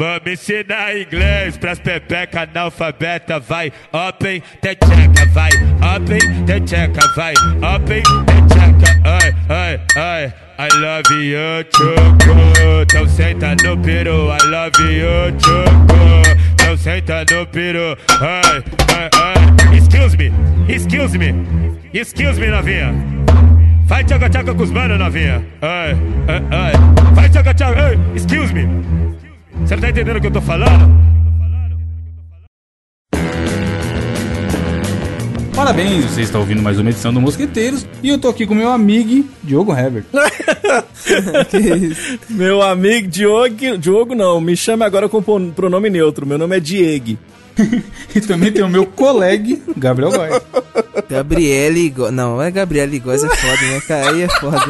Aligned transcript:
Vamos 0.00 0.32
ensinar 0.32 0.96
inglês 0.96 1.58
pras 1.58 1.78
pepeca 1.78 2.44
analfabeta, 2.44 3.38
vai 3.38 3.70
open, 3.92 4.42
techeca, 4.58 5.26
vai 5.34 5.50
open, 5.94 6.44
techeca, 6.46 7.06
vai 7.14 7.34
open, 7.74 8.02
techeca, 8.24 8.98
ai, 9.04 9.34
ai, 9.50 9.80
ai. 9.98 10.32
I 10.58 10.68
love 10.78 11.12
you, 11.12 11.64
choco. 11.70 12.82
Então 12.82 13.06
senta 13.08 13.54
no 13.62 13.76
peru, 13.76 14.30
I 14.30 14.46
love 14.46 14.80
you, 14.80 15.38
choco. 15.38 16.22
Então 16.54 16.78
senta 16.78 17.22
no 17.30 17.46
peru, 17.48 17.94
ai, 18.22 18.64
ai, 18.96 19.10
ai. 19.20 19.76
Excuse 19.76 20.16
me, 20.16 20.32
excuse 20.66 21.18
me, 21.18 21.34
excuse 21.92 22.40
me, 22.40 22.46
novinha. 22.46 22.94
Vai 23.84 24.02
tchaca 24.02 24.30
tchaca 24.30 24.54
com 24.54 24.62
os 24.62 24.70
manos, 24.70 24.98
novinha. 24.98 25.44
Ai, 25.60 25.94
ai, 26.26 26.42
ai. 26.50 26.72
Vai 27.12 27.28
tchaca 27.28 27.52
tchaca, 27.52 27.82
ai, 27.82 27.98
excuse 28.14 28.54
me. 28.54 29.09
Você 29.70 29.76
não 29.76 29.82
tá 29.82 29.90
entendendo 29.90 30.16
o 30.16 30.20
que 30.20 30.26
eu 30.26 30.32
tô 30.32 30.40
falando? 30.40 31.00
Parabéns, 35.54 36.06
você 36.06 36.22
está 36.22 36.40
ouvindo 36.40 36.60
mais 36.60 36.80
uma 36.80 36.90
edição 36.90 37.14
do 37.14 37.20
Mosqueteiros 37.20 37.86
e 38.02 38.08
eu 38.08 38.18
tô 38.18 38.28
aqui 38.28 38.48
com 38.48 38.54
meu 38.56 38.68
amigo 38.68 39.24
Diogo 39.44 39.72
Herbert. 39.72 40.06
que 41.48 41.56
isso? 41.56 42.18
Meu 42.28 42.60
amigo 42.62 43.06
Diogo, 43.06 43.78
Diogo 43.78 44.16
não, 44.16 44.40
me 44.40 44.56
chame 44.56 44.82
agora 44.82 45.08
com 45.08 45.22
pronome 45.22 45.88
neutro, 45.88 46.26
meu 46.26 46.36
nome 46.36 46.56
é 46.56 46.60
Diego. 46.60 47.16
e 48.12 48.20
também 48.22 48.50
tem 48.50 48.64
o 48.64 48.68
meu 48.68 48.84
colega 48.84 49.56
Gabriel 49.76 50.10
Góes. 50.10 50.42
Gabriele 51.08 51.90
Góes. 51.90 52.12
Não, 52.12 52.42
é 52.42 52.50
Gabriele 52.50 52.98
Góes, 52.98 53.22
é 53.22 53.28
foda, 53.28 53.62
né, 53.68 53.80
cara? 53.86 54.10
Aí 54.10 54.22
é 54.22 54.28
foda. 54.28 54.66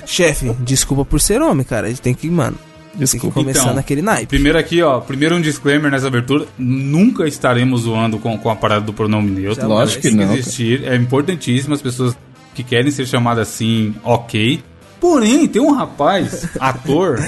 Chefe, 0.08 0.56
desculpa 0.60 1.04
por 1.04 1.20
ser 1.20 1.42
homem, 1.42 1.66
cara. 1.66 1.88
A 1.88 1.90
gente 1.90 2.00
tem 2.00 2.14
que, 2.14 2.30
mano. 2.30 2.56
Desculpa. 2.94 3.22
Tem 3.22 3.30
que 3.30 3.40
começar 3.40 3.62
então, 3.62 3.74
naquele 3.74 4.02
naipe. 4.02 4.26
Primeiro 4.26 4.58
aqui, 4.58 4.82
ó. 4.82 5.00
Primeiro 5.00 5.36
um 5.36 5.40
disclaimer 5.40 5.90
nessa 5.90 6.06
abertura. 6.06 6.46
Nunca 6.58 7.26
estaremos 7.26 7.82
zoando 7.82 8.18
com, 8.18 8.36
com 8.38 8.50
a 8.50 8.56
parada 8.56 8.82
do 8.82 8.92
pronome 8.92 9.30
neutro. 9.30 9.66
Lógico 9.66 10.02
que 10.02 10.10
não. 10.10 10.34
Existir. 10.34 10.84
É 10.84 10.96
importantíssimo 10.96 11.74
as 11.74 11.82
pessoas 11.82 12.16
que 12.54 12.62
querem 12.62 12.90
ser 12.90 13.06
chamadas 13.06 13.48
assim, 13.48 13.94
ok. 14.04 14.62
Porém, 15.00 15.48
tem 15.48 15.60
um 15.60 15.72
rapaz, 15.72 16.48
ator, 16.60 17.18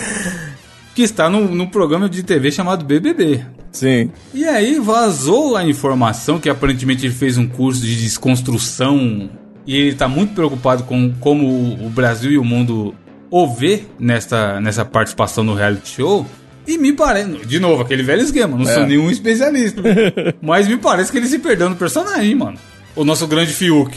que 0.95 1.03
está 1.03 1.29
no, 1.29 1.55
no 1.55 1.69
programa 1.69 2.09
de 2.09 2.23
TV 2.23 2.51
chamado 2.53 2.85
BBB. 2.85 3.45
Sim. 3.73 4.13
E 4.33 4.45
aí 4.45 4.79
vazou 4.79 5.57
a 5.57 5.67
informação 5.67 6.39
que 6.39 6.49
aparentemente 6.49 7.05
ele 7.05 7.15
fez 7.15 7.37
um 7.37 7.49
curso 7.49 7.83
de 7.83 7.97
desconstrução 7.97 9.29
e 9.67 9.77
ele 9.77 9.91
está 9.91 10.07
muito 10.07 10.35
preocupado 10.35 10.85
com 10.85 11.13
como 11.19 11.75
o 11.85 11.91
Brasil 11.91 12.31
e 12.31 12.39
o 12.39 12.45
mundo 12.45 12.95
o 13.37 13.49
ver 13.49 13.89
nessa, 13.99 14.61
nessa 14.61 14.85
participação 14.85 15.43
no 15.43 15.57
reality 15.57 15.97
show. 15.97 16.25
E 16.69 16.79
me 16.79 16.93
parece, 16.93 17.45
de 17.45 17.59
novo, 17.59 17.83
aquele 17.83 18.05
velho 18.05 18.23
esquema, 18.23 18.57
não 18.57 18.71
é. 18.71 18.73
sou 18.73 18.87
nenhum 18.87 19.11
especialista. 19.11 19.83
mas 20.41 20.69
me 20.69 20.77
parece 20.77 21.11
que 21.11 21.19
ele 21.19 21.27
se 21.27 21.41
perdeu 21.41 21.69
no 21.69 21.75
personagem, 21.75 22.33
mano. 22.37 22.57
O 22.95 23.05
nosso 23.05 23.27
grande 23.27 23.53
Fiuk. 23.53 23.93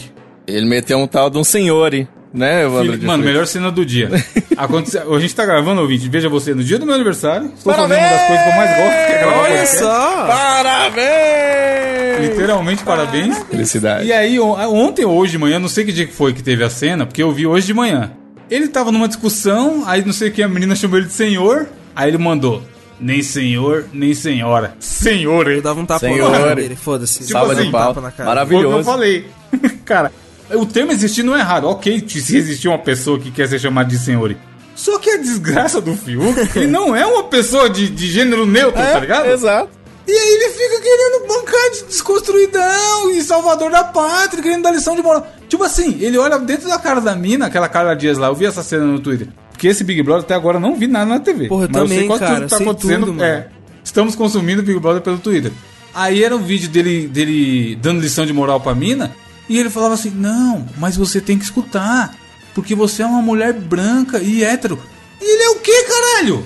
Ele 0.47 0.65
meteu 0.65 0.97
um 0.97 1.05
tal 1.05 1.29
de 1.29 1.37
um 1.37 1.43
senhor, 1.43 1.91
né, 2.33 2.65
Evandro? 2.65 2.99
Mano, 3.03 3.23
melhor 3.23 3.45
cena 3.45 3.71
do 3.71 3.85
dia. 3.85 4.09
Aconteceu, 4.57 5.13
a 5.13 5.19
gente 5.19 5.35
tá 5.35 5.45
gravando, 5.45 5.81
ouvinte, 5.81 6.09
veja 6.09 6.27
você, 6.27 6.55
no 6.55 6.63
dia 6.63 6.79
do 6.79 6.87
meu 6.87 6.95
aniversário. 6.95 7.51
Estou 7.55 7.71
Parabéns! 7.71 7.99
fazendo 7.99 8.09
uma 8.09 8.17
das 8.17 8.27
coisas 8.27 8.43
que 8.43 8.49
eu 8.49 8.55
mais 8.55 8.75
gosto, 8.75 9.05
que 9.05 9.13
é 9.13 9.19
gravar 9.19 9.37
Olha 9.37 9.65
só! 9.67 10.25
Parabéns! 10.25 12.27
Literalmente, 12.27 12.83
parabéns. 12.83 13.37
Felicidade. 13.51 14.07
E 14.07 14.11
aí, 14.11 14.39
ontem 14.39 15.05
ou 15.05 15.15
hoje 15.15 15.33
de 15.33 15.37
manhã, 15.37 15.59
não 15.59 15.69
sei 15.69 15.85
que 15.85 15.91
dia 15.91 16.07
que 16.07 16.13
foi 16.13 16.33
que 16.33 16.41
teve 16.41 16.63
a 16.63 16.71
cena, 16.71 17.05
porque 17.05 17.21
eu 17.21 17.31
vi 17.31 17.45
hoje 17.45 17.67
de 17.67 17.75
manhã. 17.75 18.13
Ele 18.49 18.67
tava 18.67 18.91
numa 18.91 19.07
discussão, 19.07 19.83
aí 19.85 20.03
não 20.05 20.13
sei 20.13 20.29
o 20.29 20.31
que, 20.31 20.41
a 20.41 20.47
menina 20.47 20.75
chamou 20.75 20.97
ele 20.97 21.07
de 21.07 21.13
senhor, 21.13 21.67
aí 21.95 22.09
ele 22.09 22.17
mandou. 22.17 22.63
Nem 22.99 23.21
senhor, 23.21 23.85
nem 23.93 24.13
senhora. 24.13 24.75
Senhor, 24.79 25.47
ele 25.47 25.61
dava 25.61 25.79
um 25.79 25.85
tapa 25.85 25.99
senhor. 25.99 26.31
na 26.31 26.39
cara 26.39 26.55
dele, 26.55 26.75
foda-se. 26.75 27.25
Tipo 27.25 27.37
assim, 27.37 27.67
um 27.67 27.71
tapa 27.71 28.01
na 28.01 28.11
cara. 28.11 28.29
Maravilhoso. 28.29 28.69
Foi 28.69 28.79
eu 28.79 28.83
falei. 28.83 29.25
cara, 29.85 30.11
o 30.51 30.65
termo 30.65 30.91
existir 30.91 31.23
não 31.23 31.35
é 31.35 31.39
errado. 31.39 31.65
Ok, 31.67 32.05
se 32.07 32.37
existir 32.37 32.67
uma 32.67 32.79
pessoa 32.79 33.19
que 33.19 33.29
quer 33.29 33.47
ser 33.47 33.59
chamada 33.59 33.89
de 33.89 33.99
senhor. 33.99 34.35
Só 34.75 34.97
que 34.99 35.09
a 35.09 35.17
desgraça 35.17 35.81
do 35.81 35.95
Fiuk, 35.95 36.37
ele 36.57 36.67
não 36.67 36.95
é 36.95 37.05
uma 37.05 37.23
pessoa 37.25 37.69
de, 37.69 37.89
de 37.89 38.07
gênero 38.07 38.45
neutro, 38.45 38.79
é, 38.81 38.93
tá 38.93 38.99
ligado? 38.99 39.27
Exato. 39.27 39.69
E 40.07 40.11
aí 40.11 40.33
ele 40.35 40.49
fica 40.51 40.81
querendo 40.81 41.27
bancar 41.27 41.71
de 41.71 41.83
desconstruidão 41.83 43.11
e 43.11 43.21
salvador 43.21 43.69
da 43.69 43.83
pátria, 43.83 44.41
querendo 44.41 44.63
dar 44.63 44.71
lição 44.71 44.95
de 44.95 45.01
moral. 45.01 45.27
Tipo 45.49 45.63
assim, 45.63 45.97
ele 45.99 46.17
olha 46.17 46.39
dentro 46.39 46.69
da 46.69 46.79
cara 46.79 47.01
da 47.01 47.13
mina, 47.13 47.47
aquela 47.47 47.67
cara 47.67 47.93
Dias 47.93 48.17
lá, 48.17 48.27
eu 48.27 48.35
vi 48.35 48.45
essa 48.45 48.63
cena 48.63 48.85
no 48.85 48.99
Twitter. 48.99 49.27
Porque 49.51 49.67
esse 49.67 49.83
Big 49.83 50.01
Brother 50.03 50.23
até 50.23 50.33
agora 50.33 50.59
não 50.59 50.75
vi 50.75 50.87
nada 50.87 51.05
na 51.05 51.19
TV. 51.19 51.47
Porra, 51.47 51.67
mas 51.69 51.81
também, 51.81 51.97
eu 51.97 51.99
sei 51.99 52.07
quase 52.07 52.23
cara, 52.23 52.35
tudo 52.35 52.49
tá 52.49 52.57
acontecendo. 52.57 53.05
Tudo, 53.07 53.23
é, 53.23 53.49
estamos 53.83 54.15
consumindo 54.15 54.63
Big 54.63 54.79
Brother 54.79 55.01
pelo 55.01 55.17
Twitter. 55.17 55.51
Aí 55.93 56.23
era 56.23 56.35
um 56.35 56.41
vídeo 56.41 56.69
dele, 56.69 57.07
dele 57.07 57.75
dando 57.75 57.99
lição 57.99 58.25
de 58.25 58.31
moral 58.31 58.61
pra 58.61 58.75
mina. 58.75 59.13
E 59.49 59.57
ele 59.57 59.69
falava 59.69 59.95
assim: 59.95 60.11
Não, 60.11 60.65
mas 60.77 60.95
você 60.95 61.19
tem 61.19 61.37
que 61.37 61.43
escutar. 61.43 62.15
Porque 62.53 62.73
você 62.75 63.03
é 63.03 63.05
uma 63.05 63.21
mulher 63.21 63.53
branca 63.53 64.19
e 64.19 64.43
hétero. 64.43 64.79
E 65.21 65.25
ele 65.25 65.43
é 65.43 65.49
o 65.49 65.55
que, 65.55 65.83
caralho? 65.83 66.45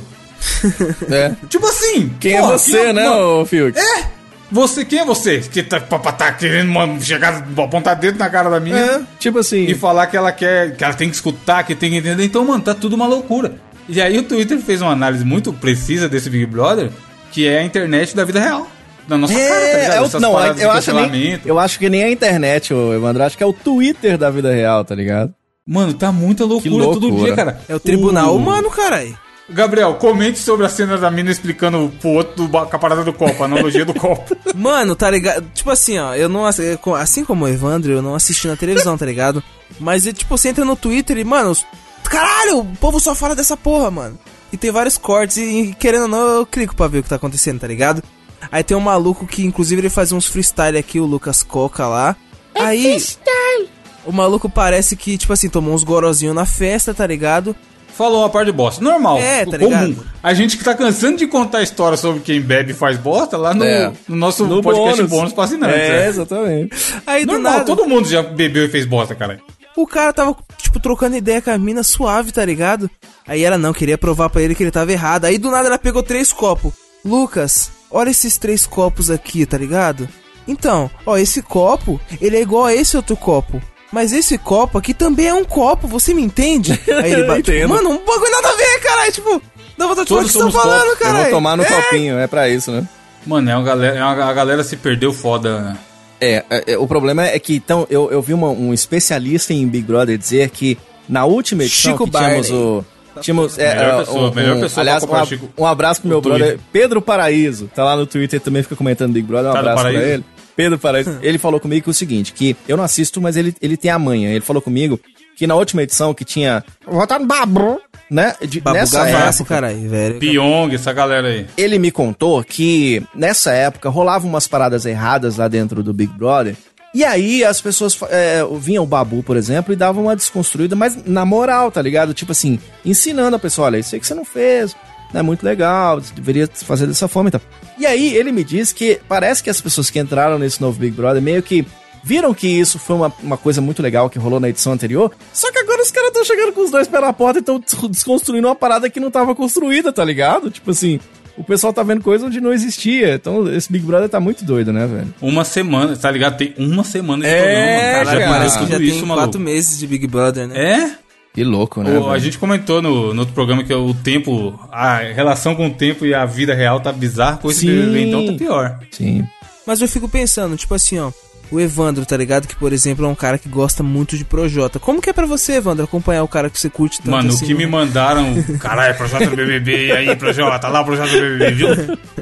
É. 1.09 1.33
Tipo 1.49 1.67
assim. 1.67 2.11
Quem 2.19 2.33
é 2.33 2.41
você, 2.41 2.71
quem 2.71 2.87
é, 2.87 2.93
né, 2.93 3.09
ô 3.09 3.45
Fiuk? 3.45 3.77
É. 3.77 4.21
Você, 4.51 4.83
quem 4.83 4.99
é 4.99 5.05
você? 5.05 5.39
Que 5.39 5.63
tá, 5.63 5.79
tá 5.79 6.31
querendo 6.33 6.73
chegar, 7.01 7.45
apontar 7.57 7.95
dedo 7.95 8.19
na 8.19 8.29
cara 8.29 8.49
da 8.49 8.59
minha. 8.59 8.75
É, 8.75 9.01
tipo 9.17 9.39
assim. 9.39 9.65
E 9.65 9.73
falar 9.73 10.07
que 10.07 10.17
ela 10.17 10.31
quer, 10.31 10.75
que 10.75 10.83
ela 10.83 10.93
tem 10.93 11.09
que 11.09 11.15
escutar, 11.15 11.63
que 11.63 11.73
tem 11.73 11.91
que 11.91 11.97
entender. 11.97 12.25
Então, 12.25 12.43
mano, 12.43 12.61
tá 12.61 12.73
tudo 12.73 12.95
uma 12.95 13.07
loucura. 13.07 13.55
E 13.87 14.01
aí 14.01 14.17
o 14.17 14.23
Twitter 14.23 14.59
fez 14.59 14.81
uma 14.81 14.91
análise 14.91 15.23
muito 15.23 15.53
precisa 15.53 16.09
desse 16.09 16.29
Big 16.29 16.45
Brother, 16.45 16.89
que 17.31 17.47
é 17.47 17.59
a 17.59 17.63
internet 17.63 18.15
da 18.15 18.25
vida 18.25 18.41
real. 18.41 18.67
Da 19.07 19.17
nossa 19.17 19.33
é, 19.33 19.47
cara, 19.47 19.59
tá 19.59 19.77
ligado? 19.77 19.93
É 19.93 20.17
o, 20.17 20.19
não, 20.19 20.31
eu 20.57 20.71
acho, 20.71 20.93
nem, 20.93 21.39
eu 21.45 21.59
acho 21.59 21.79
que 21.79 21.89
nem 21.89 22.03
a 22.03 22.11
internet, 22.11 22.73
ô, 22.73 22.93
Evandro. 22.93 23.23
Acho 23.23 23.37
que 23.37 23.43
é 23.43 23.47
o 23.47 23.53
Twitter 23.53 24.17
da 24.17 24.29
vida 24.29 24.53
real, 24.53 24.83
tá 24.83 24.93
ligado? 24.93 25.33
Mano, 25.65 25.93
tá 25.93 26.11
muita 26.11 26.43
loucura, 26.43 26.75
loucura. 26.75 26.99
todo 26.99 27.23
dia, 27.23 27.35
cara. 27.35 27.61
É 27.69 27.75
o 27.75 27.79
tribunal 27.79 28.33
o... 28.33 28.37
humano, 28.37 28.69
caralho. 28.69 29.17
Gabriel, 29.51 29.95
comente 29.95 30.39
sobre 30.39 30.65
a 30.65 30.69
cena 30.69 30.97
da 30.97 31.11
mina 31.11 31.31
explicando 31.31 31.91
pro 31.99 32.09
outro 32.09 32.47
do, 32.47 32.49
com 32.49 32.57
a 32.57 32.79
parada 32.79 33.03
do 33.03 33.13
copo, 33.13 33.41
a 33.41 33.45
analogia 33.45 33.85
do 33.85 33.93
copo. 33.93 34.35
Mano, 34.55 34.95
tá 34.95 35.09
ligado? 35.09 35.45
Tipo 35.53 35.69
assim, 35.71 35.97
ó, 35.97 36.15
eu 36.15 36.29
não. 36.29 36.45
Assim 36.45 37.25
como 37.25 37.45
o 37.45 37.47
Evandro, 37.47 37.91
eu 37.91 38.01
não 38.01 38.15
assisti 38.15 38.47
na 38.47 38.55
televisão, 38.55 38.97
tá 38.97 39.05
ligado? 39.05 39.43
Mas, 39.79 40.03
tipo, 40.03 40.37
você 40.37 40.49
entra 40.49 40.65
no 40.65 40.75
Twitter 40.75 41.17
e, 41.17 41.23
mano, 41.23 41.55
caralho, 42.03 42.59
o 42.59 42.65
povo 42.77 42.99
só 42.99 43.15
fala 43.15 43.35
dessa 43.35 43.55
porra, 43.55 43.89
mano. 43.89 44.19
E 44.51 44.57
tem 44.57 44.71
vários 44.71 44.97
cortes 44.97 45.37
e, 45.37 45.75
querendo 45.79 46.03
ou 46.03 46.07
não, 46.07 46.27
eu 46.27 46.45
clico 46.45 46.75
pra 46.75 46.87
ver 46.87 46.99
o 46.99 47.03
que 47.03 47.09
tá 47.09 47.15
acontecendo, 47.15 47.59
tá 47.59 47.67
ligado? 47.67 48.03
Aí 48.51 48.63
tem 48.63 48.75
um 48.75 48.81
maluco 48.81 49.25
que, 49.25 49.45
inclusive, 49.45 49.81
ele 49.81 49.89
faz 49.89 50.11
uns 50.11 50.25
freestyle 50.25 50.77
aqui, 50.77 50.99
o 50.99 51.05
Lucas 51.05 51.41
Coca 51.43 51.87
lá. 51.87 52.15
É 52.53 52.61
Aí. 52.61 52.83
Freestyle. 52.83 53.69
O 54.05 54.11
maluco 54.11 54.49
parece 54.49 54.95
que, 54.95 55.17
tipo 55.17 55.31
assim, 55.31 55.47
tomou 55.47 55.73
uns 55.73 55.83
gorozinhos 55.83 56.35
na 56.35 56.45
festa, 56.45 56.93
tá 56.93 57.05
ligado? 57.05 57.55
Falou 57.91 58.19
uma 58.19 58.29
parte 58.29 58.47
de 58.47 58.51
bosta. 58.51 58.83
Normal. 58.83 59.17
É, 59.19 59.45
tá 59.45 59.57
comum. 59.57 59.69
Ligado? 59.69 60.07
A 60.23 60.33
gente 60.33 60.57
que 60.57 60.63
tá 60.63 60.73
cansando 60.73 61.17
de 61.17 61.27
contar 61.27 61.61
história 61.61 61.97
sobre 61.97 62.21
quem 62.21 62.41
bebe 62.41 62.71
e 62.71 62.75
faz 62.75 62.97
bosta 62.97 63.37
lá 63.37 63.53
no, 63.53 63.63
é. 63.63 63.91
no 64.07 64.15
nosso 64.15 64.45
no 64.45 64.61
podcast 64.61 64.97
bônus, 64.97 65.11
bônus 65.11 65.33
pra 65.33 65.43
assinantes. 65.45 65.77
É, 65.77 66.05
é, 66.05 66.07
exatamente. 66.07 66.75
Aí, 67.05 67.25
Normal, 67.25 67.51
nada, 67.51 67.65
todo 67.65 67.87
mundo 67.87 68.07
já 68.07 68.21
bebeu 68.21 68.65
e 68.65 68.69
fez 68.69 68.85
bosta, 68.85 69.15
cara. 69.15 69.39
O 69.75 69.87
cara 69.87 70.11
tava, 70.11 70.35
tipo, 70.57 70.79
trocando 70.79 71.15
ideia 71.15 71.41
com 71.41 71.49
a 71.49 71.57
mina 71.57 71.83
suave, 71.83 72.31
tá 72.31 72.43
ligado? 72.43 72.89
Aí 73.27 73.43
ela 73.43 73.57
não, 73.57 73.73
queria 73.73 73.97
provar 73.97 74.29
para 74.29 74.41
ele 74.41 74.53
que 74.53 74.63
ele 74.63 74.71
tava 74.71 74.91
errado. 74.91 75.25
Aí 75.25 75.37
do 75.37 75.49
nada 75.49 75.67
ela 75.67 75.77
pegou 75.77 76.03
três 76.03 76.33
copos. 76.33 76.73
Lucas, 77.03 77.71
olha 77.89 78.09
esses 78.09 78.37
três 78.37 78.65
copos 78.65 79.09
aqui, 79.09 79.45
tá 79.45 79.57
ligado? 79.57 80.07
Então, 80.47 80.89
ó, 81.05 81.17
esse 81.17 81.41
copo, 81.41 81.99
ele 82.19 82.37
é 82.37 82.41
igual 82.41 82.65
a 82.65 82.75
esse 82.75 82.97
outro 82.97 83.15
copo. 83.15 83.61
Mas 83.91 84.13
esse 84.13 84.37
copo 84.37 84.77
aqui 84.77 84.93
também 84.93 85.27
é 85.27 85.33
um 85.33 85.43
copo, 85.43 85.87
você 85.87 86.13
me 86.13 86.21
entende? 86.21 86.79
Aí 87.03 87.11
ele 87.11 87.23
bate, 87.23 87.43
tipo, 87.43 87.67
mano, 87.67 87.89
um 87.89 88.05
bagulho 88.05 88.31
nada 88.31 88.49
a 88.49 88.55
ver, 88.55 88.79
caralho, 88.79 89.11
tipo, 89.11 89.41
dá 89.77 89.87
vontade 89.87 90.07
de 90.07 90.09
falar 90.09 90.21
o 90.21 90.25
que 90.25 90.31
você 90.31 90.39
tá 90.39 90.51
falando, 90.51 90.97
cara. 90.97 91.17
Eu 91.17 91.23
vou 91.23 91.31
tomar 91.31 91.57
no 91.57 91.63
é. 91.63 91.65
copinho, 91.65 92.17
é 92.17 92.27
pra 92.27 92.47
isso, 92.47 92.71
né? 92.71 92.87
Mano, 93.25 93.49
é 93.49 93.55
uma 93.55 93.63
galera, 93.63 93.97
é 93.97 94.03
uma, 94.03 94.25
a 94.25 94.33
galera 94.33 94.63
se 94.63 94.77
perdeu 94.77 95.11
foda, 95.11 95.59
né? 95.59 95.77
É, 96.19 96.45
é, 96.49 96.73
é, 96.73 96.77
o 96.77 96.87
problema 96.87 97.25
é 97.25 97.37
que, 97.37 97.55
então, 97.55 97.85
eu, 97.89 98.09
eu 98.11 98.21
vi 98.21 98.33
uma, 98.33 98.49
um 98.49 98.73
especialista 98.73 99.53
em 99.53 99.67
Big 99.67 99.85
Brother 99.85 100.17
dizer 100.17 100.49
que 100.51 100.77
na 101.09 101.25
última 101.25 101.63
edição 101.63 101.91
Chico 101.91 102.05
que 102.05 102.11
tínhamos 102.11 102.51
o... 102.51 102.85
Tínhamos, 103.19 103.59
é, 103.59 103.75
melhor 103.75 104.05
pessoa, 104.05 104.29
um, 104.29 104.33
melhor 104.33 104.59
pessoa 104.59 104.83
aliás, 104.83 105.03
um, 105.03 105.63
um, 105.63 105.65
abraço 105.65 105.99
pro 105.99 106.09
meu 106.09 106.21
brother 106.21 106.57
Pedro 106.71 107.01
Paraíso. 107.01 107.69
Tá 107.75 107.83
lá 107.83 107.97
no 107.97 108.05
Twitter 108.05 108.39
também, 108.39 108.63
fica 108.63 108.75
comentando 108.75 109.11
Big 109.11 109.27
Brother. 109.27 109.51
Um 109.51 109.53
tá 109.53 109.59
abraço 109.59 109.81
pra 109.81 109.93
ele. 109.93 110.23
Pedro 110.61 110.77
Paraíso, 110.77 111.17
ele 111.23 111.39
falou 111.39 111.59
comigo 111.59 111.89
o 111.89 111.93
seguinte, 111.93 112.33
que 112.33 112.55
eu 112.67 112.77
não 112.77 112.83
assisto, 112.83 113.19
mas 113.19 113.35
ele, 113.35 113.55
ele 113.59 113.75
tem 113.75 113.89
a 113.89 113.97
manha. 113.97 114.29
Ele 114.29 114.41
falou 114.41 114.61
comigo 114.61 114.99
que 115.35 115.47
na 115.47 115.55
última 115.55 115.81
edição 115.81 116.13
que 116.13 116.23
tinha... 116.23 116.63
Votar 116.85 117.19
no 117.19 117.25
Babu. 117.25 117.81
Né? 118.09 118.35
De, 118.47 118.59
Babu 118.59 118.77
nessa 118.77 119.05
Gavassi, 119.05 119.41
época, 119.41 119.55
caralho, 119.55 119.89
velho. 119.89 120.19
Pyong, 120.19 120.75
essa 120.75 120.93
galera 120.93 121.29
aí. 121.29 121.47
Ele 121.57 121.79
me 121.79 121.89
contou 121.89 122.43
que 122.43 123.01
nessa 123.15 123.51
época 123.53 123.89
rolava 123.89 124.27
umas 124.27 124.47
paradas 124.47 124.85
erradas 124.85 125.37
lá 125.37 125.47
dentro 125.47 125.81
do 125.81 125.93
Big 125.93 126.13
Brother. 126.13 126.55
E 126.93 127.03
aí 127.03 127.43
as 127.43 127.61
pessoas 127.61 127.97
é, 128.09 128.41
vinham 128.59 128.83
o 128.83 128.87
Babu, 128.87 129.23
por 129.23 129.37
exemplo, 129.37 129.73
e 129.73 129.77
davam 129.77 130.03
uma 130.03 130.15
desconstruída, 130.15 130.75
mas 130.75 131.05
na 131.05 131.25
moral, 131.25 131.71
tá 131.71 131.81
ligado? 131.81 132.13
Tipo 132.13 132.33
assim, 132.33 132.59
ensinando 132.85 133.35
a 133.35 133.39
pessoa, 133.39 133.67
olha, 133.67 133.77
isso 133.77 133.95
aí 133.95 134.01
que 134.01 134.05
você 134.05 134.13
não 134.13 134.25
fez, 134.25 134.75
é 135.13 135.21
muito 135.21 135.43
legal, 135.43 135.99
deveria 135.99 136.47
fazer 136.47 136.87
dessa 136.87 137.07
forma 137.07 137.29
e 137.29 137.31
tal. 137.31 137.41
E 137.77 137.85
aí 137.85 138.15
ele 138.15 138.31
me 138.31 138.43
diz 138.43 138.71
que 138.71 138.99
parece 139.07 139.43
que 139.43 139.49
as 139.49 139.59
pessoas 139.59 139.89
que 139.89 139.99
entraram 139.99 140.37
nesse 140.37 140.61
novo 140.61 140.79
Big 140.79 140.95
Brother 140.95 141.21
meio 141.21 141.41
que 141.41 141.65
viram 142.03 142.33
que 142.33 142.47
isso 142.47 142.79
foi 142.79 142.95
uma, 142.95 143.13
uma 143.21 143.37
coisa 143.37 143.61
muito 143.61 143.81
legal 143.81 144.09
que 144.09 144.19
rolou 144.19 144.39
na 144.39 144.49
edição 144.49 144.73
anterior, 144.73 145.11
só 145.33 145.51
que 145.51 145.59
agora 145.59 145.81
os 145.81 145.91
caras 145.91 146.09
estão 146.09 146.25
chegando 146.25 146.53
com 146.53 146.61
os 146.61 146.71
dois 146.71 146.89
na 146.89 147.13
porta 147.13 147.39
e 147.39 147.41
estão 147.41 147.61
desconstruindo 147.89 148.47
uma 148.47 148.55
parada 148.55 148.89
que 148.89 148.99
não 148.99 149.09
estava 149.09 149.35
construída, 149.35 149.93
tá 149.93 150.03
ligado? 150.03 150.49
Tipo 150.49 150.71
assim, 150.71 150.99
o 151.37 151.43
pessoal 151.43 151.73
tá 151.73 151.81
vendo 151.83 152.01
coisa 152.01 152.25
onde 152.25 152.41
não 152.41 152.53
existia. 152.53 153.15
Então, 153.15 153.51
esse 153.51 153.71
Big 153.71 153.85
Brother 153.85 154.09
tá 154.09 154.19
muito 154.19 154.43
doido, 154.43 154.71
né, 154.73 154.85
velho? 154.85 155.13
Uma 155.21 155.43
semana, 155.43 155.95
tá 155.95 156.11
ligado? 156.11 156.37
Tem 156.37 156.53
uma 156.57 156.83
semana 156.83 157.23
de 157.23 157.29
é, 157.29 157.95
programa. 157.95 158.19
Cara, 158.19 158.33
parece 158.33 158.59
que 158.59 158.65
já 158.65 158.75
tudo 158.75 158.83
isso, 158.83 159.05
maluco. 159.05 159.27
quatro 159.27 159.39
meses 159.39 159.79
de 159.79 159.87
Big 159.87 160.07
Brother, 160.07 160.47
né? 160.47 160.55
É? 160.59 160.95
Que 161.33 161.43
louco, 161.43 161.81
né? 161.81 161.97
O, 161.97 162.09
a 162.09 162.19
gente 162.19 162.37
comentou 162.37 162.81
no, 162.81 163.13
no 163.13 163.19
outro 163.21 163.33
programa 163.33 163.63
que 163.63 163.73
o 163.73 163.93
tempo, 163.93 164.59
a 164.71 164.97
relação 164.97 165.55
com 165.55 165.67
o 165.67 165.73
tempo 165.73 166.05
e 166.05 166.13
a 166.13 166.25
vida 166.25 166.53
real 166.53 166.79
tá 166.79 166.91
bizarra, 166.91 167.37
coisa 167.37 167.59
Sim. 167.59 167.67
BBB 167.67 168.07
então 168.07 168.25
tá 168.25 168.33
pior. 168.33 168.79
Sim. 168.91 169.25
Mas 169.65 169.79
eu 169.81 169.87
fico 169.87 170.09
pensando, 170.09 170.57
tipo 170.57 170.73
assim, 170.73 170.99
ó 170.99 171.11
o 171.51 171.59
Evandro, 171.59 172.05
tá 172.05 172.15
ligado? 172.15 172.47
Que, 172.47 172.55
por 172.55 172.71
exemplo, 172.71 173.05
é 173.05 173.07
um 173.09 173.15
cara 173.15 173.37
que 173.37 173.49
gosta 173.49 173.83
muito 173.83 174.17
de 174.17 174.23
Projota. 174.23 174.79
Como 174.79 175.01
que 175.01 175.09
é 175.09 175.13
pra 175.13 175.25
você, 175.25 175.55
Evandro, 175.55 175.83
acompanhar 175.83 176.23
o 176.23 176.27
cara 176.27 176.49
que 176.49 176.57
você 176.57 176.69
curte 176.69 176.99
tanto 176.99 177.11
Mano, 177.11 177.29
assim, 177.29 177.43
o 177.43 177.47
que 177.47 177.53
me 177.53 177.67
mandaram, 177.67 178.41
caralho, 178.57 178.95
Projota 178.95 179.29
BBB, 179.29 179.87
e 179.87 179.91
aí, 179.91 180.15
Projota, 180.15 180.69
lá, 180.69 180.83
Projota 180.83 181.11
BBB, 181.11 181.51
viu? 181.51 181.67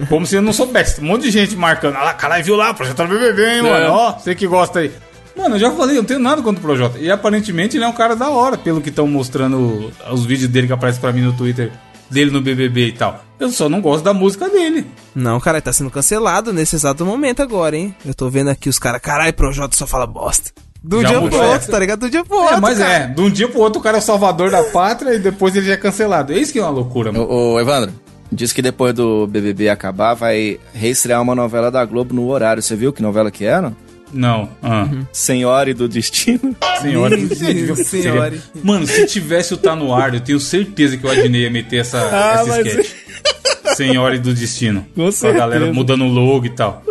Como 0.09 0.25
se 0.25 0.35
eu 0.35 0.41
não 0.41 0.51
soubesse. 0.51 0.99
Um 0.99 1.05
monte 1.05 1.23
de 1.23 1.31
gente 1.31 1.55
marcando, 1.55 1.95
ah, 1.95 2.13
caralho, 2.13 2.43
viu 2.43 2.55
lá, 2.55 2.73
Projota 2.73 3.05
BBB, 3.05 3.57
hein, 3.57 3.61
mano? 3.61 3.85
É. 3.85 3.89
Ó, 3.89 4.13
você 4.13 4.33
que 4.33 4.47
gosta 4.47 4.79
aí. 4.79 4.91
Mano, 5.39 5.55
eu 5.55 5.59
já 5.59 5.71
falei, 5.71 5.95
eu 5.95 6.01
não 6.01 6.07
tenho 6.07 6.19
nada 6.19 6.41
contra 6.41 6.59
o 6.59 6.61
Projota. 6.61 6.99
E 6.99 7.09
aparentemente 7.09 7.77
ele 7.77 7.85
é 7.85 7.87
um 7.87 7.93
cara 7.93 8.13
da 8.13 8.29
hora, 8.29 8.57
pelo 8.57 8.81
que 8.81 8.89
estão 8.89 9.07
mostrando 9.07 9.89
os 10.11 10.25
vídeos 10.25 10.51
dele 10.51 10.67
que 10.67 10.73
aparecem 10.73 10.99
pra 10.99 11.13
mim 11.13 11.21
no 11.21 11.31
Twitter 11.31 11.71
dele 12.09 12.29
no 12.29 12.41
BBB 12.41 12.87
e 12.87 12.91
tal. 12.91 13.23
Eu 13.39 13.49
só 13.49 13.69
não 13.69 13.79
gosto 13.79 14.03
da 14.03 14.13
música 14.13 14.49
dele. 14.49 14.85
Não, 15.15 15.39
cara, 15.39 15.61
tá 15.61 15.71
sendo 15.71 15.89
cancelado 15.89 16.51
nesse 16.51 16.75
exato 16.75 17.05
momento 17.05 17.41
agora, 17.41 17.77
hein? 17.77 17.95
Eu 18.05 18.13
tô 18.13 18.29
vendo 18.29 18.49
aqui 18.49 18.67
os 18.67 18.77
caras, 18.77 18.99
caralho, 18.99 19.33
Projota 19.33 19.77
só 19.77 19.87
fala 19.87 20.05
bosta. 20.05 20.51
Do 20.83 21.01
já 21.01 21.09
dia 21.09 21.21
pro 21.21 21.41
outro, 21.41 21.71
tá 21.71 21.79
ligado? 21.79 21.99
Do 21.99 22.09
dia 22.09 22.25
pro 22.25 22.37
é, 22.37 22.41
outro. 22.41 22.57
É, 22.57 22.59
mas 22.59 22.77
cara. 22.77 22.93
é, 22.93 23.07
de 23.07 23.21
um 23.21 23.29
dia 23.29 23.47
pro 23.47 23.59
outro 23.59 23.79
o 23.79 23.83
cara 23.83 23.97
é 23.97 23.99
o 23.99 24.03
salvador 24.03 24.49
da 24.49 24.63
pátria 24.63 25.13
e 25.13 25.19
depois 25.19 25.55
ele 25.55 25.67
já 25.67 25.73
é 25.73 25.77
cancelado. 25.77 26.33
É 26.33 26.37
isso 26.37 26.51
que 26.51 26.59
é 26.59 26.61
uma 26.61 26.69
loucura, 26.71 27.11
mano. 27.11 27.25
Ô, 27.25 27.53
ô 27.53 27.59
Evandro, 27.59 27.93
diz 28.31 28.51
que 28.51 28.61
depois 28.61 28.93
do 28.93 29.27
BBB 29.27 29.69
acabar 29.69 30.13
vai 30.15 30.59
reestrear 30.73 31.21
uma 31.21 31.35
novela 31.35 31.69
da 31.69 31.83
Globo 31.85 32.13
no 32.13 32.27
horário. 32.29 32.61
Você 32.61 32.75
viu 32.75 32.91
que 32.91 33.01
novela 33.01 33.29
que 33.31 33.45
era? 33.45 33.73
Não. 34.13 34.49
Ah. 34.61 34.83
Uhum. 34.83 35.05
Senhora 35.11 35.73
do 35.73 35.87
Destino. 35.87 36.55
Senhora 36.81 37.15
do 37.15 37.27
Destino. 37.29 37.75
Senhora. 37.75 38.33
Mano, 38.63 38.87
se 38.87 39.05
tivesse 39.05 39.53
o 39.53 39.57
Tá 39.57 39.75
No 39.75 39.93
Ar, 39.93 40.13
eu 40.13 40.19
tenho 40.19 40.39
certeza 40.39 40.97
que 40.97 41.05
o 41.05 41.09
Adnei 41.09 41.43
ia 41.43 41.49
meter 41.49 41.81
essa, 41.81 41.99
ah, 41.99 42.41
essa 42.41 42.61
sketch. 42.61 42.91
Senhora 43.75 44.17
do 44.19 44.33
Destino. 44.33 44.85
Com, 44.95 45.11
com 45.11 45.27
a 45.27 45.31
galera 45.31 45.71
mudando 45.71 46.03
o 46.03 46.07
logo 46.07 46.45
e 46.45 46.49
tal. 46.49 46.83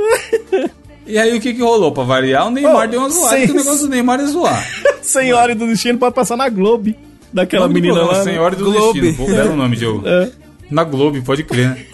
E 1.06 1.18
aí 1.18 1.36
o 1.36 1.40
que 1.40 1.54
que 1.54 1.62
rolou? 1.62 1.90
Pra 1.90 2.04
variar, 2.04 2.46
o 2.46 2.50
Neymar 2.50 2.84
oh, 2.84 2.86
deu 2.86 3.00
uma 3.00 3.08
zoada, 3.08 3.46
que 3.46 3.50
o 3.50 3.54
negócio 3.54 3.86
do 3.86 3.88
Neymar 3.88 4.20
é 4.20 4.26
zoar. 4.26 4.68
Senhora 5.00 5.54
do 5.54 5.66
Destino 5.66 5.98
pode 5.98 6.14
passar 6.14 6.36
na 6.36 6.50
Globo. 6.50 6.94
Daquela 7.32 7.66
menina 7.66 8.02
lá. 8.02 8.18
Né? 8.18 8.24
Senhora 8.24 8.54
do 8.54 8.64
Globo. 8.64 9.00
Destino. 9.00 9.26
Belo 9.26 9.56
nome, 9.56 9.76
Diogo. 9.76 10.06
É. 10.06 10.30
Na 10.70 10.84
Globo, 10.84 11.20
pode 11.22 11.44
crer, 11.44 11.68
né? 11.70 11.86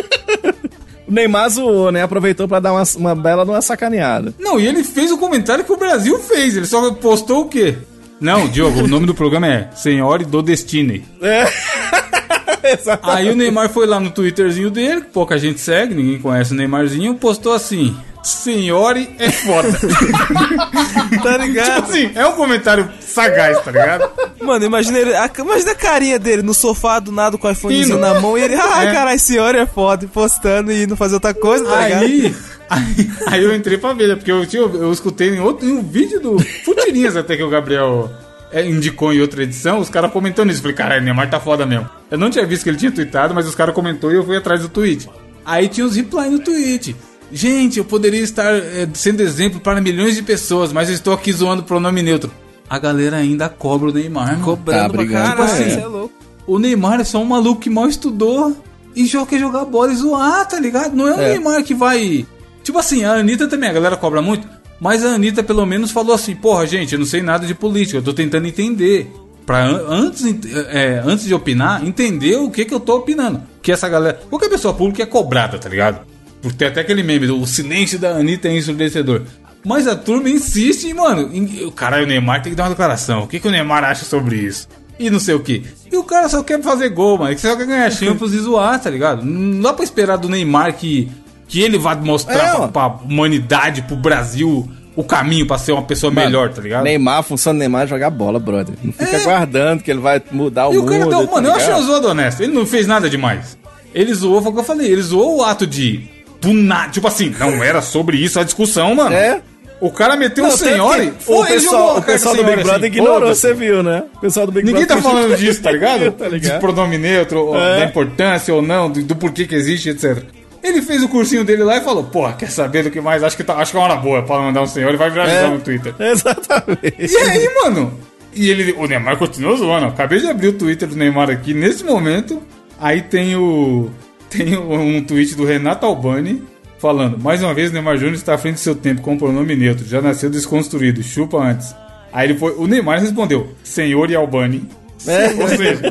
O 1.06 1.12
Neymar 1.12 1.50
zoou, 1.50 1.92
né? 1.92 2.02
Aproveitou 2.02 2.48
para 2.48 2.60
dar 2.60 2.72
uma, 2.72 2.82
uma 2.96 3.14
bela 3.14 3.44
uma 3.44 3.60
sacaneada. 3.60 4.34
Não, 4.38 4.58
e 4.58 4.66
ele 4.66 4.82
fez 4.82 5.10
o 5.12 5.18
comentário 5.18 5.64
que 5.64 5.72
o 5.72 5.76
Brasil 5.76 6.18
fez. 6.18 6.56
Ele 6.56 6.66
só 6.66 6.92
postou 6.94 7.42
o 7.42 7.48
quê? 7.48 7.76
Não, 8.20 8.48
Diogo, 8.48 8.84
o 8.84 8.88
nome 8.88 9.06
do 9.06 9.14
programa 9.14 9.46
é 9.46 9.70
Senhora 9.74 10.24
do 10.24 10.40
Destiny. 10.40 11.04
É. 11.20 11.44
Aí 13.02 13.30
o 13.30 13.36
Neymar 13.36 13.68
foi 13.68 13.86
lá 13.86 14.00
no 14.00 14.10
Twitterzinho 14.10 14.70
dele, 14.70 15.02
pouca 15.12 15.36
gente 15.36 15.60
segue, 15.60 15.94
ninguém 15.94 16.18
conhece 16.18 16.52
o 16.52 16.56
Neymarzinho, 16.56 17.14
postou 17.14 17.52
assim: 17.52 17.94
Senhore 18.24 19.10
é 19.18 19.30
foda. 19.30 19.68
tá 21.22 21.36
ligado? 21.36 21.74
Tipo 21.74 21.92
assim, 21.92 22.10
é 22.14 22.26
um 22.26 22.32
comentário 22.32 22.90
sagaz, 23.00 23.60
tá 23.60 23.70
ligado? 23.70 24.10
Mano, 24.40 24.64
imagina, 24.64 24.98
ele, 24.98 25.14
a, 25.14 25.30
imagina 25.38 25.72
a 25.72 25.74
carinha 25.74 26.18
dele 26.18 26.42
no 26.42 26.54
sofá 26.54 26.98
do 26.98 27.12
nada 27.12 27.36
com 27.36 27.46
o 27.46 27.50
iPhonezinho 27.50 27.98
na 27.98 28.20
mão 28.20 28.36
e 28.36 28.42
ele, 28.42 28.54
ah, 28.54 28.84
é. 28.84 28.92
caralho, 28.92 29.18
senhor 29.18 29.54
é 29.54 29.66
foda, 29.66 30.06
postando 30.06 30.72
e 30.72 30.84
indo 30.84 30.96
fazer 30.96 31.14
outra 31.14 31.34
coisa, 31.34 31.64
tá 31.64 31.82
ligado? 31.82 32.02
Aí, 32.02 32.34
aí, 32.70 33.10
aí 33.28 33.44
eu 33.44 33.54
entrei 33.54 33.76
pra 33.76 33.92
ver, 33.92 34.08
né? 34.08 34.16
Porque 34.16 34.32
eu, 34.32 34.42
eu, 34.52 34.82
eu 34.82 34.92
escutei 34.92 35.30
em, 35.30 35.40
outro, 35.40 35.66
em 35.66 35.72
um 35.72 35.82
vídeo 35.82 36.20
do 36.20 36.38
Futirinhas 36.64 37.16
até 37.16 37.36
que 37.36 37.42
o 37.42 37.50
Gabriel 37.50 38.10
é, 38.50 38.64
indicou 38.64 39.12
em 39.12 39.20
outra 39.20 39.42
edição, 39.42 39.80
os 39.80 39.90
caras 39.90 40.12
comentando 40.12 40.50
isso. 40.50 40.62
Falei, 40.62 40.76
caralho, 40.76 41.02
Neymar 41.02 41.28
tá 41.28 41.40
foda 41.40 41.66
mesmo. 41.66 41.90
Eu 42.10 42.16
não 42.16 42.30
tinha 42.30 42.46
visto 42.46 42.62
que 42.62 42.70
ele 42.70 42.78
tinha 42.78 42.92
tweetado, 42.92 43.34
mas 43.34 43.46
os 43.46 43.54
caras 43.54 43.74
comentou 43.74 44.12
e 44.12 44.14
eu 44.14 44.24
fui 44.24 44.36
atrás 44.36 44.62
do 44.62 44.68
tweet. 44.68 45.10
Aí 45.44 45.68
tinha 45.68 45.86
os 45.86 45.96
replies 45.96 46.32
no 46.32 46.38
tweet. 46.38 46.96
Gente, 47.32 47.78
eu 47.78 47.84
poderia 47.84 48.20
estar 48.20 48.54
é, 48.54 48.88
sendo 48.94 49.20
exemplo 49.20 49.60
para 49.60 49.80
milhões 49.80 50.14
de 50.14 50.22
pessoas, 50.22 50.72
mas 50.72 50.88
eu 50.88 50.94
estou 50.94 51.12
aqui 51.12 51.32
zoando 51.32 51.62
o 51.62 51.64
pronome 51.64 52.02
neutro. 52.02 52.30
A 52.68 52.78
galera 52.78 53.16
ainda 53.16 53.48
cobra 53.48 53.90
o 53.90 53.92
Neymar, 53.92 54.32
mano. 54.32 54.44
Cobrando 54.44 54.82
tá, 54.82 54.88
pra 54.90 55.06
caralho, 55.06 55.30
tipo 55.30 55.42
assim, 55.42 55.80
é 55.80 55.86
louco. 55.86 56.14
O 56.46 56.58
Neymar 56.58 57.00
é 57.00 57.04
só 57.04 57.18
um 57.18 57.24
maluco 57.24 57.60
que 57.60 57.70
mal 57.70 57.88
estudou 57.88 58.56
e 58.94 59.06
já 59.06 59.24
quer 59.26 59.38
jogar 59.38 59.64
bola 59.64 59.92
e 59.92 59.96
zoar, 59.96 60.46
tá 60.46 60.58
ligado? 60.60 60.94
Não 60.94 61.08
é 61.08 61.16
o 61.16 61.20
é. 61.20 61.28
Neymar 61.30 61.62
que 61.64 61.74
vai. 61.74 62.26
Tipo 62.62 62.78
assim, 62.78 63.04
a 63.04 63.14
Anitta 63.14 63.48
também, 63.48 63.68
a 63.68 63.72
galera 63.72 63.96
cobra 63.96 64.22
muito. 64.22 64.46
Mas 64.80 65.04
a 65.04 65.14
Anitta 65.14 65.42
pelo 65.42 65.64
menos 65.66 65.90
falou 65.90 66.14
assim: 66.14 66.34
porra, 66.34 66.66
gente, 66.66 66.92
eu 66.92 66.98
não 66.98 67.06
sei 67.06 67.22
nada 67.22 67.46
de 67.46 67.54
política, 67.54 67.98
eu 67.98 68.02
tô 68.02 68.12
tentando 68.12 68.46
entender. 68.46 69.10
Pra 69.44 69.62
antes, 69.66 70.24
é, 70.70 71.02
antes 71.04 71.26
de 71.26 71.34
opinar, 71.34 71.86
entender 71.86 72.36
o 72.36 72.50
que 72.50 72.64
que 72.64 72.72
eu 72.72 72.80
tô 72.80 72.96
opinando. 72.96 73.42
Que 73.60 73.72
essa 73.72 73.86
galera. 73.90 74.18
Qualquer 74.30 74.48
pessoa 74.48 74.72
pública 74.72 75.02
é 75.02 75.06
cobrada, 75.06 75.58
tá 75.58 75.68
ligado? 75.68 76.00
Porque 76.44 76.58
tem 76.58 76.68
até 76.68 76.82
aquele 76.82 77.02
meme, 77.02 77.30
o 77.30 77.46
silêncio 77.46 77.98
da 77.98 78.10
Anitta 78.10 78.48
é 78.48 78.56
ensurdecedor. 78.58 79.22
Mas 79.64 79.88
a 79.88 79.96
turma 79.96 80.28
insiste, 80.28 80.92
mano. 80.92 81.30
o 81.66 81.72
caralho, 81.72 82.04
o 82.04 82.06
Neymar 82.06 82.42
tem 82.42 82.52
que 82.52 82.56
dar 82.56 82.64
uma 82.64 82.68
declaração. 82.68 83.22
O 83.22 83.26
que, 83.26 83.40
que 83.40 83.48
o 83.48 83.50
Neymar 83.50 83.82
acha 83.82 84.04
sobre 84.04 84.36
isso? 84.36 84.68
E 84.98 85.08
não 85.08 85.18
sei 85.18 85.34
o 85.34 85.40
que. 85.40 85.64
E 85.90 85.96
o 85.96 86.04
cara 86.04 86.28
só 86.28 86.42
quer 86.42 86.60
fazer 86.60 86.90
gol, 86.90 87.16
mano. 87.16 87.30
Ele 87.30 87.38
só 87.38 87.56
quer 87.56 87.66
ganhar 87.66 87.90
Champions 87.90 88.34
e 88.34 88.38
zoar, 88.40 88.78
tá 88.78 88.90
ligado? 88.90 89.24
Não 89.24 89.62
dá 89.62 89.72
pra 89.72 89.82
esperar 89.82 90.18
do 90.18 90.28
Neymar 90.28 90.74
que, 90.74 91.10
que 91.48 91.62
ele 91.62 91.78
vá 91.78 91.94
mostrar 91.94 92.34
é, 92.34 92.56
pra, 92.56 92.68
pra 92.68 92.86
humanidade, 93.06 93.80
pro 93.80 93.96
Brasil, 93.96 94.68
o 94.94 95.02
caminho 95.02 95.46
pra 95.46 95.56
ser 95.56 95.72
uma 95.72 95.82
pessoa 95.82 96.12
mano, 96.12 96.26
melhor, 96.26 96.52
tá 96.52 96.60
ligado? 96.60 96.84
Neymar, 96.84 97.20
a 97.20 97.22
função 97.22 97.54
do 97.54 97.58
Neymar 97.58 97.84
é 97.84 97.86
jogar 97.86 98.10
bola, 98.10 98.38
brother. 98.38 98.74
Não 98.84 98.92
fica 98.92 99.16
é. 99.16 99.22
aguardando 99.22 99.82
que 99.82 99.90
ele 99.90 100.00
vai 100.00 100.22
mudar 100.30 100.68
o 100.68 100.74
e 100.74 100.76
mundo. 100.76 100.92
E 100.92 100.96
o 100.96 100.98
cara 100.98 101.10
tá 101.10 101.16
mano, 101.16 101.40
ligado? 101.40 101.46
eu 101.46 101.54
achei 101.54 101.72
o 101.72 101.82
zoado 101.86 102.08
honesto. 102.08 102.42
Ele 102.42 102.52
não 102.52 102.66
fez 102.66 102.86
nada 102.86 103.08
demais. 103.08 103.56
Ele 103.94 104.12
zoou, 104.12 104.42
foi 104.42 104.50
o 104.50 104.54
que 104.54 104.60
eu 104.60 104.64
falei, 104.64 104.90
ele 104.90 105.02
zoou 105.02 105.38
o 105.38 105.42
ato 105.42 105.66
de 105.66 106.13
do 106.44 106.54
nada. 106.54 106.90
Tipo 106.90 107.08
assim, 107.08 107.34
não 107.38 107.62
era 107.62 107.82
sobre 107.82 108.16
isso 108.16 108.38
a 108.38 108.44
discussão, 108.44 108.94
mano. 108.94 109.14
É. 109.14 109.40
O 109.80 109.90
cara 109.90 110.16
meteu 110.16 110.44
não, 110.44 110.50
um 110.50 110.56
senhora 110.56 111.12
O 111.26 111.44
pessoal, 111.44 111.98
o 111.98 112.02
pessoal 112.02 112.34
do 112.34 112.44
Big 112.44 112.62
Brother 112.62 112.76
assim, 112.76 112.86
ignorou, 112.86 113.28
você 113.28 113.52
viu, 113.52 113.82
né? 113.82 114.04
O 114.14 114.20
pessoal 114.20 114.46
do 114.46 114.52
Big 114.52 114.66
Ninguém 114.66 114.86
Brother 114.86 115.02
tá 115.02 115.10
falando 115.10 115.36
disso, 115.36 115.60
tá 115.60 115.70
ligado? 115.70 116.12
tá 116.16 116.28
ligado? 116.28 116.54
De 116.54 116.60
pronome 116.60 116.96
neutro, 116.96 117.54
é. 117.54 117.80
da 117.80 117.84
importância 117.84 118.54
ou 118.54 118.62
não, 118.62 118.90
do, 118.90 119.02
do, 119.02 119.16
porquê 119.16 119.46
que 119.46 119.54
existe, 119.54 119.90
etc. 119.90 120.24
Ele 120.62 120.80
fez 120.80 121.02
o 121.02 121.08
cursinho 121.08 121.44
dele 121.44 121.64
lá 121.64 121.76
e 121.76 121.80
falou, 121.82 122.04
porra, 122.04 122.32
quer 122.32 122.50
saber 122.50 122.84
do 122.84 122.90
que 122.90 123.00
mais? 123.00 123.22
Acho 123.22 123.36
que, 123.36 123.44
tá, 123.44 123.56
acho 123.56 123.72
que 123.72 123.76
é 123.76 123.80
uma 123.80 123.86
hora 123.86 123.96
boa 123.96 124.22
pra 124.22 124.38
mandar 124.38 124.62
um 124.62 124.66
senhor 124.66 124.94
e 124.94 124.96
vai 124.96 125.10
viralizar 125.10 125.48
é. 125.48 125.50
no 125.50 125.58
Twitter. 125.58 125.94
Exatamente. 126.00 127.12
E 127.12 127.16
aí, 127.18 127.50
mano? 127.62 127.92
E 128.34 128.48
ele, 128.48 128.72
o 128.72 128.86
Neymar 128.86 129.16
continuou 129.16 129.56
zoando. 129.56 129.86
Acabei 129.86 130.20
de 130.20 130.28
abrir 130.28 130.48
o 130.48 130.52
Twitter 130.54 130.88
do 130.88 130.96
Neymar 130.96 131.30
aqui 131.30 131.52
nesse 131.52 131.84
momento. 131.84 132.42
Aí 132.80 133.02
tem 133.02 133.36
o. 133.36 133.90
Tem 134.36 134.56
um 134.56 135.02
tweet 135.04 135.34
do 135.34 135.44
Renato 135.44 135.86
Albani 135.86 136.42
falando: 136.78 137.18
mais 137.18 137.42
uma 137.42 137.54
vez, 137.54 137.70
o 137.70 137.72
Neymar 137.72 137.96
Júnior 137.96 138.14
está 138.14 138.34
à 138.34 138.38
frente 138.38 138.54
do 138.54 138.60
seu 138.60 138.74
tempo 138.74 139.00
com 139.00 139.14
o 139.14 139.18
pronome 139.18 139.54
neutro, 139.54 139.86
já 139.86 140.02
nasceu 140.02 140.28
desconstruído, 140.28 141.02
chupa 141.02 141.38
antes. 141.38 141.74
Aí 142.12 142.28
ele 142.28 142.38
foi, 142.38 142.52
o 142.56 142.66
Neymar 142.66 143.00
respondeu: 143.00 143.48
Senhor 143.62 144.10
e 144.10 144.14
Albani. 144.14 144.68
É. 145.06 145.26
Ou 145.34 145.48
seja, 145.48 145.82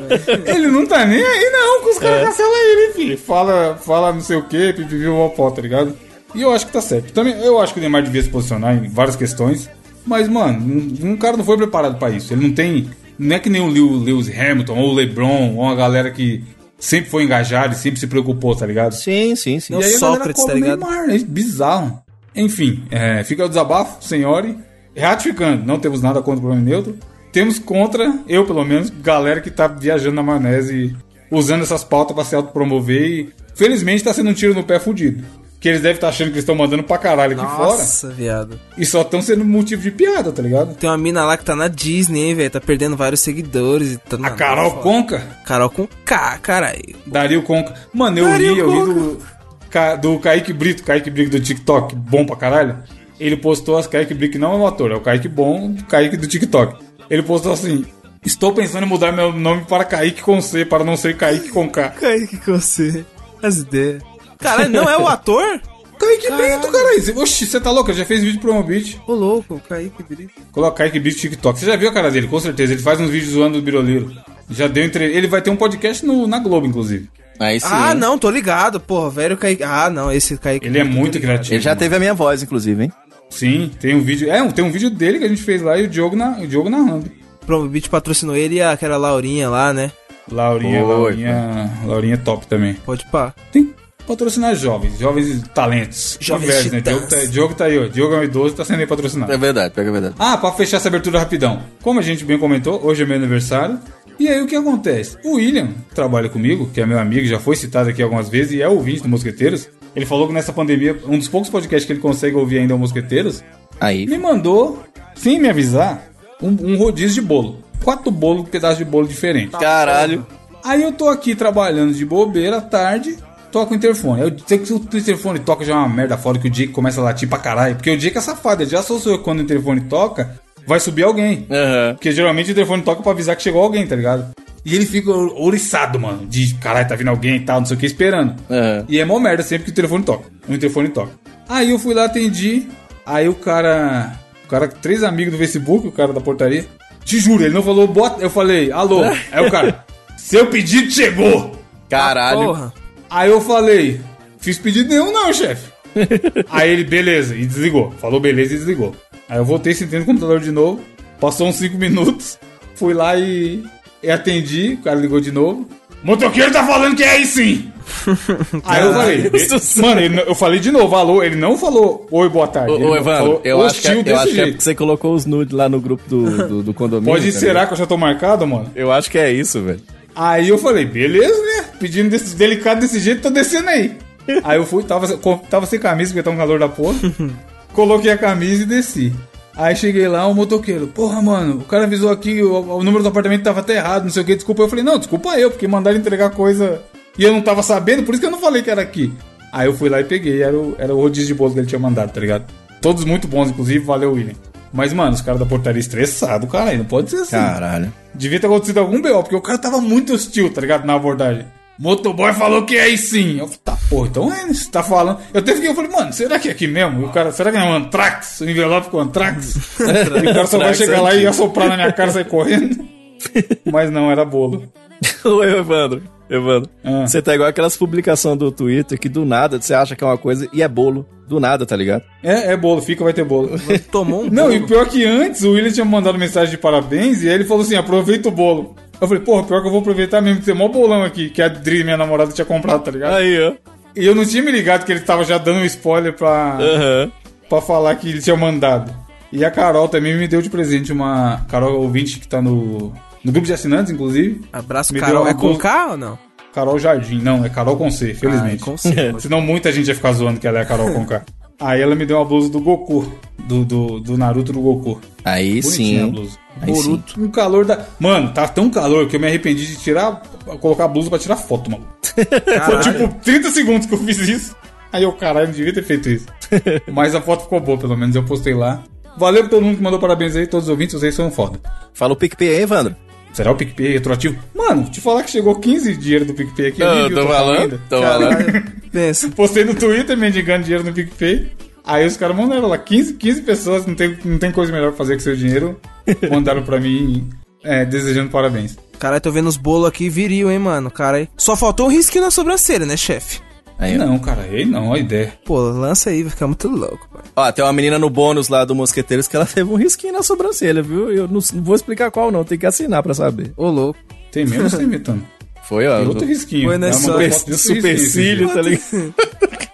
ele 0.48 0.68
não 0.68 0.86
tá 0.86 1.06
nem 1.06 1.22
aí 1.24 1.50
não, 1.52 1.82
com 1.82 1.90
os 1.92 2.00
caras 2.00 2.22
é. 2.22 2.26
cancelam 2.26 2.56
ele, 2.56 2.94
filho. 2.94 3.18
Fala, 3.18 3.78
fala 3.78 4.12
não 4.12 4.22
sei 4.22 4.38
o 4.38 4.44
que, 4.44 4.74
pipipi, 4.74 5.06
pó, 5.36 5.52
tá 5.52 5.62
ligado? 5.62 5.96
E 6.34 6.42
eu 6.42 6.52
acho 6.52 6.66
que 6.66 6.74
tá 6.74 6.82
certo. 6.82 7.14
Também, 7.14 7.34
eu 7.44 7.60
acho 7.60 7.74
que 7.74 7.80
o 7.80 7.82
Neymar 7.82 8.04
devia 8.04 8.24
se 8.24 8.30
posicionar 8.30 8.76
em 8.76 8.90
várias 8.90 9.16
questões. 9.16 9.70
Mas, 10.06 10.28
mano, 10.28 10.60
um, 10.60 11.12
um 11.12 11.18
cara 11.18 11.38
não 11.38 11.46
foi 11.46 11.58
preparado 11.58 11.98
para 11.98 12.14
isso. 12.14 12.34
Ele 12.34 12.48
não 12.48 12.54
tem. 12.54 12.90
Não 13.18 13.36
é 13.36 13.40
que 13.40 13.50
nem 13.50 13.62
o 13.62 13.68
Lewis 13.68 14.28
Hamilton 14.28 14.78
ou 14.78 14.90
o 14.90 14.94
LeBron 14.94 15.56
ou 15.56 15.62
uma 15.62 15.76
galera 15.76 16.10
que 16.10 16.44
sempre 16.84 17.10
foi 17.10 17.24
engajado 17.24 17.74
e 17.74 17.78
sempre 17.78 17.98
se 17.98 18.08
preocupou, 18.08 18.54
tá 18.54 18.66
ligado? 18.66 18.94
Sim, 18.94 19.38
sim, 19.38 19.58
sim. 19.58 19.74
E 19.80 19.84
aí 19.84 19.92
Sócrates, 19.94 20.44
tá 20.44 20.54
ligado? 20.54 20.80
Neymar, 20.82 21.10
é 21.10 21.18
bizarro. 21.20 22.04
Enfim, 22.36 22.84
é, 22.92 23.24
fica 23.24 23.46
o 23.46 23.48
desabafo, 23.48 24.04
senhore. 24.04 24.58
Ratificando, 24.98 25.66
não 25.66 25.80
temos 25.80 26.02
nada 26.02 26.22
contra 26.22 26.40
o 26.40 26.42
pronome 26.42 26.70
neutro. 26.70 26.98
Temos 27.32 27.58
contra, 27.58 28.20
eu 28.28 28.46
pelo 28.46 28.66
menos, 28.66 28.90
galera 28.90 29.40
que 29.40 29.50
tá 29.50 29.66
viajando 29.66 30.16
na 30.16 30.24
maionese 30.24 30.94
usando 31.32 31.64
essas 31.64 31.86
pautas 31.86 32.14
para 32.14 32.26
se 32.26 32.36
autopromover 32.36 33.02
e 33.02 33.30
felizmente 33.56 34.04
tá 34.04 34.14
sendo 34.14 34.32
um 34.32 34.34
tiro 34.34 34.54
no 34.54 34.64
pé 34.64 34.78
fudido. 34.78 35.24
Que 35.64 35.70
eles 35.70 35.80
devem 35.80 35.96
estar 35.96 36.10
achando 36.10 36.28
que 36.28 36.34
eles 36.34 36.44
estão 36.44 36.56
mandando 36.56 36.84
pra 36.84 36.98
caralho 36.98 37.40
aqui 37.40 37.42
Nossa, 37.42 37.56
fora. 37.56 37.78
Nossa, 37.78 38.10
viado. 38.10 38.60
E 38.78 38.86
só 38.86 39.02
estão 39.02 39.22
sendo 39.22 39.46
motivo 39.46 39.82
de 39.82 39.92
piada, 39.92 40.30
tá 40.30 40.42
ligado? 40.42 40.76
Tem 40.76 40.90
uma 40.90 40.98
mina 40.98 41.24
lá 41.24 41.38
que 41.38 41.46
tá 41.46 41.56
na 41.56 41.70
Disney, 41.70 42.20
hein, 42.20 42.36
velho. 42.36 42.50
Tá 42.50 42.60
perdendo 42.60 42.98
vários 42.98 43.22
seguidores. 43.22 43.98
Tá 44.10 44.18
a 44.22 44.32
Carol 44.32 44.72
Conca? 44.80 45.20
Carol 45.46 45.70
com 45.70 45.88
K, 46.04 46.38
caralho. 46.40 46.98
Dario 47.06 47.42
Conca. 47.44 47.76
Mano, 47.94 48.20
eu 48.20 48.26
Dario 48.26 48.54
ri, 48.54 48.60
eu 48.60 48.70
ri 48.72 48.94
do, 48.94 50.02
do 50.02 50.20
Kaique 50.20 50.52
Brito, 50.52 50.84
Kaique 50.84 51.10
Brito 51.10 51.32
do 51.32 51.40
TikTok, 51.40 51.96
bom 51.96 52.26
pra 52.26 52.36
caralho. 52.36 52.80
Ele 53.18 53.38
postou 53.38 53.78
as 53.78 53.88
Kaique 53.88 54.14
Brito, 54.14 54.38
não 54.38 54.56
é 54.56 54.58
o 54.58 54.68
ator, 54.68 54.92
é 54.92 54.96
o 54.96 55.02
Kaique 55.02 55.30
bom, 55.30 55.78
Kaique 55.88 56.18
do 56.18 56.28
TikTok. 56.28 56.84
Ele 57.10 57.24
postou 57.24 57.54
assim: 57.54 57.86
Estou 58.26 58.52
pensando 58.52 58.86
em 58.86 58.90
mudar 58.90 59.14
meu 59.14 59.32
nome 59.32 59.64
para 59.64 59.86
Kaique 59.86 60.22
com 60.22 60.42
C, 60.42 60.66
para 60.66 60.84
não 60.84 60.98
ser 60.98 61.16
Kaique 61.16 61.48
com 61.48 61.70
K. 61.70 61.88
Kaique 61.92 62.36
com 62.36 62.60
C. 62.60 63.06
As 63.42 63.60
ideias. 63.60 64.13
Caralho, 64.44 64.70
não 64.70 64.90
é 64.90 64.98
o 64.98 65.08
ator? 65.08 65.62
Kaique 66.00 66.28
Caralho. 66.28 66.60
Brito, 66.60 66.72
caralho. 66.72 67.22
Oxi, 67.22 67.46
você 67.46 67.60
tá 67.60 67.72
louco? 67.72 67.90
Ele 67.90 67.98
já 67.98 68.06
fez 68.06 68.22
vídeo 68.22 68.40
pro 68.40 68.62
Beat. 68.64 68.98
Ô, 69.08 69.14
louco, 69.14 69.62
Kaique 69.68 70.04
Brito. 70.04 70.34
Coloca 70.52 70.78
Kaique 70.78 71.00
Brito 71.00 71.20
TikTok. 71.20 71.60
Você 71.60 71.66
já 71.66 71.76
viu 71.76 71.90
a 71.90 71.94
cara 71.94 72.12
dele, 72.12 72.28
com 72.28 72.40
certeza. 72.40 72.74
Ele 72.74 72.82
faz 72.82 73.00
uns 73.00 73.10
vídeos 73.10 73.34
zoando 73.34 73.58
o 73.58 73.62
Biroleiro. 73.62 74.12
Já 74.50 74.68
deu 74.68 74.84
entre. 74.84 75.06
Ele 75.06 75.28
vai 75.28 75.42
ter 75.42 75.50
um 75.50 75.56
podcast 75.56 76.06
no, 76.06 76.28
na 76.28 76.40
Globo, 76.40 76.68
inclusive. 76.68 77.10
Aí 77.40 77.60
sim. 77.60 77.68
Ah, 77.70 77.96
não, 77.96 78.18
tô 78.18 78.30
ligado, 78.30 78.80
porra, 78.80 79.10
velho 79.10 79.38
Kaique. 79.38 79.64
Ah, 79.64 79.90
não, 79.90 80.12
esse 80.12 80.38
Kaique. 80.38 80.68
Ele 80.68 80.80
é 80.80 80.84
muito 80.84 81.20
criativo. 81.20 81.56
Ele 81.56 81.62
já 81.62 81.72
mano. 81.72 81.80
teve 81.80 81.96
a 81.96 82.00
minha 82.00 82.14
voz, 82.14 82.44
inclusive, 82.44 82.84
hein? 82.84 82.92
Sim, 83.30 83.72
tem 83.80 83.96
um 83.96 84.02
vídeo. 84.02 84.30
É, 84.30 84.46
tem 84.52 84.64
um 84.64 84.72
vídeo 84.72 84.90
dele 84.90 85.20
que 85.20 85.26
a 85.26 85.30
gente 85.30 85.42
fez 85.42 85.62
lá 85.62 85.78
e 85.78 85.84
o 85.84 85.88
Diogo, 85.88 86.16
na, 86.16 86.38
o 86.38 86.48
Diogo 86.48 86.70
narrando. 86.70 87.10
Pro 87.46 87.68
Beat 87.68 87.90
patrocinou 87.90 88.36
ele 88.36 88.56
e 88.56 88.62
aquela 88.62 88.96
Laurinha 88.96 89.50
lá, 89.50 89.74
né? 89.74 89.92
Laurinha, 90.32 90.84
Oi, 90.84 90.88
Laurinha. 90.88 91.72
Laurinha 91.86 92.14
é 92.14 92.18
top 92.18 92.48
também. 92.48 92.76
Pode 92.86 93.06
pá. 93.08 93.34
Tem 93.52 93.74
patrocinar 94.08 94.56
jovens, 94.56 95.00
jovens 95.00 95.42
talentos. 95.54 96.18
Jovens 96.20 96.48
Conversa, 96.48 96.70
né? 96.70 96.82
Diogo 96.82 97.08
tá, 97.08 97.26
Diogo 97.26 97.56
tá 97.56 97.66
aí, 97.66 97.80
ó. 97.80 97.88
Diogo 97.88 98.16
é 98.16 98.20
um 98.20 98.24
idoso, 98.24 98.56
tá 98.56 98.66
sendo 98.66 98.80
aí 98.80 98.88
patrocinado. 98.88 99.32
É 99.32 99.38
verdade, 99.38 99.74
pega 99.74 99.90
a 99.90 99.94
verdade. 99.94 100.16
Ah, 100.20 100.38
pra 100.38 100.52
fechar 100.52 100.78
essa 100.78 100.88
abertura 100.88 101.20
rapidão. 101.20 101.62
Como 101.82 102.00
a 102.00 102.04
gente 102.04 102.24
bem 102.26 102.38
comentou, 102.38 102.84
hoje 102.84 103.04
é 103.04 103.06
meu 103.06 103.16
aniversário. 103.16 103.80
E 104.20 104.28
aí 104.28 104.42
o 104.42 104.48
que 104.48 104.56
acontece? 104.56 105.18
O 105.24 105.36
William, 105.36 105.68
que 105.90 105.96
trabalha 105.96 106.30
comigo, 106.30 106.70
que 106.72 106.80
é 106.80 106.86
meu 106.86 107.00
amigo, 107.00 107.26
já 107.26 107.40
foi 107.40 107.56
citado 107.56 107.90
aqui 107.90 108.02
algumas 108.02 108.30
vezes 108.30 108.54
e 108.54 108.62
é 108.62 108.68
ouvinte 108.68 109.02
do 109.02 109.10
Mosqueteiros. 109.10 109.68
Ele 109.96 110.06
falou 110.06 110.28
que 110.28 110.34
nessa 110.34 110.54
pandemia, 110.54 110.98
um 111.06 111.18
dos 111.18 111.28
poucos 111.28 111.50
podcasts 111.50 111.86
que 111.86 111.94
ele 111.94 112.00
consegue 112.00 112.36
ouvir 112.36 112.60
ainda 112.60 112.74
é 112.74 112.76
o 112.76 112.80
Mosqueteiros. 112.80 113.44
Aí. 113.80 114.06
Me 114.06 114.18
mandou, 114.18 114.84
sem 115.16 115.40
me 115.40 115.50
avisar, 115.50 116.08
um, 116.42 116.50
um 116.50 116.78
rodízio 116.78 117.22
de 117.22 117.28
bolo. 117.28 117.60
Quatro 117.84 118.12
bolos, 118.12 118.44
um 118.44 118.46
pedaço 118.46 118.78
de 118.78 118.86
bolo 118.86 119.08
diferente. 119.08 119.52
Caralho. 119.52 120.26
Aí 120.64 120.82
eu 120.82 120.94
tô 120.94 121.10
aqui 121.10 121.36
trabalhando 121.36 121.94
de 121.94 122.06
bobeira 122.06 122.58
à 122.58 122.62
tarde 122.62 123.18
toca 123.54 123.72
o 123.72 123.76
interfone. 123.76 124.22
Eu 124.24 124.36
sei 124.48 124.58
que 124.58 124.66
se 124.66 124.74
o 124.74 124.78
interfone 124.78 125.40
toca 125.40 125.64
já 125.64 125.74
é 125.74 125.78
uma 125.78 125.88
merda 125.88 126.18
fora 126.18 126.40
que 126.40 126.48
o 126.48 126.50
Jake 126.50 126.74
começa 126.74 127.00
a 127.00 127.04
latir 127.04 127.30
pra 127.30 127.38
caralho. 127.38 127.76
Porque 127.76 127.92
o 127.92 127.98
Jake 127.98 128.18
é 128.18 128.22
safado, 128.22 128.64
ele 128.64 128.72
já 128.72 128.80
associou 128.80 129.20
quando 129.20 129.40
o 129.40 129.44
interfone 129.44 129.82
toca, 129.82 130.36
vai 130.66 130.80
subir 130.80 131.04
alguém. 131.04 131.48
Uhum. 131.50 131.94
Porque 131.94 132.12
geralmente 132.12 132.50
o 132.50 132.52
interfone 132.52 132.82
toca 132.82 133.04
pra 133.04 133.12
avisar 133.12 133.36
que 133.36 133.44
chegou 133.44 133.62
alguém, 133.62 133.86
tá 133.86 133.96
ligado? 133.96 134.34
E 134.66 134.76
ele 134.76 134.88
fica 134.88 135.12
ouriçado, 135.12 136.00
mano. 136.00 136.26
De 136.26 136.56
caralho, 136.56 136.88
tá 136.88 136.96
vindo 136.96 137.10
alguém 137.10 137.36
e 137.36 137.40
tal, 137.42 137.60
não 137.60 137.68
sei 137.68 137.78
o 137.78 137.80
que, 137.80 137.86
esperando. 137.86 138.32
Uhum. 138.50 138.86
E 138.90 139.00
é 139.00 139.06
mó 139.06 139.20
merda 139.20 139.44
sempre 139.44 139.66
que 139.66 139.72
o 139.72 139.76
telefone 139.76 140.04
toca. 140.04 140.26
O 140.50 140.54
interfone 140.54 140.90
toca. 140.90 141.12
Aí 141.48 141.70
eu 141.70 141.78
fui 141.78 141.94
lá, 141.94 142.06
atendi. 142.06 142.68
Aí 143.06 143.30
o 143.30 143.36
cara. 143.36 144.14
O 144.46 144.48
cara, 144.48 144.68
três 144.68 145.04
amigos 145.04 145.32
do 145.34 145.38
Facebook, 145.38 145.88
o 145.88 145.92
cara 145.92 146.12
da 146.12 146.22
portaria. 146.22 146.66
Te 147.06 147.20
juro, 147.20 147.44
ele 147.44 147.54
não 147.54 147.62
falou, 147.62 147.88
bota. 147.88 148.22
Eu 148.22 148.30
falei, 148.30 148.72
alô. 148.72 149.04
Aí 149.04 149.46
o 149.46 149.52
cara, 149.52 149.86
seu 150.18 150.48
pedido 150.48 150.90
chegou. 150.90 151.52
Caralho. 151.90 152.54
Ah, 152.56 152.72
Aí 153.14 153.30
eu 153.30 153.40
falei, 153.40 154.02
fiz 154.40 154.58
pedido 154.58 154.90
nenhum 154.90 155.12
não, 155.12 155.32
chefe. 155.32 155.72
Aí 156.50 156.72
ele, 156.72 156.84
beleza, 156.84 157.36
e 157.36 157.46
desligou. 157.46 157.92
Falou 158.02 158.20
beleza 158.20 158.56
e 158.56 158.58
desligou. 158.58 158.96
Aí 159.30 159.38
eu 159.38 159.46
voltei, 159.46 159.72
sentei 159.76 160.00
no 160.00 160.06
computador 160.06 160.40
de 160.40 160.52
novo. 160.52 160.82
Passou 161.20 161.48
uns 161.48 161.58
5 161.58 161.78
minutos. 161.78 162.40
Fui 162.74 162.92
lá 162.92 163.16
e, 163.16 163.64
e 164.02 164.10
atendi. 164.10 164.80
O 164.80 164.84
cara 164.84 165.00
ligou 165.00 165.22
de 165.22 165.32
novo. 165.32 165.70
Motoqueiro 166.04 166.52
tá 166.52 166.66
falando 166.66 166.96
que 166.96 167.04
é 167.04 167.12
aí 167.12 167.26
sim. 167.28 167.72
Aí 168.66 168.82
eu 168.82 168.94
falei, 168.94 169.32
mano, 169.78 170.02
ele, 170.02 170.20
eu 170.22 170.36
falei 170.36 170.60
de 170.60 170.72
novo, 170.72 170.96
alô, 170.96 171.22
ele 171.22 171.36
não 171.36 171.58
falou 171.58 172.08
oi, 172.10 172.30
boa 172.30 172.48
tarde. 172.48 172.72
Ô, 172.72 172.96
Evandro, 172.96 173.42
eu 173.44 173.62
acho, 173.62 173.82
que, 173.82 173.88
é, 173.88 174.04
eu 174.06 174.18
acho 174.18 174.34
que 174.34 174.42
é 174.42 174.46
porque 174.48 174.62
você 174.62 174.74
colocou 174.74 175.14
os 175.14 175.26
nudes 175.26 175.54
lá 175.54 175.68
no 175.68 175.80
grupo 175.80 176.02
do, 176.08 176.48
do, 176.48 176.64
do 176.64 176.74
condomínio. 176.74 177.14
Pode, 177.14 177.32
será 177.34 177.68
que 177.68 177.74
eu 177.74 177.78
já 177.78 177.86
tô 177.86 177.98
marcado, 177.98 178.48
mano? 178.48 178.72
Eu 178.74 178.92
acho 178.92 179.12
que 179.12 179.18
é 179.18 179.32
isso, 179.32 179.62
velho. 179.62 179.82
Aí 180.16 180.50
eu 180.50 180.58
falei, 180.58 180.86
beleza, 180.86 181.42
né? 181.42 181.66
Pedindo 181.80 182.10
desse, 182.10 182.36
delicado 182.36 182.82
desse 182.82 183.00
jeito, 183.00 183.22
tô 183.22 183.30
descendo 183.30 183.70
aí. 183.70 183.98
aí 184.44 184.58
eu 184.58 184.66
fui, 184.66 184.84
tava, 184.84 185.08
tava 185.50 185.66
sem 185.66 185.80
camisa, 185.80 186.12
porque 186.12 186.24
tá 186.24 186.32
um 186.32 186.38
calor 186.38 186.60
da 186.60 186.70
porra. 186.70 186.98
Coloquei 187.74 188.12
a 188.12 188.18
camisa 188.18 188.64
e 188.64 188.68
desci. 188.68 189.14
Aí 189.56 189.76
cheguei 189.76 190.08
lá, 190.08 190.28
um 190.28 190.34
motoqueiro, 190.34 190.88
porra, 190.88 191.22
mano, 191.22 191.60
o 191.60 191.64
cara 191.64 191.84
avisou 191.84 192.10
aqui, 192.10 192.42
o, 192.42 192.78
o 192.78 192.84
número 192.84 193.04
do 193.04 193.10
apartamento 193.10 193.44
tava 193.44 193.60
até 193.60 193.76
errado, 193.76 194.04
não 194.04 194.10
sei 194.10 194.24
o 194.24 194.26
que, 194.26 194.36
desculpa. 194.36 194.64
Eu 194.64 194.70
falei, 194.70 194.84
não, 194.84 194.98
desculpa 194.98 195.38
eu, 195.38 195.52
porque 195.52 195.68
mandaram 195.68 195.98
entregar 195.98 196.32
coisa 196.32 196.82
e 197.18 197.24
eu 197.24 197.32
não 197.32 197.42
tava 197.42 197.62
sabendo, 197.62 198.04
por 198.04 198.14
isso 198.14 198.22
que 198.22 198.26
eu 198.26 198.32
não 198.32 198.40
falei 198.40 198.64
que 198.64 198.72
era 198.72 198.82
aqui. 198.82 199.14
Aí 199.52 199.68
eu 199.68 199.74
fui 199.74 199.90
lá 199.90 200.02
e 200.02 200.04
peguei, 200.04 200.42
era 200.42 200.58
o, 200.58 200.76
era 200.80 200.94
o 200.94 201.00
rodízio 201.00 201.28
de 201.28 201.34
bolo 201.36 201.54
que 201.54 201.60
ele 201.60 201.68
tinha 201.68 201.78
mandado, 201.78 202.12
tá 202.12 202.20
ligado? 202.20 202.52
Todos 202.82 203.06
muito 203.06 203.28
bons, 203.28 203.50
inclusive, 203.50 203.86
valeu, 203.86 204.14
William. 204.14 204.34
Mas, 204.74 204.92
mano, 204.92 205.14
os 205.14 205.22
caras 205.22 205.40
da 205.40 205.46
portaria 205.46 205.80
estressados, 205.80 206.50
cara, 206.50 206.76
não 206.76 206.84
pode 206.84 207.12
ser 207.12 207.18
assim. 207.18 207.32
Caralho. 207.32 207.94
Devia 208.16 208.40
ter 208.40 208.48
acontecido 208.48 208.80
algum 208.80 209.00
BO, 209.02 209.22
porque 209.22 209.36
o 209.36 209.42
cara 209.42 209.60
tava 209.60 209.80
muito 209.80 210.14
hostil, 210.14 210.52
tá 210.52 210.60
ligado? 210.60 210.86
Na 210.86 210.96
abordagem. 210.96 211.46
Motoboy 211.78 212.34
falou 212.34 212.66
que 212.66 212.76
é 212.76 212.84
aí 212.84 212.98
sim. 212.98 213.40
Eu 213.40 213.46
falei, 213.46 213.60
tá, 213.64 213.78
porra, 213.90 214.08
então 214.08 214.34
é, 214.34 214.46
você 214.46 214.70
tá 214.70 214.84
falando. 214.84 215.20
Eu 215.34 215.40
até 215.40 215.54
fiquei, 215.54 215.70
eu 215.70 215.76
falei, 215.76 215.92
mano, 215.92 216.14
será 216.14 216.40
que 216.40 216.48
é 216.48 216.52
aqui 216.52 216.68
mesmo? 216.68 217.02
E 217.02 217.06
o 217.06 217.10
cara, 217.10 217.32
será 217.32 217.52
que 217.52 217.58
é 217.58 217.64
um 217.64 217.74
Antrax? 217.74 218.42
O 218.42 218.50
envelope 218.50 218.90
com 218.90 219.00
Antrax? 219.00 219.56
e 219.80 220.28
o 220.28 220.34
cara 220.34 220.48
só 220.48 220.58
vai 220.58 220.74
chegar 220.74 221.02
lá 221.02 221.16
e 221.16 221.26
assoprar 221.26 221.70
na 221.70 221.76
minha 221.76 221.92
cara 221.92 222.10
e 222.10 222.14
sair 222.14 222.26
correndo. 222.26 222.88
Mas 223.72 223.92
não, 223.92 224.12
era 224.12 224.26
bolo. 224.26 224.72
Oi, 225.24 225.58
Evandro. 225.58 226.02
Evandro, 226.30 226.70
ah. 226.84 227.06
você 227.06 227.22
tá 227.22 227.36
igual 227.36 227.50
aquelas 227.50 227.76
publicações 227.76 228.38
do 228.38 228.52
Twitter 228.52 228.98
que 228.98 229.10
do 229.10 229.26
nada 229.26 229.62
você 229.62 229.74
acha 229.74 229.96
que 229.96 230.04
é 230.04 230.08
uma 230.08 230.18
coisa 230.18 230.48
e 230.54 230.62
é 230.62 230.68
bolo. 230.68 231.06
Do 231.28 231.40
nada, 231.40 231.66
tá 231.66 231.76
ligado? 231.76 232.04
É, 232.22 232.52
é 232.52 232.58
bolo, 232.58 232.82
fica, 232.82 233.04
vai 233.04 233.14
ter 233.14 233.24
bolo. 233.24 233.52
Tomou 233.92 234.24
um 234.24 234.30
Não, 234.32 234.44
bolo. 234.44 234.54
e 234.56 234.66
pior 234.66 234.88
que 234.88 235.06
antes 235.06 235.44
o 235.44 235.52
William 235.52 235.72
tinha 235.72 235.86
mandado 235.86 236.18
mensagem 236.18 236.52
de 236.52 236.58
parabéns 236.58 237.24
e 237.24 237.30
aí 237.30 237.36
ele 237.36 237.46
falou 237.46 237.64
assim: 237.64 237.76
aproveita 237.76 238.28
o 238.28 238.32
bolo. 238.32 238.76
Eu 239.00 239.08
falei, 239.08 239.24
porra, 239.24 239.44
pior 239.44 239.62
que 239.62 239.68
eu 239.68 239.72
vou 239.72 239.82
aproveitar 239.82 240.22
mesmo, 240.22 240.42
tem 240.42 240.54
mó 240.54 240.68
bolão 240.68 241.04
aqui, 241.04 241.30
que 241.30 241.42
a 241.42 241.48
Dri, 241.48 241.84
minha 241.84 241.98
namorada, 241.98 242.32
tinha 242.32 242.46
comprado, 242.46 242.84
tá 242.84 242.92
ligado? 242.92 243.16
Aí, 243.16 243.42
ó. 243.42 243.54
E 243.96 244.06
eu 244.06 244.16
não 244.16 244.26
tinha 244.26 244.42
me 244.42 244.52
ligado 244.52 244.86
que 244.86 244.92
ele 244.92 245.02
tava 245.02 245.24
já 245.24 245.38
dando 245.38 245.60
um 245.60 245.66
spoiler 245.66 246.14
pra, 246.14 246.58
uhum. 246.60 247.12
pra 247.48 247.62
falar 247.62 247.96
que 247.96 248.10
ele 248.10 248.22
tinha 248.22 248.36
mandado. 248.36 248.94
E 249.32 249.44
a 249.44 249.52
Carol 249.52 249.88
também 249.88 250.16
me 250.18 250.28
deu 250.28 250.42
de 250.42 250.50
presente 250.50 250.92
uma. 250.92 251.46
Carol 251.50 251.82
ouvinte 251.82 252.20
que 252.20 252.28
tá 252.28 252.42
no, 252.42 252.94
no 253.24 253.32
grupo 253.32 253.48
de 253.48 253.54
assinantes, 253.54 253.92
inclusive. 253.92 254.42
Abraço, 254.52 254.94
Carol. 254.94 255.28
É 255.28 255.34
com 255.34 255.58
K 255.58 255.92
ou 255.92 255.98
não? 255.98 256.18
Carol 256.54 256.78
Jardim. 256.78 257.20
Não, 257.20 257.44
é 257.44 257.50
Carol 257.50 257.76
com 257.78 257.90
C, 257.90 258.14
felizmente. 258.14 258.62
Ah, 258.62 258.66
com 258.66 258.78
C. 258.78 258.94
Senão 259.20 259.42
muita 259.42 259.72
gente 259.72 259.88
ia 259.88 259.96
ficar 259.96 260.14
zoando 260.14 260.40
que 260.40 260.48
ela 260.48 260.60
é 260.60 260.62
a 260.62 260.66
Carol 260.66 260.94
com 260.94 261.06
K. 261.06 261.24
Aí 261.60 261.82
ela 261.82 261.96
me 261.96 262.06
deu 262.06 262.18
uma 262.18 262.26
blusa 262.26 262.50
do 262.50 262.60
Goku. 262.60 263.12
Do, 263.48 263.64
do, 263.64 264.00
do 264.00 264.18
Naruto 264.18 264.52
do 264.52 264.62
Goku. 264.62 265.02
Aí 265.24 265.62
sim. 265.62 266.02
A 266.02 266.08
blusa. 266.08 266.38
Aí 266.62 266.72
Boruto. 266.72 267.14
Sim. 267.14 267.24
Um 267.24 267.32
calor 267.32 267.66
da. 267.66 267.86
Mano, 268.00 268.34
tá 268.34 268.48
tão 268.48 268.70
calor 268.70 269.08
que 269.08 269.16
eu 269.16 269.20
me 269.20 269.28
arrependi 269.28 269.66
de 269.66 269.78
tirar. 269.78 270.22
Colocar 270.60 270.86
a 270.86 270.88
blusa 270.88 271.10
pra 271.10 271.20
tirar 271.20 271.38
foto, 271.38 271.72
mano. 271.72 271.88
Foi 272.04 272.80
tipo 272.80 273.16
30 273.22 273.52
segundos 273.52 273.88
que 273.88 273.94
eu 273.94 274.00
fiz 274.00 274.20
isso. 274.20 274.56
Aí 274.92 275.04
eu, 275.04 275.14
caralho, 275.14 275.48
não 275.48 275.54
devia 275.54 275.74
ter 275.74 275.84
feito 275.84 276.10
isso. 276.10 276.28
Mas 276.92 277.16
a 277.16 277.22
foto 277.22 277.44
ficou 277.44 277.60
boa, 277.60 277.78
pelo 277.78 277.98
menos. 277.98 278.16
Eu 278.16 278.24
postei 278.24 278.54
lá. 278.54 278.84
Valeu 279.18 279.44
pra 279.44 279.50
todo 279.52 279.64
mundo 279.64 279.78
que 279.78 279.84
mandou 279.84 280.00
parabéns 280.00 280.36
aí, 280.36 280.48
todos 280.48 280.66
os 280.66 280.70
ouvintes, 280.70 281.00
vocês 281.00 281.16
são 281.16 281.32
foda. 281.32 281.60
Fala 281.94 282.14
o 282.14 282.16
PicPay 282.16 282.50
aí, 282.50 282.62
Evandro. 282.62 282.96
Será 283.34 283.52
o 283.52 283.56
PicPay 283.56 283.94
retroativo? 283.94 284.38
Mano, 284.56 284.86
te 284.86 285.02
falar 285.02 285.24
que 285.24 285.32
chegou 285.32 285.56
15 285.60 285.98
dinheiro 285.98 286.26
do 286.26 286.34
PicPay 286.34 286.68
aqui. 286.68 286.82
Eu 286.82 287.14
tô 287.14 287.28
falando, 287.28 287.82
tô 287.90 288.02
falando. 288.02 288.64
Postei 289.36 289.64
no 289.64 289.74
Twitter 289.74 290.16
mendigando 290.16 290.64
dinheiro 290.64 290.84
no 290.84 290.94
PicPay. 290.94 291.52
Aí 291.84 292.06
os 292.06 292.16
caras 292.16 292.38
mandaram 292.38 292.68
lá, 292.68 292.78
15, 292.78 293.16
15 293.16 293.42
pessoas, 293.42 293.86
não 293.86 293.96
tem, 293.96 294.18
não 294.24 294.38
tem 294.38 294.52
coisa 294.52 294.72
melhor 294.72 294.90
pra 294.90 295.00
fazer 295.00 295.16
com 295.16 295.20
seu 295.20 295.36
dinheiro. 295.36 295.78
Mandaram 296.32 296.64
pra 296.64 296.80
mim, 296.80 297.28
é, 297.62 297.84
desejando 297.84 298.30
parabéns. 298.30 298.78
Caralho, 298.98 299.22
tô 299.22 299.32
vendo 299.32 299.50
os 299.50 299.58
bolos 299.58 299.90
aqui 299.90 300.10
viril, 300.10 300.50
hein, 300.50 300.60
mano. 300.60 300.90
Cara, 300.90 301.28
só 301.36 301.58
faltou 301.58 301.88
um 301.88 301.90
risquinho 301.90 302.24
na 302.24 302.32
sobrancelha, 302.32 302.86
né, 302.86 302.96
chefe? 302.96 303.42
Aí, 303.78 303.98
não, 303.98 304.18
cara, 304.20 304.44
aí 304.44 304.66
não, 304.66 304.94
a 304.94 305.00
ideia. 305.00 305.34
Pô, 305.44 305.60
lança 305.60 306.10
aí, 306.10 306.24
vai 306.24 306.32
ficar 306.32 306.48
muito 306.48 306.68
louco, 306.68 307.08
pai. 307.12 307.24
Ó, 307.36 307.52
tem 307.52 307.66
uma 307.66 307.74
menina 307.74 308.00
no 308.00 308.10
bônus 308.10 308.48
lá 308.48 308.64
do 308.64 308.76
Mosqueteiros 308.76 309.28
que 309.28 309.36
ela 309.36 309.46
teve 309.48 309.70
um 309.70 309.76
risquinho 309.76 310.14
na 310.14 310.24
sobrancelha, 310.24 310.82
viu? 310.82 311.12
Eu 311.12 311.28
não, 311.28 311.40
não 311.54 311.64
vou 311.64 311.76
explicar 311.76 312.12
qual 312.12 312.32
não, 312.32 312.44
tem 312.44 312.58
que 312.58 312.66
assinar 312.66 313.04
pra 313.04 313.14
saber. 313.14 313.52
Ô, 313.58 313.70
louco. 313.70 314.00
Tem 314.32 314.46
mesmo 314.46 314.70
você 314.70 314.84
imitando? 314.84 315.24
Foi, 315.64 315.88
ó. 315.88 315.98
Tem 315.98 316.08
outro 316.08 316.28
risquinho. 316.28 316.70
Foi 316.70 316.78
nessa 316.78 317.00
super, 317.02 317.58
supercílio, 317.58 318.50
tá 318.50 318.62
ligado? 318.62 319.14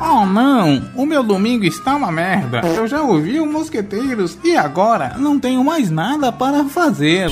Oh 0.00 0.24
não, 0.26 0.90
o 0.94 1.06
meu 1.06 1.22
domingo 1.22 1.64
está 1.64 1.96
uma 1.96 2.10
merda. 2.10 2.60
Eu 2.64 2.86
já 2.86 3.02
ouvi 3.02 3.38
o 3.40 3.46
Mosqueteiros 3.46 4.38
e 4.42 4.56
agora 4.56 5.14
não 5.18 5.38
tenho 5.38 5.62
mais 5.62 5.90
nada 5.90 6.32
para 6.32 6.64
fazer. 6.64 7.30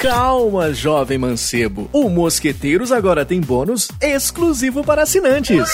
Calma, 0.00 0.72
jovem 0.72 1.18
mancebo. 1.18 1.88
O 1.92 2.08
Mosqueteiros 2.08 2.92
agora 2.92 3.24
tem 3.24 3.40
bônus 3.40 3.88
exclusivo 4.00 4.84
para 4.84 5.02
assinantes. 5.02 5.68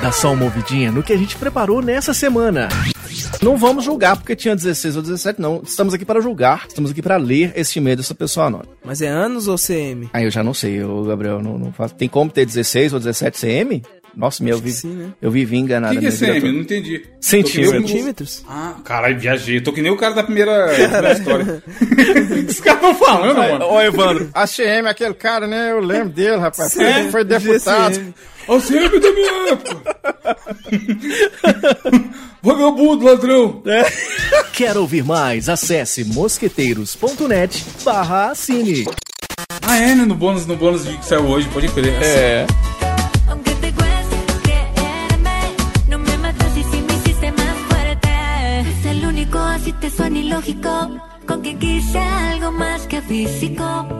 Dá 0.00 0.12
só 0.12 0.32
uma 0.32 0.44
ouvidinha 0.44 0.92
no 0.92 1.02
que 1.02 1.12
a 1.12 1.16
gente 1.16 1.36
preparou 1.36 1.82
nessa 1.82 2.14
semana. 2.14 2.68
Não 3.42 3.56
vamos 3.56 3.84
julgar 3.84 4.16
porque 4.16 4.34
tinha 4.36 4.54
16 4.54 4.96
ou 4.96 5.02
17, 5.02 5.40
não. 5.40 5.60
Estamos 5.64 5.94
aqui 5.94 6.04
para 6.04 6.20
julgar, 6.20 6.66
estamos 6.68 6.90
aqui 6.90 7.02
para 7.02 7.16
ler 7.16 7.52
este 7.54 7.78
e-mail 7.78 7.96
dessa 7.96 8.14
pessoa 8.14 8.46
anônima. 8.46 8.72
Mas 8.84 9.02
é 9.02 9.08
anos 9.08 9.48
ou 9.48 9.56
CM? 9.56 10.08
Aí 10.12 10.24
eu 10.24 10.30
já 10.30 10.42
não 10.42 10.54
sei, 10.54 10.80
eu, 10.80 11.04
Gabriel, 11.04 11.42
não, 11.42 11.58
não 11.58 11.72
faço. 11.72 11.94
Tem 11.94 12.08
como 12.08 12.30
ter 12.30 12.46
16 12.46 12.92
ou 12.92 12.98
17 12.98 13.40
CM? 13.40 13.82
Nossa, 14.18 14.42
meu, 14.42 14.56
eu, 14.56 14.60
vi, 14.60 14.72
sim, 14.72 14.88
né? 14.88 15.12
eu 15.22 15.30
vivi 15.30 15.56
enganado. 15.56 15.94
O 15.94 16.00
que, 16.00 16.04
que 16.04 16.12
é 16.12 16.32
CM? 16.32 16.44
Eu 16.44 16.52
não 16.52 16.60
entendi. 16.62 17.04
Centímetros. 17.20 17.88
Centímetros. 17.88 18.44
Ah, 18.48 18.74
caralho, 18.84 19.16
viajei. 19.16 19.60
Tô 19.60 19.72
que 19.72 19.80
nem 19.80 19.92
o 19.92 19.96
cara 19.96 20.12
da 20.12 20.24
primeira 20.24 20.66
da 21.00 21.12
história. 21.12 21.62
Os 22.48 22.58
caras 22.58 22.82
estão 22.82 22.94
falando, 22.96 23.36
mano. 23.36 23.64
Ô, 23.66 23.80
Evandro, 23.80 24.28
a 24.34 24.44
CM, 24.44 24.88
aquele 24.88 25.14
cara, 25.14 25.46
né? 25.46 25.70
Eu 25.70 25.78
lembro 25.78 26.08
dele, 26.08 26.36
rapaz. 26.36 26.76
Ele 26.76 27.12
foi 27.12 27.22
deputado. 27.22 27.94
GCM. 27.94 28.14
A 28.48 28.60
CM 28.60 28.98
da 28.98 29.12
minha 29.12 29.52
época. 29.52 29.96
Vagabundo, 32.42 33.04
ladrão. 33.04 33.62
É. 33.66 33.84
Quer 34.52 34.76
ouvir 34.76 35.04
mais? 35.04 35.48
Acesse 35.48 36.04
mosqueteiros.net 36.04 37.64
barra 37.84 38.32
assine. 38.32 38.84
Ah, 39.62 39.76
é, 39.76 39.94
né? 39.94 40.04
No 40.04 40.16
bônus, 40.16 40.44
no 40.44 40.56
bônus 40.56 40.82
que 40.82 41.04
saiu 41.06 41.24
hoje, 41.26 41.48
pode 41.50 41.68
crer. 41.68 41.94
É. 42.02 42.46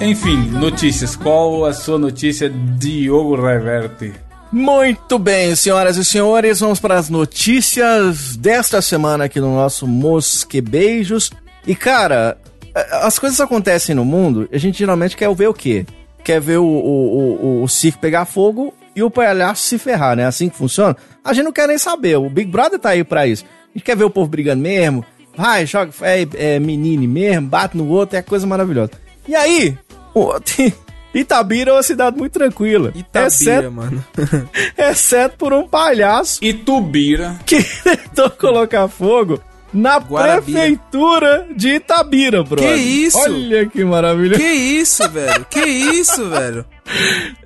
Enfim, 0.00 0.36
notícias. 0.50 1.14
Qual 1.16 1.64
a 1.64 1.72
sua 1.72 1.98
notícia, 1.98 2.50
Diogo 2.50 3.36
Reverte? 3.36 4.12
Muito 4.50 5.18
bem, 5.18 5.54
senhoras 5.54 5.98
e 5.98 6.04
senhores, 6.04 6.60
vamos 6.60 6.80
para 6.80 6.96
as 6.96 7.10
notícias 7.10 8.34
desta 8.36 8.80
semana 8.80 9.24
aqui 9.24 9.40
no 9.40 9.54
nosso 9.54 9.86
Mosque 9.86 10.60
Beijos. 10.62 11.30
E 11.66 11.74
cara, 11.74 12.38
as 12.74 13.18
coisas 13.18 13.38
acontecem 13.40 13.94
no 13.94 14.06
mundo, 14.06 14.48
a 14.50 14.56
gente 14.56 14.78
geralmente 14.78 15.16
quer 15.16 15.32
ver 15.34 15.48
o 15.48 15.54
quê? 15.54 15.84
Quer 16.24 16.40
ver 16.40 16.56
o, 16.56 16.64
o, 16.64 17.60
o, 17.60 17.62
o 17.62 17.68
circo 17.68 17.98
pegar 17.98 18.24
fogo 18.24 18.72
e 18.96 19.02
o 19.02 19.10
palhaço 19.10 19.64
se 19.64 19.78
ferrar, 19.78 20.16
né? 20.16 20.24
Assim 20.24 20.48
que 20.48 20.56
funciona. 20.56 20.96
A 21.22 21.34
gente 21.34 21.44
não 21.44 21.52
quer 21.52 21.68
nem 21.68 21.76
saber, 21.76 22.16
o 22.16 22.30
Big 22.30 22.50
Brother 22.50 22.78
tá 22.78 22.90
aí 22.90 23.04
pra 23.04 23.26
isso. 23.26 23.44
A 23.44 23.78
gente 23.78 23.84
quer 23.84 23.96
ver 23.96 24.04
o 24.04 24.10
povo 24.10 24.30
brigando 24.30 24.62
mesmo, 24.62 25.04
vai, 25.38 25.64
joga, 25.64 25.92
é, 26.02 26.26
é 26.34 26.58
menino 26.58 27.06
mesmo, 27.06 27.46
bate 27.46 27.76
no 27.76 27.88
outro, 27.88 28.16
é 28.16 28.22
coisa 28.22 28.44
maravilhosa. 28.44 28.90
E 29.26 29.36
aí, 29.36 29.78
Itabira 31.14 31.70
é 31.70 31.74
uma 31.74 31.82
cidade 31.82 32.18
muito 32.18 32.32
tranquila. 32.32 32.92
Itabira, 32.94 33.26
exceto, 33.28 33.70
mano. 33.70 34.04
exceto 34.76 35.36
por 35.38 35.52
um 35.52 35.68
palhaço. 35.68 36.44
Itubira. 36.44 37.38
Que 37.46 37.62
tentou 37.84 38.30
colocar 38.30 38.88
fogo 38.88 39.40
na 39.72 39.98
Guarabira. 39.98 40.42
prefeitura 40.42 41.46
de 41.54 41.68
Itabira, 41.74 42.42
bro. 42.42 42.60
Que 42.60 42.74
isso? 42.74 43.18
Olha 43.18 43.66
que 43.66 43.84
maravilhoso. 43.84 44.40
Que 44.40 44.50
isso, 44.50 45.08
velho? 45.08 45.46
Que 45.48 45.60
isso, 45.60 46.28
velho? 46.28 46.64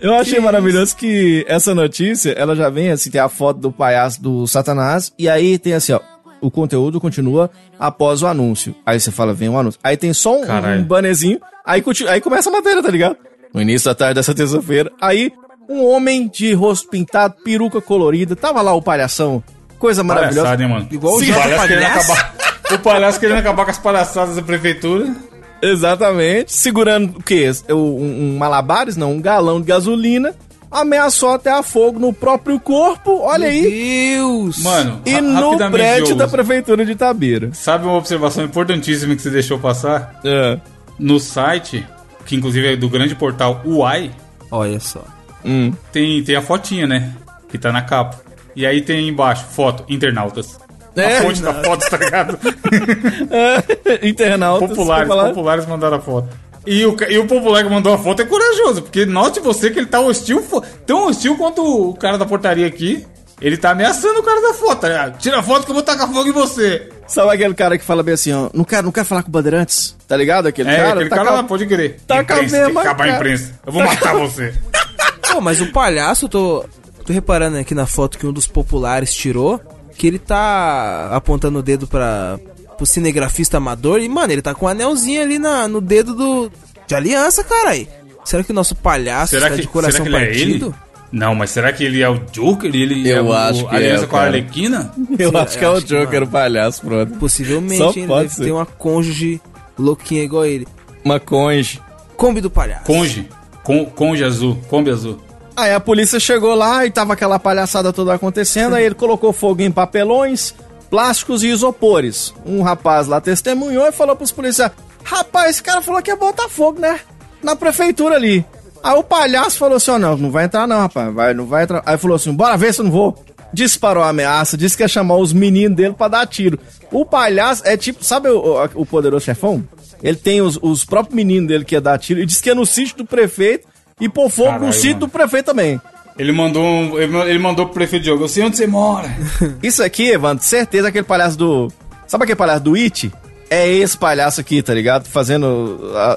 Eu 0.01 0.15
achei 0.15 0.35
que 0.35 0.41
maravilhoso 0.41 0.85
isso? 0.85 0.97
que 0.97 1.45
essa 1.49 1.75
notícia, 1.75 2.31
ela 2.31 2.55
já 2.57 2.71
vem 2.71 2.91
assim, 2.91 3.11
tem 3.11 3.21
a 3.21 3.29
foto 3.29 3.61
do 3.61 3.73
palhaço 3.73 4.23
do 4.23 4.47
Satanás, 4.47 5.13
e 5.19 5.29
aí 5.29 5.59
tem 5.59 5.75
assim, 5.75 5.93
ó, 5.93 6.01
o 6.43 6.51
conteúdo 6.51 7.01
continua 7.01 7.51
após 7.79 8.23
o 8.23 8.27
anúncio. 8.27 8.75
Aí 8.85 9.01
você 9.01 9.11
fala, 9.11 9.33
vem 9.33 9.49
o 9.49 9.59
anúncio. 9.59 9.81
Aí 9.83 9.97
tem 9.97 10.13
só 10.13 10.37
um, 10.37 10.43
um 10.43 10.83
bannerzinho, 10.83 11.41
aí, 11.65 11.83
aí 12.09 12.21
começa 12.21 12.51
a 12.51 12.53
matéria, 12.53 12.83
tá 12.83 12.91
ligado? 12.91 13.17
no 13.53 13.61
início 13.61 13.89
da 13.91 13.95
tarde 13.95 14.15
dessa 14.15 14.35
terça-feira. 14.35 14.91
Aí, 15.01 15.33
um 15.69 15.85
homem 15.85 16.29
de 16.29 16.53
rosto 16.55 16.89
pintado, 16.89 17.37
peruca 17.45 17.81
colorida, 17.81 18.35
tava 18.35 18.63
lá 18.63 18.73
o 18.73 18.83
palhação. 18.83 19.43
Coisa 19.79 20.03
maravilhosa. 20.03 20.43
Palhaçada, 20.43 20.63
hein, 20.63 20.69
mano? 20.69 20.89
Igual 20.91 21.19
Sim, 21.19 21.31
o 21.31 21.35
palhaço 21.35 21.69
querendo 21.69 21.85
acabar. 21.85 22.35
O 22.73 22.79
palhaço 22.79 23.21
querendo 23.21 23.39
acabar 23.39 23.65
com 23.65 23.71
as 23.71 23.79
palhaçadas 23.79 24.37
da 24.37 24.43
prefeitura. 24.43 25.15
Exatamente. 25.61 26.53
Segurando 26.53 27.19
o 27.19 27.23
quê? 27.23 27.51
Um, 27.69 27.75
um 27.75 28.39
malabares, 28.39 28.97
não, 28.97 29.13
um 29.13 29.21
galão 29.21 29.61
de 29.61 29.67
gasolina 29.67 30.35
ameaçou 30.73 31.31
até 31.35 31.51
a 31.51 31.63
fogo 31.63 31.99
no 31.99 32.13
próprio 32.13 32.59
corpo, 32.59 33.21
olha 33.21 33.47
Meu 33.47 33.51
aí. 33.51 34.15
Deus! 34.17 34.63
Mano, 34.63 35.03
e 35.05 35.21
no 35.21 35.59
prédio 35.71 36.17
da 36.17 36.27
prefeitura 36.27 36.85
de 36.85 36.93
Itabira. 36.93 37.51
Sabe 37.53 37.85
uma 37.85 37.97
observação 37.97 38.45
importantíssima 38.45 39.15
que 39.15 39.23
você 39.23 39.31
deixou 39.31 39.59
passar? 39.59 40.19
É. 40.25 40.59
No 40.99 41.21
site 41.21 41.87
que 42.25 42.37
inclusive 42.37 42.73
é 42.73 42.77
do 42.77 42.89
grande 42.89 43.15
portal 43.15 43.61
Uai. 43.65 44.11
Olha 44.51 44.81
só. 44.81 45.05
Hum. 45.45 45.73
Tem, 45.93 46.23
tem 46.23 46.37
a 46.37 46.43
fotinha, 46.43 46.87
né? 46.87 47.13
Que 47.49 47.59
tá 47.59 47.73
na 47.73 47.83
capa. 47.83 48.21
E 48.55 48.67
aí 48.67 48.83
tem 48.83 49.09
embaixo, 49.09 49.45
foto, 49.45 49.85
internautas. 49.89 50.59
É, 50.95 51.19
a 51.19 51.23
fonte 51.23 51.41
da 51.41 51.55
foto, 51.55 51.89
tá 51.89 51.97
ligado? 51.97 52.39
é, 53.31 54.09
internautas. 54.09 54.69
Populares, 54.69 55.09
populares 55.09 55.67
mandaram 55.67 55.97
a 55.97 56.01
foto. 56.01 56.29
E 56.67 56.85
o, 56.87 56.97
e 57.09 57.19
o 57.19 57.27
popular 57.27 57.65
que 57.65 57.71
mandou 57.71 57.93
a 57.93 57.99
foto 57.99 58.23
é 58.23 58.25
corajoso, 58.25 58.83
porque 58.83 59.05
note 59.05 59.41
você 59.41 59.71
que 59.71 59.79
ele 59.79 59.87
tá 59.87 60.01
hostil, 60.01 60.45
tão 60.87 61.07
hostil 61.07 61.37
quanto 61.37 61.63
o 61.63 61.95
cara 61.95 62.17
da 62.17 62.27
portaria 62.27 62.67
aqui. 62.67 63.05
Ele 63.41 63.57
tá 63.57 63.71
ameaçando 63.71 64.21
o 64.21 64.23
cara 64.23 64.41
da 64.41 64.55
foto, 64.55 64.83
tá 64.83 64.89
ligado? 64.89 65.19
Tira 65.19 65.41
a 65.41 65.43
foto 65.43 65.65
que 65.65 65.71
eu 65.73 65.75
vou 65.75 65.83
tacar 65.83 66.07
fogo 66.07 66.29
em 66.29 66.33
você. 66.33 66.89
Sabe 67.09 67.33
aquele 67.33 67.55
cara 67.55 67.77
que 67.77 67.85
fala 67.85 68.01
bem 68.01 68.15
assim, 68.15 68.33
ó, 68.33 68.49
não 68.55 68.63
quero, 68.63 68.85
não 68.85 68.93
quero 68.93 69.05
falar 69.05 69.25
com 69.25 69.29
o 69.29 69.33
Bandeirantes, 69.33 69.97
tá 70.07 70.17
ligado? 70.17 70.47
Aquele 70.47 70.71
é, 70.71 70.77
cara? 70.77 70.93
aquele 70.93 71.11
tá 71.11 71.17
cara 71.17 71.31
lá, 71.33 71.43
pode 71.43 71.67
crer. 71.67 71.99
Tá 72.07 72.23
imprensa, 72.23 72.65
tem 72.65 72.73
que 72.73 72.79
acabar 72.79 73.05
a 73.05 73.17
imprensa. 73.17 73.61
Eu 73.67 73.73
vou 73.73 73.83
matar 73.83 74.15
você. 74.15 74.55
Pô, 75.33 75.41
mas 75.41 75.61
o 75.61 75.73
palhaço, 75.73 76.29
tô, 76.29 76.65
tô 77.05 77.13
reparando 77.13 77.59
aqui 77.59 77.75
na 77.75 77.85
foto 77.85 78.17
que 78.17 78.27
um 78.27 78.33
dos 78.33 78.47
populares 78.47 79.13
tirou, 79.13 79.61
que 79.97 80.07
ele 80.07 80.21
tá 80.21 81.09
apontando 81.11 81.59
o 81.59 81.63
dedo 81.63 81.89
pra, 81.89 82.39
pro 82.83 82.87
cinegrafista 82.87 83.59
amador 83.59 84.01
e, 84.01 84.09
mano, 84.09 84.33
ele 84.33 84.43
tá 84.43 84.55
com 84.55 84.67
um 84.67 84.69
anelzinho 84.69 85.23
ali 85.23 85.39
na, 85.39 85.69
no 85.69 85.81
dedo 85.81 86.15
do, 86.15 86.53
de 86.85 86.95
aliança, 86.97 87.45
caralho. 87.45 87.87
Será 88.25 88.43
que 88.43 88.51
o 88.51 88.55
nosso 88.55 88.75
palhaço 88.75 89.31
será 89.31 89.49
tá 89.49 89.55
que, 89.55 89.63
de 89.63 89.69
coração 89.69 90.05
será 90.05 90.19
que 90.19 90.27
partido? 90.27 90.67
É 90.67 90.69
ele? 90.69 90.75
Não, 91.13 91.35
mas 91.35 91.51
será 91.51 91.73
que 91.73 91.85
ele 91.85 92.03
é 92.03 92.09
o 92.09 92.19
Joker? 92.33 92.75
Ele 92.75 93.09
eu 93.09 93.33
é 93.33 93.37
acho 93.37 93.65
o, 93.65 93.69
que 93.69 93.77
aliança 93.77 94.05
é, 94.05 94.07
com 94.07 94.17
a 94.17 94.23
Arlequina? 94.23 94.93
Eu 95.19 95.31
Sim, 95.31 95.37
acho 95.37 95.59
que 95.59 95.65
é 95.65 95.69
o 95.69 95.81
Joker, 95.81 96.23
o 96.23 96.27
palhaço, 96.27 96.81
pronto. 96.83 97.19
Possivelmente, 97.19 97.77
Só 97.77 97.91
ele 97.91 98.07
deve 98.07 98.29
ser. 98.31 98.45
ter 98.45 98.53
uma 98.53 98.67
cônjuge 98.67 99.41
louquinha 99.79 100.23
igual 100.23 100.45
ele. 100.47 100.67
Uma 101.05 101.21
conge. 101.21 101.81
Kombi 102.17 102.41
do 102.41 102.51
palhaço. 102.51 102.85
Conge. 102.85 103.29
Con, 103.63 103.85
conge 103.85 104.25
azul. 104.25 104.59
Kombi 104.69 104.91
azul. 104.91 105.21
Aí 105.55 105.73
a 105.73 105.81
polícia 105.81 106.19
chegou 106.19 106.55
lá 106.55 106.85
e 106.87 106.91
tava 106.91 107.13
aquela 107.13 107.39
palhaçada 107.39 107.93
toda 107.93 108.15
acontecendo, 108.15 108.75
aí 108.75 108.85
ele 108.85 108.95
colocou 108.95 109.33
fogo 109.35 109.61
em 109.61 109.71
papelões, 109.71 110.55
plásticos 110.93 111.43
e 111.43 111.49
isopores. 111.49 112.35
Um 112.45 112.61
rapaz 112.61 113.07
lá 113.07 113.19
testemunhou 113.19 113.87
e 113.87 113.93
falou 113.93 114.15
pros 114.15 114.31
policiais, 114.31 114.73
rapaz, 115.03 115.53
esse 115.53 115.63
cara 115.63 115.81
falou 115.81 116.03
que 116.03 116.11
ia 116.11 116.17
botar 116.17 116.51
fogo, 116.51 116.79
né? 116.79 117.01
Na 117.43 117.57
prefeitura 117.57 118.17
ali. 118.17 118.45
Aí 118.85 118.95
o 118.95 119.03
palhaço 119.03 119.57
falou 119.57 119.79
assim: 119.79 119.91
ó, 119.91 119.95
oh, 119.95 119.99
não, 119.99 120.17
não 120.19 120.31
vai 120.31 120.45
entrar 120.45 120.67
não, 120.67 120.81
rapaz. 120.81 121.15
Vai, 121.15 121.33
não 121.33 121.47
vai 121.47 121.63
entrar. 121.65 121.83
Aí 121.87 121.97
falou 121.97 122.17
assim: 122.17 122.31
bora 122.35 122.59
ver 122.59 122.75
se 122.75 122.83
eu 122.83 122.85
não 122.85 122.93
vou. 122.93 123.25
Disparou 123.55 124.03
a 124.03 124.11
ameaça, 124.11 124.57
disse 124.57 124.77
que 124.77 124.83
ia 124.83 124.89
chamar 124.89 125.17
os 125.17 125.33
meninos 125.33 125.77
dele 125.77 125.95
pra 125.95 126.09
dar 126.09 126.27
tiro. 126.27 126.59
O 126.91 127.07
palhaço 127.07 127.63
é 127.65 127.75
tipo, 127.75 128.05
sabe 128.05 128.29
o, 128.29 128.63
o 128.75 128.85
poderoso 128.85 129.25
chefão? 129.25 129.67
Ele 130.03 130.17
tem 130.17 130.43
os, 130.43 130.59
os 130.61 130.85
próprios 130.85 131.15
meninos 131.15 131.49
dele 131.49 131.65
que 131.65 131.75
ia 131.75 131.81
dar 131.81 131.99
tiro 131.99 132.21
e 132.21 132.27
disse 132.27 132.43
que 132.43 132.51
ia 132.51 132.55
no 132.55 132.67
sítio 132.67 132.99
do 132.99 133.07
prefeito 133.07 133.67
e 133.99 134.11
pôr 134.11 134.29
fogo 134.29 134.49
Caralho, 134.49 134.67
no 134.67 134.73
sítio 134.75 134.91
mano. 134.91 135.07
do 135.07 135.09
prefeito 135.09 135.47
também. 135.47 135.81
Ele 136.19 136.33
mandou, 136.33 136.63
um, 136.63 136.99
ele 136.99 137.39
mandou 137.39 137.67
pro 137.67 137.75
prefeito 137.75 138.05
Diogo, 138.05 138.25
eu 138.25 138.29
sei 138.29 138.45
onde 138.45 138.57
você 138.57 138.67
mora. 138.67 139.09
Isso 139.63 139.83
aqui, 139.83 140.11
Evandro, 140.11 140.45
certeza 140.45 140.89
aquele 140.89 141.05
palhaço 141.05 141.39
do. 141.39 141.73
Sabe 142.07 142.25
aquele 142.25 142.37
palhaço 142.37 142.65
do 142.65 142.75
It? 142.75 143.13
É 143.49 143.69
esse 143.69 143.97
palhaço 143.97 144.41
aqui, 144.41 144.63
tá 144.63 144.75
ligado? 144.75 145.07
Fazendo 145.07 145.45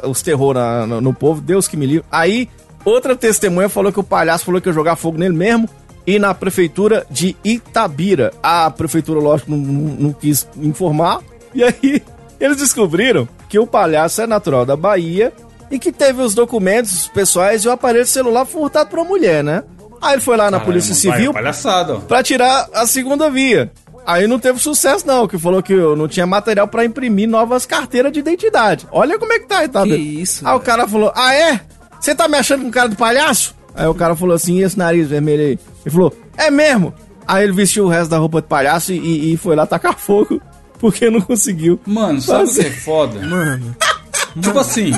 uh, 0.03 0.10
os 0.10 0.21
terror 0.21 0.53
na, 0.53 0.86
no, 0.86 1.01
no, 1.01 1.13
povo, 1.13 1.41
Deus 1.41 1.67
que 1.67 1.77
me 1.77 1.86
livre. 1.86 2.05
Aí, 2.12 2.49
outra 2.84 3.15
testemunha 3.15 3.69
falou 3.69 3.91
que 3.91 3.99
o 3.99 4.03
palhaço 4.03 4.45
falou 4.45 4.62
que 4.62 4.69
ia 4.69 4.73
jogar 4.73 4.95
fogo 4.95 5.17
nele 5.17 5.36
mesmo 5.36 5.69
e 6.05 6.19
na 6.19 6.34
prefeitura 6.34 7.05
de 7.10 7.36
Itabira. 7.43 8.31
A 8.43 8.69
prefeitura, 8.69 9.19
lógico, 9.19 9.51
não, 9.51 9.58
não, 9.58 9.95
não 9.95 10.13
quis 10.13 10.47
informar. 10.58 11.21
E 11.53 11.63
aí, 11.63 12.01
eles 12.39 12.58
descobriram 12.58 13.27
que 13.49 13.60
o 13.60 13.67
palhaço 13.67 14.21
é 14.21 14.27
natural 14.27 14.65
da 14.65 14.75
Bahia 14.75 15.34
e 15.71 15.79
que 15.79 15.91
teve 15.91 16.21
os 16.21 16.34
documentos 16.34 17.08
pessoais 17.08 17.63
e 17.63 17.67
o 17.67 17.71
aparelho 17.71 18.05
celular 18.05 18.45
furtado 18.45 18.89
por 18.89 18.99
uma 18.99 19.10
mulher, 19.10 19.43
né? 19.43 19.63
Aí 20.06 20.13
ele 20.13 20.22
foi 20.22 20.38
lá 20.38 20.46
na 20.46 20.52
Caramba, 20.52 20.65
Polícia 20.65 20.94
Civil 20.94 21.34
para 22.08 22.22
tirar 22.22 22.70
a 22.74 22.86
segunda 22.86 23.30
via. 23.30 23.72
Aí 24.06 24.28
não 24.28 24.38
teve 24.38 24.60
sucesso, 24.60 25.06
não, 25.08 25.28
que 25.28 25.36
falou 25.36 25.63
que 25.63 25.74
eu 25.74 25.96
não 25.96 26.08
tinha 26.08 26.28
material 26.28 26.68
para 26.68 26.86
imprimir 26.86 27.28
novas 27.28 27.65
carteiras 27.65 28.12
de 28.12 28.20
identidade. 28.20 28.88
Olha 28.91 29.18
como 29.18 29.34
é 29.34 29.39
que 29.39 29.48
tá, 29.48 29.68
tá? 29.68 29.84
Que 29.84 29.96
isso? 29.96 30.46
Aí 30.46 30.52
velho. 30.52 30.62
o 30.62 30.63
cara 30.63 30.88
falou: 30.88 31.12
Ah, 31.15 31.34
é? 31.34 31.60
Você 32.00 32.13
tá 32.13 32.28
me 32.28 32.38
achando 32.38 32.63
com 32.63 32.70
cara 32.70 32.88
de 32.88 32.96
palhaço? 32.96 33.56
Aí 33.74 33.88
o 33.88 33.96
cara 33.96 34.15
falou 34.15 34.36
assim: 34.36 34.60
e 34.60 34.62
esse 34.62 34.78
nariz 34.78 35.08
vermelho 35.08 35.41
aí? 35.41 35.60
Ele 35.84 35.89
falou: 35.96 36.15
É 36.38 36.52
mesmo? 36.52 36.94
Aí 37.28 37.44
ele 37.44 37.54
vestiu 37.54 37.86
o 37.86 37.89
resto 37.89 38.12
da 38.12 38.20
roupa 38.20 38.44
de 38.44 38.48
palhaço 38.48 38.94
e, 38.94 39.34
e 39.34 39.38
foi 39.38 39.56
lá 39.56 39.65
tacar 39.65 39.98
fogo, 39.98 40.39
porque 40.78 41.10
não 41.10 41.20
conseguiu. 41.20 41.80
Mano, 41.88 42.22
sabe 42.22 42.48
o 42.48 42.54
que 42.54 42.62
é 42.62 42.70
foda? 42.70 43.20
Mano. 43.26 43.76
Tipo 44.41 44.60
assim, 44.60 44.91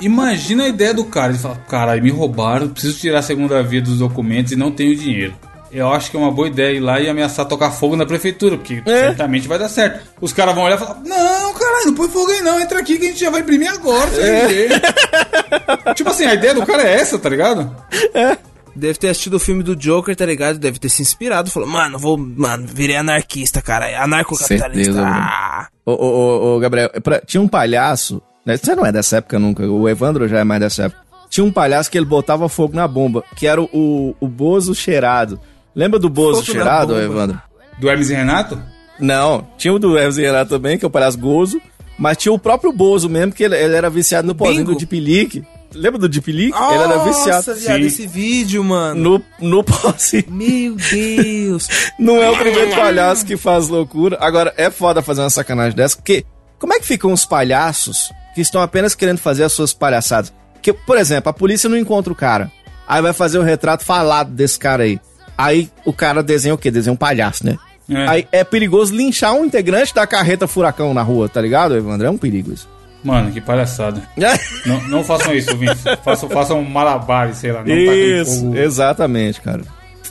imagina 0.00 0.64
a 0.64 0.68
ideia 0.68 0.94
do 0.94 1.04
cara. 1.04 1.30
Ele 1.32 1.38
fala: 1.38 1.56
Caralho, 1.68 2.02
me 2.02 2.10
roubaram, 2.10 2.68
preciso 2.68 2.98
tirar 2.98 3.18
a 3.18 3.22
segunda 3.22 3.62
via 3.62 3.82
dos 3.82 3.98
documentos 3.98 4.52
e 4.52 4.56
não 4.56 4.70
tenho 4.70 4.96
dinheiro. 4.96 5.34
eu 5.70 5.92
acho 5.92 6.10
que 6.10 6.16
é 6.16 6.20
uma 6.20 6.30
boa 6.30 6.48
ideia 6.48 6.76
ir 6.76 6.80
lá 6.80 7.00
e 7.00 7.08
ameaçar 7.08 7.46
tocar 7.46 7.70
fogo 7.70 7.96
na 7.96 8.06
prefeitura, 8.06 8.56
porque 8.56 8.82
é. 8.86 9.08
certamente 9.08 9.46
vai 9.46 9.58
dar 9.58 9.68
certo. 9.68 10.00
Os 10.20 10.32
caras 10.32 10.54
vão 10.54 10.64
olhar 10.64 10.76
e 10.76 10.78
falar: 10.78 11.00
Não, 11.04 11.54
caralho, 11.54 11.86
não 11.86 11.94
põe 11.94 12.08
fogo 12.08 12.30
aí 12.30 12.40
não, 12.40 12.60
entra 12.60 12.78
aqui 12.78 12.98
que 12.98 13.06
a 13.06 13.08
gente 13.10 13.20
já 13.20 13.30
vai 13.30 13.40
imprimir 13.40 13.70
agora. 13.70 14.10
É. 14.16 15.94
tipo 15.94 16.08
assim, 16.10 16.24
a 16.24 16.34
ideia 16.34 16.54
do 16.54 16.64
cara 16.64 16.82
é 16.82 16.94
essa, 16.94 17.18
tá 17.18 17.28
ligado? 17.28 17.74
É. 18.14 18.38
Deve 18.78 18.96
ter 18.96 19.08
assistido 19.08 19.34
o 19.34 19.40
filme 19.40 19.64
do 19.64 19.74
Joker, 19.74 20.14
tá 20.14 20.24
ligado? 20.24 20.56
Deve 20.56 20.78
ter 20.78 20.88
se 20.88 21.02
inspirado. 21.02 21.50
Falou, 21.50 21.68
mano, 21.68 21.98
vou. 21.98 22.16
Mano, 22.16 22.64
virei 22.66 22.96
anarquista, 22.96 23.60
cara. 23.60 24.02
Anarcocapitalista. 24.02 25.02
Ah. 25.04 25.66
Ô, 25.84 25.92
ô, 25.92 26.06
ô, 26.06 26.56
ô, 26.56 26.58
Gabriel, 26.60 26.88
pra, 27.02 27.20
tinha 27.20 27.40
um 27.40 27.48
palhaço. 27.48 28.22
Né? 28.44 28.56
Você 28.56 28.74
não 28.74 28.84
é 28.84 28.92
dessa 28.92 29.18
época 29.18 29.38
nunca. 29.38 29.62
O 29.64 29.88
Evandro 29.88 30.28
já 30.28 30.38
é 30.40 30.44
mais 30.44 30.60
dessa 30.60 30.84
época. 30.84 31.02
Tinha 31.30 31.44
um 31.44 31.52
palhaço 31.52 31.90
que 31.90 31.98
ele 31.98 32.06
botava 32.06 32.48
fogo 32.48 32.74
na 32.74 32.88
bomba, 32.88 33.22
que 33.36 33.46
era 33.46 33.60
o, 33.60 33.68
o, 33.72 34.14
o 34.20 34.28
Bozo 34.28 34.74
cheirado. 34.74 35.38
Lembra 35.74 35.98
do 35.98 36.08
Bozo 36.08 36.40
fogo 36.40 36.52
cheirado, 36.52 36.98
Evandro? 36.98 37.40
Do 37.78 37.88
Hermes 37.88 38.10
e 38.10 38.14
Renato? 38.14 38.60
Não, 38.98 39.46
tinha 39.56 39.72
o 39.72 39.78
do 39.78 39.96
Hermes 39.96 40.16
e 40.16 40.22
Renato 40.22 40.50
também, 40.50 40.78
que 40.78 40.84
é 40.84 40.88
o 40.88 40.90
palhaço 40.90 41.18
Gozo. 41.18 41.60
Mas 41.98 42.16
tinha 42.16 42.32
o 42.32 42.38
próprio 42.38 42.72
Bozo 42.72 43.08
mesmo, 43.08 43.32
que 43.32 43.42
ele, 43.42 43.56
ele 43.56 43.74
era 43.74 43.90
viciado 43.90 44.26
no 44.26 44.34
pozinho 44.34 44.64
do 44.64 44.76
Leak. 44.92 45.44
Lembra 45.74 45.98
do 45.98 46.08
Deep 46.08 46.32
Leak? 46.32 46.50
Nossa, 46.50 46.74
ele 46.74 46.82
era 46.82 46.98
viciado. 47.04 47.46
Nossa, 47.46 47.54
viado, 47.54 47.80
esse 47.80 48.06
vídeo, 48.06 48.64
mano. 48.64 49.20
No, 49.40 49.48
no 49.48 49.64
posse. 49.64 50.24
Meu 50.28 50.76
Deus. 50.76 51.68
Não 51.98 52.22
é 52.22 52.30
o 52.30 52.36
primeiro 52.36 52.74
palhaço 52.74 53.26
que 53.26 53.36
faz 53.36 53.68
loucura. 53.68 54.16
Agora, 54.20 54.54
é 54.56 54.70
foda 54.70 55.02
fazer 55.02 55.20
uma 55.20 55.30
sacanagem 55.30 55.76
dessa, 55.76 55.96
porque 55.96 56.24
como 56.58 56.72
é 56.72 56.80
que 56.80 56.86
ficam 56.86 57.12
os 57.12 57.26
palhaços 57.26 58.10
que 58.38 58.42
estão 58.42 58.62
apenas 58.62 58.94
querendo 58.94 59.18
fazer 59.18 59.42
as 59.42 59.52
suas 59.52 59.72
palhaçadas? 59.72 60.32
Que, 60.62 60.72
por 60.72 60.96
exemplo, 60.96 61.28
a 61.28 61.32
polícia 61.32 61.68
não 61.68 61.76
encontra 61.76 62.12
o 62.12 62.16
cara. 62.16 62.52
Aí 62.86 63.02
vai 63.02 63.12
fazer 63.12 63.36
o 63.36 63.42
retrato 63.42 63.84
falado 63.84 64.30
desse 64.30 64.56
cara 64.56 64.84
aí. 64.84 65.00
Aí 65.36 65.68
o 65.84 65.92
cara 65.92 66.22
desenha 66.22 66.54
o 66.54 66.58
quê? 66.58 66.70
Desenha 66.70 66.94
um 66.94 66.96
palhaço, 66.96 67.44
né? 67.44 67.58
É. 67.90 68.08
Aí 68.08 68.28
é 68.30 68.44
perigoso 68.44 68.94
linchar 68.94 69.34
um 69.34 69.44
integrante 69.44 69.92
da 69.92 70.06
carreta 70.06 70.46
furacão 70.46 70.94
na 70.94 71.02
rua, 71.02 71.28
tá 71.28 71.40
ligado, 71.40 71.76
Evandro? 71.76 72.06
É 72.06 72.10
um 72.10 72.16
perigo 72.16 72.52
isso. 72.52 72.68
Mano, 73.02 73.32
que 73.32 73.40
palhaçada. 73.40 74.02
não, 74.64 74.88
não 74.88 75.04
façam 75.04 75.34
isso, 75.34 75.56
Vinci. 75.56 75.82
Façam, 76.04 76.28
façam 76.28 76.62
malabares, 76.62 77.38
sei 77.38 77.50
lá. 77.50 77.64
Não 77.64 77.74
isso, 77.74 78.40
fogo, 78.40 78.56
exatamente, 78.56 79.40
cara. 79.40 79.62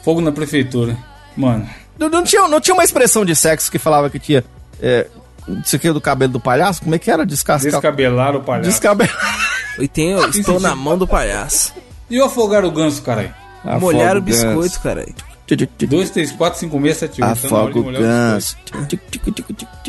Fogo 0.04 0.20
na 0.20 0.34
prefeitura. 0.34 0.98
Mano. 1.36 1.66
Não, 1.98 2.10
não, 2.10 2.24
tinha, 2.24 2.46
não 2.48 2.60
tinha 2.60 2.74
uma 2.74 2.84
expressão 2.84 3.24
de 3.24 3.36
sexo 3.36 3.72
que 3.72 3.80
falava 3.80 4.10
que 4.10 4.20
tinha. 4.20 4.44
É, 4.82 5.08
isso 5.64 5.76
aqui 5.76 5.88
é 5.88 5.94
do 5.94 6.02
cabelo 6.02 6.34
do 6.34 6.40
palhaço? 6.40 6.82
Como 6.82 6.96
é 6.96 7.00
que 7.00 7.10
era? 7.10 7.26
Descascar. 7.26 7.72
Descabelar 7.72 8.36
o 8.36 8.42
palhaço. 8.42 8.70
Descabelar. 8.70 9.16
E 9.80 9.88
tem, 9.88 10.12
eu 10.12 10.28
estou 10.32 10.60
na 10.60 10.76
mão 10.76 10.98
do 10.98 11.08
palhaço. 11.08 11.74
E 12.10 12.20
o 12.20 12.26
afogar 12.26 12.66
o 12.66 12.72
ganso, 12.72 13.02
caralho? 13.02 13.34
Molhar 13.80 14.18
o 14.18 14.22
biscoito, 14.22 14.80
caralho. 14.80 15.14
2, 15.56 16.10
3, 16.10 16.32
4, 16.34 16.60
5, 16.60 16.82
6, 16.82 16.98
7, 16.98 17.24
8. 17.24 17.32
Afoga 17.32 17.80
o 17.80 17.84
ganso. 17.84 18.58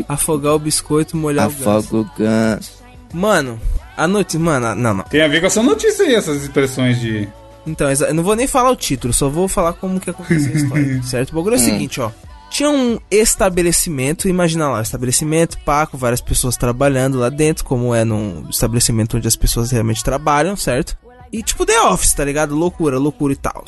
Afogar 0.09 0.55
o 0.55 0.59
biscoito, 0.59 1.17
molhar 1.17 1.47
Afoga 1.47 1.61
o 1.61 1.65
ganso. 1.65 1.87
Afoga 1.87 1.99
o 1.99 2.19
ganso. 2.19 2.73
Mano, 3.13 3.61
a 3.97 4.07
notícia. 4.07 4.39
Mano, 4.39 4.75
não, 4.75 4.95
não. 4.95 5.05
Tem 5.05 5.23
a 5.23 5.29
ver 5.29 5.41
com 5.41 5.47
essa 5.47 5.63
notícia 5.63 6.05
aí, 6.05 6.15
essas 6.15 6.43
expressões 6.43 7.01
de. 7.01 7.29
Então, 7.67 7.91
eu 7.91 8.15
não 8.15 8.23
vou 8.23 8.37
nem 8.37 8.47
falar 8.47 8.71
o 8.71 8.77
título, 8.77 9.13
só 9.13 9.29
vou 9.29 9.49
falar 9.49 9.73
como 9.75 10.01
que 10.01 10.09
aconteceu 10.09 10.53
a 10.53 10.57
história, 10.57 11.03
certo? 11.05 11.31
O 11.31 11.35
bagulho 11.35 11.57
é 11.57 11.59
o 11.59 11.61
hum. 11.61 11.65
seguinte, 11.65 12.01
ó. 12.01 12.11
Tinha 12.51 12.71
um 12.71 12.99
estabelecimento, 13.11 14.29
imagina 14.29 14.69
lá, 14.69 14.79
um 14.79 14.83
estabelecimento, 14.83 15.59
paco, 15.65 15.99
várias 15.99 16.21
pessoas 16.21 16.57
trabalhando 16.57 17.19
lá 17.19 17.29
dentro, 17.29 17.65
como 17.65 17.95
é 17.95 18.05
num 18.05 18.47
estabelecimento 18.49 19.17
onde 19.17 19.29
as 19.29 19.37
pessoas 19.37 19.71
realmente 19.71 20.03
trabalham, 20.03 20.57
certo? 20.57 20.97
E 21.33 21.43
tipo 21.43 21.67
The 21.67 21.81
Office, 21.83 22.15
tá 22.15 22.25
ligado? 22.25 22.55
Loucura, 22.55 22.99
loucura 22.99 23.33
e 23.33 23.37
tal. 23.37 23.65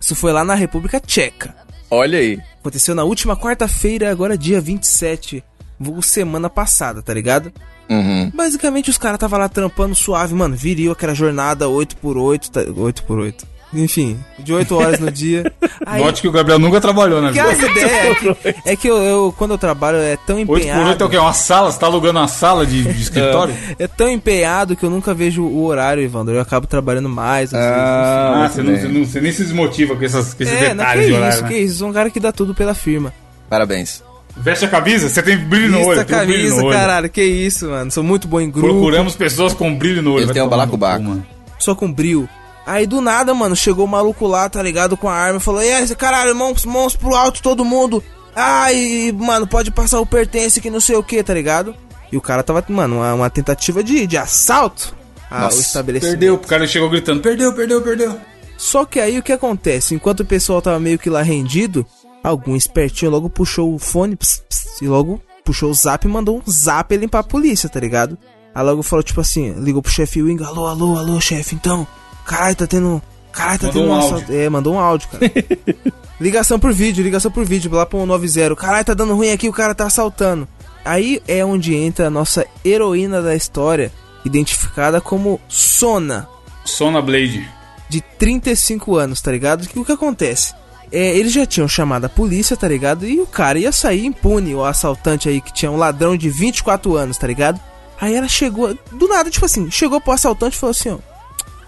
Isso 0.00 0.14
foi 0.14 0.32
lá 0.32 0.44
na 0.44 0.54
República 0.54 1.00
Tcheca. 1.00 1.54
Olha 1.90 2.18
aí. 2.18 2.40
Aconteceu 2.60 2.94
na 2.94 3.04
última 3.04 3.36
quarta-feira, 3.36 4.10
agora 4.10 4.38
dia 4.38 4.60
27, 4.60 5.44
vou 5.78 6.00
semana 6.02 6.48
passada, 6.48 7.02
tá 7.02 7.12
ligado? 7.12 7.52
Uhum. 7.88 8.30
Basicamente, 8.34 8.90
os 8.90 8.98
caras 8.98 9.18
tava 9.18 9.36
lá 9.36 9.48
trampando 9.48 9.94
suave, 9.94 10.34
mano. 10.34 10.56
Viril 10.56 10.92
aquela 10.92 11.14
jornada 11.14 11.66
8x8, 11.66 12.50
tá, 12.50 12.64
8x8. 12.64 13.44
Enfim, 13.74 14.18
de 14.38 14.52
8 14.52 14.74
horas 14.74 15.00
no 15.00 15.10
dia. 15.10 15.52
Aí, 15.84 16.02
Note 16.02 16.22
que 16.22 16.28
o 16.28 16.32
Gabriel 16.32 16.58
nunca 16.58 16.80
trabalhou 16.80 17.20
na 17.20 17.30
vida. 17.30 17.54
Que 17.54 17.64
ideia 17.64 18.10
é 18.10 18.14
que, 18.14 18.54
é 18.70 18.76
que 18.76 18.88
eu, 18.88 18.98
eu, 18.98 19.34
quando 19.36 19.50
eu 19.50 19.58
trabalho, 19.58 19.98
é 19.98 20.16
tão 20.16 20.38
empenhado. 20.38 20.80
8 20.80 20.86
por 20.86 20.90
8 20.92 21.02
é 21.02 21.06
o 21.06 21.10
quê? 21.10 21.18
Uma 21.18 21.32
sala? 21.32 21.72
Você 21.72 21.78
tá 21.78 21.86
alugando 21.86 22.20
uma 22.20 22.28
sala 22.28 22.64
de, 22.64 22.84
de 22.84 22.90
escritório? 23.02 23.54
É, 23.78 23.84
é, 23.84 23.88
tão 23.88 24.08
empenhado 24.08 24.76
que 24.76 24.84
eu 24.84 24.90
nunca 24.90 25.12
vejo 25.12 25.42
o 25.42 25.64
horário, 25.64 26.02
Evandro. 26.02 26.34
Eu 26.34 26.40
acabo 26.40 26.66
trabalhando 26.66 27.08
mais. 27.08 27.52
Às 27.52 27.60
ah, 27.60 28.34
vezes, 28.42 28.44
ah, 28.44 28.48
você, 28.48 28.88
não, 28.88 29.04
você, 29.04 29.20
nem 29.20 29.32
se 29.32 29.42
desmotiva 29.42 29.96
com, 29.96 30.04
essas, 30.04 30.34
com 30.34 30.42
esses 30.42 30.54
é, 30.54 30.68
detalhes 30.70 30.76
não, 30.76 30.94
que 30.94 31.06
de 31.06 31.12
horário. 31.12 31.34
Isso, 31.34 31.42
né? 31.42 31.48
que 31.48 31.58
isso, 31.58 31.86
um 31.86 31.92
cara 31.92 32.10
que 32.10 32.20
dá 32.20 32.32
tudo 32.32 32.54
pela 32.54 32.74
firma. 32.74 33.12
Parabéns. 33.48 34.02
Veste 34.36 34.64
a 34.64 34.68
camisa? 34.68 35.08
Você 35.08 35.22
tem 35.22 35.36
brilho 35.36 35.70
no 35.70 35.78
olho. 35.78 35.98
Veste 35.98 36.14
a 36.14 36.18
camisa, 36.18 36.62
no 36.62 36.70
caralho. 36.70 37.08
Que 37.08 37.22
isso, 37.22 37.68
mano. 37.68 37.90
Sou 37.90 38.02
muito 38.02 38.26
bom 38.26 38.40
em 38.40 38.50
grupo. 38.50 38.68
Procuramos 38.68 39.14
pessoas 39.14 39.52
com 39.52 39.74
brilho 39.74 40.02
no 40.02 40.14
olho. 40.14 40.24
Ele 40.24 40.32
tem 40.32 40.42
um 40.42 40.48
balacobaco. 40.48 41.22
Só 41.58 41.74
com 41.74 41.90
brilho. 41.90 42.28
Aí 42.66 42.86
do 42.86 43.00
nada, 43.00 43.34
mano, 43.34 43.54
chegou 43.54 43.84
o 43.84 43.88
maluco 43.88 44.26
lá, 44.26 44.48
tá 44.48 44.62
ligado, 44.62 44.96
com 44.96 45.08
a 45.08 45.14
arma 45.14 45.38
e 45.38 45.42
falou: 45.42 45.62
E 45.62 45.72
aí, 45.72 45.94
caralho, 45.94 46.34
mãos, 46.34 46.64
mãos 46.64 46.96
pro 46.96 47.14
alto, 47.14 47.42
todo 47.42 47.64
mundo. 47.64 48.02
Ai, 48.34 49.14
mano, 49.16 49.46
pode 49.46 49.70
passar 49.70 50.00
o 50.00 50.06
pertence 50.06 50.60
que 50.60 50.70
não 50.70 50.80
sei 50.80 50.96
o 50.96 51.02
que, 51.02 51.22
tá 51.22 51.34
ligado? 51.34 51.74
E 52.10 52.16
o 52.16 52.20
cara 52.20 52.42
tava, 52.42 52.64
mano, 52.68 52.96
uma, 52.96 53.14
uma 53.14 53.30
tentativa 53.30 53.82
de, 53.82 54.06
de 54.06 54.16
assalto 54.16 54.94
ao 55.30 55.50
estabelecimento. 55.50 56.18
Perdeu, 56.18 56.34
o 56.34 56.38
cara 56.38 56.66
chegou 56.66 56.88
gritando: 56.88 57.20
Perdeu, 57.20 57.52
perdeu, 57.52 57.82
perdeu. 57.82 58.20
Só 58.56 58.84
que 58.84 58.98
aí 59.00 59.18
o 59.18 59.22
que 59.22 59.32
acontece? 59.32 59.94
Enquanto 59.94 60.20
o 60.20 60.24
pessoal 60.24 60.62
tava 60.62 60.78
meio 60.78 60.98
que 60.98 61.10
lá 61.10 61.22
rendido, 61.22 61.86
Algum 62.24 62.56
espertinho 62.56 63.10
logo 63.10 63.28
puxou 63.28 63.74
o 63.74 63.78
fone 63.78 64.16
pss, 64.16 64.40
pss, 64.48 64.82
e 64.82 64.88
logo 64.88 65.20
puxou 65.44 65.70
o 65.70 65.74
zap 65.74 66.06
e 66.06 66.10
mandou 66.10 66.38
um 66.38 66.50
zap 66.50 66.96
limpar 66.96 67.18
a 67.18 67.22
polícia, 67.22 67.68
tá 67.68 67.78
ligado? 67.78 68.16
Aí 68.54 68.64
logo 68.64 68.82
falou, 68.82 69.02
tipo 69.02 69.20
assim, 69.20 69.52
ligou 69.60 69.82
pro 69.82 69.92
chefe 69.92 70.22
Wing, 70.22 70.42
alô, 70.42 70.66
alô, 70.66 70.96
alô, 70.96 71.20
chefe, 71.20 71.54
então. 71.54 71.86
Caralho, 72.24 72.56
tá 72.56 72.66
tendo. 72.66 73.02
Caralho, 73.32 73.58
tá 73.58 73.66
mandou 73.66 73.82
tendo 73.82 73.90
um 73.90 73.94
áudio. 73.94 74.34
É, 74.34 74.48
mandou 74.48 74.74
um 74.74 74.78
áudio, 74.78 75.08
cara. 75.08 75.32
ligação 76.20 76.58
por 76.58 76.72
vídeo, 76.72 77.02
ligação 77.02 77.30
por 77.30 77.44
vídeo, 77.44 77.70
lá 77.72 77.86
pro 77.86 78.04
90. 78.04 78.54
Caralho, 78.56 78.84
tá 78.84 78.94
dando 78.94 79.14
ruim 79.14 79.30
aqui, 79.30 79.48
o 79.48 79.52
cara 79.52 79.74
tá 79.74 79.86
assaltando. 79.86 80.48
Aí 80.84 81.22
é 81.26 81.44
onde 81.44 81.74
entra 81.74 82.06
a 82.06 82.10
nossa 82.10 82.46
heroína 82.64 83.22
da 83.22 83.34
história, 83.34 83.92
identificada 84.24 85.00
como 85.00 85.40
Sona. 85.48 86.28
Sona 86.64 87.00
Blade. 87.00 87.48
De 87.88 88.00
35 88.00 88.96
anos, 88.96 89.20
tá 89.20 89.30
ligado? 89.32 89.64
O 89.76 89.84
que 89.84 89.92
acontece? 89.92 90.54
é, 90.94 91.16
eles 91.16 91.32
já 91.32 91.44
tinham 91.44 91.66
chamado 91.66 92.04
a 92.04 92.08
polícia, 92.08 92.56
tá 92.56 92.68
ligado? 92.68 93.04
E 93.04 93.20
o 93.20 93.26
cara 93.26 93.58
ia 93.58 93.72
sair 93.72 94.06
impune, 94.06 94.54
o 94.54 94.64
assaltante 94.64 95.28
aí 95.28 95.40
que 95.40 95.52
tinha 95.52 95.70
um 95.70 95.76
ladrão 95.76 96.16
de 96.16 96.30
24 96.30 96.96
anos, 96.96 97.18
tá 97.18 97.26
ligado? 97.26 97.60
Aí 98.00 98.14
ela 98.14 98.28
chegou, 98.28 98.78
do 98.92 99.08
nada, 99.08 99.28
tipo 99.28 99.44
assim, 99.44 99.68
chegou 99.72 100.00
pro 100.00 100.12
assaltante 100.12 100.56
e 100.56 100.58
falou 100.60 100.70
assim, 100.70 100.90
ó, 100.90 100.98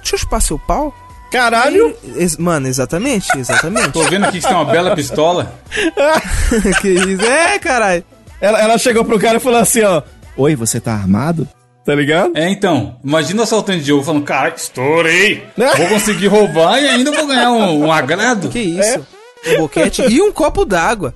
deixa 0.06 0.16
eu 0.16 0.20
chupar 0.20 0.40
seu 0.40 0.58
pau. 0.58 0.94
Caralho! 1.30 1.94
Aí, 2.04 2.28
mano, 2.38 2.68
exatamente, 2.68 3.28
exatamente. 3.36 3.90
Tô 3.90 4.04
vendo 4.04 4.24
aqui 4.24 4.38
que 4.38 4.42
você 4.42 4.48
tem 4.48 4.56
uma 4.56 4.64
bela 4.64 4.94
pistola. 4.94 5.52
que 6.80 6.88
isso? 6.88 7.24
É, 7.24 7.58
caralho. 7.58 8.04
Ela, 8.40 8.60
ela 8.60 8.78
chegou 8.78 9.04
pro 9.04 9.18
cara 9.18 9.38
e 9.38 9.40
falou 9.40 9.58
assim, 9.58 9.82
ó, 9.82 10.02
Oi, 10.36 10.54
você 10.54 10.78
tá 10.78 10.92
armado? 10.92 11.48
Tá 11.84 11.94
ligado? 11.94 12.36
É, 12.36 12.48
então. 12.50 12.96
Imagina 13.02 13.40
o 13.40 13.42
assaltante 13.44 13.84
de 13.84 13.92
ouro 13.92 14.04
falando, 14.04 14.24
cara, 14.24 14.52
estourei. 14.54 15.44
Vou 15.56 15.88
conseguir 15.88 16.26
roubar 16.26 16.78
e 16.78 16.88
ainda 16.88 17.10
vou 17.10 17.26
ganhar 17.26 17.50
um, 17.50 17.86
um 17.86 17.92
agrado. 17.92 18.50
Que 18.50 18.58
isso? 18.58 19.06
É 19.44 19.54
um 19.54 19.58
boquete 19.58 20.02
e 20.02 20.20
um 20.20 20.30
copo 20.30 20.64
d'água. 20.64 21.14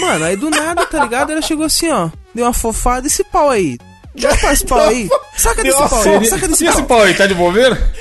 Mano, 0.00 0.24
aí 0.24 0.36
do 0.36 0.50
nada, 0.50 0.84
tá 0.84 1.02
ligado? 1.02 1.32
Ela 1.32 1.40
chegou 1.40 1.64
assim, 1.64 1.88
ó. 1.88 2.10
Deu 2.34 2.44
uma 2.44 2.52
fofada 2.52 3.06
esse 3.06 3.24
pau 3.24 3.48
aí. 3.48 3.78
Joga 4.14 4.52
esse 4.52 4.66
pau 4.66 4.80
aí. 4.80 5.08
Saca 5.36 5.62
desse 5.62 5.78
pau 5.78 6.02
aí. 6.02 6.26
Saca 6.26 6.48
desse 6.48 6.64
pau. 6.64 6.74
esse 6.74 6.82
pau 6.82 7.02
aí, 7.02 7.14
tá 7.14 7.26
de 7.26 7.34
bobeira? 7.34 7.92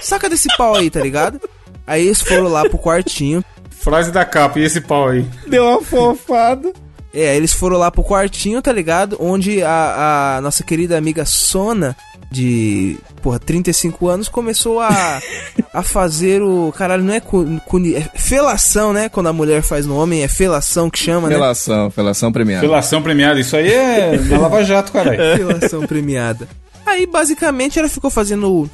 Saca 0.00 0.28
desse 0.28 0.48
pau 0.56 0.74
aí, 0.74 0.90
tá 0.90 1.00
ligado? 1.00 1.40
Aí 1.86 2.06
eles 2.06 2.20
foram 2.20 2.48
lá 2.48 2.62
pro 2.68 2.78
quartinho. 2.78 3.44
Frase 3.70 4.10
da 4.12 4.24
capa, 4.24 4.58
e 4.60 4.64
esse 4.64 4.80
pau 4.80 5.08
aí? 5.08 5.26
Deu 5.46 5.64
uma 5.64 5.82
fofada. 5.82 6.72
É, 7.14 7.36
eles 7.36 7.52
foram 7.52 7.76
lá 7.76 7.90
pro 7.90 8.02
quartinho, 8.02 8.62
tá 8.62 8.72
ligado? 8.72 9.16
Onde 9.20 9.62
a, 9.62 10.36
a 10.36 10.40
nossa 10.40 10.64
querida 10.64 10.96
amiga 10.96 11.26
Sona 11.26 11.96
de, 12.30 12.96
porra, 13.20 13.38
35 13.38 14.08
anos, 14.08 14.28
começou 14.28 14.80
a, 14.80 15.20
a 15.72 15.82
fazer 15.82 16.42
o. 16.42 16.72
Caralho, 16.72 17.04
não 17.04 17.12
é, 17.12 17.20
cu, 17.20 17.46
é 17.94 18.18
felação, 18.18 18.92
né? 18.92 19.08
Quando 19.10 19.28
a 19.28 19.32
mulher 19.32 19.62
faz 19.62 19.84
no 19.84 19.96
homem, 19.96 20.22
é 20.22 20.28
felação 20.28 20.88
que 20.88 20.98
chama, 20.98 21.28
né? 21.28 21.34
Felação, 21.34 21.90
felação 21.90 22.32
premiada. 22.32 22.66
Felação 22.66 23.02
premiada, 23.02 23.38
isso 23.38 23.54
aí 23.54 23.70
é 23.70 24.18
na 24.18 24.38
Lava 24.38 24.64
Jato, 24.64 24.92
caralho. 24.92 25.18
Felação 25.36 25.86
premiada. 25.86 26.48
Aí, 26.86 27.06
basicamente, 27.06 27.78
ela 27.78 27.88
ficou 27.88 28.10
fazendo 28.10 28.50
o. 28.50 28.70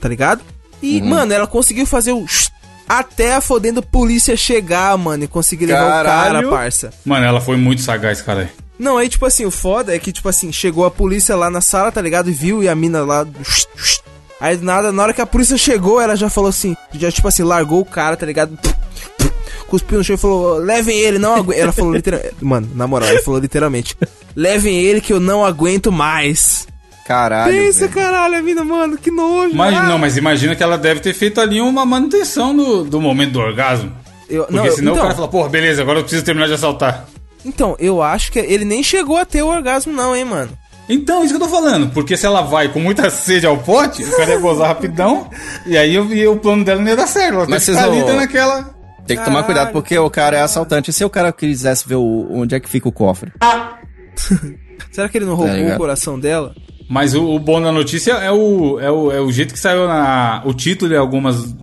Tá 0.00 0.08
ligado? 0.08 0.42
E, 0.82 1.00
uhum. 1.00 1.08
mano, 1.08 1.32
ela 1.32 1.46
conseguiu 1.46 1.86
fazer 1.86 2.12
o 2.12 2.26
até 2.88 3.34
a 3.34 3.40
fodendo 3.40 3.82
polícia 3.82 4.36
chegar, 4.36 4.96
mano, 4.96 5.24
e 5.24 5.28
conseguir 5.28 5.66
levar 5.66 6.04
Caralho. 6.04 6.48
o 6.48 6.50
cara, 6.50 6.50
parça. 6.50 6.90
Mano, 7.04 7.24
ela 7.24 7.40
foi 7.40 7.56
muito 7.56 7.82
sagaz, 7.82 8.20
cara. 8.20 8.50
Não, 8.78 8.98
aí, 8.98 9.08
tipo 9.08 9.24
assim, 9.24 9.44
o 9.44 9.50
foda 9.50 9.94
é 9.94 9.98
que, 9.98 10.12
tipo 10.12 10.28
assim, 10.28 10.52
chegou 10.52 10.84
a 10.84 10.90
polícia 10.90 11.36
lá 11.36 11.48
na 11.48 11.60
sala, 11.60 11.92
tá 11.92 12.00
ligado? 12.00 12.28
E 12.28 12.32
viu, 12.32 12.62
e 12.62 12.68
a 12.68 12.74
mina 12.74 13.04
lá. 13.04 13.26
Aí 14.40 14.58
nada, 14.58 14.92
na 14.92 15.02
hora 15.02 15.12
que 15.12 15.20
a 15.20 15.26
polícia 15.26 15.56
chegou, 15.56 16.00
ela 16.00 16.16
já 16.16 16.28
falou 16.28 16.50
assim, 16.50 16.76
já 16.92 17.10
tipo 17.10 17.26
assim, 17.26 17.42
largou 17.42 17.80
o 17.80 17.84
cara, 17.84 18.16
tá 18.16 18.26
ligado? 18.26 18.58
Cuspiu 19.68 19.98
no 19.98 20.04
chão 20.04 20.14
e 20.14 20.18
falou, 20.18 20.58
levem 20.58 20.98
ele, 20.98 21.18
não 21.18 21.34
aguento. 21.34 21.58
Ela 21.58 21.72
falou 21.72 21.94
literalmente. 21.94 22.34
Mano, 22.40 22.68
na 22.74 22.86
moral, 22.86 23.08
ela 23.08 23.22
falou 23.22 23.40
literalmente. 23.40 23.96
Levem 24.36 24.76
ele 24.76 25.00
que 25.00 25.12
eu 25.12 25.20
não 25.20 25.44
aguento 25.44 25.90
mais. 25.90 26.66
Caralho. 27.04 27.52
Pensa, 27.52 27.86
caralho, 27.88 28.38
a 28.38 28.42
mina, 28.42 28.64
mano, 28.64 28.96
que 28.96 29.10
nojo. 29.10 29.54
Mas, 29.54 29.76
ah. 29.76 29.82
Não, 29.82 29.98
mas 29.98 30.16
imagina 30.16 30.56
que 30.56 30.62
ela 30.62 30.78
deve 30.78 31.00
ter 31.00 31.12
feito 31.12 31.40
ali 31.40 31.60
uma 31.60 31.84
manutenção 31.84 32.56
do, 32.56 32.84
do 32.84 33.00
momento 33.00 33.32
do 33.32 33.40
orgasmo. 33.40 33.92
Eu, 34.28 34.44
Porque 34.44 34.56
não, 34.56 34.74
senão 34.74 34.92
então, 34.92 35.04
o 35.04 35.06
cara 35.06 35.14
fala, 35.14 35.28
porra, 35.28 35.48
beleza, 35.50 35.82
agora 35.82 35.98
eu 35.98 36.02
preciso 36.02 36.24
terminar 36.24 36.46
de 36.46 36.54
assaltar. 36.54 37.06
Então, 37.44 37.76
eu 37.78 38.02
acho 38.02 38.32
que 38.32 38.38
ele 38.38 38.64
nem 38.64 38.82
chegou 38.82 39.18
a 39.18 39.26
ter 39.26 39.42
o 39.42 39.48
orgasmo, 39.48 39.92
não, 39.92 40.16
hein, 40.16 40.24
mano. 40.24 40.50
Então, 40.88 41.22
isso 41.22 41.34
que 41.34 41.42
eu 41.42 41.46
tô 41.46 41.54
falando. 41.54 41.90
Porque 41.92 42.16
se 42.16 42.24
ela 42.24 42.42
vai 42.42 42.68
com 42.68 42.80
muita 42.80 43.10
sede 43.10 43.46
ao 43.46 43.58
pote, 43.58 44.02
o 44.02 44.16
cara 44.16 44.30
ia 44.32 44.38
gozar 44.38 44.68
rapidão. 44.68 45.28
e 45.66 45.76
aí 45.76 45.94
eu, 45.94 46.32
o 46.32 46.38
plano 46.38 46.64
dela 46.64 46.80
não 46.80 46.88
ia 46.88 46.96
dar 46.96 47.06
certo. 47.06 47.34
Ela 47.34 47.46
Mas 47.48 47.66
tem 47.66 47.74
que 47.74 47.80
ficar 47.82 47.92
ali 47.92 48.16
naquela. 48.16 48.74
Tem 49.06 49.18
que 49.18 49.24
tomar 49.24 49.42
cuidado, 49.42 49.72
porque 49.72 49.98
o 49.98 50.08
cara 50.08 50.38
é 50.38 50.40
assaltante. 50.40 50.90
E 50.90 50.92
se 50.92 51.04
o 51.04 51.10
cara 51.10 51.30
quisesse 51.32 51.86
ver 51.86 51.96
o, 51.96 52.26
onde 52.30 52.54
é 52.54 52.60
que 52.60 52.68
fica 52.68 52.88
o 52.88 52.92
cofre? 52.92 53.32
Será 54.90 55.08
que 55.08 55.18
ele 55.18 55.26
não 55.26 55.34
roubou 55.34 55.54
tá 55.54 55.74
o 55.74 55.76
coração 55.76 56.18
dela? 56.18 56.54
Mas 56.88 57.14
o, 57.14 57.24
o, 57.24 57.38
bom 57.38 57.60
da 57.60 57.72
notícia 57.72 58.12
é 58.12 58.30
o, 58.30 58.78
é 58.78 58.90
o, 58.90 59.12
é 59.12 59.20
o 59.20 59.32
jeito 59.32 59.54
que 59.54 59.58
saiu 59.58 59.88
na, 59.88 60.42
o 60.44 60.52
título 60.52 60.92
em 60.92 60.96
algumas, 60.96 61.54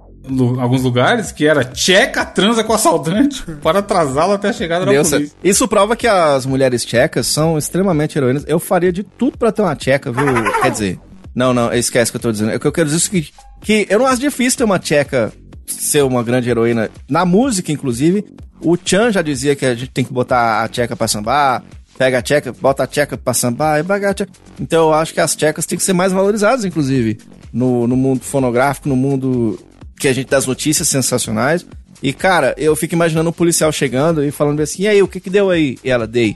alguns 0.59 0.81
lugares, 0.81 1.31
que 1.31 1.45
era 1.45 1.63
Tcheca 1.63 2.25
transa 2.25 2.63
com 2.63 2.73
assaltante 2.73 3.43
para 3.61 3.79
atrasá-lo 3.79 4.33
até 4.33 4.49
a 4.49 4.53
chegada 4.53 4.85
da 4.85 4.91
polícia. 4.91 5.31
Isso 5.43 5.67
prova 5.67 5.95
que 5.95 6.07
as 6.07 6.45
mulheres 6.45 6.83
tchecas 6.83 7.27
são 7.27 7.57
extremamente 7.57 8.17
heroínas. 8.17 8.43
Eu 8.47 8.59
faria 8.59 8.91
de 8.91 9.03
tudo 9.03 9.37
para 9.37 9.51
ter 9.51 9.61
uma 9.61 9.75
tcheca, 9.75 10.11
viu? 10.11 10.25
Quer 10.61 10.71
dizer, 10.71 10.99
não, 11.35 11.53
não, 11.53 11.71
esquece 11.73 12.09
o 12.09 12.13
que 12.13 12.17
eu 12.17 12.21
tô 12.21 12.31
dizendo. 12.31 12.51
É 12.51 12.59
que 12.59 12.65
eu 12.65 12.71
quero 12.71 12.87
dizer 12.87 12.97
o 12.97 13.01
seguinte, 13.01 13.33
que 13.61 13.85
eu 13.89 13.99
não 13.99 14.07
acho 14.07 14.19
difícil 14.21 14.57
ter 14.57 14.63
uma 14.63 14.79
tcheca 14.79 15.31
ser 15.65 16.03
uma 16.03 16.23
grande 16.23 16.49
heroína. 16.49 16.89
Na 17.09 17.25
música, 17.25 17.71
inclusive, 17.71 18.25
o 18.61 18.77
Chan 18.83 19.11
já 19.11 19.21
dizia 19.21 19.55
que 19.55 19.65
a 19.65 19.73
gente 19.73 19.91
tem 19.91 20.03
que 20.03 20.13
botar 20.13 20.63
a 20.63 20.67
tcheca 20.67 20.95
pra 20.95 21.07
sambar, 21.07 21.63
pega 22.01 22.17
a 22.17 22.21
tcheca, 22.23 22.51
bota 22.51 22.81
a 22.81 22.87
tcheca 22.87 23.15
pra 23.15 23.31
sambar 23.31 23.79
e 23.79 23.83
paga 23.83 24.09
a 24.09 24.13
tcheca. 24.15 24.31
Então 24.59 24.87
eu 24.87 24.93
acho 24.95 25.13
que 25.13 25.19
as 25.19 25.35
tchecas 25.35 25.67
têm 25.67 25.77
que 25.77 25.83
ser 25.83 25.93
mais 25.93 26.11
valorizadas, 26.11 26.65
inclusive, 26.65 27.19
no, 27.53 27.85
no 27.85 27.95
mundo 27.95 28.21
fonográfico, 28.23 28.89
no 28.89 28.95
mundo 28.95 29.59
que 29.99 30.07
a 30.07 30.13
gente 30.13 30.27
das 30.27 30.47
notícias 30.47 30.87
sensacionais. 30.87 31.63
E, 32.01 32.11
cara, 32.11 32.55
eu 32.57 32.75
fico 32.75 32.95
imaginando 32.95 33.29
um 33.29 33.33
policial 33.33 33.71
chegando 33.71 34.25
e 34.25 34.31
falando 34.31 34.61
assim, 34.61 34.81
e 34.81 34.87
aí, 34.87 35.03
o 35.03 35.07
que 35.07 35.19
que 35.19 35.29
deu 35.29 35.51
aí? 35.51 35.77
E 35.83 35.91
ela, 35.91 36.07
dei. 36.07 36.35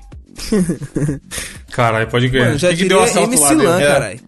Caralho, 1.73 2.07
pode 2.09 2.29
ganhar. 2.29 2.57
Já 2.57 2.69
que, 2.69 2.77
que 2.77 2.85
deu 2.85 3.01
assalto 3.01 3.33
MC 3.33 3.55
lá 3.55 3.63
Lan, 3.63 3.79
caralho. 3.79 4.19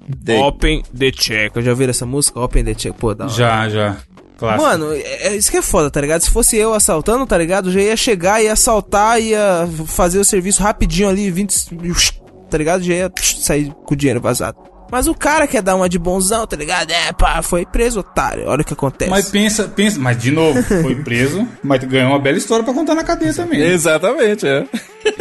Open 0.44 0.84
the 0.98 1.12
check. 1.12 1.54
Já 1.62 1.70
ouviram 1.70 1.92
essa 1.92 2.06
música? 2.06 2.40
Open 2.40 2.64
the 2.64 2.74
check. 2.74 2.96
Pô, 2.96 3.14
da 3.14 3.26
hora. 3.26 3.34
Já, 3.34 3.70
já. 3.70 3.98
Clássico. 4.38 4.64
Mano, 4.64 4.94
é, 4.94 5.28
é, 5.28 5.36
isso 5.36 5.50
que 5.50 5.58
é 5.58 5.62
foda, 5.62 5.90
tá 5.90 6.00
ligado? 6.00 6.22
Se 6.22 6.30
fosse 6.30 6.56
eu 6.56 6.74
assaltando, 6.74 7.26
tá 7.26 7.38
ligado? 7.38 7.72
Já 7.72 7.82
ia 7.82 7.98
chegar, 7.98 8.42
ia 8.42 8.54
assaltar, 8.54 9.20
ia 9.22 9.68
fazer 9.88 10.20
o 10.20 10.26
serviço 10.26 10.62
rapidinho 10.62 11.10
ali, 11.10 11.32
20. 11.32 12.22
Tá 12.50 12.58
ligado? 12.58 12.84
Já 12.84 12.94
ia 12.94 13.12
sair 13.20 13.74
com 13.84 13.94
o 13.94 13.98
dinheiro 13.98 14.22
vazado. 14.22 14.58
Mas 14.92 15.08
o 15.08 15.14
cara 15.14 15.48
quer 15.48 15.62
dar 15.62 15.76
uma 15.76 15.90
de 15.90 16.00
bonzão, 16.00 16.46
tá 16.48 16.56
ligado? 16.56 16.92
É, 16.92 17.12
pá, 17.12 17.42
foi 17.42 17.66
preso, 17.66 18.00
otário. 18.00 18.48
Olha 18.48 18.62
o 18.62 18.66
que 18.66 18.74
acontece. 18.74 19.10
Mas 19.10 19.30
pensa, 19.30 19.64
pensa, 19.64 20.00
mas 20.00 20.18
de 20.18 20.32
novo, 20.32 20.62
foi 20.64 20.96
preso, 20.96 21.48
mas 21.64 21.84
ganhou 21.84 22.12
uma 22.12 22.20
bela 22.20 22.38
história 22.38 22.64
pra 22.64 22.74
contar 22.74 22.96
na 22.96 23.04
cadeia 23.04 23.34
também. 23.34 23.60
Né? 23.60 23.68
Exatamente, 23.68 24.48
é. 24.48 24.66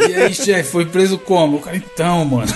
E 0.07 0.15
aí, 0.15 0.33
chefe, 0.33 0.71
foi 0.71 0.85
preso 0.85 1.17
como? 1.17 1.57
O 1.57 1.59
cara, 1.59 1.77
então, 1.77 2.25
mano. 2.25 2.51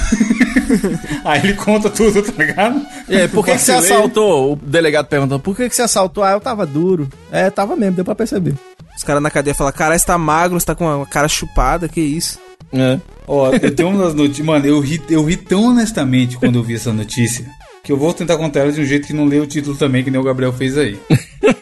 aí 1.24 1.40
ele 1.44 1.54
conta 1.54 1.90
tudo, 1.90 2.22
tá 2.22 2.44
ligado? 2.44 2.86
E 3.08 3.16
aí, 3.16 3.28
por 3.28 3.46
que, 3.46 3.52
que 3.52 3.60
você 3.60 3.74
assaltou? 3.74 4.54
O 4.54 4.56
delegado 4.56 5.08
perguntou, 5.08 5.40
por 5.40 5.56
que, 5.56 5.70
que 5.70 5.76
você 5.76 5.82
assaltou? 5.82 6.24
Ah, 6.24 6.32
eu 6.32 6.40
tava 6.40 6.66
duro. 6.66 7.10
É, 7.32 7.50
tava 7.50 7.76
mesmo, 7.76 7.96
deu 7.96 8.06
pra 8.06 8.16
perceber. 8.16 8.56
Os 8.96 9.04
caras 9.04 9.22
na 9.22 9.32
cadeia 9.32 9.56
falam, 9.56 9.74
cara, 9.74 9.98
você 9.98 10.06
tá 10.06 10.18
magro, 10.18 10.60
você 10.60 10.66
tá 10.66 10.76
com 10.76 11.02
a 11.02 11.06
cara 11.06 11.28
chupada, 11.28 11.88
que 11.88 12.02
isso? 12.02 12.40
É. 12.74 13.00
Ó, 13.28 13.52
eu 13.54 13.76
tenho 13.76 13.90
umas 13.90 14.14
notícias. 14.14 14.46
Mano, 14.46 14.66
eu 14.66 14.80
ri, 14.80 15.02
eu 15.10 15.24
ri 15.24 15.38
tão 15.38 15.66
honestamente 15.66 16.38
quando 16.38 16.56
eu 16.58 16.64
vi 16.64 16.76
essa 16.76 16.92
notícia 16.94 17.46
que 17.84 17.92
eu 17.92 17.98
vou 17.98 18.14
tentar 18.14 18.38
contar 18.38 18.62
ela 18.62 18.72
de 18.72 18.82
um 18.82 18.86
jeito 18.86 19.08
que 19.08 19.14
não 19.14 19.26
lê 19.26 19.40
o 19.40 19.48
título 19.48 19.76
também, 19.76 20.04
que 20.04 20.12
nem 20.12 20.20
o 20.20 20.24
Gabriel 20.24 20.54
fez 20.54 20.78
aí. 20.78 21.00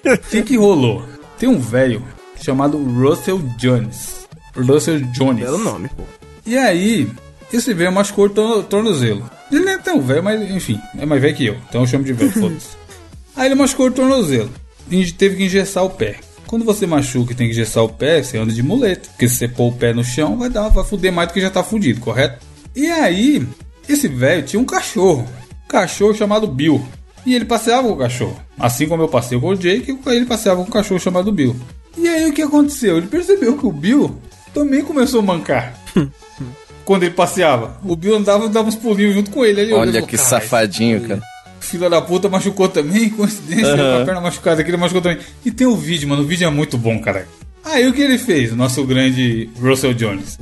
O 0.10 0.17
que, 0.30 0.41
que 0.41 0.58
rolou? 0.58 1.04
Tem 1.38 1.48
um 1.48 1.60
velho 1.60 2.04
chamado 2.41 2.78
Russell 2.78 3.39
Jones. 3.58 4.28
Russell 4.56 5.00
Jones. 5.12 5.43
Belo 5.43 5.60
nome, 5.60 5.88
pô. 5.89 6.04
E 6.45 6.58
aí, 6.58 7.08
esse 7.54 7.74
velho 7.74 7.91
machucou 7.91 8.26
o 8.26 8.63
tornozelo. 8.63 9.30
Ele 9.52 9.65
não 9.65 9.72
é 9.72 9.78
tão 9.78 10.02
velho, 10.02 10.24
mas 10.24 10.50
enfim, 10.50 10.80
é 10.98 11.06
mais 11.06 11.22
velho 11.22 11.36
que 11.36 11.45
eu. 11.45 11.58
Então 11.69 11.82
eu 11.82 11.88
chamo 11.88 12.04
de 12.04 12.13
velho, 12.13 12.32
foda-se. 12.34 12.69
Aí 13.36 13.48
ele 13.48 13.56
machucou 13.56 13.88
o 13.88 13.91
tornozelo. 13.91 14.50
E 14.89 15.12
teve 15.12 15.38
que 15.38 15.43
engessar 15.43 15.84
o 15.84 15.89
pé. 15.91 16.15
Quando 16.50 16.66
você 16.66 16.88
machuca 16.88 17.32
e 17.32 17.36
tem 17.36 17.46
que 17.46 17.54
engessar 17.54 17.84
o 17.84 17.90
pé, 17.90 18.24
você 18.24 18.36
anda 18.40 18.52
de 18.52 18.64
muleta. 18.64 19.08
Porque 19.12 19.30
se 19.30 19.36
você 19.36 19.48
pôr 19.48 19.68
o 19.68 19.72
pé 19.72 19.94
no 19.94 20.04
chão, 20.04 20.36
vai 20.36 20.50
dar, 20.50 20.68
vai 20.70 20.84
fuder 20.84 21.14
mais 21.14 21.28
do 21.28 21.34
que 21.36 21.42
já 21.42 21.52
tá 21.52 21.62
fudido, 21.62 22.02
correto? 22.02 22.44
E 22.76 22.88
aí, 22.88 23.48
esse 23.88 24.08
velho 24.08 24.42
tinha 24.42 24.60
um 24.60 24.66
cachorro. 24.66 25.28
Um 25.66 25.68
cachorro 25.68 26.16
chamado 26.16 26.48
Bill. 26.48 26.84
E 27.24 27.36
ele 27.36 27.46
passeava 27.46 27.88
com 27.88 27.94
o 27.94 27.98
cachorro. 27.98 28.36
Assim 28.58 28.88
como 28.88 29.04
eu 29.04 29.08
passei 29.08 29.40
com 29.40 29.50
o 29.50 29.56
Jake, 29.56 29.96
ele 30.08 30.26
passeava 30.26 30.64
com 30.64 30.68
um 30.68 30.72
cachorro 30.72 31.00
chamado 31.00 31.32
Bill. 31.32 31.56
E 31.96 32.08
aí 32.08 32.28
o 32.28 32.34
que 32.34 32.42
aconteceu? 32.42 32.98
Ele 32.98 33.06
percebeu 33.06 33.56
que 33.56 33.68
o 33.68 33.72
Bill 33.72 34.20
também 34.52 34.82
começou 34.82 35.20
a 35.20 35.24
mancar. 35.24 35.80
Quando 36.84 37.04
ele 37.04 37.14
passeava. 37.14 37.78
O 37.86 37.96
Bill 37.96 38.16
andava 38.16 38.46
e 38.46 38.50
dava 38.50 38.70
uns 38.70 38.76
pulinhos 38.76 39.14
junto 39.14 39.30
com 39.30 39.46
ele. 39.46 39.72
Olha 39.72 40.02
que 40.02 40.18
safadinho, 40.18 41.08
cara 41.08 41.22
filha 41.60 41.89
da 41.89 42.02
puta 42.02 42.30
machucou 42.30 42.67
também, 42.67 43.10
coincidência, 43.12 43.72
uhum. 43.72 43.98
com 43.98 44.02
a 44.02 44.06
perna 44.06 44.22
machucada 44.22 44.62
aqui, 44.62 44.69
ele 44.69 44.78
machucou 44.78 45.02
também. 45.02 45.19
E 45.45 45.52
tem 45.52 45.67
o 45.67 45.76
vídeo, 45.76 46.08
mano, 46.08 46.24
o 46.24 46.26
vídeo 46.26 46.48
é 46.48 46.52
muito 46.52 46.78
bom, 46.78 47.00
cara. 47.00 47.28
Aí 47.63 47.88
o 47.88 47.93
que 47.93 48.02
ele 48.02 48.17
fez? 48.17 48.52
O 48.52 48.56
nosso 48.56 48.84
grande 48.86 49.50
Russell 49.62 49.93
Jones. 49.93 50.39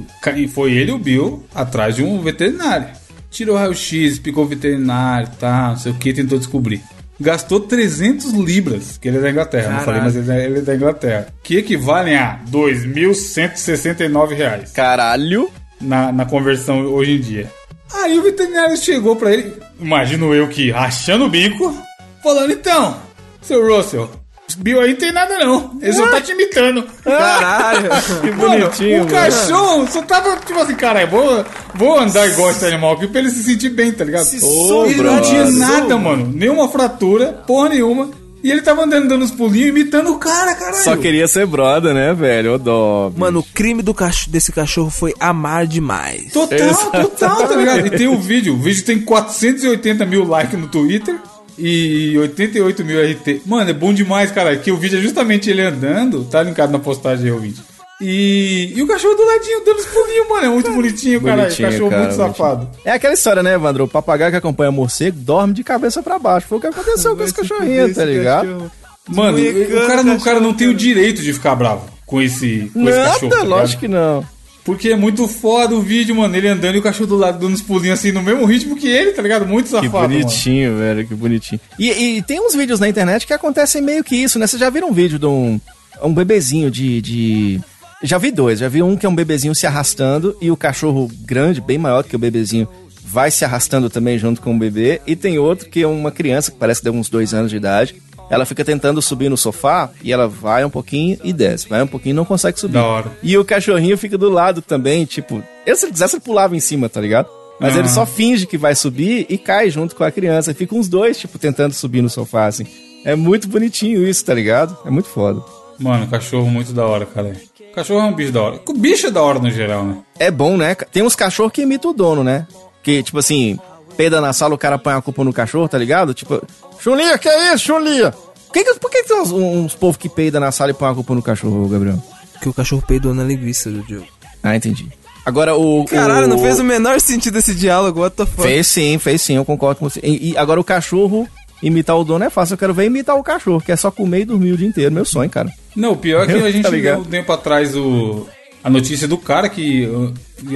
Foi 0.53 0.73
ele 0.73 0.91
o 0.91 0.99
Bill 0.99 1.45
atrás 1.53 1.95
de 1.95 2.03
um 2.03 2.21
veterinário. 2.21 2.87
Tirou 3.29 3.57
raio-x, 3.57 4.19
picou 4.19 4.45
o 4.45 4.47
veterinário, 4.47 5.29
tá, 5.39 5.69
não 5.69 5.77
sei 5.77 5.91
o 5.91 5.95
que, 5.95 6.13
tentou 6.13 6.37
descobrir. 6.37 6.81
Gastou 7.19 7.59
300 7.59 8.31
libras, 8.33 8.97
que 8.97 9.07
ele 9.07 9.17
é 9.17 9.21
da 9.21 9.31
Inglaterra, 9.31 9.63
Caraca. 9.63 9.77
não 9.79 9.85
falei, 9.85 10.01
mas 10.01 10.15
ele 10.15 10.31
é, 10.31 10.45
ele 10.45 10.59
é 10.59 10.61
da 10.61 10.75
Inglaterra. 10.75 11.27
Que 11.43 11.57
equivalem 11.57 12.15
a 12.15 12.39
2.169 12.49 14.33
reais. 14.33 14.71
Caralho! 14.71 15.49
Na, 15.81 16.11
na 16.11 16.25
conversão 16.25 16.85
hoje 16.85 17.11
em 17.11 17.19
dia. 17.19 17.51
Aí 17.93 18.19
o 18.19 18.23
veterinário 18.23 18.77
chegou 18.77 19.15
pra 19.15 19.31
ele, 19.31 19.53
imagino 19.79 20.33
eu 20.33 20.47
que 20.49 20.71
rachando 20.71 21.25
o 21.25 21.29
bico, 21.29 21.75
falando: 22.21 22.51
então, 22.51 22.97
seu 23.41 23.65
Russell, 23.65 24.09
Bill 24.57 24.79
aí 24.79 24.91
não 24.91 24.95
tem 24.97 25.11
nada 25.11 25.37
não. 25.39 25.77
Ele 25.81 25.93
só 25.93 26.07
tá 26.07 26.21
te 26.21 26.31
imitando. 26.31 26.83
Caralho, 27.03 27.89
que 28.21 28.31
bonitinho. 28.31 28.99
Mano, 28.99 29.09
o 29.09 29.13
cachorro 29.13 29.87
só 29.87 30.01
tava 30.01 30.37
tipo 30.37 30.59
assim, 30.59 30.75
cara, 30.75 31.05
vou, 31.05 31.45
vou 31.75 31.99
andar 31.99 32.27
igual 32.27 32.51
esse 32.51 32.65
animal 32.65 32.93
aqui 32.93 33.07
pra 33.07 33.19
ele 33.19 33.29
se 33.29 33.43
sentir 33.43 33.69
bem, 33.69 33.91
tá 33.91 34.05
ligado? 34.05 34.23
Se 34.23 34.39
oh, 34.41 34.85
ele 34.85 35.01
não 35.01 35.21
tinha 35.21 35.51
nada, 35.51 35.97
mano. 35.97 36.31
Nenhuma 36.33 36.69
fratura, 36.69 37.43
porra 37.45 37.69
nenhuma. 37.69 38.09
E 38.47 38.51
ele 38.51 38.61
tava 38.61 38.85
andando 38.85 39.09
dando 39.09 39.25
uns 39.25 39.31
pulinhos, 39.31 39.67
imitando 39.67 40.09
o 40.09 40.17
cara, 40.17 40.55
caralho. 40.55 40.81
Só 40.81 40.95
queria 40.95 41.27
ser 41.27 41.45
brother, 41.45 41.93
né, 41.93 42.13
velho? 42.13 42.53
Ô 42.53 42.57
dó. 42.57 43.11
Mano, 43.13 43.39
o 43.39 43.43
crime 43.43 43.81
do 43.81 43.93
cach 43.93 44.29
desse 44.29 44.53
cachorro 44.53 44.89
foi 44.89 45.13
amar 45.19 45.67
demais. 45.67 46.31
Total, 46.31 46.73
total, 46.91 47.45
tá 47.45 47.55
ligado? 47.57 47.85
E 47.85 47.89
tem 47.89 48.07
o 48.07 48.13
um 48.13 48.21
vídeo. 48.21 48.53
O 48.53 48.57
vídeo 48.57 48.85
tem 48.85 49.01
480 49.01 50.05
mil 50.05 50.25
likes 50.25 50.57
no 50.57 50.69
Twitter 50.69 51.17
e 51.57 52.17
88 52.17 52.85
mil 52.85 53.01
RT. 53.01 53.41
Mano, 53.45 53.69
é 53.69 53.73
bom 53.73 53.93
demais, 53.93 54.31
cara. 54.31 54.55
Que 54.55 54.71
o 54.71 54.77
vídeo 54.77 54.97
é 54.97 55.01
justamente 55.01 55.49
ele 55.49 55.61
andando. 55.61 56.23
Tá 56.23 56.41
linkado 56.41 56.71
na 56.71 56.79
postagem 56.79 57.25
aí 57.25 57.31
o 57.33 57.39
vídeo. 57.41 57.61
E, 57.99 58.73
e 58.75 58.83
o 58.83 58.87
cachorro 58.87 59.15
do 59.15 59.25
ladinho 59.25 59.65
dando 59.65 59.79
os 59.79 59.85
pulinhos, 59.85 60.29
mano. 60.29 60.45
É 60.45 60.49
muito 60.49 60.71
bonitinho, 60.71 61.21
cara. 61.21 61.49
Cachorro 61.49 61.89
cara, 61.89 62.01
muito 62.03 62.15
safado. 62.15 62.69
É 62.85 62.91
aquela 62.91 63.13
história, 63.13 63.41
né, 63.41 63.55
Evandro? 63.55 63.85
O 63.85 63.87
papagaio 63.87 64.31
que 64.31 64.37
acompanha 64.37 64.69
o 64.69 64.73
morcego 64.73 65.17
dorme 65.19 65.53
de 65.53 65.63
cabeça 65.63 66.03
para 66.03 66.19
baixo. 66.19 66.47
Foi 66.47 66.59
o 66.59 66.61
que 66.61 66.67
aconteceu 66.67 67.15
com 67.15 67.23
esse 67.23 67.33
cachorrinho, 67.33 67.93
tá 67.93 68.05
ligado? 68.05 68.47
Cachorro. 68.47 68.71
Mano, 69.09 69.37
o 69.37 69.87
cara, 69.87 70.01
o 70.13 70.21
cara 70.21 70.39
não 70.39 70.53
tem 70.53 70.67
o 70.67 70.73
direito 70.73 71.21
de 71.21 71.31
ficar 71.33 71.55
bravo 71.55 71.89
com 72.05 72.21
esse, 72.21 72.69
com 72.73 72.83
Nada, 72.83 72.97
esse 72.97 73.13
cachorro. 73.13 73.31
Tá 73.31 73.43
lógico 73.43 73.79
que 73.81 73.87
não. 73.87 74.25
Porque 74.63 74.89
é 74.89 74.97
muito 74.97 75.27
foda 75.29 75.73
o 75.73 75.81
vídeo, 75.81 76.13
mano. 76.13 76.35
Ele 76.35 76.49
andando 76.49 76.75
e 76.75 76.79
o 76.79 76.83
cachorro 76.83 77.07
do 77.07 77.15
lado 77.15 77.39
dando 77.39 77.53
uns 77.53 77.61
pulinhos 77.61 77.99
assim 77.99 78.11
no 78.11 78.21
mesmo 78.21 78.43
ritmo 78.45 78.75
que 78.75 78.87
ele, 78.87 79.13
tá 79.13 79.21
ligado? 79.21 79.45
Muito 79.47 79.69
safado. 79.69 79.89
Que 79.89 80.19
bonitinho, 80.19 80.71
mano. 80.71 80.83
velho, 80.83 81.07
que 81.07 81.15
bonitinho. 81.15 81.61
E, 81.79 81.89
e, 81.89 82.21
tem 82.21 82.41
uns 82.41 82.53
vídeos 82.53 82.79
na 82.79 82.89
internet 82.89 83.25
que 83.25 83.33
acontecem 83.33 83.81
meio 83.81 84.03
que 84.03 84.15
isso, 84.15 84.37
né? 84.37 84.45
Vocês 84.45 84.59
já 84.59 84.69
viram 84.69 84.89
um 84.89 84.93
vídeo 84.93 85.17
de 85.17 85.25
um, 85.25 85.57
um 86.03 86.13
bebezinho 86.13 86.69
de, 86.69 87.01
de 87.01 87.61
já 88.03 88.17
vi 88.17 88.31
dois. 88.31 88.59
Já 88.59 88.69
vi 88.69 88.81
um 88.81 88.95
que 88.95 89.05
é 89.05 89.09
um 89.09 89.15
bebezinho 89.15 89.55
se 89.55 89.65
arrastando 89.65 90.35
e 90.41 90.51
o 90.51 90.57
cachorro 90.57 91.09
grande, 91.21 91.61
bem 91.61 91.77
maior 91.77 92.03
que 92.03 92.15
o 92.15 92.19
bebezinho, 92.19 92.67
vai 93.03 93.31
se 93.31 93.45
arrastando 93.45 93.89
também 93.89 94.17
junto 94.17 94.41
com 94.41 94.55
o 94.55 94.59
bebê. 94.59 95.01
E 95.07 95.15
tem 95.15 95.39
outro 95.39 95.69
que 95.69 95.81
é 95.81 95.87
uma 95.87 96.11
criança 96.11 96.51
que 96.51 96.57
parece 96.57 96.81
ter 96.81 96.89
uns 96.89 97.09
dois 97.09 97.33
anos 97.33 97.49
de 97.49 97.57
idade. 97.57 97.95
Ela 98.29 98.45
fica 98.45 98.65
tentando 98.65 99.01
subir 99.01 99.29
no 99.29 99.37
sofá 99.37 99.89
e 100.03 100.11
ela 100.11 100.27
vai 100.27 100.65
um 100.65 100.69
pouquinho 100.69 101.17
e 101.23 101.31
desce. 101.31 101.69
Vai 101.69 101.81
um 101.81 101.87
pouquinho 101.87 102.13
e 102.13 102.15
não 102.15 102.25
consegue 102.25 102.59
subir. 102.59 102.73
Da 102.73 102.85
hora. 102.85 103.11
E 103.23 103.37
o 103.37 103.45
cachorrinho 103.45 103.97
fica 103.97 104.17
do 104.17 104.29
lado 104.29 104.61
também, 104.61 105.05
tipo... 105.05 105.41
Eu, 105.65 105.75
se 105.75 105.85
ele 105.85 105.93
quisesse, 105.93 106.19
pulava 106.19 106.55
em 106.55 106.59
cima, 106.59 106.89
tá 106.89 106.99
ligado? 106.99 107.29
Mas 107.59 107.73
uhum. 107.73 107.79
ele 107.79 107.89
só 107.89 108.05
finge 108.05 108.45
que 108.45 108.57
vai 108.57 108.75
subir 108.75 109.25
e 109.29 109.37
cai 109.37 109.69
junto 109.69 109.95
com 109.95 110.03
a 110.03 110.11
criança. 110.11 110.53
Ficam 110.53 110.77
os 110.77 110.89
dois, 110.89 111.17
tipo, 111.17 111.39
tentando 111.39 111.73
subir 111.73 112.01
no 112.01 112.09
sofá, 112.09 112.47
assim. 112.47 112.67
É 113.05 113.15
muito 113.15 113.47
bonitinho 113.47 114.05
isso, 114.05 114.25
tá 114.25 114.33
ligado? 114.33 114.77
É 114.85 114.89
muito 114.89 115.07
foda. 115.07 115.41
Mano, 115.79 116.07
cachorro 116.07 116.49
muito 116.49 116.73
da 116.73 116.85
hora, 116.85 117.05
cara. 117.05 117.33
Cachorro 117.73 117.99
é 117.99 118.03
um 118.03 118.13
bicho 118.13 118.31
da 118.31 118.41
hora. 118.41 118.61
O 118.67 118.73
bicho 118.73 119.07
é 119.07 119.11
da 119.11 119.21
hora 119.21 119.39
no 119.39 119.51
geral, 119.51 119.85
né? 119.85 119.97
É 120.19 120.31
bom, 120.31 120.57
né? 120.57 120.75
Tem 120.75 121.03
uns 121.03 121.15
cachorros 121.15 121.51
que 121.51 121.61
imitam 121.61 121.91
o 121.91 121.93
dono, 121.93 122.23
né? 122.23 122.47
Que, 122.81 123.03
tipo 123.03 123.19
assim, 123.19 123.59
peida 123.95 124.19
na 124.19 124.33
sala, 124.33 124.55
o 124.55 124.57
cara 124.57 124.77
põe 124.77 124.93
a 124.93 125.01
culpa 125.01 125.23
no 125.23 125.33
cachorro, 125.33 125.67
tá 125.67 125.77
ligado? 125.77 126.13
Tipo, 126.13 126.41
Chulinha, 126.79 127.17
que 127.17 127.27
é 127.27 127.53
isso, 127.53 127.65
Chulinha? 127.65 128.11
Por 128.11 128.53
que, 128.53 128.73
por 128.75 128.89
que 128.89 129.03
tem 129.03 129.21
uns, 129.21 129.31
uns 129.31 129.75
povos 129.75 129.97
que 129.97 130.09
peida 130.09 130.39
na 130.39 130.51
sala 130.51 130.71
e 130.71 130.73
põe 130.73 130.89
a 130.89 130.93
culpa 130.93 131.13
no 131.13 131.21
cachorro, 131.21 131.67
Gabriel? 131.67 132.01
Porque 132.33 132.49
o 132.49 132.53
cachorro 132.53 132.83
peidou 132.85 133.13
na 133.13 133.23
linguiça 133.23 133.69
do 133.69 133.81
Diogo. 133.83 134.07
Ah, 134.41 134.55
entendi. 134.55 134.87
Agora 135.25 135.55
o. 135.55 135.83
Caralho, 135.85 136.25
o... 136.25 136.29
não 136.29 136.39
fez 136.39 136.57
o 136.57 136.63
menor 136.63 137.01
sentido 137.01 137.37
esse 137.37 137.53
diálogo, 137.53 137.99
what 137.99 138.15
the 138.15 138.25
fuck? 138.25 138.41
Fez 138.41 138.65
sim, 138.67 138.97
fez 138.97 139.21
sim, 139.21 139.35
eu 139.35 139.43
concordo 139.43 139.79
com 139.79 139.89
você. 139.89 139.99
E, 140.01 140.31
e, 140.31 140.37
agora 140.37 140.57
o 140.59 140.63
cachorro 140.63 141.27
imitar 141.61 141.97
o 141.97 142.03
dono 142.03 142.25
é 142.25 142.29
fácil. 142.29 142.53
Eu 142.53 142.57
quero 142.57 142.73
ver 142.73 142.85
imitar 142.85 143.15
o 143.15 143.23
cachorro, 143.23 143.61
que 143.61 143.71
é 143.71 143.75
só 143.75 143.91
comer 143.91 144.21
e 144.21 144.25
dormir 144.25 144.51
o 144.51 144.57
dia 144.57 144.67
inteiro. 144.67 144.91
Meu 144.91 145.05
sonho, 145.05 145.29
cara. 145.29 145.51
Não, 145.75 145.93
o 145.93 145.97
pior 145.97 146.23
é 146.23 146.33
que 146.33 146.33
a 146.33 146.51
gente 146.51 146.63
tá 146.63 146.69
viu 146.69 146.99
um 146.99 147.03
tempo 147.03 147.31
atrás 147.31 147.75
o, 147.75 148.27
a 148.63 148.69
notícia 148.69 149.07
do 149.07 149.17
cara 149.17 149.49
que 149.49 149.87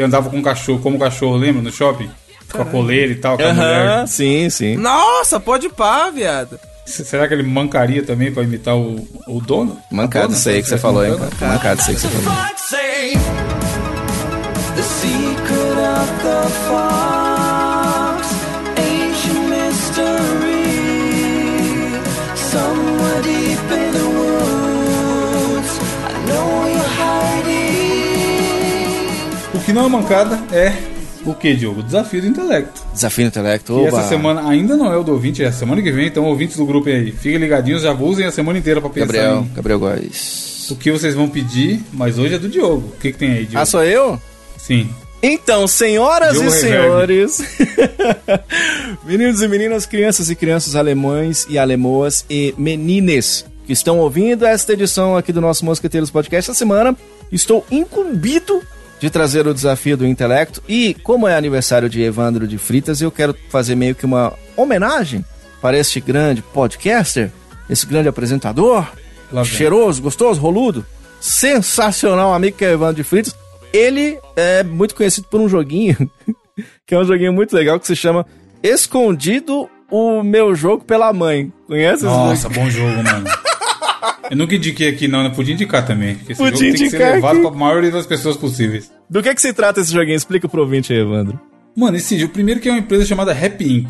andava 0.01 0.29
com 0.29 0.37
um 0.37 0.41
cachorro, 0.41 0.79
como 0.79 0.99
cachorro, 0.99 1.37
lembra, 1.37 1.61
no 1.61 1.71
shopping? 1.71 2.09
Com 2.51 2.61
a 2.61 2.65
coleira 2.65 3.13
e 3.13 3.15
tal, 3.15 3.37
com 3.37 3.43
a 3.43 3.53
mulher. 3.53 4.07
Sim, 4.07 4.49
sim. 4.49 4.75
Nossa, 4.75 5.39
pode 5.39 5.69
pá, 5.69 6.09
viado. 6.09 6.59
Será 6.85 7.27
que 7.27 7.33
ele 7.33 7.43
mancaria 7.43 8.03
também 8.03 8.31
pra 8.33 8.43
imitar 8.43 8.75
o, 8.75 9.07
o 9.27 9.39
dono? 9.39 9.77
Mancado, 9.89 10.33
sei 10.33 10.61
que 10.61 10.67
você 10.67 10.77
falou, 10.77 11.05
hein, 11.05 11.15
cara. 11.39 11.53
Mancado, 11.53 11.81
sei 11.81 11.95
que 11.95 12.01
você 12.01 12.07
falou. 12.09 12.39
The 14.75 14.83
secret 14.83 15.77
of 15.77 16.09
the 16.23 16.49
que 29.71 29.75
não 29.75 29.85
é 29.85 29.89
mancada 29.89 30.37
é 30.51 30.73
o 31.25 31.33
que, 31.33 31.53
Diogo? 31.53 31.81
Desafio 31.81 32.21
do 32.21 32.27
intelecto. 32.27 32.81
Desafio 32.93 33.25
do 33.25 33.27
intelecto, 33.29 33.79
E 33.79 33.85
essa 33.85 34.03
semana 34.03 34.49
ainda 34.49 34.75
não 34.75 34.91
é 34.91 34.97
o 34.97 35.03
do 35.03 35.13
ouvinte, 35.13 35.41
é 35.43 35.47
a 35.47 35.51
semana 35.51 35.81
que 35.81 35.91
vem, 35.91 36.07
então 36.07 36.25
ouvintes 36.25 36.57
do 36.57 36.65
grupo 36.65 36.89
aí, 36.89 37.11
fiquem 37.13 37.37
ligadinhos, 37.37 37.83
já 37.83 37.93
usem 37.93 38.25
a 38.25 38.31
semana 38.31 38.59
inteira 38.59 38.81
pra 38.81 38.89
pensar 38.89 39.05
Gabriel, 39.05 39.47
em... 39.49 39.53
Gabriel 39.53 39.79
Góes. 39.79 40.69
O 40.71 40.75
que 40.75 40.91
vocês 40.91 41.15
vão 41.15 41.29
pedir, 41.29 41.81
mas 41.93 42.19
hoje 42.19 42.35
é 42.35 42.37
do 42.37 42.49
Diogo. 42.49 42.89
O 42.89 42.99
que, 42.99 43.13
que 43.13 43.17
tem 43.17 43.31
aí, 43.31 43.45
Diogo? 43.45 43.59
Ah, 43.59 43.65
sou 43.65 43.81
eu? 43.83 44.19
Sim. 44.57 44.89
Então, 45.23 45.65
senhoras 45.67 46.33
Diogo 46.33 46.49
e 46.49 46.51
senhores, 46.51 47.41
meninos 49.05 49.41
e 49.41 49.47
meninas, 49.47 49.85
crianças 49.85 50.29
e 50.29 50.35
crianças 50.35 50.75
alemães 50.75 51.47
e 51.49 51.57
alemoas 51.57 52.25
e 52.29 52.53
menines 52.57 53.45
que 53.65 53.71
estão 53.71 53.99
ouvindo 53.99 54.45
esta 54.45 54.73
edição 54.73 55.15
aqui 55.15 55.31
do 55.31 55.39
nosso 55.39 55.63
Mosqueteiros 55.63 56.11
Podcast 56.11 56.51
essa 56.51 56.57
semana, 56.57 56.97
estou 57.31 57.65
incumbido 57.71 58.61
de 59.01 59.09
trazer 59.09 59.47
o 59.47 59.53
desafio 59.53 59.97
do 59.97 60.05
intelecto. 60.05 60.61
E 60.69 60.93
como 60.93 61.27
é 61.27 61.35
aniversário 61.35 61.89
de 61.89 62.01
Evandro 62.03 62.47
de 62.47 62.59
Fritas, 62.59 63.01
eu 63.01 63.11
quero 63.11 63.35
fazer 63.49 63.75
meio 63.75 63.95
que 63.95 64.05
uma 64.05 64.31
homenagem 64.55 65.25
para 65.59 65.77
este 65.77 65.99
grande 65.99 66.43
podcaster, 66.43 67.31
esse 67.67 67.85
grande 67.87 68.07
apresentador, 68.07 68.87
cheiroso, 69.43 70.03
gostoso, 70.03 70.39
roludo, 70.39 70.85
sensacional 71.19 72.31
amigo 72.33 72.57
que 72.57 72.63
é 72.63 72.73
Evandro 72.73 72.95
de 72.95 73.03
Fritas. 73.03 73.35
Ele 73.73 74.19
é 74.35 74.63
muito 74.63 74.93
conhecido 74.93 75.27
por 75.27 75.41
um 75.41 75.49
joguinho, 75.49 75.97
que 76.85 76.93
é 76.93 76.99
um 76.99 77.03
joguinho 77.03 77.33
muito 77.33 77.55
legal 77.55 77.79
que 77.79 77.87
se 77.87 77.95
chama 77.95 78.25
Escondido 78.61 79.67
o 79.89 80.21
Meu 80.21 80.53
Jogo 80.53 80.85
pela 80.85 81.11
Mãe. 81.11 81.51
Conhece 81.65 82.03
Nossa, 82.03 82.47
bom 82.49 82.69
jogo, 82.69 83.03
mano. 83.03 83.25
Eu 84.29 84.37
nunca 84.37 84.55
indiquei 84.55 84.89
aqui, 84.89 85.07
não, 85.07 85.23
né? 85.23 85.29
Podia 85.29 85.53
indicar 85.53 85.85
também. 85.85 86.15
Porque 86.15 86.33
esse 86.33 86.41
Podia 86.41 86.57
jogo 86.57 86.69
indicar 86.69 86.89
tem 86.89 86.99
que 86.99 87.05
ser 87.05 87.13
levado 87.15 87.37
aqui. 87.37 87.47
pra 87.47 87.51
maioria 87.51 87.91
das 87.91 88.05
pessoas 88.05 88.37
possíveis. 88.37 88.91
Do 89.09 89.21
que 89.21 89.33
que 89.33 89.41
se 89.41 89.53
trata 89.53 89.81
esse 89.81 89.91
joguinho? 89.91 90.15
Explica 90.15 90.47
pro 90.47 90.61
ouvinte 90.61 90.93
aí, 90.93 90.99
Evandro. 90.99 91.39
Mano, 91.75 91.97
esse 91.97 92.17
jogo, 92.17 92.33
primeiro 92.33 92.59
que 92.59 92.69
é 92.69 92.71
uma 92.71 92.79
empresa 92.79 93.05
chamada 93.05 93.31
Happy 93.31 93.71
Inc. 93.71 93.89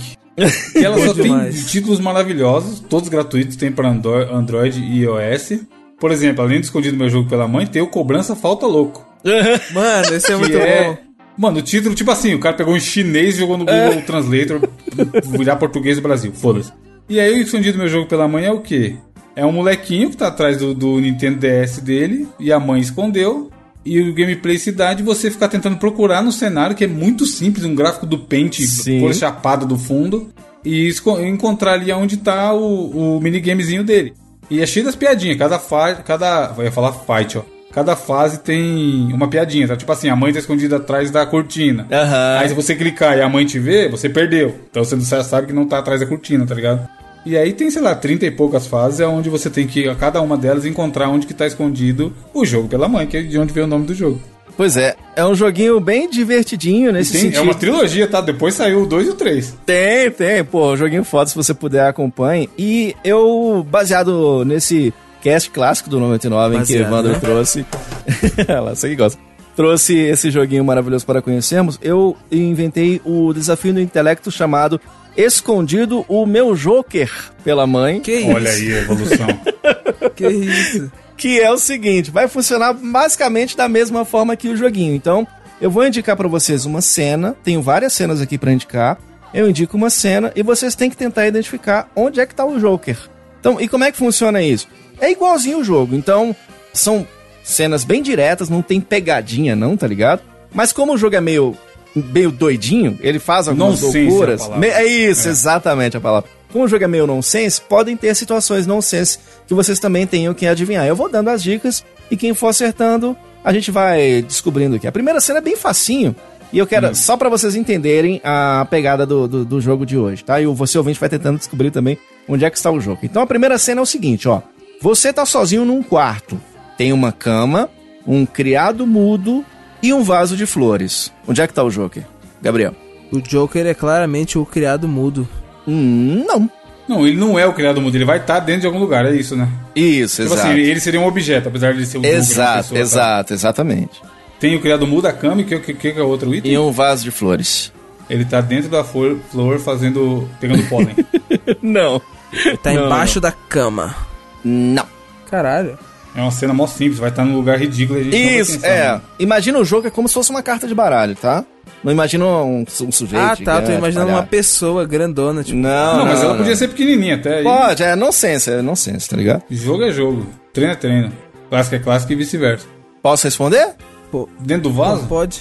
Que 0.74 0.84
ela 0.86 0.98
só 1.06 1.14
tem 1.14 1.50
títulos 1.68 2.00
maravilhosos, 2.00 2.80
todos 2.80 3.10
gratuitos, 3.10 3.56
tem 3.56 3.72
para 3.72 3.90
Android 3.90 4.82
e 4.82 5.04
iOS. 5.04 5.62
Por 6.00 6.12
exemplo, 6.12 6.44
além 6.44 6.60
do 6.60 6.64
escondido 6.64 6.98
meu 6.98 7.10
jogo 7.10 7.30
pela 7.30 7.48
mãe, 7.48 7.68
tem 7.68 7.82
o 7.82 7.88
Cobrança 7.88 8.36
Falta 8.36 8.66
Louco. 8.66 9.06
Mano, 9.74 10.16
esse 10.16 10.32
é 10.32 10.36
muito 10.36 10.58
é... 10.58 10.84
bom. 10.84 10.98
Mano, 11.38 11.60
o 11.60 11.62
título, 11.62 11.96
tipo 11.96 12.12
assim, 12.12 12.34
o 12.34 12.40
cara 12.40 12.56
pegou 12.56 12.76
em 12.76 12.80
chinês 12.80 13.36
e 13.36 13.40
jogou 13.40 13.58
no 13.58 13.66
Google 13.66 13.94
é. 13.94 14.02
Translator, 14.02 14.60
virar 15.38 15.56
português 15.56 15.98
do 15.98 16.02
Brasil, 16.02 16.32
foda-se. 16.34 16.72
E 17.10 17.20
aí 17.20 17.34
o 17.34 17.42
escondido 17.42 17.78
meu 17.78 17.88
jogo 17.88 18.08
pela 18.08 18.28
mãe 18.28 18.46
é 18.46 18.52
o 18.52 18.62
quê? 18.62 18.96
É 19.36 19.46
um 19.46 19.52
molequinho 19.52 20.10
que 20.10 20.18
tá 20.18 20.28
atrás 20.28 20.58
do, 20.58 20.74
do 20.74 21.00
Nintendo 21.00 21.40
DS 21.40 21.80
dele 21.80 22.28
e 22.40 22.52
a 22.52 22.60
mãe 22.60 22.82
escondeu. 22.82 23.50
E 23.84 24.00
o 24.00 24.14
gameplay 24.14 24.60
se 24.60 24.72
dá 24.72 24.94
de 24.94 25.02
você 25.02 25.32
ficar 25.32 25.48
tentando 25.48 25.78
procurar 25.78 26.22
no 26.22 26.32
cenário, 26.32 26.76
que 26.76 26.84
é 26.84 26.88
muito 26.88 27.26
simples, 27.26 27.66
um 27.66 27.74
gráfico 27.74 28.06
do 28.06 28.20
Paint, 28.20 28.60
cor 29.00 29.14
chapada 29.14 29.66
do 29.66 29.76
fundo, 29.76 30.30
e 30.64 30.94
encontrar 31.26 31.74
ali 31.74 31.92
onde 31.92 32.18
tá 32.18 32.54
o, 32.54 33.18
o 33.18 33.20
minigamezinho 33.20 33.84
dele. 33.84 34.14
E 34.52 34.62
é 34.62 34.66
cheio 34.68 34.86
das 34.86 34.96
piadinhas, 34.96 35.38
cada 35.38 35.58
fase. 35.58 36.04
Cada. 36.04 36.54
Eu 36.58 36.64
ia 36.64 36.72
falar 36.72 36.92
fight, 36.92 37.38
ó. 37.38 37.44
Cada 37.72 37.96
fase 37.96 38.40
tem 38.40 39.12
uma 39.14 39.30
piadinha, 39.30 39.66
tá? 39.66 39.78
Tipo 39.78 39.92
assim, 39.94 40.10
a 40.10 40.16
mãe 40.16 40.34
tá 40.34 40.40
escondida 40.40 40.76
atrás 40.76 41.10
da 41.10 41.26
cortina. 41.26 41.84
Uhum. 41.84 42.40
Aí 42.40 42.50
se 42.50 42.54
você 42.54 42.76
clicar 42.76 43.18
e 43.18 43.22
a 43.22 43.30
mãe 43.30 43.46
te 43.46 43.58
vê, 43.58 43.88
você 43.88 44.10
perdeu. 44.10 44.54
Então 44.70 44.84
você 44.84 45.00
já 45.00 45.24
sabe 45.24 45.48
que 45.48 45.54
não 45.54 45.66
tá 45.66 45.80
atrás 45.80 46.02
da 46.02 46.06
cortina, 46.06 46.46
tá 46.46 46.54
ligado? 46.54 46.88
E 47.26 47.38
aí 47.38 47.54
tem, 47.54 47.70
sei 47.70 47.82
lá, 47.82 47.94
30 47.94 48.26
e 48.26 48.32
poucas 48.32 48.66
fases, 48.66 49.00
é 49.00 49.08
onde 49.08 49.30
você 49.30 49.50
tem 49.50 49.68
que, 49.68 49.88
a 49.88 49.96
cada 49.96 50.22
uma 50.22 50.38
delas, 50.38 50.66
encontrar 50.66 51.10
onde 51.10 51.28
que 51.28 51.34
tá 51.34 51.46
escondido 51.46 52.14
o 52.34 52.44
jogo 52.44 52.68
pela 52.68 52.88
mãe, 52.88 53.06
que 53.06 53.18
é 53.18 53.22
de 53.22 53.38
onde 53.38 53.54
veio 53.54 53.66
o 53.66 53.70
nome 53.70 53.86
do 53.86 53.94
jogo. 53.94 54.20
Pois 54.58 54.76
é, 54.76 54.96
é 55.16 55.26
um 55.26 55.34
joguinho 55.34 55.80
bem 55.80 56.10
divertidinho 56.10 56.92
nesse 56.92 57.14
tem, 57.14 57.22
sentido. 57.22 57.40
É 57.40 57.42
uma 57.42 57.54
trilogia, 57.54 58.08
tá? 58.08 58.22
Depois 58.22 58.54
saiu 58.56 58.84
o 58.84 58.86
2 58.86 59.08
e 59.08 59.10
o 59.12 59.14
3. 59.16 59.58
Tem, 59.66 60.12
tem. 60.12 60.44
Pô, 60.44 60.76
joguinho 60.76 61.04
foda, 61.04 61.30
se 61.30 61.36
você 61.36 61.54
puder, 61.54 61.88
acompanhe. 61.88 62.50
E 62.58 62.96
eu, 63.04 63.66
baseado 63.70 64.44
nesse 64.46 64.94
cast 65.22 65.50
clássico 65.52 65.90
do 65.90 66.00
99, 66.00 66.58
baseado, 66.58 66.64
em 66.64 66.66
que 66.66 66.88
Evandro 66.88 67.12
né? 67.14 67.20
trouxe... 67.20 67.66
Ela, 68.48 68.76
você 68.76 68.90
que 68.90 68.96
gosta. 68.96 69.20
Trouxe 69.56 69.96
esse 69.98 70.32
joguinho 70.32 70.64
maravilhoso 70.64 71.06
para 71.06 71.22
conhecermos, 71.22 71.78
eu 71.82 72.16
inventei 72.32 73.02
o 73.04 73.34
desafio 73.34 73.74
do 73.74 73.82
intelecto 73.82 74.32
chamado 74.32 74.80
escondido 75.16 76.06
o 76.08 76.26
meu 76.26 76.56
Joker 76.56 77.12
pela 77.44 77.68
mãe. 77.68 78.00
Que 78.00 78.20
isso? 78.20 78.30
Olha 78.30 78.52
aí 78.52 78.74
a 78.74 78.78
evolução. 78.80 79.28
que 80.16 80.28
isso? 80.28 80.92
Que 81.18 81.40
é 81.40 81.52
o 81.52 81.58
seguinte, 81.58 82.10
vai 82.10 82.28
funcionar 82.28 82.74
basicamente 82.74 83.56
da 83.56 83.70
mesma 83.70 84.04
forma 84.06 84.36
que 84.36 84.50
o 84.50 84.58
joguinho. 84.58 84.96
Então, 84.96 85.28
eu 85.60 85.70
vou 85.70 85.86
indicar 85.86 86.18
para 86.18 86.28
vocês 86.28 86.66
uma 86.66 86.82
cena, 86.82 87.36
tenho 87.44 87.62
várias 87.62 87.94
cenas 87.94 88.20
aqui 88.20 88.38
para 88.38 88.52
indicar. 88.52 88.98
Eu 89.34 89.50
indico 89.50 89.78
uma 89.78 89.90
cena 89.90 90.32
e 90.36 90.44
vocês 90.44 90.76
têm 90.76 90.90
que 90.90 90.98
tentar 90.98 91.28
identificar 91.28 91.90
onde 91.96 92.20
é 92.20 92.26
que 92.26 92.36
tá 92.36 92.44
o 92.44 92.60
Joker. 92.60 92.98
Então, 93.40 93.62
e 93.62 93.68
como 93.68 93.84
é 93.84 93.92
que 93.92 93.98
funciona 93.98 94.42
isso? 94.42 94.68
É 95.00 95.12
igualzinho 95.12 95.60
o 95.60 95.64
jogo. 95.64 95.96
Então, 95.96 96.36
são 96.74 97.08
cenas 97.44 97.84
bem 97.84 98.02
diretas, 98.02 98.50
não 98.50 98.62
tem 98.62 98.82
pegadinha 98.82 99.56
não, 99.56 99.78
tá 99.78 99.88
ligado? 99.88 100.22
Mas 100.54 100.74
como 100.74 100.94
o 100.94 100.98
jogo 100.98 101.16
é 101.16 101.22
meio 101.22 101.56
meio 101.96 102.32
doidinho, 102.32 102.98
ele 103.02 103.20
faz 103.20 103.48
algumas 103.48 103.82
nonsense 103.82 104.08
loucuras. 104.08 104.50
É, 104.62 104.84
é 104.84 104.86
isso, 104.86 105.28
é. 105.28 105.32
exatamente 105.32 105.98
a 105.98 106.02
palavra. 106.02 106.30
Como 106.52 106.66
o 106.66 106.68
jogo 106.68 106.84
é 106.84 106.88
meio 106.88 107.08
nonsense, 107.08 107.62
podem 107.62 107.96
ter 107.96 108.14
situações 108.16 108.68
nonsense 108.68 109.20
que 109.48 109.54
vocês 109.54 109.80
também 109.80 110.06
tenham 110.06 110.34
que 110.34 110.46
adivinhar. 110.46 110.86
Eu 110.86 110.96
vou 110.96 111.10
dando 111.10 111.30
as 111.30 111.42
dicas 111.42 111.84
e 112.10 112.18
quem 112.18 112.34
for 112.34 112.48
acertando, 112.48 113.16
a 113.44 113.54
gente 113.54 113.72
vai 113.72 114.22
descobrindo 114.22 114.76
aqui. 114.76 114.86
A 114.86 114.92
primeira 114.92 115.22
cena 115.22 115.40
é 115.40 115.42
bem 115.42 115.56
facinho. 115.56 116.16
E 116.52 116.58
eu 116.58 116.68
quero, 116.68 116.90
hum. 116.90 116.96
só 116.96 117.16
para 117.16 117.30
vocês 117.30 117.56
entenderem 117.56 118.20
a 118.24 118.68
pegada 118.70 119.06
do, 119.06 119.28
do, 119.28 119.46
do, 119.46 119.62
jogo 119.62 119.86
de 119.86 119.98
hoje, 119.98 120.24
tá? 120.24 120.42
E 120.42 120.46
você 120.46 120.78
ouvinte 120.78 121.00
vai 121.00 121.08
tentando 121.08 121.38
descobrir 121.38 121.72
também 121.72 121.98
onde 122.28 122.44
é 122.44 122.50
que 122.50 122.58
está 122.58 122.70
o 122.70 122.82
jogo. 122.82 123.00
Então 123.04 123.22
a 123.22 123.28
primeira 123.28 123.58
cena 123.58 123.80
é 123.80 123.84
o 123.84 123.86
seguinte, 123.86 124.28
ó. 124.28 124.42
Você 124.82 125.14
tá 125.14 125.26
sozinho 125.26 125.64
num 125.64 125.82
quarto. 125.82 126.42
Tem 126.78 126.92
uma 126.92 127.12
cama, 127.12 127.70
um 128.06 128.26
criado 128.26 128.86
mudo 128.86 129.46
e 129.82 129.94
um 129.94 130.04
vaso 130.04 130.36
de 130.36 130.46
flores. 130.46 131.12
Onde 131.28 131.42
é 131.42 131.48
que 131.48 131.54
tá 131.54 131.64
o 131.64 131.70
Joker? 131.70 132.04
Gabriel. 132.42 132.74
O 133.12 133.20
Joker 133.20 133.66
é 133.66 133.74
claramente 133.74 134.38
o 134.38 134.46
criado 134.46 134.88
mudo. 134.88 135.28
Hum, 135.68 136.24
não. 136.28 136.50
Não, 136.88 137.08
ele 137.08 137.16
não 137.16 137.38
é 137.38 137.46
o 137.46 137.54
criado 137.54 137.80
mudo, 137.80 137.96
ele 137.96 138.06
vai 138.06 138.18
estar 138.18 138.36
tá 138.36 138.40
dentro 138.40 138.62
de 138.62 138.68
algum 138.68 138.80
lugar, 138.80 139.06
é 139.06 139.16
isso, 139.16 139.36
né? 139.36 139.48
Isso, 139.76 140.24
tipo 140.24 140.34
exato. 140.34 140.50
Assim, 140.50 140.60
ele 140.60 140.80
seria 140.80 141.00
um 141.00 141.06
objeto, 141.06 141.48
apesar 141.48 141.74
de 141.74 141.86
ser 141.86 142.00
um 142.00 142.04
Exato, 142.04 142.64
pessoa, 142.64 142.80
exato, 142.80 143.28
tá? 143.30 143.34
exatamente. 143.34 144.02
Tem 144.40 144.56
o 144.56 144.60
criado 144.60 144.88
mudo, 144.88 145.08
a 145.08 145.14
cama, 145.14 145.42
e 145.42 145.44
o 145.44 145.48
que, 145.48 145.74
que, 145.74 145.94
que 145.94 146.00
é 146.00 146.04
outro 146.04 146.34
item? 146.34 146.52
E 146.52 146.58
um 146.58 146.72
vaso 146.72 147.04
de 147.04 147.12
flores. 147.12 147.72
Ele 148.10 148.26
tá 148.26 148.42
dentro 148.42 148.70
da 148.70 148.84
flor, 148.84 149.18
flor 149.32 149.60
fazendo. 149.60 150.28
pegando 150.40 150.68
pólen. 150.68 150.96
não. 151.62 152.02
Ele 152.34 152.58
tá 152.58 152.74
não, 152.74 152.88
embaixo 152.88 153.16
não. 153.16 153.22
da 153.22 153.32
cama. 153.32 153.96
Não. 154.44 154.86
Caralho. 155.30 155.78
É 156.16 156.22
uma 156.22 156.32
cena 156.32 156.54
mó 156.54 156.68
simples, 156.68 157.00
vai 157.00 157.10
estar 157.10 157.24
num 157.24 157.36
lugar 157.36 157.58
ridículo 157.58 157.98
e 158.00 158.02
a 158.02 158.04
gente 158.04 158.40
Isso, 158.40 158.66
é. 158.66 158.94
Né? 158.94 159.02
Imagina 159.20 159.60
o 159.60 159.64
jogo 159.66 159.88
é 159.88 159.90
como 159.90 160.08
se 160.08 160.14
fosse 160.14 160.30
uma 160.30 160.44
carta 160.44 160.68
de 160.68 160.76
baralho, 160.76 161.16
tá? 161.16 161.46
Não 161.84 161.92
imagina 161.92 162.26
um, 162.26 162.66
um 162.82 162.92
sujeito. 162.92 163.16
Ah, 163.24 163.36
tá. 163.36 163.62
Tô 163.62 163.72
imaginando 163.72 164.08
palhaço. 164.08 164.10
uma 164.24 164.24
pessoa 164.24 164.86
grandona, 164.86 165.44
tipo. 165.44 165.58
Não, 165.58 165.98
Não, 166.00 166.06
mas 166.06 166.16
não, 166.20 166.24
ela 166.26 166.34
não. 166.34 166.38
podia 166.40 166.56
ser 166.56 166.68
pequenininha 166.68 167.16
até 167.16 167.38
aí. 167.38 167.44
Pode, 167.44 167.82
é 167.84 167.96
nonsense, 167.96 168.52
é 168.52 168.62
nonsense, 168.62 169.10
tá 169.10 169.16
ligado? 169.16 169.44
Jogo 169.50 169.84
é 169.84 169.92
jogo. 169.92 170.28
Treino 170.54 170.74
é 170.74 170.76
treino. 170.76 171.12
Clássico 171.50 171.76
é 171.76 171.80
clássico 171.80 172.12
e 172.14 172.16
vice-versa. 172.16 172.68
Posso 173.02 173.26
responder? 173.26 173.70
Pô, 174.12 174.28
Dentro 174.40 174.64
do 174.64 174.70
não 174.70 174.76
vaso? 174.76 175.08
pode. 175.08 175.40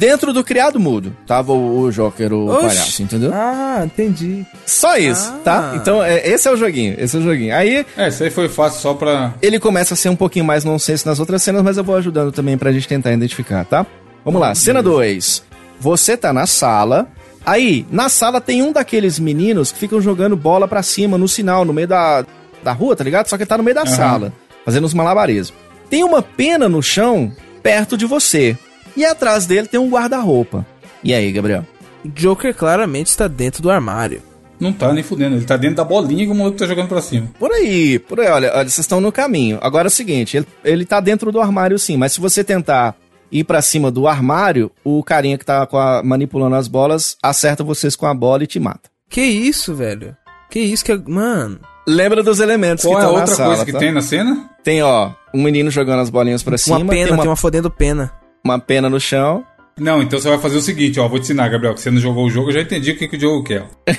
Dentro 0.00 0.32
do 0.32 0.42
criado 0.42 0.80
mudo, 0.80 1.14
tava 1.26 1.52
o, 1.52 1.82
o 1.82 1.92
Joker, 1.92 2.32
o 2.32 2.46
Oxi. 2.48 2.66
palhaço, 2.68 3.02
entendeu? 3.02 3.30
Ah, 3.34 3.82
entendi. 3.84 4.46
Só 4.64 4.96
isso, 4.96 5.30
Ah. 5.30 5.40
tá? 5.44 5.72
Então, 5.76 6.02
é, 6.02 6.26
esse 6.26 6.48
é 6.48 6.50
o 6.50 6.56
joguinho, 6.56 6.94
esse 6.98 7.14
é 7.14 7.20
o 7.20 7.22
joguinho. 7.22 7.54
Aí, 7.54 7.84
É, 7.98 8.08
isso 8.08 8.24
aí 8.24 8.30
foi 8.30 8.48
fácil 8.48 8.80
só 8.80 8.94
pra. 8.94 9.34
ele 9.42 9.60
começa 9.60 9.92
a 9.92 9.96
ser 9.98 10.08
um 10.08 10.16
pouquinho 10.16 10.46
mais 10.46 10.64
nonsense 10.64 11.04
nas 11.04 11.20
outras 11.20 11.42
cenas, 11.42 11.62
mas 11.62 11.76
eu 11.76 11.84
vou 11.84 11.96
ajudando 11.96 12.32
também 12.32 12.56
pra 12.56 12.72
gente 12.72 12.88
tentar 12.88 13.12
identificar, 13.12 13.62
tá? 13.66 13.84
Vamos 14.24 14.40
lá, 14.40 14.54
cena 14.54 14.82
2. 14.82 15.42
Você 15.78 16.16
tá 16.16 16.32
na 16.32 16.46
sala. 16.46 17.06
Aí, 17.44 17.84
na 17.90 18.08
sala 18.08 18.40
tem 18.40 18.62
um 18.62 18.72
daqueles 18.72 19.18
meninos 19.18 19.70
que 19.70 19.78
ficam 19.78 20.00
jogando 20.00 20.34
bola 20.34 20.66
pra 20.66 20.82
cima 20.82 21.18
no 21.18 21.28
sinal, 21.28 21.62
no 21.62 21.74
meio 21.74 21.88
da, 21.88 22.24
da 22.62 22.72
rua, 22.72 22.96
tá 22.96 23.04
ligado? 23.04 23.26
Só 23.28 23.36
que 23.36 23.44
tá 23.44 23.58
no 23.58 23.62
meio 23.64 23.74
da 23.74 23.84
sala, 23.84 24.32
fazendo 24.64 24.84
uns 24.86 24.94
malabarismos. 24.94 25.52
Tem 25.90 26.02
uma 26.02 26.22
pena 26.22 26.70
no 26.70 26.82
chão 26.82 27.30
perto 27.62 27.98
de 27.98 28.06
você. 28.06 28.56
E 28.96 29.04
atrás 29.04 29.46
dele 29.46 29.66
tem 29.68 29.78
um 29.80 29.88
guarda-roupa. 29.90 30.66
E 31.02 31.14
aí, 31.14 31.30
Gabriel? 31.32 31.64
Joker 32.04 32.54
claramente 32.54 33.08
está 33.08 33.28
dentro 33.28 33.62
do 33.62 33.70
armário. 33.70 34.22
Não 34.58 34.72
tá 34.72 34.92
nem 34.92 35.02
fudendo. 35.02 35.36
Ele 35.36 35.44
tá 35.44 35.56
dentro 35.56 35.76
da 35.76 35.84
bolinha 35.84 36.26
que 36.26 36.32
o 36.32 36.34
maluco 36.34 36.58
tá 36.58 36.66
jogando 36.66 36.88
pra 36.88 37.00
cima. 37.00 37.28
Por 37.38 37.50
aí, 37.50 37.98
por 37.98 38.20
aí, 38.20 38.28
olha, 38.28 38.48
olha, 38.54 38.64
vocês 38.68 38.78
estão 38.80 39.00
no 39.00 39.10
caminho. 39.10 39.58
Agora 39.62 39.86
é 39.86 39.88
o 39.88 39.90
seguinte, 39.90 40.36
ele, 40.36 40.46
ele 40.64 40.84
tá 40.84 41.00
dentro 41.00 41.32
do 41.32 41.40
armário 41.40 41.78
sim, 41.78 41.96
mas 41.96 42.12
se 42.12 42.20
você 42.20 42.44
tentar 42.44 42.94
ir 43.32 43.44
pra 43.44 43.62
cima 43.62 43.90
do 43.90 44.06
armário, 44.06 44.70
o 44.84 45.02
carinha 45.02 45.38
que 45.38 45.44
tá 45.46 45.66
com 45.66 45.78
a- 45.78 46.02
manipulando 46.02 46.56
as 46.56 46.68
bolas 46.68 47.16
acerta 47.22 47.64
vocês 47.64 47.96
com 47.96 48.06
a 48.06 48.12
bola 48.14 48.44
e 48.44 48.46
te 48.46 48.60
mata. 48.60 48.90
Que 49.08 49.22
isso, 49.22 49.74
velho? 49.74 50.14
Que 50.50 50.60
isso 50.60 50.84
que 50.84 50.92
é. 50.92 50.98
Mano. 51.06 51.58
Lembra 51.86 52.22
dos 52.22 52.38
elementos 52.40 52.84
Qual 52.84 52.96
que 52.96 53.00
é 53.00 53.04
estão 53.04 53.12
na 53.14 53.20
outra 53.20 53.34
sala, 53.34 53.48
coisa 53.48 53.64
que 53.64 53.72
tá? 53.72 53.78
tem 53.78 53.92
na 53.92 54.02
cena? 54.02 54.50
Tem, 54.62 54.82
ó, 54.82 55.10
um 55.34 55.42
menino 55.42 55.70
jogando 55.70 56.00
as 56.00 56.10
bolinhas 56.10 56.42
pra 56.42 56.58
cima, 56.58 56.76
uma 56.76 56.86
pena, 56.86 57.04
tem 57.06 57.12
uma, 57.14 57.22
tem 57.22 57.30
uma 57.30 57.36
fodendo 57.36 57.70
pena. 57.70 58.12
Uma 58.44 58.58
pena 58.58 58.88
no 58.90 59.00
chão. 59.00 59.44
Não, 59.78 60.02
então 60.02 60.18
você 60.20 60.28
vai 60.28 60.38
fazer 60.38 60.58
o 60.58 60.60
seguinte, 60.60 61.00
ó. 61.00 61.08
Vou 61.08 61.18
te 61.18 61.22
ensinar, 61.22 61.48
Gabriel, 61.48 61.72
que 61.74 61.80
você 61.80 61.90
não 61.90 62.00
jogou 62.00 62.26
o 62.26 62.30
jogo, 62.30 62.50
eu 62.50 62.54
já 62.54 62.60
entendi 62.60 62.90
o 62.90 62.96
que, 62.98 63.08
que 63.08 63.16
o 63.16 63.20
jogo 63.20 63.42
quer. 63.44 63.62
ó. 63.62 63.92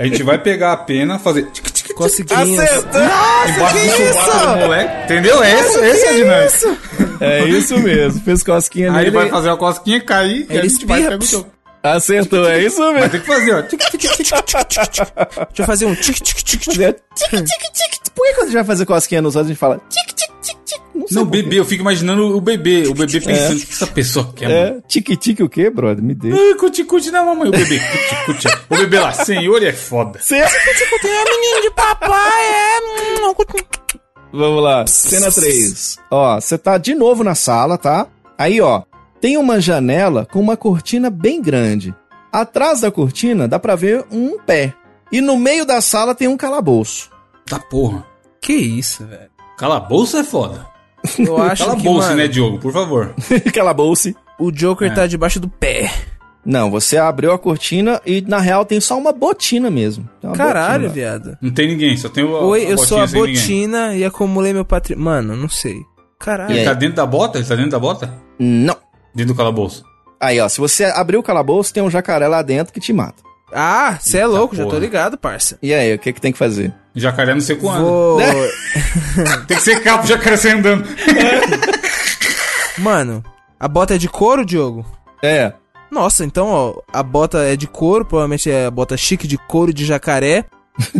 A 0.00 0.04
gente 0.06 0.22
vai 0.22 0.38
pegar 0.38 0.72
a 0.72 0.76
pena, 0.76 1.18
fazer. 1.18 1.46
Conseguinhos. 1.94 2.58
Acertou! 2.60 3.00
Embaixo 3.02 3.78
do 3.78 4.14
sovaco 4.14 4.48
do 4.54 4.56
moleque. 4.60 5.04
Entendeu? 5.04 5.42
Essa, 5.42 5.84
essa 5.84 6.06
é 6.06 6.08
a 6.08 6.12
dinâmica. 6.14 6.78
É 7.20 7.44
isso 7.44 7.76
mesmo, 7.78 8.20
fez 8.22 8.42
cosquinha 8.44 8.90
Aí 8.92 9.06
ele 9.06 9.10
nele. 9.10 9.16
vai 9.16 9.28
fazer 9.28 9.50
a 9.50 9.56
cosquinha 9.56 10.00
cair 10.00 10.46
e 10.48 10.52
a 10.52 10.60
Ele 10.60 10.68
gente 10.68 10.86
vai 10.86 11.02
pegar 11.02 11.18
o 11.18 11.24
jogo. 11.26 11.48
Acertou, 11.82 12.48
é 12.48 12.62
isso 12.62 12.76
Vai 12.78 12.94
mesmo. 12.94 13.10
ter 13.10 13.20
que 13.20 13.26
fazer, 13.26 13.52
ó. 13.54 13.62
Deixa 13.62 13.76
eu 15.58 15.66
fazer 15.66 15.86
um 15.86 15.94
tic 15.94 16.16
tic 16.20 16.36
tic. 16.42 16.64
Por 18.14 18.26
que 18.26 18.32
quando 18.34 18.42
a 18.42 18.46
gente 18.46 18.54
vai 18.54 18.64
fazer 18.64 18.86
cosquinha 18.86 19.22
nos 19.22 19.36
outros, 19.36 19.50
a 19.50 19.52
gente 19.52 19.58
fala 19.60 19.80
tic, 19.88 20.06
tic, 20.14 20.30
tic, 20.42 20.56
tic? 20.64 20.77
Não 20.98 21.06
sei 21.06 21.16
Não, 21.16 21.24
bebê, 21.24 21.60
eu 21.60 21.64
fico 21.64 21.80
imaginando 21.82 22.36
o 22.36 22.40
bebê. 22.40 22.88
O 22.88 22.94
bebê 22.94 23.20
pensando, 23.20 23.58
o 23.58 23.66
que 23.66 23.72
essa 23.72 23.86
pessoa 23.86 24.32
quer, 24.34 24.48
mano? 24.48 24.78
É, 24.78 24.82
tique-tique 24.88 25.42
o 25.42 25.48
quê, 25.48 25.70
brother? 25.70 26.02
Me 26.02 26.12
deixa. 26.12 26.36
Ah, 26.36 26.56
Cuti-cuti 26.58 27.10
da 27.10 27.22
mamãe, 27.22 27.48
o 27.48 27.52
bebê. 27.52 27.78
Cuti-cuti. 28.26 28.48
O 28.68 28.76
bebê 28.76 28.98
lá, 28.98 29.12
senhor, 29.12 29.62
é 29.62 29.72
foda. 29.72 30.18
É 30.30 30.44
menino 31.30 31.62
de 31.62 31.70
papai, 31.70 32.44
é. 32.46 32.78
Vamos 34.32 34.62
lá, 34.62 34.86
cena 34.86 35.30
3. 35.30 35.98
Ó, 36.10 36.40
você 36.40 36.58
tá 36.58 36.76
de 36.76 36.94
novo 36.94 37.22
na 37.22 37.34
sala, 37.34 37.78
tá? 37.78 38.06
Aí, 38.36 38.60
ó, 38.60 38.82
tem 39.20 39.36
uma 39.36 39.60
janela 39.60 40.26
com 40.26 40.40
uma 40.40 40.56
cortina 40.56 41.10
bem 41.10 41.40
grande. 41.40 41.94
Atrás 42.32 42.80
da 42.80 42.90
cortina 42.90 43.48
dá 43.48 43.58
pra 43.58 43.74
ver 43.74 44.04
um 44.10 44.38
pé. 44.38 44.74
E 45.10 45.20
no 45.20 45.36
meio 45.36 45.64
da 45.64 45.80
sala 45.80 46.14
tem 46.14 46.28
um 46.28 46.36
calabouço. 46.36 47.08
Tá 47.46 47.58
porra. 47.58 48.04
Que 48.40 48.52
isso, 48.52 49.06
velho? 49.06 49.30
Calabouço 49.56 50.16
é 50.18 50.24
foda. 50.24 50.66
Eu 51.18 51.38
acho 51.42 51.64
que, 51.64 51.70
Calabouço, 51.70 52.08
mano, 52.08 52.16
né, 52.16 52.28
Diogo? 52.28 52.58
Por 52.58 52.72
favor. 52.72 53.14
calabouço. 53.54 54.14
o 54.38 54.50
Joker 54.50 54.92
tá 54.94 55.06
debaixo 55.06 55.38
do 55.40 55.48
pé. 55.48 55.90
Não, 56.44 56.70
você 56.70 56.96
abriu 56.96 57.32
a 57.32 57.38
cortina 57.38 58.00
e 58.06 58.22
na 58.22 58.38
real 58.38 58.64
tem 58.64 58.80
só 58.80 58.96
uma 58.96 59.12
botina 59.12 59.70
mesmo. 59.70 60.08
Uma 60.22 60.32
Caralho, 60.32 60.88
botina 60.88 60.94
viado. 60.94 61.38
Não 61.42 61.50
tem 61.50 61.68
ninguém, 61.68 61.96
só 61.96 62.08
tem 62.08 62.24
o. 62.24 62.30
Oi, 62.30 62.72
eu 62.72 62.78
sou 62.78 62.98
a 62.98 63.06
botinha 63.06 63.08
sem 63.08 63.20
ninguém. 63.20 63.34
botina 63.34 63.94
e 63.94 64.04
acumulei 64.04 64.52
meu 64.52 64.64
patrimônio. 64.64 65.04
Mano, 65.04 65.36
não 65.36 65.48
sei. 65.48 65.76
Caralho. 66.18 66.52
Ele 66.52 66.64
tá 66.64 66.72
dentro 66.72 66.96
da 66.96 67.06
bota? 67.06 67.38
Ele 67.38 67.46
tá 67.46 67.54
dentro 67.54 67.70
da 67.72 67.78
bota? 67.78 68.14
Não. 68.38 68.76
Dentro 69.14 69.34
do 69.34 69.36
calabouço. 69.36 69.84
Aí, 70.20 70.40
ó, 70.40 70.48
se 70.48 70.58
você 70.58 70.84
abrir 70.84 71.16
o 71.16 71.22
calabouço, 71.22 71.72
tem 71.72 71.82
um 71.82 71.90
jacaré 71.90 72.26
lá 72.26 72.42
dentro 72.42 72.72
que 72.72 72.80
te 72.80 72.92
mata. 72.92 73.22
Ah, 73.52 73.96
você 74.00 74.18
é 74.18 74.26
louco, 74.26 74.54
já 74.54 74.64
tô 74.64 74.70
porra. 74.70 74.80
ligado, 74.80 75.16
parça. 75.16 75.58
E 75.62 75.72
aí, 75.72 75.94
o 75.94 75.98
que 75.98 76.12
que 76.12 76.20
tem 76.20 76.32
que 76.32 76.38
fazer? 76.38 76.72
Jacaré 76.94 77.32
não 77.34 77.40
sei 77.40 77.56
quando. 77.56 77.80
Vou... 77.82 78.20
Tem 79.46 79.56
que 79.56 79.62
ser 79.62 79.82
capo, 79.82 80.06
jacaré 80.06 80.36
sai 80.36 80.52
andando. 80.52 80.84
Mano, 82.78 83.22
a 83.58 83.68
bota 83.68 83.94
é 83.94 83.98
de 83.98 84.08
couro, 84.08 84.44
Diogo? 84.44 84.84
É. 85.22 85.52
Nossa, 85.90 86.24
então, 86.24 86.48
ó, 86.48 86.74
a 86.92 87.02
bota 87.02 87.38
é 87.38 87.56
de 87.56 87.66
couro, 87.66 88.04
provavelmente 88.04 88.50
é 88.50 88.66
a 88.66 88.70
bota 88.70 88.96
chique 88.96 89.26
de 89.26 89.38
couro 89.38 89.72
de 89.72 89.84
jacaré. 89.84 90.44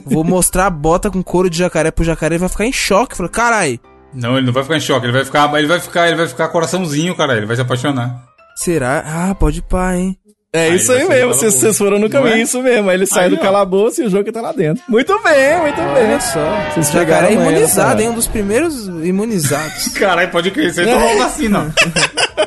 Vou 0.07 0.23
mostrar 0.25 0.67
a 0.67 0.71
bota 0.71 1.11
com 1.11 1.23
couro 1.23 1.51
de 1.51 1.59
jacaré 1.59 1.91
pro 1.91 2.05
jacaré 2.05 2.37
e 2.37 2.39
vai 2.39 2.49
ficar 2.49 2.65
em 2.65 2.73
choque. 2.73 3.17
Falei, 3.17 3.31
carai, 3.31 3.81
Não, 4.15 4.37
ele 4.37 4.47
não 4.47 4.53
vai 4.53 4.63
ficar 4.63 4.77
em 4.77 4.81
choque, 4.81 5.07
ele 5.07 5.13
vai 5.13 5.25
ficar. 5.25 5.53
Ele 5.59 5.67
vai 5.69 5.81
ficar, 5.81 6.07
ele 6.09 6.17
vai 6.17 6.27
ficar 6.27 6.49
coraçãozinho, 6.49 7.15
cara. 7.17 7.37
Ele 7.37 7.47
vai 7.47 7.57
se 7.57 7.63
apaixonar. 7.63 8.25
será? 8.57 9.03
Ah, 9.05 9.35
pode 9.35 9.63
pá, 9.63 9.95
hein? 9.97 10.17
É 10.51 10.69
Aí 10.71 10.77
isso 10.77 10.91
aí 10.93 11.07
mesmo, 11.07 11.35
vocês, 11.35 11.55
vocês 11.55 11.77
foram 11.77 11.99
no 11.99 12.05
Não 12.05 12.09
caminho, 12.09 12.37
é? 12.37 12.41
isso 12.41 12.63
mesmo. 12.63 12.89
Aí 12.89 12.97
ele 12.97 13.05
sai 13.07 13.25
Aí, 13.25 13.31
do 13.31 13.37
ó. 13.37 13.39
calabouço 13.39 14.01
e 14.03 14.07
o 14.07 14.11
jogo 14.11 14.33
tá 14.33 14.41
lá 14.41 14.51
dentro. 14.53 14.83
Muito 14.89 15.13
bem, 15.23 15.61
muito 15.61 15.79
Olha 15.81 16.07
bem. 16.09 16.21
só. 16.21 16.41
Vocês 16.73 16.91
jacaré 16.91 17.29
é 17.29 17.33
imunizado, 17.35 18.01
hein? 18.01 18.09
Um 18.09 18.15
dos 18.15 18.27
primeiros 18.27 18.87
imunizados. 18.89 19.89
Caralho, 19.99 20.31
pode 20.31 20.51
crer, 20.51 20.73
você 20.73 20.85
tomou 20.87 21.07
uma 21.17 21.25
vacina. 21.27 21.75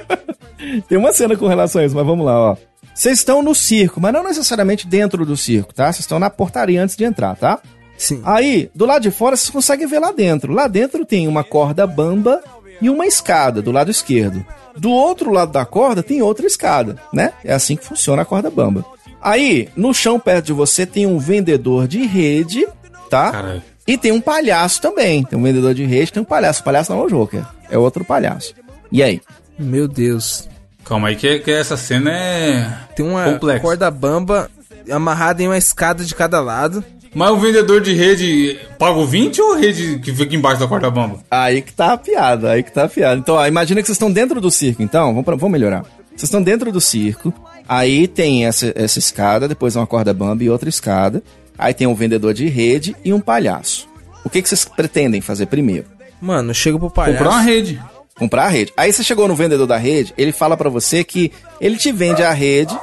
Tem 0.90 0.98
uma 0.98 1.14
cena 1.14 1.36
com 1.38 1.48
relação 1.48 1.82
a 1.82 1.86
isso, 1.86 1.96
mas 1.96 2.06
vamos 2.06 2.26
lá, 2.26 2.40
ó. 2.52 2.58
Vocês 2.94 3.20
estão 3.20 3.44
no 3.44 3.54
circo, 3.54 4.02
mas 4.02 4.12
não 4.14 4.24
necessariamente 4.24 4.88
dentro 4.88 5.24
do 5.26 5.38
circo, 5.38 5.74
tá? 5.74 5.86
Vocês 5.86 6.00
estão 6.00 6.18
na 6.20 6.30
portaria 6.30 6.82
antes 6.84 6.96
de 6.96 7.04
entrar, 7.04 7.36
tá? 7.36 7.60
Sim. 7.98 8.22
Aí, 8.26 8.70
do 8.74 8.86
lado 8.88 9.04
de 9.04 9.12
fora, 9.12 9.36
vocês 9.36 9.50
conseguem 9.52 9.86
ver 9.88 10.00
lá 10.00 10.12
dentro. 10.12 10.52
Lá 10.54 10.68
dentro 10.68 11.06
tem 11.06 11.28
uma 11.28 11.44
corda 11.44 11.86
bamba 11.86 12.42
e 12.82 12.90
uma 12.90 13.06
escada 13.06 13.62
do 13.62 13.72
lado 13.72 13.92
esquerdo. 13.92 14.46
Do 14.76 14.90
outro 14.90 15.32
lado 15.32 15.52
da 15.52 15.66
corda 15.66 16.02
tem 16.02 16.22
outra 16.22 16.48
escada, 16.48 16.98
né? 17.14 17.34
É 17.44 17.54
assim 17.54 17.76
que 17.76 17.86
funciona 17.86 18.22
a 18.22 18.26
corda 18.26 18.50
bamba. 18.50 18.86
Aí, 19.22 19.70
no 19.76 19.94
chão 19.94 20.20
perto 20.20 20.48
de 20.48 20.54
você 20.54 20.86
tem 20.86 21.06
um 21.06 21.20
vendedor 21.20 21.88
de 21.88 22.06
rede, 22.06 22.68
tá? 23.10 23.32
Caralho. 23.32 23.62
E 23.86 23.98
tem 23.98 24.12
um 24.12 24.22
palhaço 24.22 24.82
também. 24.82 25.24
Tem 25.24 25.38
um 25.38 25.44
vendedor 25.44 25.74
de 25.74 25.84
rede, 25.84 26.14
tem 26.14 26.22
um 26.22 26.26
palhaço. 26.26 26.62
O 26.62 26.64
palhaço 26.64 26.92
não 26.92 27.02
é 27.02 27.04
o 27.04 27.10
Joker, 27.10 27.44
é 27.70 27.78
outro 27.78 28.04
palhaço. 28.06 28.54
E 28.92 29.04
aí? 29.04 29.22
Meu 29.60 29.88
Deus. 29.88 30.48
Calma 30.84 31.10
aí, 31.10 31.16
que, 31.16 31.40
que 31.40 31.52
essa 31.52 31.78
cena 31.78 32.12
é. 32.12 32.78
Tem 32.96 33.06
uma 33.06 33.26
Complexo. 33.26 33.62
corda 33.62 33.92
bamba 33.92 34.50
amarrada 34.90 35.44
em 35.44 35.48
uma 35.48 35.58
escada 35.58 36.04
de 36.04 36.16
cada 36.16 36.42
lado. 36.42 36.84
Mas 37.14 37.30
o 37.32 37.38
vendedor 37.38 37.82
de 37.82 37.94
rede 37.94 38.58
paga 38.80 38.98
o 38.98 39.06
20 39.06 39.42
ou 39.42 39.54
a 39.54 39.58
rede 39.58 40.00
que 40.00 40.14
fica 40.14 40.36
embaixo 40.36 40.60
da 40.62 40.68
corda 40.68 40.90
bamba? 40.90 41.20
Aí 41.30 41.62
que 41.62 41.74
tá 41.74 41.94
a 41.94 41.98
piada, 41.98 42.52
aí 42.52 42.64
que 42.64 42.72
tá 42.72 42.86
a 42.86 42.88
piada. 42.90 43.20
Então, 43.20 43.36
ó, 43.36 43.46
imagina 43.46 43.82
que 43.82 43.88
vocês 43.88 43.96
estão 43.96 44.12
dentro 44.12 44.40
do 44.40 44.50
circo, 44.50 44.82
então, 44.82 45.08
vamos, 45.08 45.26
pra- 45.26 45.36
vamos 45.36 45.52
melhorar. 45.52 45.84
Vocês 46.10 46.24
estão 46.24 46.42
dentro 46.42 46.72
do 46.72 46.80
circo, 46.80 47.34
aí 47.68 48.08
tem 48.08 48.46
essa, 48.46 48.72
essa 48.76 48.98
escada, 49.00 49.48
depois 49.48 49.76
uma 49.76 49.86
corda 49.88 50.14
bamba 50.14 50.44
e 50.44 50.50
outra 50.50 50.70
escada. 50.70 51.22
Aí 51.58 51.74
tem 51.74 51.86
um 51.86 51.94
vendedor 51.96 52.34
de 52.34 52.48
rede 52.48 52.96
e 53.04 53.12
um 53.14 53.20
palhaço. 53.20 53.88
O 54.24 54.30
que, 54.30 54.42
que 54.42 54.48
vocês 54.48 54.64
pretendem 54.66 55.20
fazer 55.22 55.48
primeiro? 55.48 55.86
Mano, 56.22 56.54
chega 56.54 56.80
pro 56.80 56.90
palhaço. 56.90 57.18
Comprar 57.18 57.36
uma 57.36 57.42
rede. 57.42 57.82
Comprar 58.16 58.44
a 58.46 58.50
rede. 58.50 58.72
Aí 58.78 58.92
você 58.94 59.04
chegou 59.04 59.28
no 59.28 59.36
vendedor 59.36 59.66
da 59.68 59.78
rede, 59.78 60.14
ele 60.18 60.32
fala 60.32 60.56
pra 60.56 60.70
você 60.70 61.04
que 61.04 61.32
ele 61.60 61.76
te 61.78 61.92
vende 61.92 62.22
a 62.24 62.32
rede, 62.32 62.78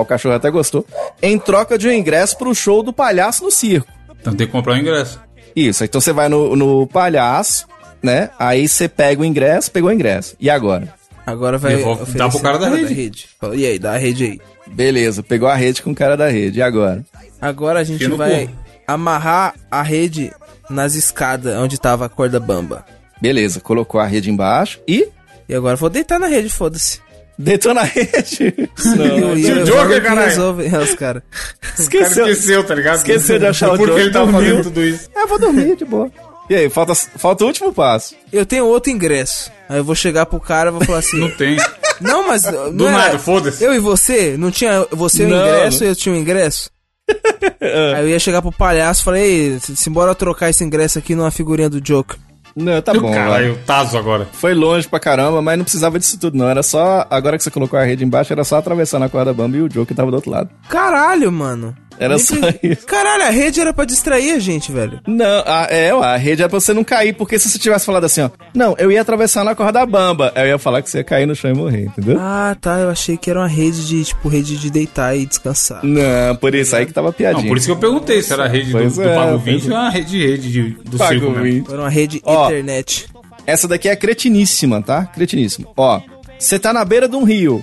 o 0.00 0.06
cachorro 0.06 0.34
até 0.34 0.50
gostou, 0.50 0.86
em 1.22 1.38
troca 1.38 1.78
de 1.78 1.88
um 1.88 1.92
ingresso 1.92 2.36
pro 2.36 2.54
show 2.54 2.82
do 2.82 2.92
palhaço 2.92 3.44
no 3.44 3.50
circo. 3.50 3.88
Então 4.20 4.34
tem 4.34 4.46
que 4.46 4.52
comprar 4.52 4.74
o 4.74 4.76
ingresso. 4.76 5.20
Isso, 5.54 5.84
então 5.84 6.00
você 6.00 6.12
vai 6.12 6.28
no, 6.28 6.54
no 6.54 6.86
palhaço, 6.86 7.66
né? 8.02 8.30
Aí 8.38 8.68
você 8.68 8.88
pega 8.88 9.22
o 9.22 9.24
ingresso, 9.24 9.70
pegou 9.70 9.90
o 9.90 9.92
ingresso. 9.92 10.36
E 10.38 10.48
agora? 10.48 10.92
Agora 11.26 11.58
vai. 11.58 11.74
Eu 11.74 11.80
vou 11.80 11.92
oferecer 11.94 12.18
dar 12.18 12.28
pro 12.28 12.40
cara 12.40 12.58
da 12.58 12.68
rede. 12.68 13.28
Fala, 13.40 13.56
E 13.56 13.66
aí, 13.66 13.78
dá 13.78 13.92
a 13.92 13.98
rede 13.98 14.24
aí. 14.24 14.40
Beleza, 14.66 15.22
pegou 15.22 15.48
a 15.48 15.54
rede 15.54 15.82
com 15.82 15.90
o 15.90 15.94
cara 15.94 16.16
da 16.16 16.28
rede. 16.28 16.58
E 16.58 16.62
agora? 16.62 17.04
Agora 17.40 17.80
a 17.80 17.84
gente 17.84 18.06
vai 18.08 18.48
amarrar 18.86 19.54
a 19.70 19.82
rede 19.82 20.32
nas 20.68 20.94
escadas 20.94 21.56
onde 21.56 21.78
tava 21.78 22.06
a 22.06 22.08
corda 22.08 22.38
bamba. 22.38 22.84
Beleza, 23.20 23.60
colocou 23.60 24.00
a 24.00 24.06
rede 24.06 24.30
embaixo 24.30 24.80
e 24.86 25.08
E 25.48 25.54
agora 25.54 25.74
eu 25.74 25.78
vou 25.78 25.90
deitar 25.90 26.18
na 26.18 26.26
rede, 26.26 26.48
foda-se. 26.48 27.00
Deitou 27.42 27.74
na 27.74 27.82
rede. 27.82 28.70
Não, 28.96 29.36
E 29.36 29.48
eu 29.48 29.64
Joker, 29.64 30.02
caralho. 30.02 30.28
resolve. 30.28 30.66
É, 30.66 30.78
os 30.78 30.94
caras. 30.94 31.22
O 31.22 31.30
cara 31.60 31.74
esqueceu. 31.78 32.28
esqueceu, 32.28 32.64
tá 32.64 32.74
ligado? 32.74 32.96
Esqueceu 32.98 33.38
de 33.38 33.46
achar 33.46 33.68
o 33.74 33.76
Porque 33.76 33.86
Joker, 33.86 34.02
ele 34.04 34.12
tava 34.12 34.32
dormiu. 34.32 34.50
fazendo 34.56 34.62
tudo 34.64 34.84
isso. 34.84 35.08
Ah, 35.14 35.26
vou 35.26 35.38
dormir 35.38 35.76
de 35.76 35.84
boa. 35.84 36.10
E 36.48 36.54
aí, 36.54 36.68
falta, 36.68 36.94
falta 36.94 37.44
o 37.44 37.46
último 37.46 37.72
passo. 37.72 38.14
Eu 38.32 38.44
tenho 38.44 38.66
outro 38.66 38.90
ingresso. 38.90 39.50
Aí 39.68 39.78
eu 39.78 39.84
vou 39.84 39.94
chegar 39.94 40.26
pro 40.26 40.40
cara 40.40 40.70
e 40.70 40.72
vou 40.72 40.84
falar 40.84 40.98
assim: 40.98 41.18
Não 41.18 41.30
tem. 41.30 41.56
Não, 42.00 42.26
mas. 42.26 42.42
Do 42.42 42.72
não 42.72 42.90
nada, 42.90 43.18
foda-se. 43.18 43.62
Eu 43.62 43.72
e 43.74 43.78
você, 43.78 44.36
não 44.36 44.50
tinha 44.50 44.84
você 44.90 45.24
o 45.24 45.28
ingresso 45.28 45.84
e 45.84 45.86
eu 45.86 45.94
tinha 45.94 46.14
o 46.14 46.18
ingresso? 46.18 46.68
Aí 47.96 48.02
eu 48.04 48.08
ia 48.08 48.18
chegar 48.18 48.40
pro 48.42 48.50
palhaço 48.52 49.02
e 49.02 49.04
falei, 49.04 49.22
"Ei, 49.24 49.60
se 49.60 49.76
se 49.76 49.88
embora 49.90 50.14
trocar 50.14 50.48
esse 50.50 50.62
ingresso 50.64 50.98
aqui 50.98 51.14
numa 51.14 51.30
figurinha 51.30 51.68
do 51.68 51.80
Joker. 51.80 52.16
Não, 52.56 52.80
tá 52.82 52.92
E 52.94 52.98
o 52.98 53.00
bom. 53.00 53.08
vai. 53.10 53.16
Caralho, 53.18 53.52
o 53.54 53.56
Tazo 53.58 53.96
agora. 53.98 54.26
Foi 54.32 54.54
longe 54.54 54.88
pra 54.88 54.98
caramba, 55.00 55.40
mas 55.40 55.56
não 55.56 55.64
precisava 55.64 55.98
disso 55.98 56.18
tudo, 56.18 56.36
não. 56.36 56.48
Era 56.48 56.62
só. 56.62 57.06
Agora 57.10 57.36
que 57.36 57.44
você 57.44 57.50
colocou 57.50 57.78
a 57.78 57.84
rede 57.84 58.04
embaixo, 58.04 58.32
era 58.32 58.44
só 58.44 58.56
atravessar 58.56 58.98
na 58.98 59.08
corda 59.08 59.32
bamba 59.32 59.56
e 59.56 59.62
o 59.62 59.68
Joker 59.68 59.96
tava 59.96 60.10
do 60.10 60.14
outro 60.16 60.30
lado. 60.30 60.50
Caralho, 60.68 61.30
mano. 61.30 61.74
Era 62.00 62.18
só 62.18 62.34
isso. 62.62 62.86
Caralho, 62.86 63.24
a 63.24 63.30
rede 63.30 63.60
era 63.60 63.74
pra 63.74 63.84
distrair 63.84 64.32
a 64.32 64.38
gente, 64.38 64.72
velho. 64.72 65.00
Não, 65.06 65.44
a, 65.46 65.66
é, 65.68 65.90
a 65.90 66.16
rede 66.16 66.40
era 66.40 66.48
pra 66.48 66.58
você 66.58 66.72
não 66.72 66.82
cair, 66.82 67.12
porque 67.12 67.38
se 67.38 67.50
você 67.50 67.58
tivesse 67.58 67.84
falado 67.84 68.04
assim, 68.04 68.22
ó, 68.22 68.30
não, 68.54 68.74
eu 68.78 68.90
ia 68.90 69.02
atravessar 69.02 69.44
na 69.44 69.54
corda 69.54 69.84
bamba, 69.84 70.32
eu 70.34 70.46
ia 70.46 70.58
falar 70.58 70.80
que 70.80 70.88
você 70.88 70.98
ia 70.98 71.04
cair 71.04 71.26
no 71.26 71.36
chão 71.36 71.50
e 71.50 71.54
morrer, 71.54 71.84
entendeu? 71.84 72.16
Ah, 72.18 72.56
tá. 72.58 72.78
Eu 72.78 72.88
achei 72.88 73.18
que 73.18 73.28
era 73.28 73.38
uma 73.38 73.46
rede 73.46 73.86
de, 73.86 74.02
tipo, 74.02 74.28
rede 74.28 74.56
de 74.56 74.70
deitar 74.70 75.14
e 75.14 75.26
descansar. 75.26 75.84
Não, 75.84 76.34
por 76.36 76.54
isso 76.54 76.74
aí 76.74 76.86
que 76.86 76.92
tava 76.92 77.12
piadinha. 77.12 77.42
Não, 77.42 77.48
por 77.48 77.58
isso 77.58 77.66
que 77.66 77.72
eu 77.72 77.76
perguntei 77.76 78.22
se 78.22 78.32
era 78.32 78.44
a 78.44 78.48
rede 78.48 78.70
do, 78.70 78.78
Pois 78.78 78.94
do 78.96 79.02
é, 79.02 79.14
Pago 79.14 79.40
pois 79.44 79.62
20 79.62 79.70
ou 79.70 79.76
uma 79.76 79.90
rede 79.90 80.10
de 80.10 80.26
rede 80.26 80.52
de, 80.52 80.62
do 80.84 80.96
Pago 80.96 81.12
circo 81.12 81.30
mesmo. 81.30 81.42
20. 81.42 81.70
Era 81.70 81.80
uma 81.82 81.90
rede 81.90 82.20
Ó. 82.24 82.46
internet. 82.46 83.06
Essa 83.46 83.68
daqui 83.68 83.88
é 83.88 83.96
cretiníssima, 83.96 84.80
tá? 84.80 85.04
Cretiníssima. 85.04 85.68
Ó, 85.76 86.00
você 86.38 86.58
tá 86.58 86.72
na 86.72 86.84
beira 86.84 87.06
de 87.06 87.16
um 87.16 87.24
rio. 87.24 87.62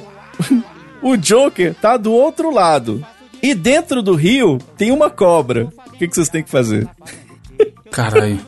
o 1.02 1.18
Joker 1.18 1.74
tá 1.74 1.98
do 1.98 2.12
outro 2.12 2.54
lado. 2.54 3.04
E 3.42 3.54
dentro 3.54 4.02
do 4.02 4.16
rio 4.16 4.58
tem 4.78 4.92
uma 4.92 5.10
cobra. 5.10 5.66
O 5.88 5.92
que, 5.92 6.08
que 6.08 6.16
vocês 6.16 6.30
têm 6.30 6.44
que 6.44 6.50
fazer? 6.50 6.88
Caralho. 7.92 8.40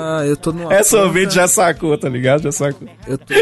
Ah, 0.00 0.24
eu 0.26 0.36
tô 0.36 0.52
numa. 0.52 0.72
Essa 0.74 1.02
ouvinte 1.02 1.34
já 1.34 1.46
sacou, 1.46 1.96
tá 1.96 2.08
ligado? 2.08 2.42
Já 2.42 2.52
sacou. 2.52 2.88
Eu 3.06 3.18
tô. 3.18 3.34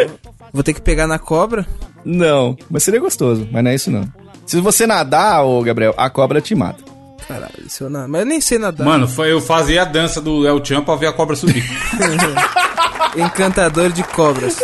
Vou 0.52 0.62
ter 0.62 0.72
que 0.72 0.80
pegar 0.80 1.06
na 1.06 1.18
cobra? 1.18 1.66
Não, 2.04 2.56
mas 2.70 2.82
seria 2.82 3.00
gostoso, 3.00 3.46
mas 3.50 3.62
não 3.62 3.70
é 3.70 3.74
isso 3.74 3.90
não. 3.90 4.10
Se 4.46 4.60
você 4.60 4.86
nadar, 4.86 5.44
ô 5.44 5.62
Gabriel, 5.62 5.94
a 5.96 6.08
cobra 6.08 6.40
te 6.40 6.54
mata. 6.54 6.82
Caralho, 7.26 7.52
isso 7.66 7.84
eu 7.84 7.90
não. 7.90 8.08
Mas 8.08 8.22
eu 8.22 8.26
nem 8.26 8.40
sei 8.40 8.58
nadar. 8.58 8.86
Mano, 8.86 9.06
foi, 9.06 9.30
eu 9.30 9.40
fazia 9.40 9.82
a 9.82 9.84
dança 9.84 10.20
do 10.20 10.46
El 10.46 10.64
Chan 10.64 10.82
pra 10.82 10.96
ver 10.96 11.08
a 11.08 11.12
cobra 11.12 11.36
subir. 11.36 11.62
Encantador 13.16 13.90
de 13.90 14.02
cobras. 14.04 14.58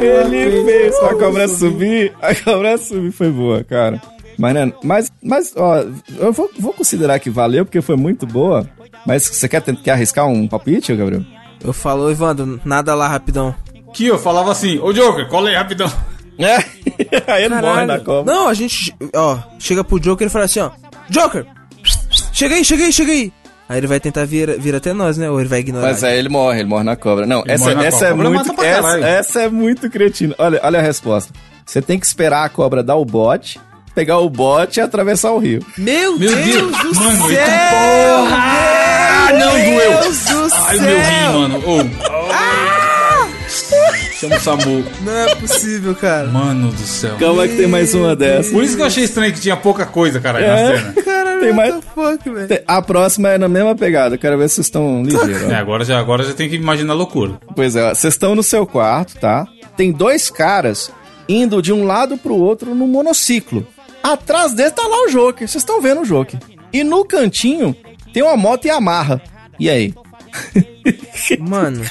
Ele 0.00 0.64
fez 0.64 0.96
a 0.98 1.14
cobra 1.14 1.48
subir, 1.48 2.12
a 2.20 2.34
cobra 2.34 2.78
subir 2.78 3.10
foi 3.12 3.30
boa, 3.30 3.64
cara. 3.64 4.00
Mas, 4.38 4.54
né, 4.54 4.72
mas, 4.82 5.12
mas 5.22 5.52
ó, 5.56 5.84
eu 6.18 6.32
vou, 6.32 6.50
vou 6.58 6.72
considerar 6.72 7.18
que 7.18 7.30
valeu, 7.30 7.64
porque 7.64 7.80
foi 7.80 7.96
muito 7.96 8.26
boa. 8.26 8.68
Mas 9.06 9.24
você 9.26 9.48
quer, 9.48 9.62
quer 9.62 9.92
arriscar 9.92 10.26
um 10.26 10.46
palpite, 10.46 10.92
ô 10.92 10.96
Gabriel? 10.96 11.22
Eu 11.62 11.72
falo, 11.72 12.10
Evandro, 12.10 12.60
nada 12.64 12.94
lá 12.94 13.08
rapidão. 13.08 13.54
que 13.92 14.06
eu 14.06 14.18
falava 14.18 14.50
assim, 14.52 14.78
ô 14.78 14.92
Joker, 14.92 15.28
cola 15.28 15.48
aí 15.48 15.54
rapidão. 15.54 15.90
É, 16.38 16.56
aí 17.30 17.44
ele 17.44 17.54
morre 17.60 17.86
na 17.86 18.00
cobra. 18.00 18.32
Não, 18.32 18.48
a 18.48 18.54
gente, 18.54 18.94
ó, 19.14 19.38
chega 19.58 19.84
pro 19.84 20.00
Joker 20.00 20.26
e 20.26 20.30
fala 20.30 20.46
assim, 20.46 20.60
ó. 20.60 20.70
Joker! 21.08 21.46
Chega 22.32 22.54
aí, 22.54 22.64
chega 22.64 22.84
aí, 22.84 22.92
chega 22.92 23.12
aí! 23.12 23.32
Aí 23.68 23.78
ele 23.78 23.86
vai 23.86 24.00
tentar 24.00 24.26
vir, 24.26 24.60
vir 24.60 24.74
até 24.74 24.92
nós, 24.92 25.16
né? 25.16 25.30
Ou 25.30 25.40
ele 25.40 25.48
vai 25.48 25.60
ignorar. 25.60 25.86
Mas 25.86 26.04
aí 26.04 26.18
ele 26.18 26.28
morre, 26.28 26.60
ele 26.60 26.68
morre 26.68 26.84
na 26.84 26.96
cobra. 26.96 27.26
Não, 27.26 27.42
essa, 27.46 27.70
essa 27.72 28.06
é 28.06 28.10
cobra. 28.10 28.28
A 28.28 28.44
cobra 28.44 28.52
muito. 28.52 28.62
Essa, 28.62 28.98
essa 28.98 29.42
é 29.42 29.48
muito 29.48 29.88
cretina. 29.88 30.34
Olha, 30.38 30.60
olha 30.62 30.78
a 30.78 30.82
resposta. 30.82 31.32
Você 31.64 31.80
tem 31.80 31.98
que 31.98 32.04
esperar 32.04 32.44
a 32.44 32.48
cobra 32.48 32.82
dar 32.82 32.96
o 32.96 33.04
bote, 33.04 33.58
pegar 33.94 34.18
o 34.18 34.28
bote 34.30 34.80
e 34.80 34.82
atravessar 34.82 35.32
o 35.32 35.38
rio. 35.38 35.64
Meu, 35.76 36.18
Meu 36.18 36.34
Deus, 36.34 36.44
Deus, 36.46 36.70
do 36.78 36.94
mano, 36.94 37.16
céu! 37.18 37.30
eita 37.30 37.44
porra! 37.70 38.36
Ah, 38.36 39.28
não, 39.32 39.50
doeu! 39.52 40.00
Deus 40.02 40.24
do 40.24 40.42
Ai, 40.54 40.78
céu! 40.78 40.80
meu 40.82 40.98
rim, 41.00 41.38
mano. 41.38 41.58
Ô. 41.66 42.82
Chama 44.18 44.36
o 44.36 44.40
Samu. 44.40 44.84
Não 45.02 45.16
é 45.16 45.34
possível, 45.34 45.94
cara. 45.94 46.28
Mano 46.28 46.70
do 46.70 46.78
céu. 46.82 47.16
Calma 47.18 47.46
que 47.48 47.56
tem 47.56 47.66
mais 47.66 47.92
uma 47.94 48.14
dessa. 48.14 48.50
Por 48.52 48.62
isso 48.62 48.76
que 48.76 48.82
eu 48.82 48.86
achei 48.86 49.04
estranho 49.04 49.32
que 49.32 49.40
tinha 49.40 49.56
pouca 49.56 49.84
coisa, 49.84 50.20
caralho, 50.20 50.46
na 50.46 50.58
É. 50.60 50.78
cena. 50.78 50.92
Caralho, 51.02 51.40
Tem 51.40 51.52
mais- 51.52 51.74
fuck, 51.94 52.30
velho? 52.30 52.62
A 52.68 52.80
próxima 52.82 53.30
é 53.30 53.38
na 53.38 53.48
mesma 53.48 53.74
pegada. 53.74 54.16
Quero 54.16 54.38
ver 54.38 54.48
se 54.48 54.56
vocês 54.56 54.66
estão 54.68 55.02
ligeiros. 55.02 55.50
É, 55.50 55.56
agora 55.56 55.84
já, 55.84 55.98
agora 55.98 56.22
já 56.22 56.32
tem 56.34 56.48
que 56.48 56.54
imaginar 56.56 56.94
loucura. 56.94 57.32
Pois 57.54 57.74
é, 57.74 57.82
ó, 57.90 57.94
vocês 57.94 58.14
estão 58.14 58.34
no 58.36 58.42
seu 58.44 58.64
quarto, 58.64 59.18
tá? 59.18 59.46
Tem 59.76 59.90
dois 59.90 60.30
caras 60.30 60.90
indo 61.28 61.60
de 61.60 61.72
um 61.72 61.84
lado 61.84 62.16
pro 62.16 62.34
outro 62.36 62.74
no 62.74 62.86
monociclo. 62.86 63.66
Atrás 64.02 64.52
dele 64.52 64.70
tá 64.70 64.82
lá 64.82 65.04
o 65.04 65.10
Joker. 65.10 65.48
Vocês 65.48 65.62
estão 65.62 65.80
vendo 65.80 66.02
o 66.02 66.06
Joker. 66.06 66.38
E 66.72 66.82
no 66.82 67.04
cantinho 67.04 67.76
tem 68.12 68.22
uma 68.22 68.36
moto 68.36 68.66
Yamaha. 68.66 69.20
E 69.58 69.70
aí? 69.70 69.94
Mano, 71.38 71.84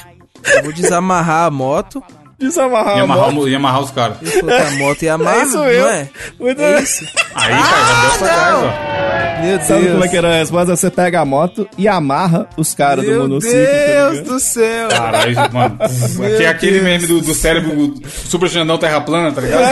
eu 0.54 0.62
vou 0.64 0.72
desamarrar 0.72 1.46
a 1.46 1.50
moto 1.50 2.02
Desamarrar 2.42 2.96
Ia 2.96 3.00
a 3.02 3.04
amarrar, 3.04 3.30
moto. 3.32 3.44
o- 3.44 3.48
ia 3.48 3.56
amarrar 3.56 3.80
os 3.82 3.90
caras. 3.90 4.16
colocar 4.18 4.66
a 4.68 4.70
moto 4.72 5.02
e 5.02 5.08
amarrar, 5.08 5.40
É 5.40 5.44
isso 5.44 5.56
não 5.56 5.64
mesmo. 5.64 5.86
é? 5.88 6.08
Muito 6.40 6.60
É 6.62 6.80
isso. 6.82 7.04
Aí, 7.34 7.50
cara, 7.50 7.60
já 7.86 8.00
deu 8.02 8.18
pra 8.18 8.28
trás, 8.28 8.54
ó. 8.56 9.42
Meu 9.42 9.56
Deus. 9.56 9.66
Sabe 9.66 9.86
como 9.90 10.04
é 10.04 10.08
que 10.08 10.16
era 10.16 10.28
a 10.28 10.38
resposta? 10.38 10.76
Você 10.76 10.90
pega 10.90 11.20
a 11.20 11.24
moto 11.24 11.68
e 11.76 11.88
amarra 11.88 12.48
os 12.56 12.74
caras 12.74 13.04
do 13.04 13.10
Meu 13.10 13.22
monociclo. 13.22 13.56
tá 13.58 14.10
Deus 14.10 14.20
do 14.28 14.38
céu. 14.40 14.88
Caralho, 14.88 15.34
mano. 15.52 15.78
Aqui 16.34 16.44
é 16.44 16.48
aquele 16.48 16.80
meme 16.80 17.06
do, 17.06 17.20
do 17.20 17.34
cérebro 17.34 17.94
Super 18.28 18.48
Xandão 18.48 18.78
Terra 18.78 19.00
Plana, 19.00 19.32
tá 19.32 19.40
ligado? 19.40 19.62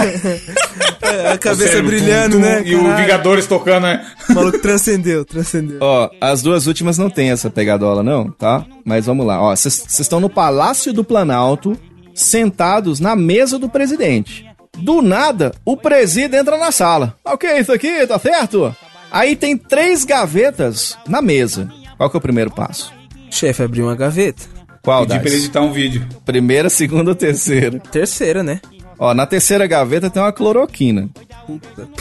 É, 1.03 1.31
a 1.31 1.35
O 1.35 1.39
cabeça 1.39 1.69
cérebro, 1.69 1.87
brilhando, 1.91 2.37
tum, 2.37 2.43
tum, 2.43 2.49
né? 2.49 2.63
E 2.65 2.75
o 2.75 2.83
Caralho. 2.83 2.97
Vingadores 3.03 3.47
tocando, 3.47 3.83
né? 3.85 4.05
O 4.29 4.33
maluco 4.35 4.59
transcendeu, 4.59 5.25
transcendeu. 5.25 5.79
Ó, 5.81 6.11
as 6.21 6.43
duas 6.43 6.67
últimas 6.67 6.99
não 6.99 7.09
tem 7.11 7.31
essa 7.31 7.49
pegadola, 7.51 8.03
não, 8.03 8.31
tá? 8.31 8.65
Mas 8.85 9.07
vamos 9.07 9.27
lá. 9.27 9.41
Ó, 9.41 9.55
vocês 9.55 9.85
estão 10.01 10.21
no 10.21 10.29
Palácio 10.31 10.93
do 10.93 11.05
Planalto, 11.05 11.77
sentados 12.23 13.01
na 13.01 13.15
mesa 13.17 13.59
do 13.59 13.69
presidente. 13.69 14.47
Do 14.79 15.03
nada, 15.03 15.53
o 15.65 15.77
presídio 15.77 16.39
entra 16.39 16.57
na 16.57 16.71
sala. 16.73 17.17
Ok, 17.25 17.59
isso 17.59 17.73
aqui, 17.73 18.07
tá 18.07 18.19
certo? 18.19 18.75
Aí 19.11 19.35
tem 19.35 19.57
três 19.57 20.05
gavetas 20.05 20.97
na 21.09 21.21
mesa. 21.21 21.69
Qual 21.97 22.09
que 22.09 22.17
é 22.17 22.19
o 22.19 22.23
primeiro 22.23 22.51
passo? 22.51 22.93
Chefe, 23.31 23.63
abriu 23.63 23.85
uma 23.87 23.97
gaveta. 23.97 24.43
Qual 24.83 25.05
Pedi 25.07 25.19
pra 25.19 25.29
ele 25.29 25.37
das? 25.37 25.45
editar 25.45 25.61
um 25.61 25.73
vídeo. 25.73 26.07
Primeira, 26.25 26.71
segunda 26.71 27.11
ou 27.11 27.15
terceira? 27.15 27.79
Terceira, 27.79 28.43
né? 28.43 28.61
Ó, 28.99 29.13
na 29.13 29.27
terceira 29.27 29.67
gaveta 29.67 30.09
tem 30.09 30.23
uma 30.23 30.33
cloroquina. 30.33 31.09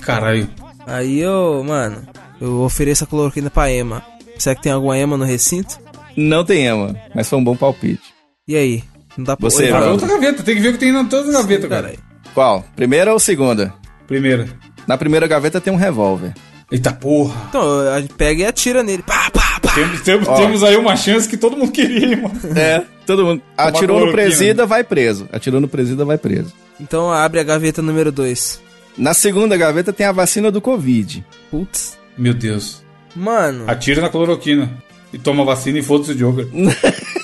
Caralho. 0.01 0.47
Aí 0.86 1.20
eu, 1.20 1.63
mano, 1.63 2.07
eu 2.39 2.61
ofereço 2.61 3.03
a 3.03 3.07
cloroquina 3.07 3.49
pra 3.49 3.72
Ema. 3.72 4.03
Será 4.38 4.55
que 4.55 4.61
tem 4.63 4.72
alguma 4.72 4.97
Ema 4.97 5.17
no 5.17 5.26
recinto? 5.26 5.80
Não 6.15 6.43
tem 6.43 6.65
ema, 6.65 6.95
mas 7.13 7.30
foi 7.30 7.38
um 7.39 7.43
bom 7.43 7.55
palpite. 7.55 8.01
E 8.47 8.55
aí? 8.55 8.84
Não 9.20 9.26
dá 9.26 9.36
pra 9.36 9.49
Você, 9.49 9.70
outra 9.70 10.07
gaveta, 10.07 10.43
tem 10.43 10.55
que 10.55 10.61
ver 10.61 10.70
o 10.70 10.72
que 10.74 10.78
tem 10.78 10.89
em 10.95 11.05
todas 11.05 11.28
as 11.28 11.41
gavetas, 11.41 11.70
cara. 11.70 11.82
Caralho. 11.89 11.99
Qual? 12.34 12.65
Primeira 12.74 13.11
ou 13.11 13.20
segunda? 13.20 13.74
Primeira. 14.07 14.47
Na 14.88 14.97
primeira 14.97 15.28
gaveta 15.28 15.59
tem 15.59 15.74
um 15.74 15.76
revólver. 15.76 16.34
Eita 16.72 16.93
porra. 16.93 17.47
Então, 17.49 17.82
a 17.93 17.99
gente 17.99 18.13
pega 18.13 18.43
e 18.43 18.45
atira 18.45 18.82
nele. 18.82 19.03
Pá, 19.03 19.30
pá, 19.30 19.59
pá. 19.61 19.74
Temos, 19.74 20.01
temos, 20.01 20.28
temos 20.30 20.63
aí 20.63 20.78
uma 20.78 20.95
chance 20.95 21.28
que 21.28 21.36
todo 21.36 21.57
mundo 21.57 21.72
queria, 21.74 22.07
hein, 22.07 22.15
mano. 22.15 22.57
É, 22.57 22.82
todo 23.05 23.26
mundo. 23.26 23.41
Atirou 23.57 23.97
no 23.97 24.05
cloroquina. 24.05 24.13
presida, 24.13 24.65
vai 24.65 24.86
preso. 24.86 25.28
Atirou 25.34 25.59
no 25.59 25.67
presida, 25.67 26.05
vai 26.05 26.17
preso. 26.17 26.53
Então 26.80 27.11
abre 27.11 27.41
a 27.41 27.43
gaveta 27.43 27.82
número 27.82 28.13
2. 28.13 28.61
Na 28.97 29.13
segunda 29.13 29.57
gaveta 29.57 29.91
tem 29.91 30.05
a 30.05 30.13
vacina 30.13 30.49
do 30.49 30.61
Covid. 30.61 31.26
Putz. 31.51 31.97
Meu 32.17 32.34
Deus. 32.34 32.84
Mano, 33.13 33.65
Atira 33.67 34.01
na 34.01 34.07
cloroquina. 34.07 34.72
E 35.11 35.17
toma 35.17 35.43
vacina 35.43 35.80
e 35.80 35.84
foda-se 35.84 36.11
o 36.11 36.15
Joker. 36.15 36.47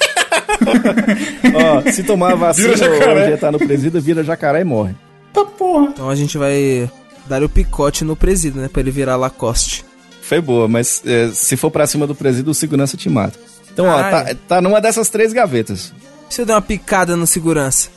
Ó, 1.88 1.92
se 1.92 2.04
tomar 2.04 2.34
a 2.34 2.36
vacina 2.36 2.70
ou 2.70 2.76
já 2.78 3.38
tá 3.38 3.52
no 3.52 3.60
presida, 3.60 4.00
vira 4.00 4.24
jacaré 4.24 4.62
e 4.62 4.64
morre. 4.64 4.96
Tá 5.34 5.44
porra. 5.44 5.90
então 5.94 6.10
a 6.10 6.16
gente 6.16 6.38
vai 6.38 6.90
dar 7.28 7.44
o 7.44 7.50
picote 7.50 8.04
no 8.04 8.16
presídio, 8.16 8.62
né? 8.62 8.70
Pra 8.72 8.82
ele 8.82 8.92
virar 8.92 9.16
Lacoste. 9.16 9.86
Foi 10.22 10.42
boa, 10.42 10.68
mas 10.68 11.02
é, 11.06 11.30
se 11.34 11.56
for 11.56 11.70
pra 11.70 11.86
cima 11.86 12.08
do 12.08 12.16
presídio, 12.16 12.52
o 12.52 12.56
segurança 12.56 12.98
te 12.98 13.10
mata. 13.10 13.38
Então, 13.72 13.86
ó, 13.86 13.96
tá, 13.96 14.12
Caralho. 14.12 14.40
tá 14.48 14.62
numa 14.62 14.80
dessas 14.80 15.10
três 15.10 15.34
gavetas. 15.34 15.94
Se 16.30 16.42
eu 16.42 16.46
der 16.46 16.54
uma 16.54 16.62
picada 16.62 17.16
no 17.16 17.28
segurança? 17.28 17.90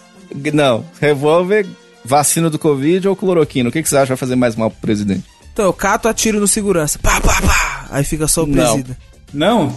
Não, 0.52 0.84
revólver, 1.00 1.66
vacina 2.04 2.50
do 2.50 2.58
Covid 2.58 3.08
ou 3.08 3.16
cloroquina. 3.16 3.68
O 3.68 3.72
que, 3.72 3.82
que 3.82 3.88
você 3.88 3.96
acha 3.96 4.04
que 4.04 4.10
vai 4.10 4.16
fazer 4.16 4.36
mais 4.36 4.56
mal 4.56 4.70
pro 4.70 4.80
presidente? 4.80 5.24
Então 5.52 5.64
eu 5.64 5.72
cato, 5.72 6.08
atiro 6.08 6.38
no 6.38 6.46
segurança. 6.48 6.98
Pá, 6.98 7.20
pá, 7.20 7.40
pá. 7.40 7.86
Aí 7.90 8.04
fica 8.04 8.28
só 8.28 8.42
o 8.42 8.46
presídio. 8.46 8.96
Não, 8.96 9.07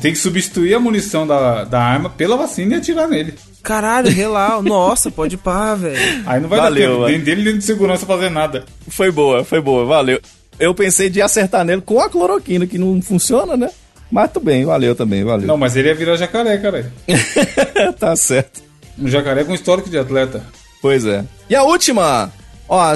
tem 0.02 0.14
que 0.14 0.18
substituir 0.18 0.74
a 0.74 0.80
munição 0.80 1.28
da, 1.28 1.64
da 1.64 1.82
arma 1.82 2.10
pela 2.10 2.38
vacina 2.38 2.76
e 2.76 2.78
atirar 2.78 3.08
nele. 3.08 3.34
Caralho, 3.62 4.10
relau. 4.10 4.62
Nossa, 4.64 5.12
pode 5.12 5.38
pá, 5.38 5.76
velho. 5.76 5.98
Aí 6.26 6.40
não 6.40 6.50
vai 6.50 6.60
Valeu, 6.60 6.90
dar 6.90 6.96
tempo 6.96 7.10
nem 7.10 7.20
dele 7.20 7.44
nem 7.44 7.58
de 7.58 7.64
segurança 7.64 8.06
fazer 8.06 8.30
nada. 8.30 8.66
Foi 8.88 9.12
boa, 9.12 9.44
foi 9.44 9.62
boa, 9.62 9.86
valeu. 9.86 10.20
Eu 10.60 10.76
pensei 10.76 11.10
de 11.10 11.22
acertar 11.22 11.66
nele 11.66 11.82
com 11.82 12.00
a 12.00 12.10
cloroquina, 12.10 12.68
que 12.68 12.78
não 12.78 13.02
funciona, 13.02 13.58
né? 13.58 13.70
Mas 14.12 14.32
tudo 14.32 14.46
bem, 14.46 14.66
valeu 14.66 14.94
também, 14.94 15.24
valeu. 15.24 15.48
Não, 15.48 15.58
mas 15.58 15.76
ele 15.76 15.88
ia 15.88 15.96
virar 15.96 16.18
jacaré, 16.18 16.58
cara. 16.58 16.92
tá 17.98 18.16
certo. 18.16 18.62
Um 19.00 19.08
jacaré 19.08 19.44
com 19.44 19.54
histórico 19.54 19.90
de 19.90 19.98
atleta. 19.98 20.46
Pois 20.82 21.06
é. 21.06 21.24
E 21.50 21.56
a 21.56 21.64
última? 21.64 22.32
Ó, 22.68 22.96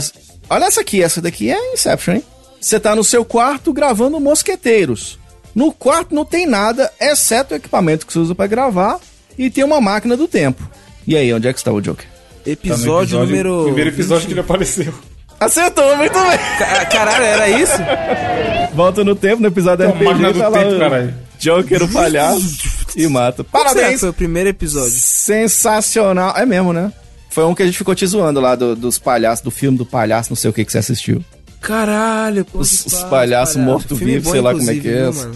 olha 0.49 0.65
essa 0.65 0.81
aqui, 0.81 1.01
essa 1.01 1.21
daqui 1.21 1.49
é 1.49 1.73
Inception, 1.73 2.15
hein? 2.15 2.23
Você 2.59 2.79
tá 2.79 2.95
no 2.95 3.03
seu 3.03 3.23
quarto 3.23 3.71
gravando 3.71 4.19
Mosqueteiros. 4.19 5.17
No 5.55 5.71
quarto 5.71 6.13
não 6.13 6.25
tem 6.25 6.45
nada, 6.45 6.91
exceto 6.99 7.53
o 7.53 7.57
equipamento 7.57 8.05
que 8.05 8.11
você 8.11 8.19
usa 8.19 8.35
pra 8.35 8.45
gravar 8.45 8.99
e 9.37 9.49
tem 9.49 9.63
uma 9.63 9.79
máquina 9.79 10.17
do 10.17 10.27
tempo. 10.27 10.61
E 11.07 11.15
aí, 11.15 11.33
onde 11.33 11.47
é 11.47 11.53
que 11.53 11.59
está 11.59 11.71
o 11.71 11.79
Joker? 11.79 12.05
Episódio, 12.45 13.17
tá 13.17 13.23
número. 13.25 13.63
Primeiro 13.63 13.89
episódio 13.89 14.23
20. 14.23 14.27
que 14.27 14.33
ele 14.33 14.39
apareceu. 14.41 14.93
Acertou, 15.39 15.95
muito 15.97 16.13
bem. 16.13 16.39
Caralho, 16.91 17.23
era 17.23 17.49
isso? 17.49 17.77
Volta 18.73 19.03
no 19.03 19.15
tempo, 19.15 19.41
no 19.41 19.47
episódio 19.47 19.85
da 19.85 19.91
RPG, 19.91 20.39
tá 20.39 20.47
lá 20.49 20.59
tempo, 20.59 20.79
caralho. 20.79 21.13
Joker, 21.39 21.83
o 21.83 21.87
palhaço, 21.87 22.57
e 22.95 23.07
mata. 23.07 23.43
Parabéns! 23.43 23.99
Foi 23.99 24.09
o 24.09 24.13
primeiro 24.13 24.49
episódio. 24.49 24.91
Sensacional. 24.91 26.33
É 26.37 26.45
mesmo, 26.45 26.73
né? 26.73 26.91
Foi 27.29 27.43
um 27.43 27.53
que 27.53 27.61
a 27.61 27.65
gente 27.65 27.77
ficou 27.77 27.93
te 27.93 28.05
zoando 28.07 28.39
lá 28.39 28.55
do, 28.55 28.75
dos 28.75 28.97
palhaços, 28.97 29.43
do 29.43 29.51
filme 29.51 29.77
do 29.77 29.85
palhaço, 29.85 30.31
não 30.31 30.35
sei 30.35 30.49
o 30.49 30.53
que 30.53 30.63
que 30.63 30.71
você 30.71 30.77
assistiu. 30.77 31.23
Caralho, 31.65 32.45
pô. 32.45 32.59
Os, 32.59 32.85
os 32.85 33.03
palhaços 33.05 33.55
mortos-vivos, 33.55 34.29
sei 34.29 34.39
lá 34.39 34.53
como 34.53 34.69
é 34.69 34.75
que 34.75 34.87
é. 34.87 35.09
Mano. 35.09 35.35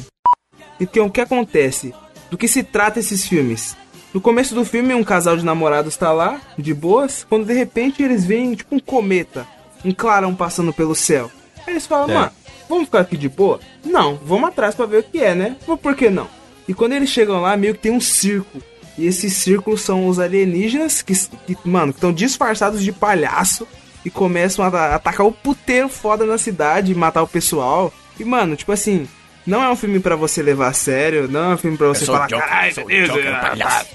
Então, 0.79 1.07
o 1.07 1.11
que 1.11 1.21
acontece? 1.21 1.91
Do 2.29 2.37
que 2.37 2.47
se 2.47 2.61
trata 2.61 2.99
esses 2.99 3.25
filmes? 3.25 3.75
No 4.13 4.21
começo 4.21 4.53
do 4.53 4.63
filme, 4.63 4.93
um 4.93 5.03
casal 5.03 5.35
de 5.35 5.43
namorados 5.43 5.97
tá 5.97 6.11
lá, 6.11 6.39
de 6.55 6.71
boas, 6.71 7.25
quando 7.27 7.47
de 7.47 7.53
repente 7.53 8.03
eles 8.03 8.25
veem, 8.25 8.53
tipo, 8.53 8.75
um 8.75 8.79
cometa, 8.79 9.47
um 9.83 9.91
clarão 9.91 10.35
passando 10.35 10.71
pelo 10.71 10.93
céu. 10.93 11.31
Aí 11.65 11.73
eles 11.73 11.87
falam, 11.87 12.09
é. 12.11 12.13
mano, 12.13 12.31
vamos 12.69 12.85
ficar 12.85 12.99
aqui 12.99 13.17
de 13.17 13.27
boa? 13.27 13.59
Não, 13.83 14.15
vamos 14.23 14.49
atrás 14.49 14.75
para 14.75 14.85
ver 14.85 14.99
o 14.99 15.03
que 15.03 15.19
é, 15.19 15.33
né? 15.33 15.57
Mas 15.67 15.79
por 15.79 15.95
que 15.95 16.11
não? 16.11 16.27
E 16.67 16.75
quando 16.75 16.93
eles 16.93 17.09
chegam 17.09 17.41
lá, 17.41 17.57
meio 17.57 17.73
que 17.73 17.81
tem 17.81 17.91
um 17.91 18.01
circo. 18.01 18.61
E 18.99 19.07
esses 19.07 19.33
círculos 19.33 19.81
são 19.81 20.07
os 20.07 20.19
alienígenas 20.19 21.01
que, 21.01 21.13
que 21.15 21.57
mano, 21.63 21.89
estão 21.89 22.13
disfarçados 22.13 22.83
de 22.83 22.91
palhaço 22.91 23.67
e 24.05 24.09
começam 24.09 24.63
a 24.63 24.95
atacar 24.95 25.25
o 25.25 25.31
puteiro 25.31 25.89
foda 25.89 26.25
na 26.25 26.37
cidade 26.37 26.91
e 26.91 26.95
matar 26.95 27.23
o 27.23 27.27
pessoal. 27.27 27.93
E, 28.19 28.23
mano, 28.23 28.55
tipo 28.55 28.71
assim, 28.71 29.07
não 29.45 29.63
é 29.63 29.69
um 29.69 29.75
filme 29.75 29.99
para 29.99 30.15
você 30.15 30.41
levar 30.41 30.67
a 30.67 30.73
sério, 30.73 31.27
não 31.27 31.51
é 31.51 31.53
um 31.55 31.57
filme 31.57 31.77
para 31.77 31.87
você 31.87 32.05
falar, 32.05 32.27
caralho, 32.27 32.73
sou 32.73 32.85
Deus, 32.85 33.07
Joker, 33.07 33.23
Deus, 33.23 33.39
palhaço. 33.39 33.87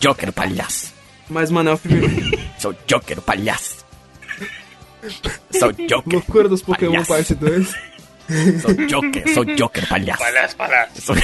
Joker, 0.00 0.32
palhaço. 0.32 0.94
Mas, 1.28 1.50
mano, 1.50 1.70
é 1.70 1.72
um 1.74 1.76
filme. 1.76 2.38
sou 2.58 2.74
Joker, 2.86 3.20
palhaço. 3.20 3.84
Sou 5.50 5.72
Joker. 5.72 6.12
Loucura 6.12 6.48
dos 6.48 6.62
Pokémon 6.62 7.04
palhaço. 7.04 7.08
parte 7.08 7.34
2. 7.34 7.74
Sou 8.62 8.74
Joker, 8.88 9.34
sou 9.34 9.44
Joker, 9.44 9.88
palhaço. 9.88 10.18
Palhaço, 10.18 10.56
palhaço. 10.56 11.02
Sou... 11.02 11.16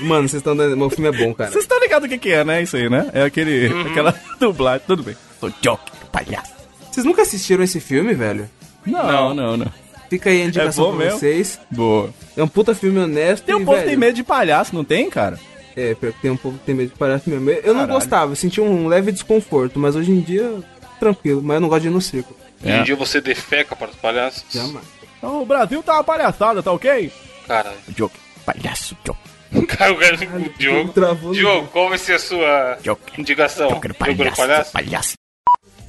Mano, 0.00 0.28
vocês 0.28 0.40
estão 0.40 0.56
dando. 0.56 0.76
Meu 0.76 0.88
filme 0.88 1.08
é 1.08 1.12
bom, 1.12 1.34
cara. 1.34 1.50
Vocês 1.50 1.64
estão 1.64 1.78
ligados 1.78 2.06
o 2.06 2.08
que, 2.08 2.18
que 2.18 2.30
é, 2.30 2.44
né? 2.44 2.62
Isso 2.62 2.76
aí, 2.76 2.88
né? 2.88 3.10
É 3.12 3.22
aquele. 3.22 3.68
Uhum. 3.68 3.90
aquela 3.90 4.18
dublagem, 4.40 4.86
tudo 4.86 5.02
bem. 5.02 5.16
Sou 5.38 5.52
Joker, 5.60 5.92
palhaço. 6.10 6.61
Vocês 6.92 7.06
nunca 7.06 7.22
assistiram 7.22 7.64
esse 7.64 7.80
filme, 7.80 8.12
velho? 8.12 8.48
Não, 8.84 9.34
não, 9.34 9.56
não. 9.56 9.72
Fica 10.10 10.28
aí 10.28 10.42
a 10.42 10.44
indicação 10.44 10.88
é 10.88 10.88
pra 10.88 11.04
mesmo? 11.06 11.18
vocês. 11.18 11.58
Boa. 11.70 12.10
É 12.36 12.42
um 12.42 12.48
puta 12.48 12.74
filme 12.74 12.98
honesto. 12.98 13.44
Tem 13.44 13.54
um 13.54 13.62
e, 13.62 13.64
povo 13.64 13.78
que 13.78 13.86
tem 13.86 13.96
medo 13.96 14.14
de 14.14 14.22
palhaço, 14.22 14.74
não 14.74 14.84
tem, 14.84 15.08
cara? 15.08 15.40
É, 15.74 15.96
tem 16.20 16.30
um 16.30 16.36
povo 16.36 16.58
que 16.58 16.66
tem 16.66 16.74
medo 16.74 16.92
de 16.92 16.98
palhaço 16.98 17.30
mesmo. 17.30 17.48
Eu 17.48 17.62
Caralho. 17.62 17.78
não 17.78 17.94
gostava, 17.94 18.32
eu 18.32 18.36
sentia 18.36 18.62
um 18.62 18.88
leve 18.88 19.10
desconforto, 19.10 19.78
mas 19.78 19.96
hoje 19.96 20.12
em 20.12 20.20
dia, 20.20 20.52
tranquilo. 21.00 21.40
Mas 21.42 21.54
eu 21.54 21.60
não 21.62 21.68
gosto 21.70 21.80
de 21.80 21.88
ir 21.88 21.90
no 21.90 22.00
circo. 22.02 22.36
É. 22.62 22.68
Hoje 22.68 22.80
em 22.80 22.84
dia 22.84 22.96
você 22.96 23.22
defeca 23.22 23.74
para 23.74 23.90
os 23.90 23.96
palhaços? 23.96 24.44
Jamais. 24.50 24.84
Então, 25.16 25.40
o 25.40 25.46
Brasil 25.46 25.82
tá 25.82 25.94
uma 25.94 26.04
palhaçada, 26.04 26.62
tá 26.62 26.72
ok? 26.72 27.10
Caralho. 27.48 27.78
Joke. 27.96 28.18
Palhaço, 28.44 28.94
Joke. 29.02 29.18
Cara, 29.66 29.92
o 29.92 29.96
cara, 29.96 30.14
o 30.16 30.58
Diogo. 30.58 31.32
Diogo, 31.32 31.68
qual 31.68 31.88
vai 31.88 31.98
ser 31.98 32.14
a 32.14 32.18
sua 32.18 32.78
Joker. 32.82 33.18
indicação? 33.18 33.68
Joker, 33.68 33.94
palhaço, 33.94 34.36
palhaço? 34.36 34.72
palhaço. 34.72 35.21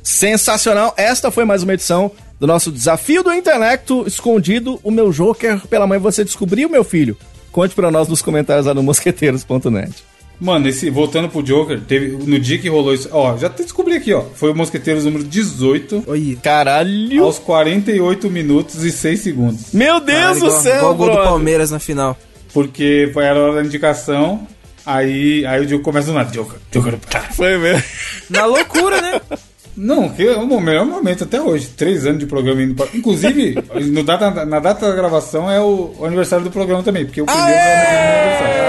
Sensacional. 0.04 0.94
Esta 0.98 1.32
foi 1.32 1.46
mais 1.46 1.64
uma 1.64 1.74
edição 1.74 2.12
do 2.38 2.46
nosso 2.46 2.70
Desafio 2.72 3.24
do 3.24 3.32
Intelecto 3.32 4.04
Escondido. 4.06 4.78
O 4.84 4.92
meu 4.92 5.12
Joker 5.12 5.66
pela 5.68 5.88
mãe 5.88 5.98
você 5.98 6.26
descobriu, 6.26 6.70
meu 6.70 6.84
filho? 6.84 7.18
Conte 7.54 7.74
para 7.74 7.90
nós 7.90 8.10
nos 8.10 8.22
comentários 8.22 8.66
lá 8.66 8.74
no 8.74 8.84
mosqueteiros.net. 8.84 10.04
Mano, 10.42 10.68
esse, 10.68 10.90
voltando 10.90 11.30
pro 11.30 11.42
Joker, 11.42 11.80
teve, 11.80 12.18
no 12.26 12.38
dia 12.38 12.58
que 12.58 12.68
rolou 12.68 12.94
isso. 12.94 13.08
Ó, 13.14 13.38
já 13.38 13.48
descobri 13.48 13.96
aqui, 13.96 14.12
ó. 14.12 14.24
Foi 14.34 14.52
o 14.52 14.56
Mosqueteiros 14.56 15.06
número 15.06 15.24
18. 15.24 16.04
Oi. 16.06 16.38
Caralho. 16.44 17.24
Aos 17.24 17.40
48 17.40 18.30
minutos 18.30 18.84
e 18.84 18.92
6 18.92 19.20
segundos. 19.22 19.72
Meu 19.72 20.02
Deus 20.02 20.20
Caralho, 20.20 20.40
do 20.40 20.46
igual, 20.48 20.62
céu, 20.62 20.78
igual 20.78 20.92
o 20.92 20.96
gol 20.96 21.10
do 21.12 21.18
Palmeiras 21.18 21.72
na 21.72 21.80
final. 21.80 22.18
Porque 22.52 23.10
foi 23.14 23.26
a 23.26 23.34
hora 23.34 23.56
da 23.56 23.64
indicação. 23.64 24.46
Aí, 24.86 25.46
aí 25.46 25.62
o 25.62 25.66
Diogo 25.66 25.84
começa 25.84 26.08
do 26.08 26.14
nada. 26.14 26.30
Joker, 26.30 26.60
Joker. 26.72 26.98
Foi 27.34 27.58
mesmo. 27.58 27.84
Na 28.30 28.46
loucura, 28.46 29.02
né? 29.02 29.22
Não, 29.76 30.10
que 30.10 30.24
é 30.24 30.36
o 30.36 30.62
melhor 30.62 30.86
momento 30.86 31.24
até 31.24 31.42
hoje. 31.42 31.70
Três 31.76 32.06
anos 32.06 32.20
de 32.20 32.26
programa 32.26 32.62
indo 32.62 32.76
pra... 32.76 32.88
Inclusive, 32.94 33.56
no 33.92 34.04
data, 34.04 34.46
na 34.46 34.60
data 34.60 34.88
da 34.88 34.96
gravação 34.96 35.50
é 35.50 35.60
o, 35.60 35.96
o 35.98 36.06
aniversário 36.06 36.46
do 36.46 36.52
programa 36.52 36.84
também, 36.84 37.06
porque 37.06 37.22
o 37.22 37.26
primeiro 37.26 37.52
é 37.52 37.56
o 37.56 38.28
aniversário. 38.28 38.64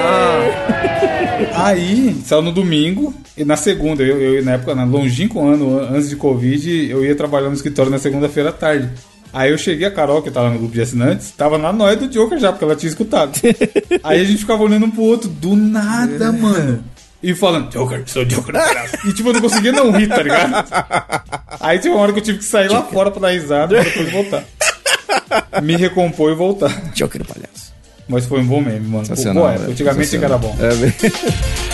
Ah. 1.52 1.66
Aí, 1.66 2.16
saiu 2.24 2.42
no 2.42 2.52
domingo, 2.52 3.14
e 3.36 3.44
na 3.44 3.56
segunda, 3.56 4.02
eu, 4.02 4.20
eu 4.20 4.44
na 4.44 4.52
época, 4.52 4.74
na 4.74 4.84
longínquo 4.84 5.44
ano 5.44 5.78
antes 5.78 6.08
de 6.08 6.16
Covid, 6.16 6.90
eu 6.90 7.04
ia 7.04 7.14
trabalhar 7.14 7.48
no 7.48 7.54
escritório 7.54 7.90
na 7.90 7.98
segunda-feira 7.98 8.50
à 8.50 8.52
tarde. 8.52 8.90
Aí 9.32 9.50
eu 9.50 9.58
cheguei, 9.58 9.86
a 9.86 9.90
Carol, 9.90 10.22
que 10.22 10.30
tava 10.30 10.50
no 10.50 10.58
grupo 10.58 10.72
de 10.72 10.80
assinantes, 10.80 11.32
tava 11.32 11.58
na 11.58 11.72
noia 11.72 11.96
do 11.96 12.08
Joker 12.08 12.38
já, 12.38 12.52
porque 12.52 12.64
ela 12.64 12.76
tinha 12.76 12.88
escutado. 12.88 13.40
Aí 14.02 14.20
a 14.20 14.24
gente 14.24 14.38
ficava 14.38 14.62
olhando 14.62 14.86
um 14.86 14.90
pro 14.90 15.02
outro, 15.02 15.28
do 15.28 15.56
nada, 15.56 16.30
mano 16.32 16.93
e 17.30 17.34
falando, 17.34 17.70
Joker, 17.70 18.02
sou 18.06 18.24
Joker. 18.24 18.54
e 19.04 19.12
tipo, 19.12 19.30
eu 19.30 19.32
não 19.32 19.40
conseguia 19.40 19.72
não 19.72 19.90
rir, 19.90 20.08
tá 20.08 20.22
ligado? 20.22 20.66
Aí 21.60 21.78
tinha 21.78 21.92
uma 21.92 22.02
hora 22.02 22.12
que 22.12 22.18
eu 22.18 22.22
tive 22.22 22.38
que 22.38 22.44
sair 22.44 22.68
Joker. 22.68 22.80
lá 22.80 22.86
fora 22.86 23.10
pra 23.10 23.20
dar 23.20 23.30
risada 23.30 23.78
e 23.80 23.84
depois 23.84 24.12
voltar. 24.12 24.44
Me 25.62 25.76
recompor 25.76 26.32
e 26.32 26.34
voltar. 26.34 26.70
Joker 26.94 27.24
palhaço. 27.24 27.72
Mas 28.06 28.26
foi 28.26 28.40
um 28.40 28.46
bom 28.46 28.60
meme, 28.60 28.86
mano. 28.86 29.06
Pô, 29.06 29.48
é, 29.48 29.56
antigamente 29.56 30.16
era 30.16 30.36
bom. 30.36 30.54
É, 30.60 31.73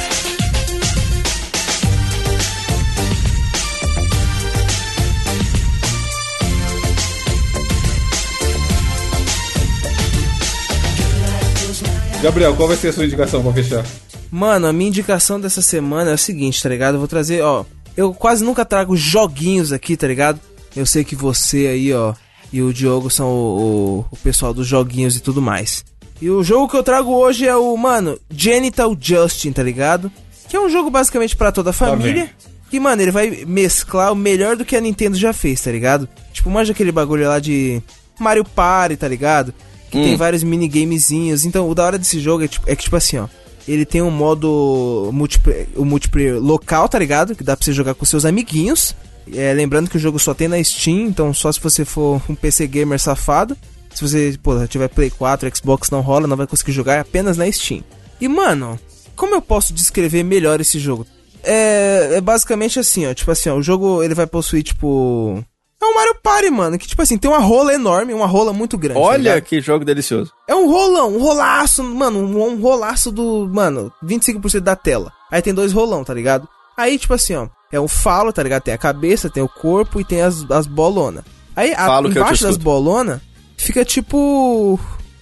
Gabriel, 12.22 12.54
qual 12.54 12.68
vai 12.68 12.76
ser 12.76 12.88
a 12.88 12.92
sua 12.92 13.04
indicação 13.06 13.42
pra 13.42 13.52
fechar? 13.52 13.84
Mano, 14.30 14.66
a 14.66 14.72
minha 14.72 14.88
indicação 14.88 15.40
dessa 15.40 15.62
semana 15.62 16.10
é 16.10 16.14
o 16.14 16.18
seguinte, 16.18 16.62
tá 16.62 16.68
ligado? 16.68 16.94
Eu 16.94 16.98
vou 16.98 17.08
trazer, 17.08 17.42
ó. 17.42 17.64
Eu 17.96 18.12
quase 18.12 18.44
nunca 18.44 18.64
trago 18.64 18.94
joguinhos 18.94 19.72
aqui, 19.72 19.96
tá 19.96 20.06
ligado? 20.06 20.38
Eu 20.76 20.84
sei 20.84 21.02
que 21.02 21.16
você 21.16 21.66
aí, 21.66 21.92
ó, 21.92 22.14
e 22.52 22.60
o 22.60 22.72
Diogo 22.74 23.08
são 23.08 23.28
o, 23.28 23.60
o, 23.60 24.06
o 24.10 24.16
pessoal 24.18 24.52
dos 24.52 24.66
joguinhos 24.66 25.16
e 25.16 25.20
tudo 25.20 25.40
mais. 25.40 25.82
E 26.20 26.28
o 26.28 26.42
jogo 26.42 26.68
que 26.68 26.76
eu 26.76 26.82
trago 26.82 27.10
hoje 27.10 27.46
é 27.46 27.56
o, 27.56 27.74
mano, 27.76 28.18
Genital 28.30 28.94
Justin, 29.00 29.52
tá 29.52 29.62
ligado? 29.62 30.12
Que 30.48 30.56
é 30.56 30.60
um 30.60 30.68
jogo 30.68 30.90
basicamente 30.90 31.34
para 31.34 31.50
toda 31.50 31.70
a 31.70 31.72
família. 31.72 32.26
Tá 32.26 32.50
que, 32.70 32.78
mano, 32.78 33.00
ele 33.00 33.10
vai 33.10 33.44
mesclar 33.46 34.12
o 34.12 34.16
melhor 34.16 34.56
do 34.56 34.64
que 34.64 34.76
a 34.76 34.80
Nintendo 34.80 35.16
já 35.16 35.32
fez, 35.32 35.60
tá 35.62 35.72
ligado? 35.72 36.08
Tipo, 36.32 36.50
manja 36.50 36.72
aquele 36.72 36.92
bagulho 36.92 37.26
lá 37.26 37.40
de 37.40 37.82
Mario 38.18 38.44
Party, 38.44 38.96
tá 38.96 39.08
ligado? 39.08 39.54
Que 39.90 39.98
hum. 39.98 40.04
tem 40.04 40.16
vários 40.16 40.42
minigamezinhos. 40.42 41.44
Então, 41.44 41.68
o 41.68 41.74
da 41.74 41.84
hora 41.84 41.98
desse 41.98 42.20
jogo 42.20 42.44
é, 42.44 42.48
tipo, 42.48 42.70
é 42.70 42.76
que, 42.76 42.84
tipo 42.84 42.96
assim, 42.96 43.18
ó 43.18 43.28
ele 43.68 43.84
tem 43.84 44.02
um 44.02 44.10
modo 44.10 45.10
multiplayer, 45.12 45.68
o 45.76 45.84
multiplayer 45.84 46.40
local, 46.40 46.88
tá 46.88 46.98
ligado? 46.98 47.36
Que 47.36 47.44
dá 47.44 47.56
pra 47.56 47.64
você 47.64 47.72
jogar 47.72 47.94
com 47.94 48.04
seus 48.04 48.24
amiguinhos. 48.24 48.94
É, 49.32 49.52
lembrando 49.52 49.88
que 49.88 49.96
o 49.96 50.00
jogo 50.00 50.18
só 50.18 50.34
tem 50.34 50.48
na 50.48 50.62
Steam, 50.62 51.06
então 51.06 51.32
só 51.32 51.52
se 51.52 51.60
você 51.60 51.84
for 51.84 52.20
um 52.28 52.34
PC 52.34 52.66
gamer 52.66 52.98
safado. 52.98 53.56
Se 53.94 54.02
você 54.02 54.38
pô, 54.42 54.66
tiver 54.66 54.88
Play 54.88 55.10
4, 55.10 55.50
Xbox 55.56 55.90
não 55.90 56.00
rola, 56.00 56.26
não 56.26 56.36
vai 56.36 56.46
conseguir 56.46 56.72
jogar 56.72 56.94
é 56.94 57.00
apenas 57.00 57.36
na 57.36 57.50
Steam. 57.50 57.82
E 58.20 58.28
mano, 58.28 58.78
como 59.14 59.34
eu 59.34 59.42
posso 59.42 59.72
descrever 59.72 60.22
melhor 60.22 60.60
esse 60.60 60.78
jogo? 60.78 61.06
É, 61.42 62.16
é 62.16 62.20
basicamente 62.20 62.78
assim, 62.78 63.06
ó, 63.06 63.14
tipo 63.14 63.30
assim, 63.30 63.48
ó, 63.48 63.56
o 63.56 63.62
jogo 63.62 64.02
ele 64.02 64.14
vai 64.14 64.26
possuir 64.26 64.62
tipo 64.62 65.42
é 65.82 65.86
um 65.86 65.94
Mario 65.94 66.14
Party, 66.22 66.50
mano, 66.50 66.78
que 66.78 66.86
tipo 66.86 67.00
assim, 67.00 67.16
tem 67.16 67.30
uma 67.30 67.38
rola 67.38 67.72
enorme, 67.72 68.12
uma 68.12 68.26
rola 68.26 68.52
muito 68.52 68.76
grande. 68.76 69.00
Tá 69.00 69.06
Olha 69.06 69.34
tá 69.34 69.40
que 69.40 69.60
jogo 69.60 69.84
delicioso. 69.84 70.30
É 70.46 70.54
um 70.54 70.68
rolão, 70.70 71.16
um 71.16 71.18
rolaço, 71.18 71.82
mano, 71.82 72.18
um, 72.18 72.52
um 72.52 72.60
rolaço 72.60 73.10
do, 73.10 73.48
mano, 73.50 73.90
25% 74.04 74.60
da 74.60 74.76
tela. 74.76 75.10
Aí 75.30 75.40
tem 75.40 75.54
dois 75.54 75.72
rolão, 75.72 76.04
tá 76.04 76.12
ligado? 76.12 76.46
Aí, 76.76 76.98
tipo 76.98 77.14
assim, 77.14 77.34
ó, 77.34 77.48
é 77.72 77.80
um 77.80 77.88
falo, 77.88 78.32
tá 78.32 78.42
ligado? 78.42 78.62
Tem 78.62 78.74
a 78.74 78.78
cabeça, 78.78 79.30
tem 79.30 79.42
o 79.42 79.48
corpo 79.48 80.00
e 80.00 80.04
tem 80.04 80.20
as, 80.20 80.48
as 80.50 80.66
bolonas. 80.66 81.24
Aí, 81.56 81.72
a, 81.74 82.00
embaixo 82.00 82.44
das 82.44 82.56
bolonas, 82.56 83.20
fica 83.56 83.84
tipo... 83.84 84.78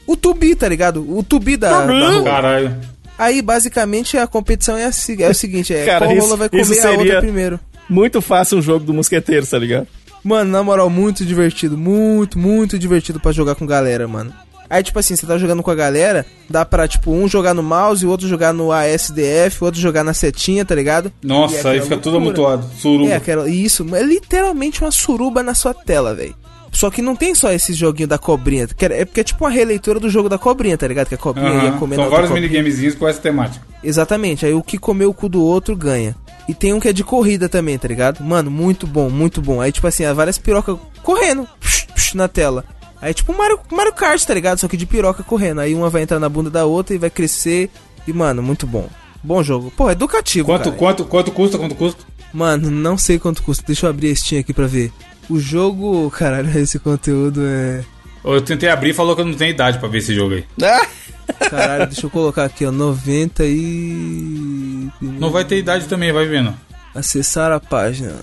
O 0.06 0.16
tubi, 0.16 0.54
tá 0.54 0.68
ligado? 0.68 1.04
O 1.16 1.22
tubi 1.22 1.56
da, 1.56 1.84
da 1.84 1.92
rola. 1.92 2.24
Caralho. 2.24 2.80
Aí, 3.18 3.42
basicamente, 3.42 4.16
a 4.16 4.26
competição 4.26 4.76
é, 4.76 4.84
a, 4.84 4.86
é 4.86 5.30
o 5.30 5.34
seguinte, 5.34 5.74
é 5.74 5.84
Cara, 5.86 6.06
qual 6.06 6.16
isso, 6.16 6.26
rola 6.26 6.36
vai 6.36 6.48
comer 6.48 6.86
a 6.86 6.90
outra 6.92 7.20
primeiro. 7.20 7.61
Muito 7.88 8.20
fácil 8.20 8.59
um 8.59 8.62
jogo 8.62 8.84
do 8.84 8.94
mosqueteiro, 8.94 9.46
tá 9.46 9.59
ligado? 9.59 9.86
Mano, 10.29 10.51
na 10.51 10.62
moral, 10.62 10.91
muito 10.91 11.24
divertido. 11.24 11.79
Muito, 11.79 12.39
muito 12.39 12.79
divertido 12.79 13.18
para 13.18 13.33
jogar 13.33 13.55
com 13.55 13.64
galera, 13.64 14.07
mano. 14.07 14.31
Aí, 14.68 14.83
tipo 14.83 14.99
assim, 14.99 15.16
você 15.16 15.26
tá 15.26 15.39
jogando 15.39 15.62
com 15.62 15.70
a 15.70 15.74
galera, 15.74 16.26
dá 16.51 16.66
pra, 16.66 16.87
tipo, 16.87 17.11
um 17.11 17.26
jogar 17.26 17.55
no 17.55 17.62
mouse, 17.62 18.05
o 18.05 18.11
outro 18.11 18.29
jogar 18.29 18.53
no 18.53 18.70
ASDF, 18.70 19.62
o 19.62 19.64
outro 19.64 19.81
jogar 19.81 20.05
na 20.05 20.12
setinha, 20.12 20.66
tá 20.66 20.74
ligado? 20.74 21.11
Nossa, 21.22 21.70
aí 21.70 21.81
fica 21.81 21.95
loucura. 21.95 22.01
tudo 22.01 22.16
amontoado. 22.18 22.66
Suruba. 22.79 23.11
É, 23.11 23.16
aquela, 23.16 23.49
isso, 23.49 23.87
é 23.97 24.03
literalmente 24.03 24.83
uma 24.83 24.91
suruba 24.91 25.43
na 25.43 25.55
sua 25.55 25.72
tela, 25.72 26.14
velho. 26.14 26.35
Só 26.70 26.91
que 26.91 27.01
não 27.01 27.16
tem 27.16 27.35
só 27.35 27.51
esse 27.51 27.72
joguinho 27.72 28.07
da 28.07 28.18
cobrinha. 28.18 28.68
É 28.79 29.05
porque 29.07 29.20
é 29.20 29.24
tipo 29.24 29.43
uma 29.43 29.51
releitura 29.51 29.99
do 29.99 30.11
jogo 30.11 30.29
da 30.29 30.37
cobrinha, 30.37 30.76
tá 30.76 30.87
ligado? 30.87 31.09
Que 31.09 31.14
a 31.14 31.18
cobrinha 31.18 31.51
uhum. 31.51 31.64
ia 31.64 31.72
comer 31.72 31.97
São 31.97 32.11
vários 32.11 32.31
minigamezinhos 32.31 32.95
com 32.95 33.09
essa 33.09 33.18
temática. 33.18 33.66
Exatamente. 33.83 34.45
Aí 34.45 34.53
o 34.53 34.62
que 34.62 34.76
comeu 34.76 35.09
o 35.09 35.14
cu 35.14 35.31
do 35.31 35.43
outro 35.43 35.74
ganha. 35.74 36.14
E 36.49 36.55
tem 36.55 36.72
um 36.72 36.80
que 36.80 36.88
é 36.88 36.92
de 36.92 37.05
corrida 37.05 37.49
também, 37.49 37.78
tá 37.78 37.86
ligado? 37.86 38.24
Mano, 38.24 38.51
muito 38.51 38.86
bom, 38.86 39.11
muito 39.11 39.42
bom. 39.42 39.61
Aí, 39.61 39.70
tipo 39.70 39.86
assim, 39.86 40.05
há 40.05 40.14
várias 40.14 40.38
pirocas 40.38 40.78
correndo 41.03 41.46
psh, 41.61 41.86
psh, 41.94 42.14
na 42.14 42.26
tela. 42.26 42.64
Aí, 43.01 43.12
tipo 43.12 43.32
Mario, 43.36 43.61
Mario 43.70 43.92
Kart, 43.92 44.24
tá 44.24 44.32
ligado? 44.34 44.59
Só 44.59 44.66
que 44.66 44.76
de 44.76 44.86
piroca 44.86 45.22
correndo. 45.22 45.61
Aí 45.61 45.74
uma 45.74 45.90
vai 45.90 46.03
entrar 46.03 46.18
na 46.18 46.28
bunda 46.28 46.49
da 46.51 46.64
outra 46.64 46.94
e 46.94 46.99
vai 46.99 47.11
crescer. 47.11 47.70
E, 48.07 48.12
mano, 48.12 48.42
muito 48.42 48.66
bom. 48.66 48.88
Bom 49.22 49.42
jogo. 49.42 49.70
Pô, 49.76 49.90
educativo, 49.90 50.46
Quanto, 50.46 50.64
cara. 50.64 50.76
quanto, 50.76 51.05
quanto 51.05 51.30
custa? 51.32 51.59
Quanto 51.59 51.74
custa? 51.74 52.03
Mano, 52.32 52.70
não 52.70 52.96
sei 52.96 53.18
quanto 53.18 53.42
custa. 53.42 53.62
Deixa 53.66 53.86
eu 53.86 53.90
abrir 53.90 54.11
a 54.11 54.16
Steam 54.16 54.40
aqui 54.40 54.53
pra 54.55 54.66
ver. 54.66 54.90
O 55.28 55.38
jogo, 55.38 56.11
caralho, 56.11 56.49
esse 56.59 56.78
conteúdo 56.78 57.42
é. 57.44 57.84
Eu 58.35 58.41
tentei 58.43 58.68
abrir 58.68 58.91
e 58.91 58.95
falou 58.95 59.14
que 59.14 59.22
eu 59.22 59.26
não 59.26 59.35
tenho 59.35 59.51
idade 59.51 59.79
pra 59.79 59.89
ver 59.89 59.99
esse 59.99 60.14
jogo 60.14 60.35
aí. 60.35 60.45
Caralho, 61.51 61.87
deixa 61.87 62.07
eu 62.07 62.11
colocar 62.11 62.45
aqui, 62.45 62.64
ó. 62.66 62.72
90 62.72 63.45
e. 63.45 64.89
Não 65.01 65.31
vai 65.31 65.45
ter 65.45 65.59
idade 65.59 65.87
também, 65.87 66.12
vai 66.12 66.26
vendo. 66.26 66.55
Acessar 66.95 67.53
a 67.53 67.61
página. 67.61 68.14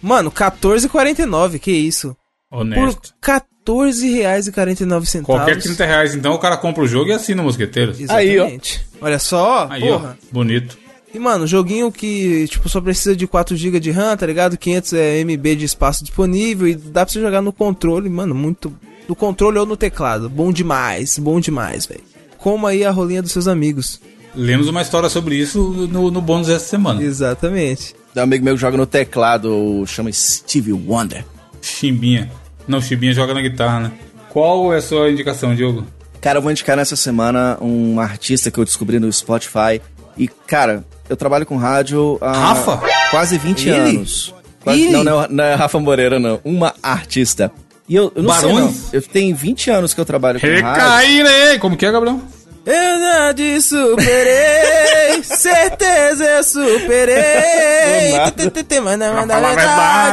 Mano, 0.00 0.30
14,49, 0.30 1.58
que 1.58 1.72
isso? 1.72 2.16
Honesto. 2.50 3.14
Por 3.20 3.32
R$14,49. 3.66 5.22
Qualquer 5.22 5.58
30 5.58 5.84
reais, 5.84 6.14
então, 6.14 6.34
o 6.34 6.38
cara 6.38 6.56
compra 6.56 6.84
o 6.84 6.86
jogo 6.86 7.10
e 7.10 7.12
assina 7.12 7.42
o 7.42 7.44
Mosqueteiros. 7.44 7.98
Exatamente. 8.00 8.86
Olha 9.00 9.18
só, 9.18 9.66
Aí, 9.70 9.80
porra. 9.80 10.16
ó. 10.20 10.26
Bonito. 10.32 10.78
E, 11.12 11.18
mano, 11.18 11.46
joguinho 11.46 11.90
que, 11.92 12.46
tipo, 12.48 12.68
só 12.68 12.80
precisa 12.80 13.16
de 13.16 13.26
4GB 13.26 13.78
de 13.78 13.90
RAM, 13.90 14.16
tá 14.16 14.26
ligado? 14.26 14.58
500 14.58 14.92
é 14.94 15.20
MB 15.24 15.56
de 15.56 15.64
espaço 15.64 16.02
disponível 16.02 16.66
e 16.66 16.74
dá 16.74 17.04
pra 17.06 17.12
você 17.12 17.20
jogar 17.20 17.40
no 17.40 17.52
controle, 17.52 18.10
mano, 18.10 18.34
muito... 18.34 18.76
No 19.08 19.14
controle 19.14 19.58
ou 19.58 19.66
no 19.66 19.76
teclado. 19.76 20.28
Bom 20.28 20.52
demais, 20.52 21.18
bom 21.18 21.38
demais, 21.40 21.86
velho. 21.86 22.00
Como 22.38 22.66
aí 22.66 22.84
a 22.84 22.90
rolinha 22.90 23.22
dos 23.22 23.32
seus 23.32 23.46
amigos. 23.48 24.00
Lemos 24.34 24.68
uma 24.68 24.82
história 24.82 25.08
sobre 25.08 25.36
isso 25.36 25.62
no, 25.90 26.10
no 26.10 26.20
bônus 26.20 26.48
essa 26.48 26.64
semana. 26.66 27.02
Exatamente. 27.02 27.94
Um 28.16 28.20
amigo 28.20 28.44
meu 28.44 28.54
que 28.54 28.60
joga 28.60 28.76
no 28.76 28.86
teclado, 28.86 29.84
chama 29.86 30.10
Steve 30.12 30.72
Wonder. 30.72 31.24
Chimbinha. 31.62 32.30
Não, 32.66 32.80
Chimbinha 32.80 33.12
joga 33.12 33.34
na 33.34 33.40
guitarra, 33.42 33.80
né? 33.80 33.92
Qual 34.30 34.72
é 34.72 34.78
a 34.78 34.82
sua 34.82 35.10
indicação, 35.10 35.54
Diogo? 35.54 35.86
Cara, 36.20 36.38
eu 36.38 36.42
vou 36.42 36.50
indicar 36.50 36.76
nessa 36.76 36.96
semana 36.96 37.56
um 37.60 38.00
artista 38.00 38.50
que 38.50 38.58
eu 38.58 38.64
descobri 38.64 38.98
no 38.98 39.12
Spotify. 39.12 39.80
E, 40.16 40.26
cara, 40.28 40.84
eu 41.08 41.16
trabalho 41.16 41.44
com 41.46 41.56
rádio 41.56 42.18
há 42.20 42.32
Rafa? 42.32 42.80
quase 43.10 43.36
20 43.38 43.68
Ele? 43.68 43.78
anos. 43.78 44.34
Quase- 44.62 44.80
Ele? 44.82 44.90
não, 44.92 45.04
não, 45.04 45.22
é- 45.24 45.28
não 45.28 45.44
é 45.44 45.54
Rafa 45.54 45.78
Moreira, 45.78 46.18
não. 46.18 46.40
Uma 46.44 46.74
artista. 46.82 47.52
E 47.88 47.94
eu, 47.96 48.12
eu 48.14 48.22
não 48.22 48.32
sei, 48.34 48.42
Barões? 48.52 48.64
não. 48.64 48.88
Eu 48.92 49.02
tenho 49.02 49.36
20 49.36 49.70
anos 49.70 49.92
que 49.94 50.00
eu 50.00 50.04
trabalho 50.04 50.40
com 50.40 50.46
rádio. 50.46 50.64
Recairei! 50.64 51.58
Como 51.58 51.76
que 51.76 51.84
é, 51.84 51.92
Gabriel? 51.92 52.20
Eu 52.66 52.98
já 52.98 53.34
te 53.34 53.60
superei, 53.60 55.20
certeza 55.22 56.24
eu 56.24 56.42
superei. 56.44 58.10
Do 58.10 58.16
nada. 58.16 58.30
Tê, 58.32 58.50
tê, 58.50 58.64
tê, 58.64 58.80
Mas 58.80 58.98
não 58.98 59.12
Pra 59.12 59.22
é 59.22 59.26
da 59.26 59.34
falar 59.34 59.50
a 59.50 59.54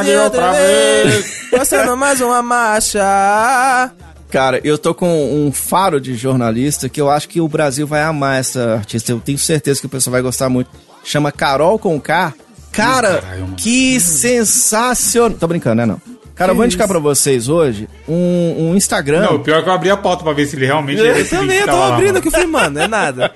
verdade 0.02 0.16
outra 0.16 0.52
vez. 0.52 1.48
Passando 1.50 1.96
mais 1.96 2.20
uma 2.20 2.42
marcha. 2.42 3.00
Cara, 4.30 4.60
eu 4.64 4.76
tô 4.76 4.94
com 4.94 5.08
um 5.46 5.50
faro 5.50 5.98
de 5.98 6.14
jornalista 6.14 6.90
que 6.90 7.00
eu 7.00 7.10
acho 7.10 7.26
que 7.28 7.40
o 7.40 7.48
Brasil 7.48 7.86
vai 7.86 8.02
amar 8.02 8.40
essa 8.40 8.74
artista. 8.74 9.12
Eu 9.12 9.20
tenho 9.20 9.38
certeza 9.38 9.80
que 9.80 9.86
o 9.86 9.90
pessoal 9.90 10.12
vai 10.12 10.22
gostar 10.22 10.50
muito. 10.50 10.70
Chama 11.04 11.32
Carol 11.32 11.78
com 11.78 11.98
K. 11.98 12.34
Cara, 12.70 13.20
Caralho, 13.22 13.54
que 13.56 13.98
sensacional. 14.00 15.38
Tô 15.38 15.46
brincando, 15.46 15.76
né? 15.76 15.86
Não. 15.86 16.00
Cara, 16.34 16.52
eu 16.52 16.56
vou 16.56 16.64
indicar 16.64 16.88
pra 16.88 16.98
vocês 16.98 17.48
hoje 17.48 17.88
um, 18.08 18.70
um 18.70 18.76
Instagram. 18.76 19.22
Não, 19.22 19.36
o 19.36 19.40
pior 19.40 19.58
é 19.58 19.62
que 19.62 19.68
eu 19.68 19.72
abri 19.72 19.90
a 19.90 19.96
pauta 19.96 20.24
pra 20.24 20.32
ver 20.32 20.46
se 20.46 20.56
ele 20.56 20.66
realmente 20.66 21.00
Eu 21.00 21.28
também, 21.28 21.58
que 21.58 21.62
eu 21.62 21.66
tô 21.66 21.72
tava 21.72 21.88
lá, 21.88 21.94
abrindo 21.94 22.16
aqui, 22.18 22.28
eu 22.28 22.32
falei, 22.32 22.46
mano, 22.46 22.78
é 22.78 22.88
nada. 22.88 23.32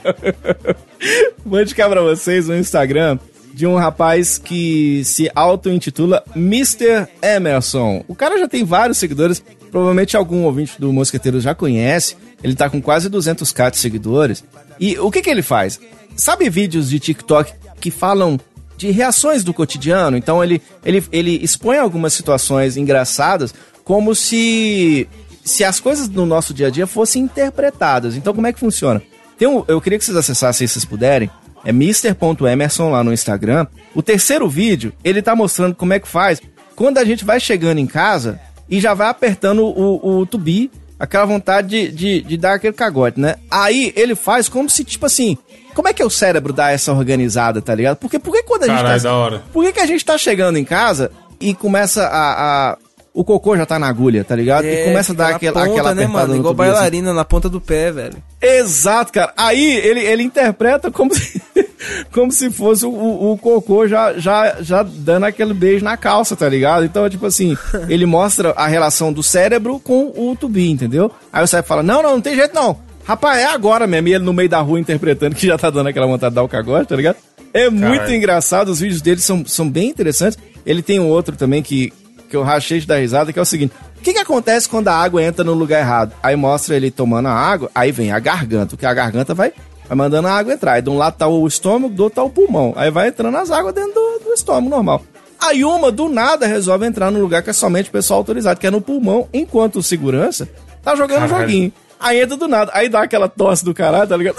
Vou 1.45 1.61
indicar 1.61 1.89
pra 1.91 2.01
vocês 2.01 2.49
um 2.49 2.55
Instagram 2.55 3.19
de 3.53 3.67
um 3.67 3.77
rapaz 3.77 4.39
que 4.39 5.03
se 5.05 5.31
auto-intitula 5.35 6.23
Mr. 6.35 7.07
Emerson. 7.23 8.05
O 8.07 8.15
cara 8.15 8.39
já 8.39 8.49
tem 8.49 8.65
vários 8.65 8.99
seguidores, 8.99 9.43
provavelmente 9.71 10.17
algum 10.17 10.45
ouvinte 10.45 10.79
do 10.79 10.93
Mosqueteiro 10.93 11.41
já 11.41 11.55
conhece. 11.55 12.17
Ele 12.43 12.55
tá 12.55 12.69
com 12.69 12.83
quase 12.83 13.09
200k 13.09 13.71
de 13.71 13.79
seguidores. 13.79 14.45
E 14.79 14.99
o 14.99 15.11
que 15.11 15.23
que 15.23 15.31
ele 15.31 15.43
faz? 15.43 15.81
Sabe 16.15 16.51
vídeos 16.51 16.91
de 16.91 16.99
TikTok 16.99 17.53
que 17.81 17.91
falam 17.91 18.39
de 18.77 18.91
reações 18.91 19.43
do 19.43 19.55
cotidiano? 19.55 20.16
Então 20.16 20.43
ele, 20.43 20.61
ele, 20.85 21.05
ele 21.12 21.39
expõe 21.43 21.79
algumas 21.79 22.12
situações 22.12 22.77
engraçadas 22.77 23.55
como 23.85 24.14
se 24.14 25.09
se 25.45 25.62
as 25.62 25.79
coisas 25.79 26.09
no 26.09 26.27
nosso 26.27 26.53
dia 26.53 26.66
a 26.66 26.70
dia 26.70 26.87
fossem 26.87 27.22
interpretadas. 27.22 28.16
Então 28.16 28.35
como 28.35 28.47
é 28.47 28.53
que 28.53 28.59
funciona? 28.59 29.01
Tem 29.39 29.47
um, 29.47 29.64
eu 29.68 29.81
queria 29.81 29.99
que 29.99 30.05
vocês 30.05 30.16
acessassem, 30.16 30.66
se 30.66 30.74
vocês 30.74 30.85
puderem. 30.85 31.31
É 31.64 31.70
Mr.Emerson 31.70 32.91
lá 32.91 33.03
no 33.03 33.12
Instagram. 33.12 33.66
O 33.95 34.03
terceiro 34.03 34.49
vídeo, 34.49 34.93
ele 35.03 35.20
tá 35.20 35.35
mostrando 35.35 35.74
como 35.74 35.93
é 35.93 35.99
que 35.99 36.09
faz 36.09 36.41
quando 36.77 36.99
a 36.99 37.05
gente 37.05 37.24
vai 37.24 37.41
chegando 37.41 37.79
em 37.79 37.87
casa 37.87 38.39
e 38.68 38.79
já 38.81 38.95
vai 38.95 39.09
apertando 39.09 39.64
o, 39.64 40.20
o 40.20 40.27
tubi, 40.27 40.70
aquela 40.99 41.24
vontade 41.24 41.68
de, 41.68 41.93
de, 41.93 42.20
de 42.22 42.37
dar 42.37 42.55
aquele 42.55 42.72
cagote, 42.72 43.18
né? 43.18 43.37
Aí 43.51 43.93
ele 43.97 44.14
faz 44.14 44.49
como 44.49 44.68
se, 44.68 44.85
tipo 44.85 45.07
assim, 45.07 45.39
como 45.77 45.89
é 45.89 45.93
que 45.93 46.01
é 46.01 46.05
o 46.07 46.11
cérebro 46.11 46.55
dá 46.55 46.70
essa 46.72 46.91
organizada, 46.93 47.61
tá 47.61 47.74
ligado? 47.74 47.99
Porque, 47.99 48.18
por 48.18 48.33
que 48.33 48.43
quando 48.43 48.62
a 48.62 48.66
gente 48.66 48.77
Caralho, 48.79 49.03
tá, 49.03 49.09
da 49.11 49.14
hora. 49.14 49.43
por 49.53 49.62
que, 49.62 49.72
que 49.74 49.81
a 49.81 49.87
gente 49.87 50.03
tá 50.03 50.16
chegando 50.16 50.57
em 50.59 50.64
casa 50.64 51.11
e 51.39 51.55
começa 51.55 52.07
a. 52.07 52.70
a- 52.72 52.79
o 53.12 53.24
cocô 53.24 53.57
já 53.57 53.64
tá 53.64 53.79
na 53.79 53.89
agulha, 53.89 54.22
tá 54.24 54.37
ligado? 54.37 54.66
e 54.66 54.85
começa 54.85 55.12
a 55.12 55.14
dar 55.16 55.31
É, 55.31 55.35
aquela, 55.37 55.61
ponta, 55.61 55.70
aquela 55.72 55.95
né, 55.95 56.07
mano? 56.07 56.35
no 56.35 56.37
Igual 56.37 56.53
assim. 56.53 56.57
bailarina 56.59 57.14
na 57.14 57.24
ponta 57.24 57.49
do 57.49 57.59
pé, 57.62 57.91
velho. 57.91 58.16
Exato, 58.43 59.11
cara. 59.11 59.33
Aí 59.35 59.74
ele, 59.79 60.01
ele 60.01 60.22
interpreta 60.22 60.91
como 60.91 61.14
se, 61.14 61.41
como 62.12 62.31
se 62.31 62.51
fosse 62.51 62.85
o, 62.85 62.91
o 63.33 63.39
cocô 63.39 63.89
já, 63.89 64.12
já, 64.18 64.57
já 64.61 64.83
dando 64.83 65.24
aquele 65.24 65.55
beijo 65.55 65.83
na 65.83 65.97
calça, 65.97 66.37
tá 66.37 66.47
ligado? 66.47 66.85
Então, 66.85 67.09
tipo 67.09 67.24
assim, 67.24 67.57
ele 67.89 68.05
mostra 68.05 68.51
a 68.51 68.66
relação 68.66 69.11
do 69.11 69.22
cérebro 69.22 69.81
com 69.81 70.12
o 70.14 70.37
tubi, 70.39 70.70
entendeu? 70.70 71.11
Aí 71.33 71.43
o 71.43 71.47
cérebro 71.47 71.68
fala: 71.68 71.83
não, 71.83 72.03
não, 72.03 72.11
não 72.12 72.20
tem 72.20 72.35
jeito 72.37 72.55
não. 72.55 72.79
Rapaz, 73.07 73.39
é 73.39 73.47
agora 73.47 73.87
mesmo. 73.87 74.09
E 74.09 74.15
ele 74.15 74.25
no 74.25 74.33
meio 74.33 74.49
da 74.49 74.61
rua 74.61 74.81
interpretando 74.81 75.35
que 75.35 75.47
já 75.47 75.57
tá 75.57 75.71
dando 75.71 75.89
aquela 75.89 76.07
vontade 76.07 76.33
de 76.33 76.35
dar 76.35 76.43
o 76.43 76.49
cagote, 76.49 76.89
tá 76.89 76.97
ligado? 76.97 77.17
É 77.55 77.71
muito 77.71 77.99
Caralho. 77.99 78.15
engraçado, 78.15 78.69
os 78.69 78.81
vídeos 78.81 79.01
dele 79.01 79.21
são, 79.21 79.47
são 79.47 79.69
bem 79.71 79.89
interessantes. 79.89 80.39
Ele 80.65 80.83
tem 80.83 80.99
um 80.99 81.09
outro 81.09 81.37
também 81.37 81.63
que, 81.63 81.93
que 82.29 82.37
eu 82.37 82.43
rachei 82.43 82.81
de 82.81 82.87
dar 82.87 82.97
risada, 82.97 83.33
que 83.33 83.39
é 83.39 83.43
o 83.43 83.47
seguinte: 83.47 83.73
o 83.99 84.03
que, 84.03 84.13
que 84.13 84.19
acontece 84.19 84.69
quando 84.69 84.89
a 84.89 84.95
água 84.95 85.23
entra 85.23 85.45
no 85.45 85.55
lugar 85.55 85.81
errado? 85.81 86.13
Aí 86.23 86.35
mostra 86.35 86.75
ele 86.77 86.91
tomando 86.91 87.29
a 87.29 87.33
água, 87.33 87.71
aí 87.75 87.93
vem 87.93 88.11
a 88.11 88.19
garganta, 88.19 88.71
porque 88.71 88.85
a 88.85 88.93
garganta 88.93 89.33
vai, 89.33 89.53
vai 89.89 89.97
mandando 89.97 90.27
a 90.27 90.33
água 90.33 90.53
entrar. 90.53 90.73
Aí 90.73 90.83
de 90.83 90.91
um 90.91 90.99
lado 90.99 91.17
tá 91.17 91.29
o 91.29 91.47
estômago, 91.47 91.95
do 91.95 92.03
outro 92.03 92.17
tá 92.17 92.25
o 92.25 92.31
pulmão. 92.31 92.75
Aí 92.77 92.91
vai 92.91 93.09
entrando 93.09 93.37
as 93.37 93.51
águas 93.53 93.73
dentro 93.73 93.95
do, 93.95 94.25
do 94.25 94.33
estômago 94.35 94.69
normal. 94.69 95.03
Aí 95.41 95.65
uma, 95.65 95.93
do 95.93 96.09
nada, 96.09 96.47
resolve 96.47 96.85
entrar 96.87 97.11
no 97.11 97.21
lugar 97.21 97.43
que 97.43 97.51
é 97.51 97.53
somente 97.53 97.89
o 97.89 97.93
pessoal 97.93 98.19
autorizado, 98.19 98.59
que 98.59 98.67
é 98.67 98.71
no 98.71 98.81
pulmão, 98.81 99.29
enquanto 99.33 99.77
o 99.77 99.83
segurança 99.83 100.49
tá 100.83 100.97
jogando 100.97 101.21
Caralho. 101.29 101.43
joguinho. 101.43 101.73
Aí 101.99 102.21
entra 102.21 102.37
do 102.37 102.47
nada, 102.49 102.71
aí 102.75 102.89
dá 102.89 103.03
aquela 103.03 103.29
tosse 103.29 103.65
do 103.65 103.75
caralho, 103.75 104.09
tá 104.09 104.17
ligado? 104.17 104.37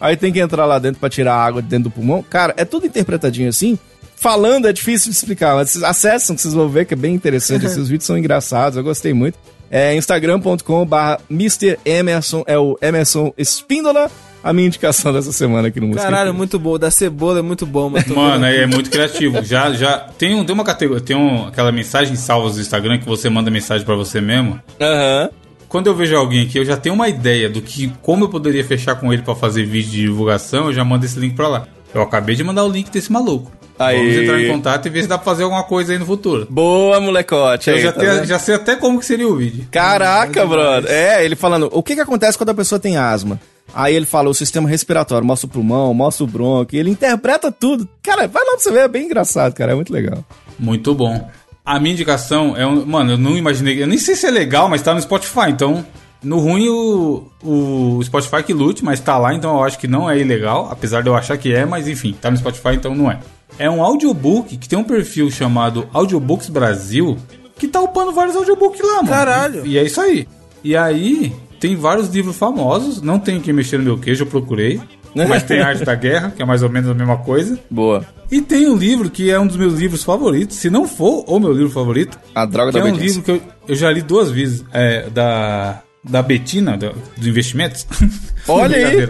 Aí 0.00 0.16
tem 0.16 0.32
que 0.32 0.40
entrar 0.40 0.66
lá 0.66 0.78
dentro 0.78 0.98
pra 0.98 1.08
tirar 1.08 1.34
a 1.34 1.44
água 1.44 1.62
de 1.62 1.68
dentro 1.68 1.84
do 1.84 1.90
pulmão. 1.90 2.24
Cara, 2.28 2.54
é 2.56 2.64
tudo 2.64 2.86
interpretadinho 2.86 3.48
assim. 3.48 3.78
Falando 4.16 4.68
é 4.68 4.72
difícil 4.72 5.10
de 5.10 5.16
explicar, 5.16 5.56
mas 5.56 5.70
vocês 5.70 5.84
acessam 5.84 6.36
que 6.36 6.42
vocês 6.42 6.54
vão 6.54 6.68
ver 6.68 6.86
que 6.86 6.94
é 6.94 6.96
bem 6.96 7.14
interessante. 7.14 7.66
Esses 7.66 7.86
vídeos 7.88 8.04
são 8.04 8.16
engraçados, 8.16 8.76
eu 8.76 8.84
gostei 8.84 9.12
muito. 9.12 9.38
É 9.70 9.94
instagram.com 9.96 10.84
barra 10.86 11.18
Mr. 11.30 11.78
Emerson, 11.84 12.44
é 12.46 12.58
o 12.58 12.76
Emerson 12.82 13.32
Espíndola, 13.38 14.10
a 14.44 14.52
minha 14.52 14.66
indicação 14.66 15.12
dessa 15.12 15.32
semana 15.32 15.68
aqui 15.68 15.80
no 15.80 15.86
Música 15.86 16.04
Caralho, 16.04 16.34
muito 16.34 16.58
bom. 16.58 16.78
Da 16.78 16.90
cebola 16.90 17.38
é 17.38 17.42
muito 17.42 17.64
bom, 17.64 17.88
Mano, 17.88 18.04
vendo 18.04 18.44
aí 18.44 18.58
é 18.58 18.66
muito 18.66 18.90
criativo. 18.90 19.42
Já, 19.42 19.72
já 19.72 19.98
tem, 20.18 20.34
um, 20.34 20.44
tem 20.44 20.52
uma 20.54 20.64
categoria, 20.64 21.02
tem 21.02 21.16
um, 21.16 21.46
aquela 21.46 21.72
mensagem 21.72 22.14
salvas 22.16 22.56
do 22.56 22.60
Instagram 22.60 22.98
que 22.98 23.06
você 23.06 23.30
manda 23.30 23.50
mensagem 23.50 23.86
pra 23.86 23.94
você 23.94 24.20
mesmo. 24.20 24.60
Aham. 24.80 25.30
Quando 25.72 25.86
eu 25.86 25.94
vejo 25.96 26.14
alguém 26.14 26.42
aqui, 26.42 26.58
eu 26.58 26.66
já 26.66 26.76
tenho 26.76 26.94
uma 26.94 27.08
ideia 27.08 27.48
do 27.48 27.62
que 27.62 27.90
como 28.02 28.24
eu 28.24 28.28
poderia 28.28 28.62
fechar 28.62 28.94
com 28.94 29.10
ele 29.10 29.22
pra 29.22 29.34
fazer 29.34 29.64
vídeo 29.64 29.90
de 29.90 30.00
divulgação, 30.02 30.66
eu 30.66 30.72
já 30.74 30.84
mando 30.84 31.06
esse 31.06 31.18
link 31.18 31.34
pra 31.34 31.48
lá. 31.48 31.66
Eu 31.94 32.02
acabei 32.02 32.36
de 32.36 32.44
mandar 32.44 32.62
o 32.62 32.68
link 32.68 32.90
desse 32.90 33.10
maluco. 33.10 33.50
Aí. 33.78 33.96
Vamos 33.96 34.16
entrar 34.22 34.40
em 34.42 34.48
contato 34.52 34.84
e 34.84 34.90
ver 34.90 35.00
se 35.00 35.08
dá 35.08 35.16
pra 35.16 35.24
fazer 35.24 35.44
alguma 35.44 35.62
coisa 35.64 35.94
aí 35.94 35.98
no 35.98 36.04
futuro. 36.04 36.46
Boa, 36.50 37.00
molecote. 37.00 37.70
Eu 37.70 37.76
aí, 37.76 37.82
já, 37.82 37.90
tá 37.90 38.00
tenho- 38.00 38.24
já 38.26 38.38
sei 38.38 38.54
até 38.54 38.76
como 38.76 38.98
que 39.00 39.06
seria 39.06 39.26
o 39.26 39.34
vídeo. 39.34 39.66
Caraca, 39.70 40.44
brother. 40.44 40.90
É, 40.90 41.24
ele 41.24 41.34
falando, 41.34 41.70
o 41.72 41.82
que 41.82 41.94
que 41.94 42.02
acontece 42.02 42.36
quando 42.36 42.50
a 42.50 42.54
pessoa 42.54 42.78
tem 42.78 42.98
asma? 42.98 43.40
Aí 43.74 43.94
ele 43.96 44.04
fala 44.04 44.28
o 44.28 44.34
sistema 44.34 44.68
respiratório, 44.68 45.26
mostra 45.26 45.46
o 45.46 45.50
pulmão, 45.50 45.94
mostra 45.94 46.22
o 46.22 46.26
bronco, 46.26 46.76
e 46.76 46.78
ele 46.78 46.90
interpreta 46.90 47.50
tudo. 47.50 47.88
Cara, 48.02 48.28
vai 48.28 48.44
lá 48.44 48.50
pra 48.50 48.58
você 48.60 48.70
ver, 48.70 48.80
é 48.80 48.88
bem 48.88 49.06
engraçado, 49.06 49.54
cara, 49.54 49.72
é 49.72 49.74
muito 49.74 49.90
legal. 49.90 50.22
Muito 50.58 50.94
bom. 50.94 51.30
A 51.64 51.78
minha 51.78 51.92
indicação 51.92 52.56
é 52.56 52.66
um. 52.66 52.84
Mano, 52.84 53.12
eu 53.12 53.18
não 53.18 53.36
imaginei. 53.36 53.82
Eu 53.82 53.86
nem 53.86 53.98
sei 53.98 54.16
se 54.16 54.26
é 54.26 54.30
legal, 54.30 54.68
mas 54.68 54.82
tá 54.82 54.92
no 54.92 55.00
Spotify. 55.00 55.48
Então, 55.48 55.84
no 56.22 56.38
ruim, 56.38 56.68
o, 56.68 57.30
o 57.42 58.02
Spotify 58.02 58.42
que 58.42 58.52
lute, 58.52 58.84
mas 58.84 59.00
tá 59.00 59.16
lá, 59.16 59.34
então 59.34 59.56
eu 59.56 59.64
acho 59.64 59.78
que 59.78 59.86
não 59.86 60.10
é 60.10 60.18
ilegal. 60.18 60.68
Apesar 60.70 61.02
de 61.02 61.08
eu 61.08 61.14
achar 61.14 61.36
que 61.36 61.52
é, 61.52 61.64
mas 61.64 61.88
enfim, 61.88 62.16
tá 62.20 62.30
no 62.30 62.36
Spotify, 62.36 62.74
então 62.74 62.94
não 62.94 63.10
é. 63.10 63.20
É 63.58 63.70
um 63.70 63.82
audiobook 63.82 64.56
que 64.56 64.68
tem 64.68 64.78
um 64.78 64.84
perfil 64.84 65.30
chamado 65.30 65.86
Audiobooks 65.92 66.48
Brasil 66.48 67.16
que 67.58 67.68
tá 67.68 67.80
upando 67.80 68.12
vários 68.12 68.34
audiobooks 68.34 68.80
lá, 68.80 68.96
mano. 68.96 69.08
Caralho. 69.08 69.66
E, 69.66 69.72
e 69.72 69.78
é 69.78 69.84
isso 69.84 70.00
aí. 70.00 70.26
E 70.64 70.76
aí, 70.76 71.32
tem 71.60 71.76
vários 71.76 72.08
livros 72.08 72.36
famosos. 72.36 73.00
Não 73.00 73.20
tem 73.20 73.40
que 73.40 73.52
mexer 73.52 73.78
no 73.78 73.84
meu 73.84 73.98
queijo, 73.98 74.24
eu 74.24 74.26
procurei. 74.26 74.80
Mas 75.14 75.42
tem 75.42 75.60
Arte 75.60 75.84
da 75.84 75.94
Guerra, 75.94 76.30
que 76.30 76.42
é 76.42 76.44
mais 76.44 76.62
ou 76.62 76.68
menos 76.68 76.90
a 76.90 76.94
mesma 76.94 77.18
coisa. 77.18 77.58
Boa. 77.70 78.04
E 78.30 78.40
tem 78.40 78.68
um 78.68 78.76
livro 78.76 79.10
que 79.10 79.30
é 79.30 79.38
um 79.38 79.46
dos 79.46 79.56
meus 79.56 79.74
livros 79.78 80.02
favoritos, 80.02 80.56
se 80.56 80.70
não 80.70 80.88
for 80.88 81.24
o 81.26 81.38
meu 81.38 81.52
livro 81.52 81.70
favorito. 81.70 82.18
A 82.34 82.46
Droga 82.46 82.72
da 82.72 82.78
é 82.80 82.84
um 82.84 82.96
livro 82.96 83.22
que 83.22 83.30
eu, 83.30 83.42
eu 83.68 83.74
já 83.74 83.90
li 83.90 84.00
duas 84.00 84.30
vezes, 84.30 84.64
é, 84.72 85.08
da, 85.10 85.82
da 86.02 86.22
Betina, 86.22 86.76
do, 86.76 86.94
dos 87.16 87.26
investimentos. 87.26 87.86
Olha 88.48 88.76
aí! 88.76 89.08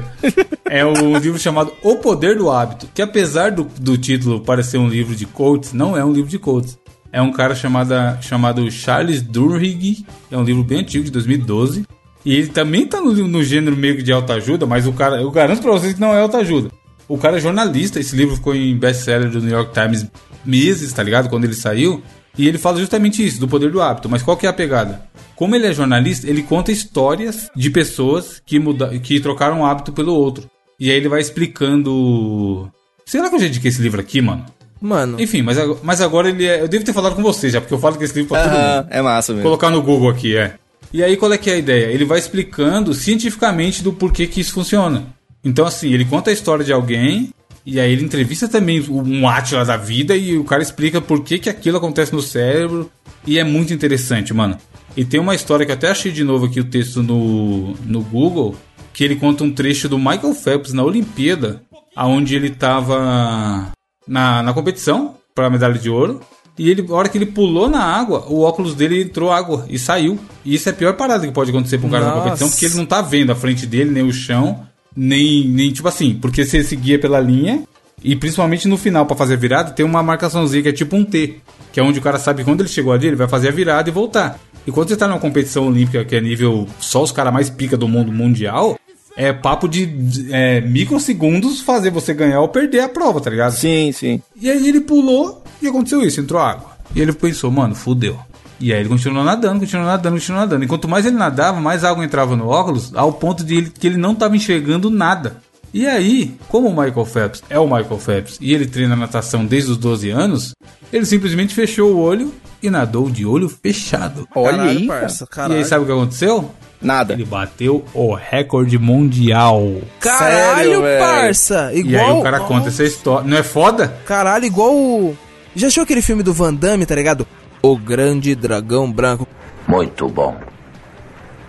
É 0.68 0.84
um 0.84 1.16
livro 1.18 1.38
chamado 1.38 1.72
O 1.82 1.96
Poder 1.96 2.36
do 2.36 2.50
Hábito, 2.50 2.88
que 2.92 3.00
apesar 3.00 3.52
do, 3.52 3.64
do 3.78 3.96
título 3.96 4.40
parecer 4.40 4.78
um 4.78 4.88
livro 4.88 5.14
de 5.14 5.26
coaches, 5.26 5.72
não 5.72 5.96
é 5.96 6.04
um 6.04 6.12
livro 6.12 6.30
de 6.30 6.38
coaches. 6.38 6.78
É 7.12 7.20
um 7.20 7.30
cara 7.30 7.54
chamado, 7.54 7.94
chamado 8.22 8.70
Charles 8.70 9.20
Duhigg, 9.20 10.06
é 10.30 10.36
um 10.36 10.42
livro 10.42 10.64
bem 10.64 10.80
antigo, 10.80 11.04
de 11.04 11.10
2012. 11.10 11.84
E 12.24 12.36
ele 12.36 12.48
também 12.48 12.86
tá 12.86 13.00
no, 13.00 13.12
no 13.12 13.42
gênero 13.42 13.76
meio 13.76 13.96
que 13.96 14.02
de 14.02 14.12
autoajuda, 14.12 14.66
mas 14.66 14.86
o 14.86 14.92
cara, 14.92 15.20
eu 15.20 15.30
garanto 15.30 15.62
pra 15.62 15.72
vocês 15.72 15.94
que 15.94 16.00
não 16.00 16.14
é 16.14 16.20
autoajuda. 16.20 16.70
O 17.08 17.18
cara 17.18 17.36
é 17.36 17.40
jornalista, 17.40 17.98
esse 17.98 18.14
livro 18.14 18.36
ficou 18.36 18.54
em 18.54 18.76
best-seller 18.76 19.30
do 19.30 19.40
New 19.40 19.50
York 19.50 19.72
Times 19.72 20.06
meses, 20.44 20.92
tá 20.92 21.02
ligado? 21.02 21.28
Quando 21.28 21.44
ele 21.44 21.54
saiu. 21.54 22.02
E 22.38 22.48
ele 22.48 22.56
fala 22.56 22.78
justamente 22.78 23.24
isso, 23.24 23.38
do 23.38 23.48
poder 23.48 23.70
do 23.70 23.82
hábito. 23.82 24.08
Mas 24.08 24.22
qual 24.22 24.36
que 24.36 24.46
é 24.46 24.48
a 24.48 24.52
pegada? 24.52 25.02
Como 25.36 25.54
ele 25.54 25.66
é 25.66 25.72
jornalista, 25.72 26.28
ele 26.28 26.42
conta 26.42 26.72
histórias 26.72 27.50
de 27.54 27.68
pessoas 27.68 28.40
que, 28.46 28.58
muda, 28.58 28.98
que 28.98 29.20
trocaram 29.20 29.60
um 29.60 29.66
hábito 29.66 29.92
pelo 29.92 30.14
outro. 30.14 30.48
E 30.80 30.90
aí 30.90 30.96
ele 30.96 31.08
vai 31.08 31.20
explicando. 31.20 32.70
Será 33.04 33.28
que 33.28 33.34
eu 33.34 33.40
já 33.40 33.46
indiquei 33.46 33.68
esse 33.68 33.82
livro 33.82 34.00
aqui, 34.00 34.22
mano? 34.22 34.46
Mano. 34.80 35.20
Enfim, 35.20 35.42
mas, 35.42 35.58
mas 35.82 36.00
agora 36.00 36.28
ele 36.28 36.46
é. 36.46 36.60
Eu 36.60 36.68
devo 36.68 36.84
ter 36.84 36.92
falado 36.92 37.14
com 37.14 37.22
você 37.22 37.50
já, 37.50 37.60
porque 37.60 37.74
eu 37.74 37.78
falo 37.78 37.96
que 37.96 38.04
esse 38.04 38.14
livro 38.14 38.30
pra 38.30 38.42
todo 38.42 38.52
mundo. 38.52 38.88
É 38.90 39.02
massa 39.02 39.32
mesmo. 39.32 39.44
Colocar 39.44 39.70
no 39.70 39.82
Google 39.82 40.08
aqui, 40.08 40.36
é. 40.36 40.54
E 40.92 41.02
aí 41.02 41.16
qual 41.16 41.32
é 41.32 41.38
que 41.38 41.50
é 41.50 41.54
a 41.54 41.58
ideia? 41.58 41.86
Ele 41.86 42.04
vai 42.04 42.18
explicando 42.18 42.92
cientificamente 42.92 43.82
do 43.82 43.92
porquê 43.92 44.26
que 44.26 44.40
isso 44.40 44.52
funciona. 44.52 45.06
Então, 45.44 45.66
assim, 45.66 45.92
ele 45.92 46.04
conta 46.04 46.30
a 46.30 46.32
história 46.32 46.64
de 46.64 46.72
alguém, 46.72 47.30
e 47.64 47.80
aí 47.80 47.92
ele 47.92 48.04
entrevista 48.04 48.46
também 48.46 48.84
um 48.88 49.26
Átila 49.26 49.64
da 49.64 49.76
vida, 49.76 50.16
e 50.16 50.36
o 50.36 50.44
cara 50.44 50.62
explica 50.62 51.00
por 51.00 51.22
que, 51.24 51.38
que 51.38 51.48
aquilo 51.48 51.78
acontece 51.78 52.12
no 52.12 52.22
cérebro. 52.22 52.90
E 53.26 53.38
é 53.38 53.44
muito 53.44 53.72
interessante, 53.72 54.34
mano. 54.34 54.56
E 54.96 55.04
tem 55.04 55.18
uma 55.18 55.34
história 55.34 55.64
que 55.64 55.72
eu 55.72 55.76
até 55.76 55.90
achei 55.90 56.12
de 56.12 56.22
novo 56.22 56.46
aqui 56.46 56.60
o 56.60 56.64
texto 56.64 57.02
no, 57.02 57.72
no 57.86 58.02
Google, 58.02 58.54
que 58.92 59.02
ele 59.02 59.16
conta 59.16 59.44
um 59.44 59.50
trecho 59.50 59.88
do 59.88 59.98
Michael 59.98 60.34
Phelps 60.34 60.72
na 60.72 60.84
Olimpíada, 60.84 61.62
aonde 61.96 62.36
ele 62.36 62.50
tava 62.50 63.72
na, 64.06 64.42
na 64.42 64.52
competição 64.52 65.16
para 65.34 65.48
medalha 65.48 65.78
de 65.78 65.88
ouro. 65.88 66.20
E 66.58 66.68
ele, 66.68 66.84
a 66.88 66.94
hora 66.94 67.08
que 67.08 67.16
ele 67.16 67.26
pulou 67.26 67.68
na 67.68 67.82
água, 67.82 68.26
o 68.28 68.42
óculos 68.42 68.74
dele 68.74 69.02
entrou 69.02 69.32
água 69.32 69.64
e 69.68 69.78
saiu. 69.78 70.18
E 70.44 70.54
isso 70.54 70.68
é 70.68 70.72
a 70.72 70.74
pior 70.74 70.94
parada 70.94 71.26
que 71.26 71.32
pode 71.32 71.50
acontecer 71.50 71.78
pra 71.78 71.86
um 71.86 71.90
cara 71.90 72.06
na 72.06 72.12
competição, 72.12 72.50
porque 72.50 72.66
ele 72.66 72.74
não 72.74 72.86
tá 72.86 73.00
vendo 73.00 73.32
a 73.32 73.34
frente 73.34 73.66
dele, 73.66 73.90
nem 73.90 74.02
o 74.02 74.12
chão, 74.12 74.60
nem, 74.94 75.48
nem 75.48 75.72
tipo 75.72 75.88
assim, 75.88 76.14
porque 76.14 76.44
se 76.44 76.58
ele 76.58 76.64
seguia 76.64 76.98
pela 76.98 77.18
linha, 77.18 77.62
e 78.04 78.14
principalmente 78.16 78.68
no 78.68 78.76
final, 78.76 79.06
para 79.06 79.16
fazer 79.16 79.34
a 79.34 79.38
virada, 79.38 79.70
tem 79.70 79.86
uma 79.86 80.02
marcaçãozinha 80.02 80.62
que 80.62 80.68
é 80.68 80.72
tipo 80.72 80.94
um 80.96 81.04
T, 81.04 81.36
que 81.72 81.80
é 81.80 81.82
onde 81.82 81.98
o 81.98 82.02
cara 82.02 82.18
sabe 82.18 82.42
que 82.42 82.50
quando 82.50 82.60
ele 82.60 82.68
chegou 82.68 82.92
ali, 82.92 83.06
ele 83.06 83.16
vai 83.16 83.28
fazer 83.28 83.48
a 83.48 83.52
virada 83.52 83.88
e 83.88 83.92
voltar. 83.92 84.38
E 84.66 84.70
quando 84.70 84.88
você 84.88 84.96
tá 84.96 85.08
numa 85.08 85.18
competição 85.18 85.68
olímpica 85.68 86.04
que 86.04 86.14
é 86.14 86.20
nível 86.20 86.68
só 86.78 87.02
os 87.02 87.10
caras 87.10 87.32
mais 87.32 87.48
pica 87.48 87.76
do 87.76 87.88
mundo 87.88 88.12
mundial, 88.12 88.78
é 89.16 89.32
papo 89.32 89.68
de 89.68 89.88
é, 90.30 90.60
microsegundos 90.60 91.60
fazer 91.60 91.90
você 91.90 92.14
ganhar 92.14 92.40
ou 92.40 92.48
perder 92.48 92.80
a 92.80 92.88
prova, 92.88 93.20
tá 93.20 93.30
ligado? 93.30 93.52
Sim, 93.52 93.92
sim. 93.92 94.22
E 94.40 94.50
aí 94.50 94.68
ele 94.68 94.80
pulou 94.80 95.41
e 95.62 95.68
aconteceu 95.68 96.02
isso, 96.02 96.20
entrou 96.20 96.40
água. 96.40 96.72
E 96.94 97.00
ele 97.00 97.12
pensou, 97.12 97.50
mano, 97.50 97.74
fudeu. 97.74 98.18
E 98.60 98.72
aí 98.72 98.80
ele 98.80 98.88
continuou 98.88 99.24
nadando, 99.24 99.60
continuou 99.60 99.86
nadando, 99.86 100.16
continuou 100.16 100.40
nadando. 100.40 100.64
E 100.64 100.68
quanto 100.68 100.86
mais 100.88 101.04
ele 101.04 101.16
nadava, 101.16 101.60
mais 101.60 101.82
água 101.82 102.04
entrava 102.04 102.36
no 102.36 102.48
óculos, 102.48 102.92
ao 102.94 103.12
ponto 103.12 103.42
de 103.42 103.56
ele, 103.56 103.70
que 103.70 103.86
ele 103.86 103.96
não 103.96 104.12
estava 104.12 104.36
enxergando 104.36 104.88
nada. 104.90 105.36
E 105.74 105.86
aí, 105.86 106.36
como 106.48 106.68
o 106.68 106.70
Michael 106.70 107.06
Phelps 107.06 107.42
é 107.48 107.58
o 107.58 107.64
Michael 107.64 107.98
Phelps 107.98 108.38
e 108.40 108.52
ele 108.52 108.66
treina 108.66 108.94
natação 108.94 109.44
desde 109.46 109.70
os 109.70 109.78
12 109.78 110.10
anos, 110.10 110.54
ele 110.92 111.06
simplesmente 111.06 111.54
fechou 111.54 111.92
o 111.92 111.98
olho 111.98 112.32
e 112.62 112.68
nadou 112.68 113.08
de 113.10 113.24
olho 113.24 113.48
fechado. 113.48 114.28
Olha 114.34 114.58
Caralho, 114.58 114.78
aí, 114.78 114.86
parça. 114.86 115.28
E 115.48 115.54
aí 115.54 115.64
sabe 115.64 115.84
o 115.84 115.86
que 115.86 115.92
aconteceu? 115.92 116.50
Nada. 116.80 117.14
Ele 117.14 117.24
bateu 117.24 117.84
o 117.94 118.14
recorde 118.14 118.78
mundial. 118.78 119.76
Caralho, 119.98 120.82
Sério, 120.82 120.98
parça. 121.00 121.72
Igual. 121.72 121.92
E 121.92 121.96
aí 121.96 122.10
o 122.12 122.22
cara 122.22 122.40
conta 122.40 122.68
essa 122.68 122.84
história. 122.84 123.28
Não 123.28 123.36
é 123.36 123.42
foda? 123.42 123.96
Caralho, 124.04 124.44
igual 124.44 124.74
o. 124.74 125.16
Já 125.54 125.66
achou 125.68 125.82
aquele 125.82 126.02
filme 126.02 126.22
do 126.22 126.32
Van 126.32 126.52
Damme, 126.54 126.86
tá 126.86 126.94
ligado? 126.94 127.26
O 127.60 127.76
Grande 127.76 128.34
Dragão 128.34 128.90
Branco. 128.90 129.26
Muito 129.68 130.08
bom. 130.08 130.36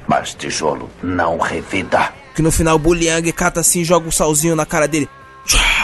Mas 0.07 0.33
tijolo 0.33 0.89
não 1.01 1.37
revida. 1.37 2.09
Que 2.35 2.41
no 2.41 2.51
final 2.51 2.75
o 2.75 2.79
Buliang 2.79 3.31
cata 3.31 3.59
assim 3.61 3.81
e 3.81 3.85
joga 3.85 4.07
um 4.07 4.11
salzinho 4.11 4.55
na 4.55 4.65
cara 4.65 4.87
dele. 4.87 5.07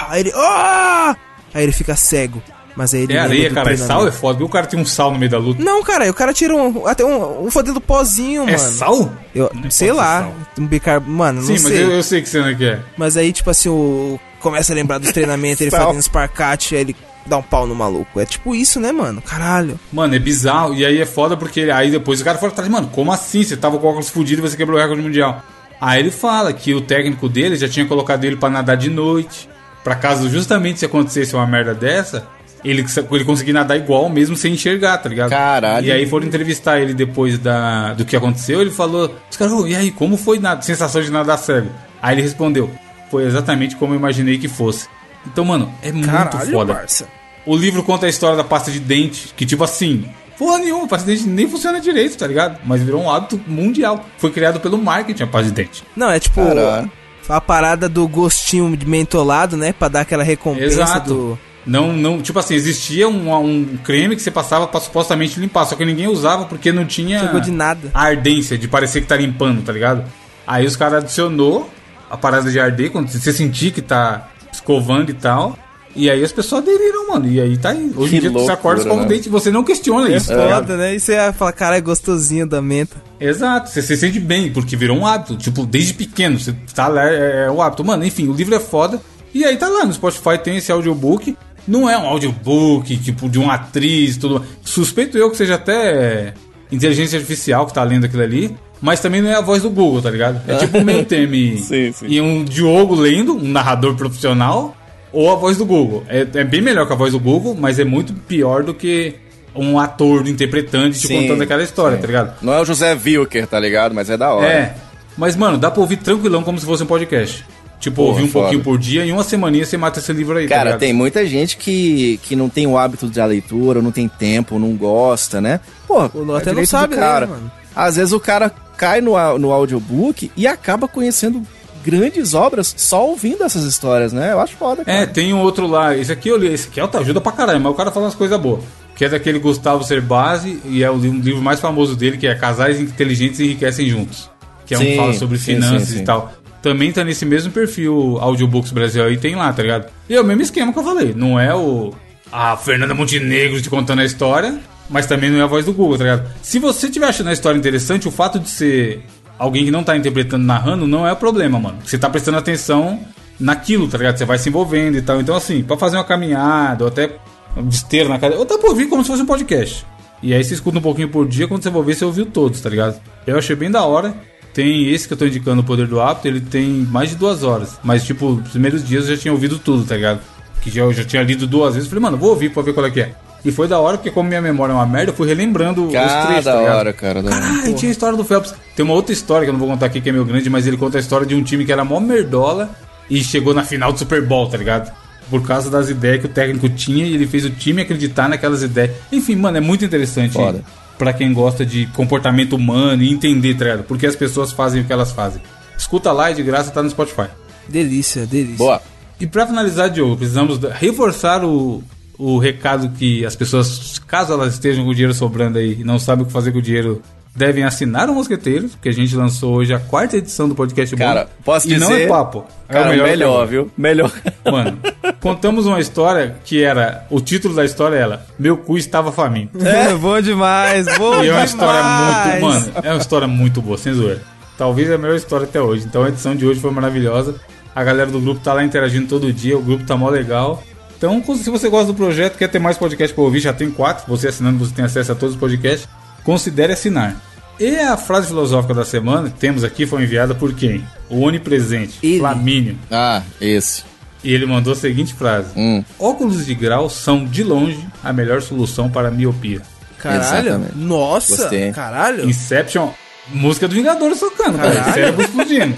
Aí 0.09 0.21
ele. 0.21 0.31
Ah! 0.35 1.15
Aí 1.53 1.63
ele 1.63 1.71
fica 1.71 1.95
cego. 1.95 2.41
Mas 2.75 2.93
aí 2.93 3.01
ele. 3.03 3.13
É 3.13 3.19
areia, 3.19 3.51
cara. 3.51 3.73
E 3.73 3.77
sal 3.77 4.07
é 4.07 4.11
foda. 4.11 4.37
Porque 4.39 4.49
o 4.49 4.53
cara 4.53 4.65
tem 4.67 4.79
um 4.79 4.85
sal 4.85 5.11
no 5.11 5.17
meio 5.19 5.31
da 5.31 5.37
luta. 5.37 5.61
Não, 5.63 5.83
cara, 5.83 6.03
aí 6.05 6.09
o 6.09 6.13
cara 6.13 6.33
tira 6.33 6.55
um, 6.55 6.85
até 6.87 7.03
um, 7.05 7.45
um 7.45 7.51
fodendo 7.51 7.79
pozinho, 7.81 8.43
É 8.43 8.57
mano. 8.57 8.71
sal? 8.73 9.11
Eu, 9.33 9.49
Não 9.53 9.69
sei 9.71 9.87
ser 9.87 9.93
lá, 9.93 10.21
sal. 10.21 10.35
um 10.59 10.65
bicar... 10.67 11.01
Mano, 11.01 11.39
não 11.41 11.47
Sim, 11.47 11.53
mas 11.53 11.61
sei. 11.63 11.83
eu, 11.83 11.91
eu 11.91 12.03
sei 12.03 12.21
que 12.21 12.29
cena 12.29 12.53
que 12.55 12.65
é. 12.65 12.79
Mas 12.97 13.17
aí, 13.17 13.31
tipo 13.33 13.49
assim, 13.49 13.69
o. 13.69 14.19
Começa 14.39 14.71
a 14.71 14.75
lembrar 14.75 14.97
dos 14.99 15.11
treinamentos, 15.11 15.59
ele 15.61 15.71
fazendo 15.71 15.99
esparcate, 15.99 16.73
aí 16.75 16.81
ele 16.81 16.95
dá 17.29 17.37
um 17.37 17.41
pau 17.43 17.65
no 17.65 17.73
maluco. 17.75 18.19
É 18.19 18.25
tipo 18.25 18.53
isso, 18.53 18.79
né, 18.79 18.91
mano? 18.91 19.21
Caralho. 19.21 19.79
Mano, 19.93 20.15
é 20.15 20.19
bizarro. 20.19 20.73
E 20.73 20.85
aí 20.85 20.99
é 20.99 21.05
foda 21.05 21.37
porque 21.37 21.61
aí 21.61 21.89
depois 21.91 22.19
o 22.19 22.23
cara 22.25 22.37
fala 22.37 22.51
atrás, 22.51 22.69
mano, 22.69 22.89
como 22.91 23.11
assim? 23.11 23.43
Você 23.43 23.55
tava 23.55 23.77
com 23.77 23.85
o 23.87 23.89
óculos 23.89 24.09
fudido 24.09 24.41
e 24.45 24.49
você 24.49 24.57
quebrou 24.57 24.77
o 24.77 24.81
recorde 24.81 25.01
mundial. 25.01 25.41
Aí 25.79 25.99
ele 25.99 26.11
fala 26.11 26.51
que 26.51 26.73
o 26.73 26.81
técnico 26.81 27.29
dele 27.29 27.55
já 27.55 27.69
tinha 27.69 27.85
colocado 27.85 28.25
ele 28.25 28.35
pra 28.35 28.49
nadar 28.49 28.75
de 28.75 28.89
noite. 28.89 29.47
Pra 29.83 29.95
caso 29.95 30.29
justamente 30.29 30.79
se 30.79 30.85
acontecesse 30.85 31.33
uma 31.33 31.47
merda 31.47 31.73
dessa, 31.73 32.27
ele, 32.65 32.85
ele 33.11 33.23
conseguir 33.23 33.53
nadar 33.53 33.77
igual 33.77 34.09
mesmo 34.09 34.35
sem 34.35 34.53
enxergar, 34.53 34.97
tá 34.97 35.07
ligado? 35.07 35.29
Caralho. 35.29 35.85
E 35.87 35.91
aí 35.91 36.05
foram 36.05 36.27
entrevistar 36.27 36.81
ele 36.81 36.93
depois 36.93 37.39
da, 37.39 37.93
do 37.93 38.03
que 38.03 38.15
aconteceu. 38.15 38.59
Ele 38.59 38.71
falou: 38.71 39.15
Os 39.31 39.37
caras, 39.37 39.53
"Ô, 39.53 39.65
e 39.65 39.73
aí, 39.75 39.89
como 39.91 40.17
foi 40.17 40.37
a 40.43 40.61
sensação 40.61 41.01
de 41.01 41.09
nadar 41.09 41.37
cego? 41.37 41.69
Aí 42.01 42.13
ele 42.15 42.21
respondeu: 42.23 42.69
Foi 43.09 43.23
exatamente 43.25 43.77
como 43.77 43.93
eu 43.93 43.97
imaginei 43.97 44.37
que 44.37 44.49
fosse. 44.49 44.87
Então, 45.25 45.45
mano, 45.45 45.73
é 45.81 45.91
muito 45.93 46.09
Caralho, 46.09 46.51
foda. 46.51 46.73
parça. 46.73 47.07
O 47.45 47.55
livro 47.55 47.83
conta 47.83 48.05
a 48.05 48.09
história 48.09 48.37
da 48.37 48.43
pasta 48.43 48.69
de 48.71 48.79
dente, 48.79 49.33
que 49.35 49.45
tipo 49.45 49.63
assim, 49.63 50.05
porra 50.37 50.59
nenhuma, 50.59 50.85
a 50.85 50.87
pasta 50.87 51.05
de 51.09 51.17
dente 51.17 51.29
nem 51.29 51.47
funciona 51.49 51.79
direito, 51.79 52.17
tá 52.17 52.27
ligado? 52.27 52.59
Mas 52.65 52.81
virou 52.81 53.01
um 53.01 53.09
hábito 53.09 53.39
mundial. 53.47 54.05
Foi 54.17 54.31
criado 54.31 54.59
pelo 54.59 54.77
marketing 54.77 55.23
a 55.23 55.27
pasta 55.27 55.47
de 55.47 55.53
dente. 55.53 55.83
Não, 55.95 56.09
é 56.09 56.19
tipo. 56.19 56.43
Caralho. 56.43 56.91
A 57.27 57.39
parada 57.39 57.87
do 57.87 58.07
gostinho 58.07 58.75
de 58.75 58.87
mentolado, 58.87 59.55
né? 59.55 59.71
Pra 59.71 59.87
dar 59.87 60.01
aquela 60.01 60.23
recompensa 60.23 60.81
Exato. 60.81 61.13
do. 61.13 61.39
Não, 61.65 61.93
não, 61.93 62.21
tipo 62.21 62.39
assim, 62.39 62.55
existia 62.55 63.07
um, 63.07 63.31
um 63.31 63.77
creme 63.83 64.15
que 64.15 64.21
você 64.21 64.31
passava 64.31 64.65
pra 64.65 64.79
supostamente 64.79 65.39
limpar, 65.39 65.65
só 65.65 65.75
que 65.75 65.85
ninguém 65.85 66.07
usava 66.07 66.45
porque 66.45 66.71
não 66.71 66.85
tinha 66.85 67.19
Chegou 67.19 67.39
de 67.39 67.51
nada. 67.51 67.91
a 67.93 68.01
ardência 68.05 68.57
de 68.57 68.67
parecer 68.67 69.01
que 69.01 69.07
tá 69.07 69.15
limpando, 69.15 69.61
tá 69.61 69.71
ligado? 69.71 70.03
Aí 70.47 70.65
os 70.65 70.75
caras 70.75 71.03
adicionou 71.03 71.69
a 72.09 72.17
parada 72.17 72.49
de 72.49 72.59
arder, 72.59 72.91
quando 72.91 73.09
você 73.09 73.31
sentir 73.31 73.71
que 73.71 73.83
tá 73.83 74.29
escovando 74.51 75.11
e 75.11 75.13
tal. 75.13 75.55
E 75.95 76.09
aí 76.09 76.23
as 76.23 76.31
pessoas 76.31 76.61
aderiram, 76.63 77.07
mano. 77.09 77.27
E 77.27 77.41
aí 77.41 77.57
tá 77.57 77.69
aí. 77.69 77.91
Hoje 77.95 78.11
Que 78.11 78.17
em 78.17 78.19
dia 78.21 78.31
você 78.31 78.51
acorda, 78.51 78.81
loucura, 78.81 78.81
escova 78.81 79.01
o 79.01 79.03
né? 79.03 79.07
dente 79.07 79.27
e 79.27 79.31
você 79.31 79.51
não 79.51 79.63
questiona 79.63 80.09
É 80.09 80.17
isso, 80.17 80.27
tá 80.27 80.49
foda, 80.49 80.77
né? 80.77 80.95
E 80.95 80.99
você 80.99 81.33
fala, 81.33 81.51
cara, 81.51 81.77
é 81.77 81.81
gostosinho 81.81 82.47
da 82.47 82.61
menta. 82.61 83.01
Exato, 83.19 83.69
você 83.69 83.81
se 83.81 83.97
sente 83.97 84.19
bem, 84.19 84.51
porque 84.51 84.75
virou 84.75 84.97
um 84.97 85.05
hábito. 85.05 85.35
Tipo, 85.35 85.65
desde 85.65 85.93
pequeno, 85.93 86.39
você 86.39 86.53
tá 86.73 86.87
lá, 86.87 87.09
é, 87.09 87.45
é 87.47 87.51
o 87.51 87.61
hábito. 87.61 87.83
Mano, 87.83 88.05
enfim, 88.05 88.27
o 88.27 88.33
livro 88.33 88.55
é 88.55 88.59
foda. 88.59 89.01
E 89.33 89.43
aí 89.43 89.57
tá 89.57 89.67
lá 89.67 89.85
no 89.85 89.93
Spotify, 89.93 90.37
tem 90.41 90.57
esse 90.57 90.71
audiobook. 90.71 91.35
Não 91.67 91.89
é 91.89 91.97
um 91.97 92.07
audiobook, 92.07 92.95
tipo, 92.97 93.27
de 93.29 93.37
uma 93.37 93.55
atriz, 93.55 94.17
tudo. 94.17 94.43
Suspeito 94.63 95.17
eu 95.17 95.29
que 95.29 95.37
seja 95.37 95.55
até 95.55 96.33
inteligência 96.71 97.17
artificial 97.17 97.65
que 97.65 97.73
tá 97.73 97.83
lendo 97.83 98.05
aquilo 98.05 98.23
ali. 98.23 98.55
Mas 98.81 99.01
também 99.01 99.21
não 99.21 99.29
é 99.29 99.35
a 99.35 99.41
voz 99.41 99.61
do 99.61 99.69
Google, 99.69 100.01
tá 100.01 100.09
ligado? 100.09 100.41
É 100.47 100.55
tipo 100.55 100.77
um 100.77 100.89
e, 100.89 101.57
Sim, 101.59 101.91
sim. 101.91 102.05
e 102.07 102.21
um 102.21 102.45
Diogo 102.45 102.95
lendo, 102.95 103.35
um 103.35 103.49
narrador 103.49 103.95
profissional, 103.95 104.75
ou 105.11 105.31
a 105.31 105.35
voz 105.35 105.57
do 105.57 105.65
Google. 105.65 106.03
É, 106.07 106.25
é 106.35 106.43
bem 106.43 106.61
melhor 106.61 106.85
que 106.87 106.93
a 106.93 106.95
voz 106.95 107.11
do 107.13 107.19
Google, 107.19 107.55
mas 107.57 107.79
é 107.79 107.83
muito 107.85 108.13
pior 108.13 108.63
do 108.63 108.73
que 108.73 109.15
um 109.55 109.79
ator 109.79 110.27
interpretando 110.27 110.89
e 110.89 110.99
te 110.99 111.07
Sim, 111.07 111.21
contando 111.21 111.41
aquela 111.43 111.63
história, 111.63 111.95
sim. 111.95 112.01
tá 112.01 112.07
ligado? 112.07 112.35
Não 112.41 112.53
é 112.53 112.61
o 112.61 112.65
José 112.65 112.93
Wilker, 112.93 113.47
tá 113.47 113.59
ligado? 113.59 113.93
Mas 113.95 114.09
é 114.09 114.15
da 114.17 114.31
hora. 114.33 114.47
É. 114.47 114.75
Mas, 115.17 115.35
mano, 115.35 115.57
dá 115.57 115.69
pra 115.71 115.81
ouvir 115.81 115.97
tranquilão 115.97 116.43
como 116.43 116.57
se 116.59 116.65
fosse 116.65 116.83
um 116.83 116.85
podcast. 116.85 117.43
Tipo, 117.79 117.95
Porra, 117.97 118.09
ouvir 118.09 118.23
um 118.23 118.27
foda. 118.27 118.43
pouquinho 118.45 118.63
por 118.63 118.77
dia 118.77 119.05
e 119.05 119.09
em 119.09 119.11
uma 119.13 119.23
semaninha 119.23 119.65
você 119.65 119.77
mata 119.77 119.99
esse 119.99 120.11
livro 120.11 120.37
aí, 120.37 120.45
tá 120.47 120.49
Cara, 120.55 120.63
ligado? 120.65 120.79
tem 120.81 120.93
muita 120.93 121.25
gente 121.25 121.55
que, 121.57 122.19
que 122.23 122.35
não 122.35 122.49
tem 122.49 122.67
o 122.67 122.77
hábito 122.77 123.07
da 123.07 123.25
leitura, 123.25 123.81
não 123.81 123.91
tem 123.91 124.07
tempo, 124.07 124.59
não 124.59 124.73
gosta, 124.75 125.39
né? 125.39 125.61
Pô, 125.87 126.09
Ou 126.13 126.35
até 126.35 126.51
não 126.51 126.65
sabe 126.65 126.95
ler, 126.95 127.01
cara. 127.01 127.27
mano. 127.27 127.51
Às 127.75 127.95
vezes 127.95 128.11
o 128.11 128.19
cara 128.19 128.51
cai 128.77 128.99
no, 129.01 129.13
no 129.39 129.51
audiobook 129.51 130.29
e 130.35 130.45
acaba 130.45 130.87
conhecendo 130.89 131.41
grandes 131.83 132.33
obras 132.33 132.73
só 132.77 133.07
ouvindo 133.07 133.43
essas 133.43 133.63
histórias, 133.63 134.11
né? 134.13 134.31
Eu 134.33 134.39
acho 134.39 134.55
foda, 134.55 134.83
cara. 134.85 134.97
É, 134.99 135.05
tem 135.05 135.33
um 135.33 135.39
outro 135.41 135.67
lá. 135.67 135.95
Esse 135.95 136.11
aqui 136.11 136.29
eu 136.29 136.37
li, 136.37 136.47
esse 136.47 136.67
aqui 136.67 136.79
é 136.79 136.83
autoajuda 136.83 137.19
pra 137.21 137.31
caralho, 137.31 137.59
mas 137.59 137.71
o 137.71 137.75
cara 137.75 137.91
fala 137.91 138.05
umas 138.05 138.15
coisas 138.15 138.39
boas. 138.39 138.63
Que 138.95 139.05
é 139.05 139.09
daquele 139.09 139.39
Gustavo 139.39 139.83
Cerbasi 139.83 140.59
e 140.65 140.83
é 140.83 140.91
o 140.91 140.97
li- 140.97 141.09
um 141.09 141.19
livro 141.19 141.41
mais 141.41 141.59
famoso 141.59 141.95
dele, 141.95 142.17
que 142.17 142.27
é 142.27 142.35
Casais 142.35 142.79
Inteligentes 142.79 143.39
Enriquecem 143.39 143.87
Juntos. 143.89 144.29
Que 144.65 144.73
é 144.75 144.77
um 144.77 144.81
Sim, 144.81 144.87
que 144.87 144.95
fala 144.97 145.13
sobre 145.13 145.37
sim, 145.37 145.55
finanças 145.55 145.87
sim, 145.87 145.95
sim. 145.95 146.01
e 146.01 146.05
tal. 146.05 146.33
também 146.61 146.91
tá 146.91 147.03
nesse 147.03 147.25
mesmo 147.25 147.51
perfil 147.51 148.17
Audiobooks 148.19 148.71
Brasil 148.71 149.03
aí, 149.05 149.17
tem 149.17 149.35
lá, 149.35 149.51
tá 149.53 149.61
ligado? 149.63 149.85
E 150.09 150.13
é 150.15 150.19
o 150.21 150.23
mesmo 150.25 150.41
esquema 150.43 150.73
que 150.73 150.77
eu 150.79 150.83
falei, 150.83 151.13
não 151.15 151.39
é 151.39 151.55
o 151.55 151.93
a 152.31 152.55
Fernanda 152.57 152.93
Montenegro 152.93 153.59
te 153.61 153.69
contando 153.69 154.01
a 154.01 154.05
história, 154.05 154.59
mas 154.89 155.05
também 155.07 155.29
não 155.31 155.39
é 155.39 155.41
a 155.41 155.47
voz 155.47 155.65
do 155.65 155.73
Google, 155.73 155.97
tá 155.97 156.03
ligado? 156.03 156.29
Se 156.43 156.59
você 156.59 156.85
estiver 156.87 157.07
achando 157.07 157.29
a 157.29 157.33
história 157.33 157.57
interessante, 157.57 158.07
o 158.07 158.11
fato 158.11 158.37
de 158.37 158.49
ser 158.49 159.01
alguém 159.39 159.63
que 159.65 159.71
não 159.71 159.83
tá 159.83 159.95
interpretando, 159.97 160.45
narrando, 160.45 160.85
não 160.85 161.07
é 161.07 161.13
o 161.13 161.15
problema, 161.15 161.57
mano. 161.57 161.79
Você 161.83 161.97
tá 161.97 162.09
prestando 162.09 162.37
atenção 162.37 162.99
naquilo, 163.39 163.87
tá 163.87 163.97
ligado? 163.97 164.17
Você 164.17 164.25
vai 164.25 164.37
se 164.37 164.49
envolvendo 164.49 164.97
e 164.97 165.01
tal. 165.01 165.21
Então, 165.21 165.35
assim, 165.35 165.63
pra 165.63 165.77
fazer 165.77 165.95
uma 165.95 166.03
caminhada, 166.03 166.83
ou 166.83 166.89
até 166.89 167.09
de 167.57 167.73
esteira 167.75 168.09
na 168.09 168.19
casa, 168.19 168.35
ou 168.35 168.45
dá 168.45 168.57
pra 168.57 168.69
ouvir 168.69 168.87
como 168.87 169.01
se 169.01 169.09
fosse 169.09 169.23
um 169.23 169.25
podcast. 169.25 169.85
E 170.21 170.33
aí 170.33 170.43
você 170.43 170.53
escuta 170.53 170.77
um 170.77 170.81
pouquinho 170.81 171.07
por 171.07 171.25
dia, 171.25 171.47
quando 171.47 171.63
você 171.63 171.71
for 171.71 171.83
ver, 171.83 171.95
você 171.95 172.03
ouviu 172.03 172.25
todos, 172.25 172.59
tá 172.59 172.69
ligado? 172.69 172.99
Eu 173.25 173.37
achei 173.37 173.55
bem 173.55 173.71
da 173.71 173.83
hora. 173.83 174.13
Tem 174.53 174.89
esse 174.89 175.07
que 175.07 175.13
eu 175.13 175.17
tô 175.17 175.25
indicando, 175.25 175.61
o 175.61 175.63
Poder 175.63 175.87
do 175.87 176.01
Hábito, 176.01 176.27
ele 176.27 176.41
tem 176.41 176.67
mais 176.67 177.11
de 177.11 177.15
duas 177.15 177.43
horas. 177.43 177.79
Mas, 177.83 178.03
tipo, 178.03 178.27
os 178.27 178.49
primeiros 178.49 178.85
dias 178.85 179.07
eu 179.07 179.15
já 179.15 179.21
tinha 179.21 179.31
ouvido 179.31 179.57
tudo, 179.57 179.85
tá 179.85 179.95
ligado? 179.95 180.19
Que 180.61 180.69
já, 180.69 180.81
eu 180.81 180.91
já 180.91 181.05
tinha 181.05 181.23
lido 181.23 181.47
duas 181.47 181.75
vezes. 181.75 181.87
Falei, 181.87 182.01
mano, 182.01 182.17
vou 182.17 182.31
ouvir 182.31 182.49
pra 182.49 182.61
ver 182.61 182.73
qual 182.73 182.85
é 182.85 182.91
que 182.91 182.99
é. 182.99 183.15
E 183.43 183.51
foi 183.51 183.67
da 183.67 183.79
hora, 183.79 183.97
porque 183.97 184.11
como 184.11 184.27
minha 184.27 184.41
memória 184.41 184.73
é 184.73 184.75
uma 184.75 184.85
merda, 184.85 185.11
eu 185.11 185.15
fui 185.15 185.27
relembrando 185.27 185.87
Cara, 185.91 186.05
os 186.21 186.25
trechos, 186.27 186.45
da 186.45 186.51
tá 186.53 186.59
ligado? 186.59 186.75
hora, 186.77 186.93
cara. 186.93 187.21
Da 187.23 187.29
hora. 187.35 187.45
Ah, 187.63 187.69
e 187.69 187.73
tinha 187.73 187.89
a 187.89 187.93
história 187.93 188.17
do 188.17 188.23
Phelps. 188.25 188.53
Tem 188.75 188.83
uma 188.83 188.93
outra 188.93 189.13
história 189.13 189.45
que 189.45 189.49
eu 189.49 189.53
não 189.53 189.59
vou 189.59 189.69
contar 189.69 189.85
aqui, 189.85 190.01
que 190.01 190.09
é 190.09 190.11
meio 190.11 190.25
grande, 190.25 190.49
mas 190.49 190.67
ele 190.67 190.75
conta 190.77 190.97
a 190.97 190.99
história 191.01 191.25
de 191.25 191.35
um 191.35 191.41
time 191.43 191.63
que 191.65 191.71
era 191.71 191.85
mó 191.85 191.99
merdola 191.99 192.69
e 193.09 193.23
chegou 193.23 193.53
na 193.53 193.63
final 193.63 193.93
do 193.93 193.99
Super 193.99 194.21
Bowl, 194.25 194.47
tá 194.49 194.57
ligado? 194.57 194.91
Por 195.29 195.41
causa 195.45 195.69
das 195.69 195.89
ideias 195.89 196.19
que 196.21 196.25
o 196.25 196.29
técnico 196.29 196.67
tinha 196.69 197.05
e 197.05 197.13
ele 197.13 197.27
fez 197.27 197.45
o 197.45 197.49
time 197.49 197.81
acreditar 197.81 198.27
naquelas 198.27 198.61
ideias. 198.61 198.91
Enfim, 199.11 199.35
mano, 199.35 199.57
é 199.57 199.61
muito 199.61 199.85
interessante 199.85 200.33
Foda. 200.33 200.61
pra 200.97 201.13
quem 201.13 201.31
gosta 201.33 201.65
de 201.65 201.85
comportamento 201.87 202.57
humano 202.57 203.03
e 203.03 203.09
entender, 203.11 203.53
tá 203.55 203.63
ligado? 203.63 203.83
Porque 203.83 204.05
as 204.05 204.15
pessoas 204.15 204.51
fazem 204.51 204.81
o 204.81 204.85
que 204.85 204.91
elas 204.91 205.11
fazem. 205.11 205.41
Escuta 205.77 206.11
lá 206.11 206.29
e 206.29 206.33
de 206.33 206.43
graça 206.43 206.71
tá 206.71 206.83
no 206.83 206.89
Spotify. 206.89 207.27
Delícia, 207.69 208.25
delícia. 208.25 208.57
Boa. 208.57 208.81
E 209.19 209.27
pra 209.27 209.45
finalizar, 209.47 209.89
Diogo, 209.89 210.17
precisamos 210.17 210.59
reforçar 210.73 211.43
o, 211.45 211.83
o 212.19 212.37
recado 212.37 212.89
que 212.89 213.25
as 213.25 213.33
pessoas, 213.33 213.97
caso 214.05 214.33
elas 214.33 214.53
estejam 214.53 214.83
com 214.83 214.91
o 214.91 214.93
dinheiro 214.93 215.13
sobrando 215.13 215.57
aí 215.57 215.77
e 215.79 215.83
não 215.85 215.97
sabem 215.97 216.23
o 216.23 216.27
que 216.27 216.33
fazer 216.33 216.51
com 216.51 216.59
o 216.59 216.61
dinheiro, 216.61 217.01
devem 217.33 217.63
assinar 217.63 218.09
o 218.09 218.13
Mosqueteiros, 218.13 218.71
porque 218.71 218.89
a 218.89 218.93
gente 218.93 219.15
lançou 219.15 219.55
hoje 219.55 219.73
a 219.73 219.79
quarta 219.79 220.17
edição 220.17 220.49
do 220.49 220.53
podcast 220.53 220.93
Bom. 220.93 221.01
Cara, 221.01 221.29
posso 221.45 221.67
e 221.67 221.75
dizer... 221.75 221.85
não 221.85 221.95
é 221.95 222.07
papo. 222.07 222.45
É 222.67 222.73
Cara, 222.73 222.87
o 222.87 222.89
melhor, 222.89 223.07
melhor, 223.07 223.45
que 223.45 223.51
viu? 223.51 223.71
Melhor. 223.77 224.11
Mano, 224.45 224.77
contamos 225.21 225.65
uma 225.65 225.79
história 225.79 226.35
que 226.43 226.61
era. 226.61 227.05
O 227.09 227.21
título 227.21 227.55
da 227.55 227.63
história 227.63 227.95
era 227.95 228.25
Meu 228.37 228.57
cu 228.57 228.77
estava 228.77 229.13
faminto. 229.13 229.57
É, 229.65 229.95
bom 229.95 230.19
demais, 230.19 230.85
bom 230.97 231.23
E 231.23 231.29
é 231.29 231.31
uma 231.31 231.45
demais. 231.45 231.49
história 231.51 231.83
muito. 231.83 232.45
Mano, 232.45 232.71
é 232.83 232.89
uma 232.91 232.99
história 232.99 233.27
muito 233.27 233.61
boa, 233.61 233.77
sem 233.77 233.93
zoeira. 233.93 234.21
Talvez 234.57 234.91
a 234.91 234.97
melhor 234.97 235.15
história 235.15 235.45
até 235.45 235.61
hoje. 235.61 235.85
Então 235.85 236.03
a 236.03 236.09
edição 236.09 236.35
de 236.35 236.45
hoje 236.45 236.59
foi 236.59 236.71
maravilhosa. 236.71 237.35
A 237.73 237.81
galera 237.81 238.11
do 238.11 238.19
grupo 238.19 238.41
tá 238.41 238.51
lá 238.53 238.61
interagindo 238.61 239.07
todo 239.07 239.31
dia, 239.31 239.57
o 239.57 239.61
grupo 239.61 239.85
tá 239.85 239.95
mó 239.95 240.09
legal. 240.09 240.61
Então, 240.99 241.23
se 241.37 241.49
você 241.49 241.69
gosta 241.69 241.87
do 241.87 241.93
projeto, 241.93 242.37
quer 242.37 242.49
ter 242.49 242.59
mais 242.59 242.77
podcast 242.77 243.15
pra 243.15 243.23
ouvir, 243.23 243.39
já 243.39 243.53
tem 243.53 243.71
quatro. 243.71 244.03
Você 244.09 244.27
assinando, 244.27 244.59
você 244.59 244.73
tem 244.75 244.83
acesso 244.83 245.13
a 245.13 245.15
todos 245.15 245.35
os 245.35 245.39
podcasts. 245.39 245.87
Considere 246.25 246.73
assinar. 246.73 247.15
E 247.57 247.77
a 247.79 247.95
frase 247.95 248.27
filosófica 248.27 248.73
da 248.73 248.83
semana 248.83 249.29
que 249.29 249.39
temos 249.39 249.63
aqui 249.63 249.85
foi 249.85 250.03
enviada 250.03 250.35
por 250.35 250.53
quem? 250.53 250.85
O 251.09 251.21
onipresente, 251.21 251.97
Ele. 252.03 252.19
Flamínio. 252.19 252.77
Ah, 252.91 253.21
esse. 253.39 253.83
E 254.21 254.33
ele 254.33 254.45
mandou 254.45 254.73
a 254.73 254.75
seguinte 254.75 255.13
frase: 255.13 255.51
Hum. 255.55 255.81
Óculos 255.97 256.45
de 256.45 256.53
grau 256.53 256.89
são, 256.89 257.23
de 257.25 257.43
longe, 257.43 257.79
a 258.03 258.11
melhor 258.11 258.41
solução 258.41 258.89
para 258.89 259.07
a 259.07 259.11
miopia. 259.11 259.61
Caralho, 259.97 260.47
Exatamente. 260.47 260.77
nossa, 260.77 261.37
Gostei. 261.37 261.71
caralho. 261.71 262.29
Inception, 262.29 262.89
música 263.29 263.69
do 263.69 263.75
Vingadores 263.75 264.19
tocando, 264.19 264.57
cara. 264.57 264.93
Cérebro 264.93 265.21
explodindo. 265.21 265.75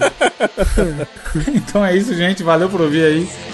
então 1.54 1.84
é 1.84 1.96
isso, 1.96 2.12
gente. 2.14 2.42
Valeu 2.42 2.68
por 2.68 2.80
ouvir 2.80 3.04
aí. 3.04 3.28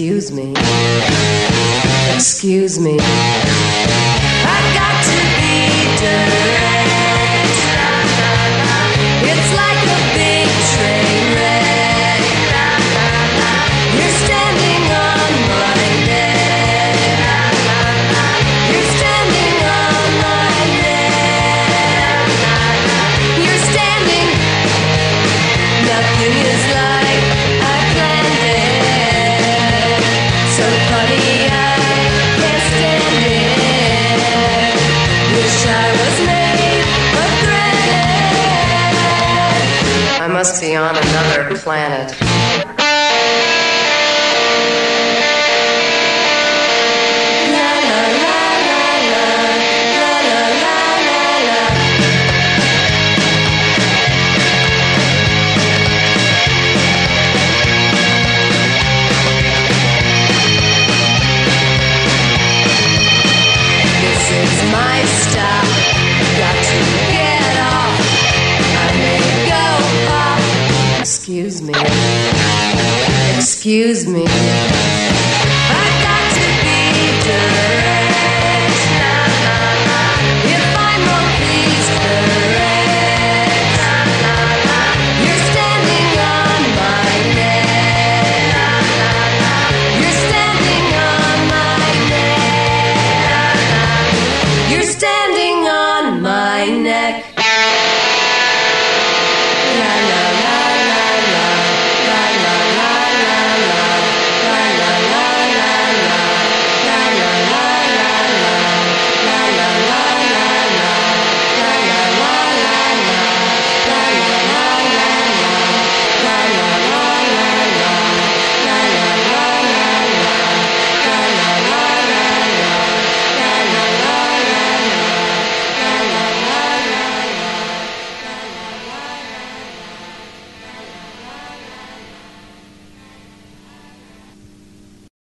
Excuse 0.00 0.32
me. 0.32 0.54
Excuse 2.14 2.80
me. 2.80 2.96
I've 2.98 4.74
got 4.74 5.04
to 5.04 5.18
be 5.36 6.00
direct. 6.00 6.39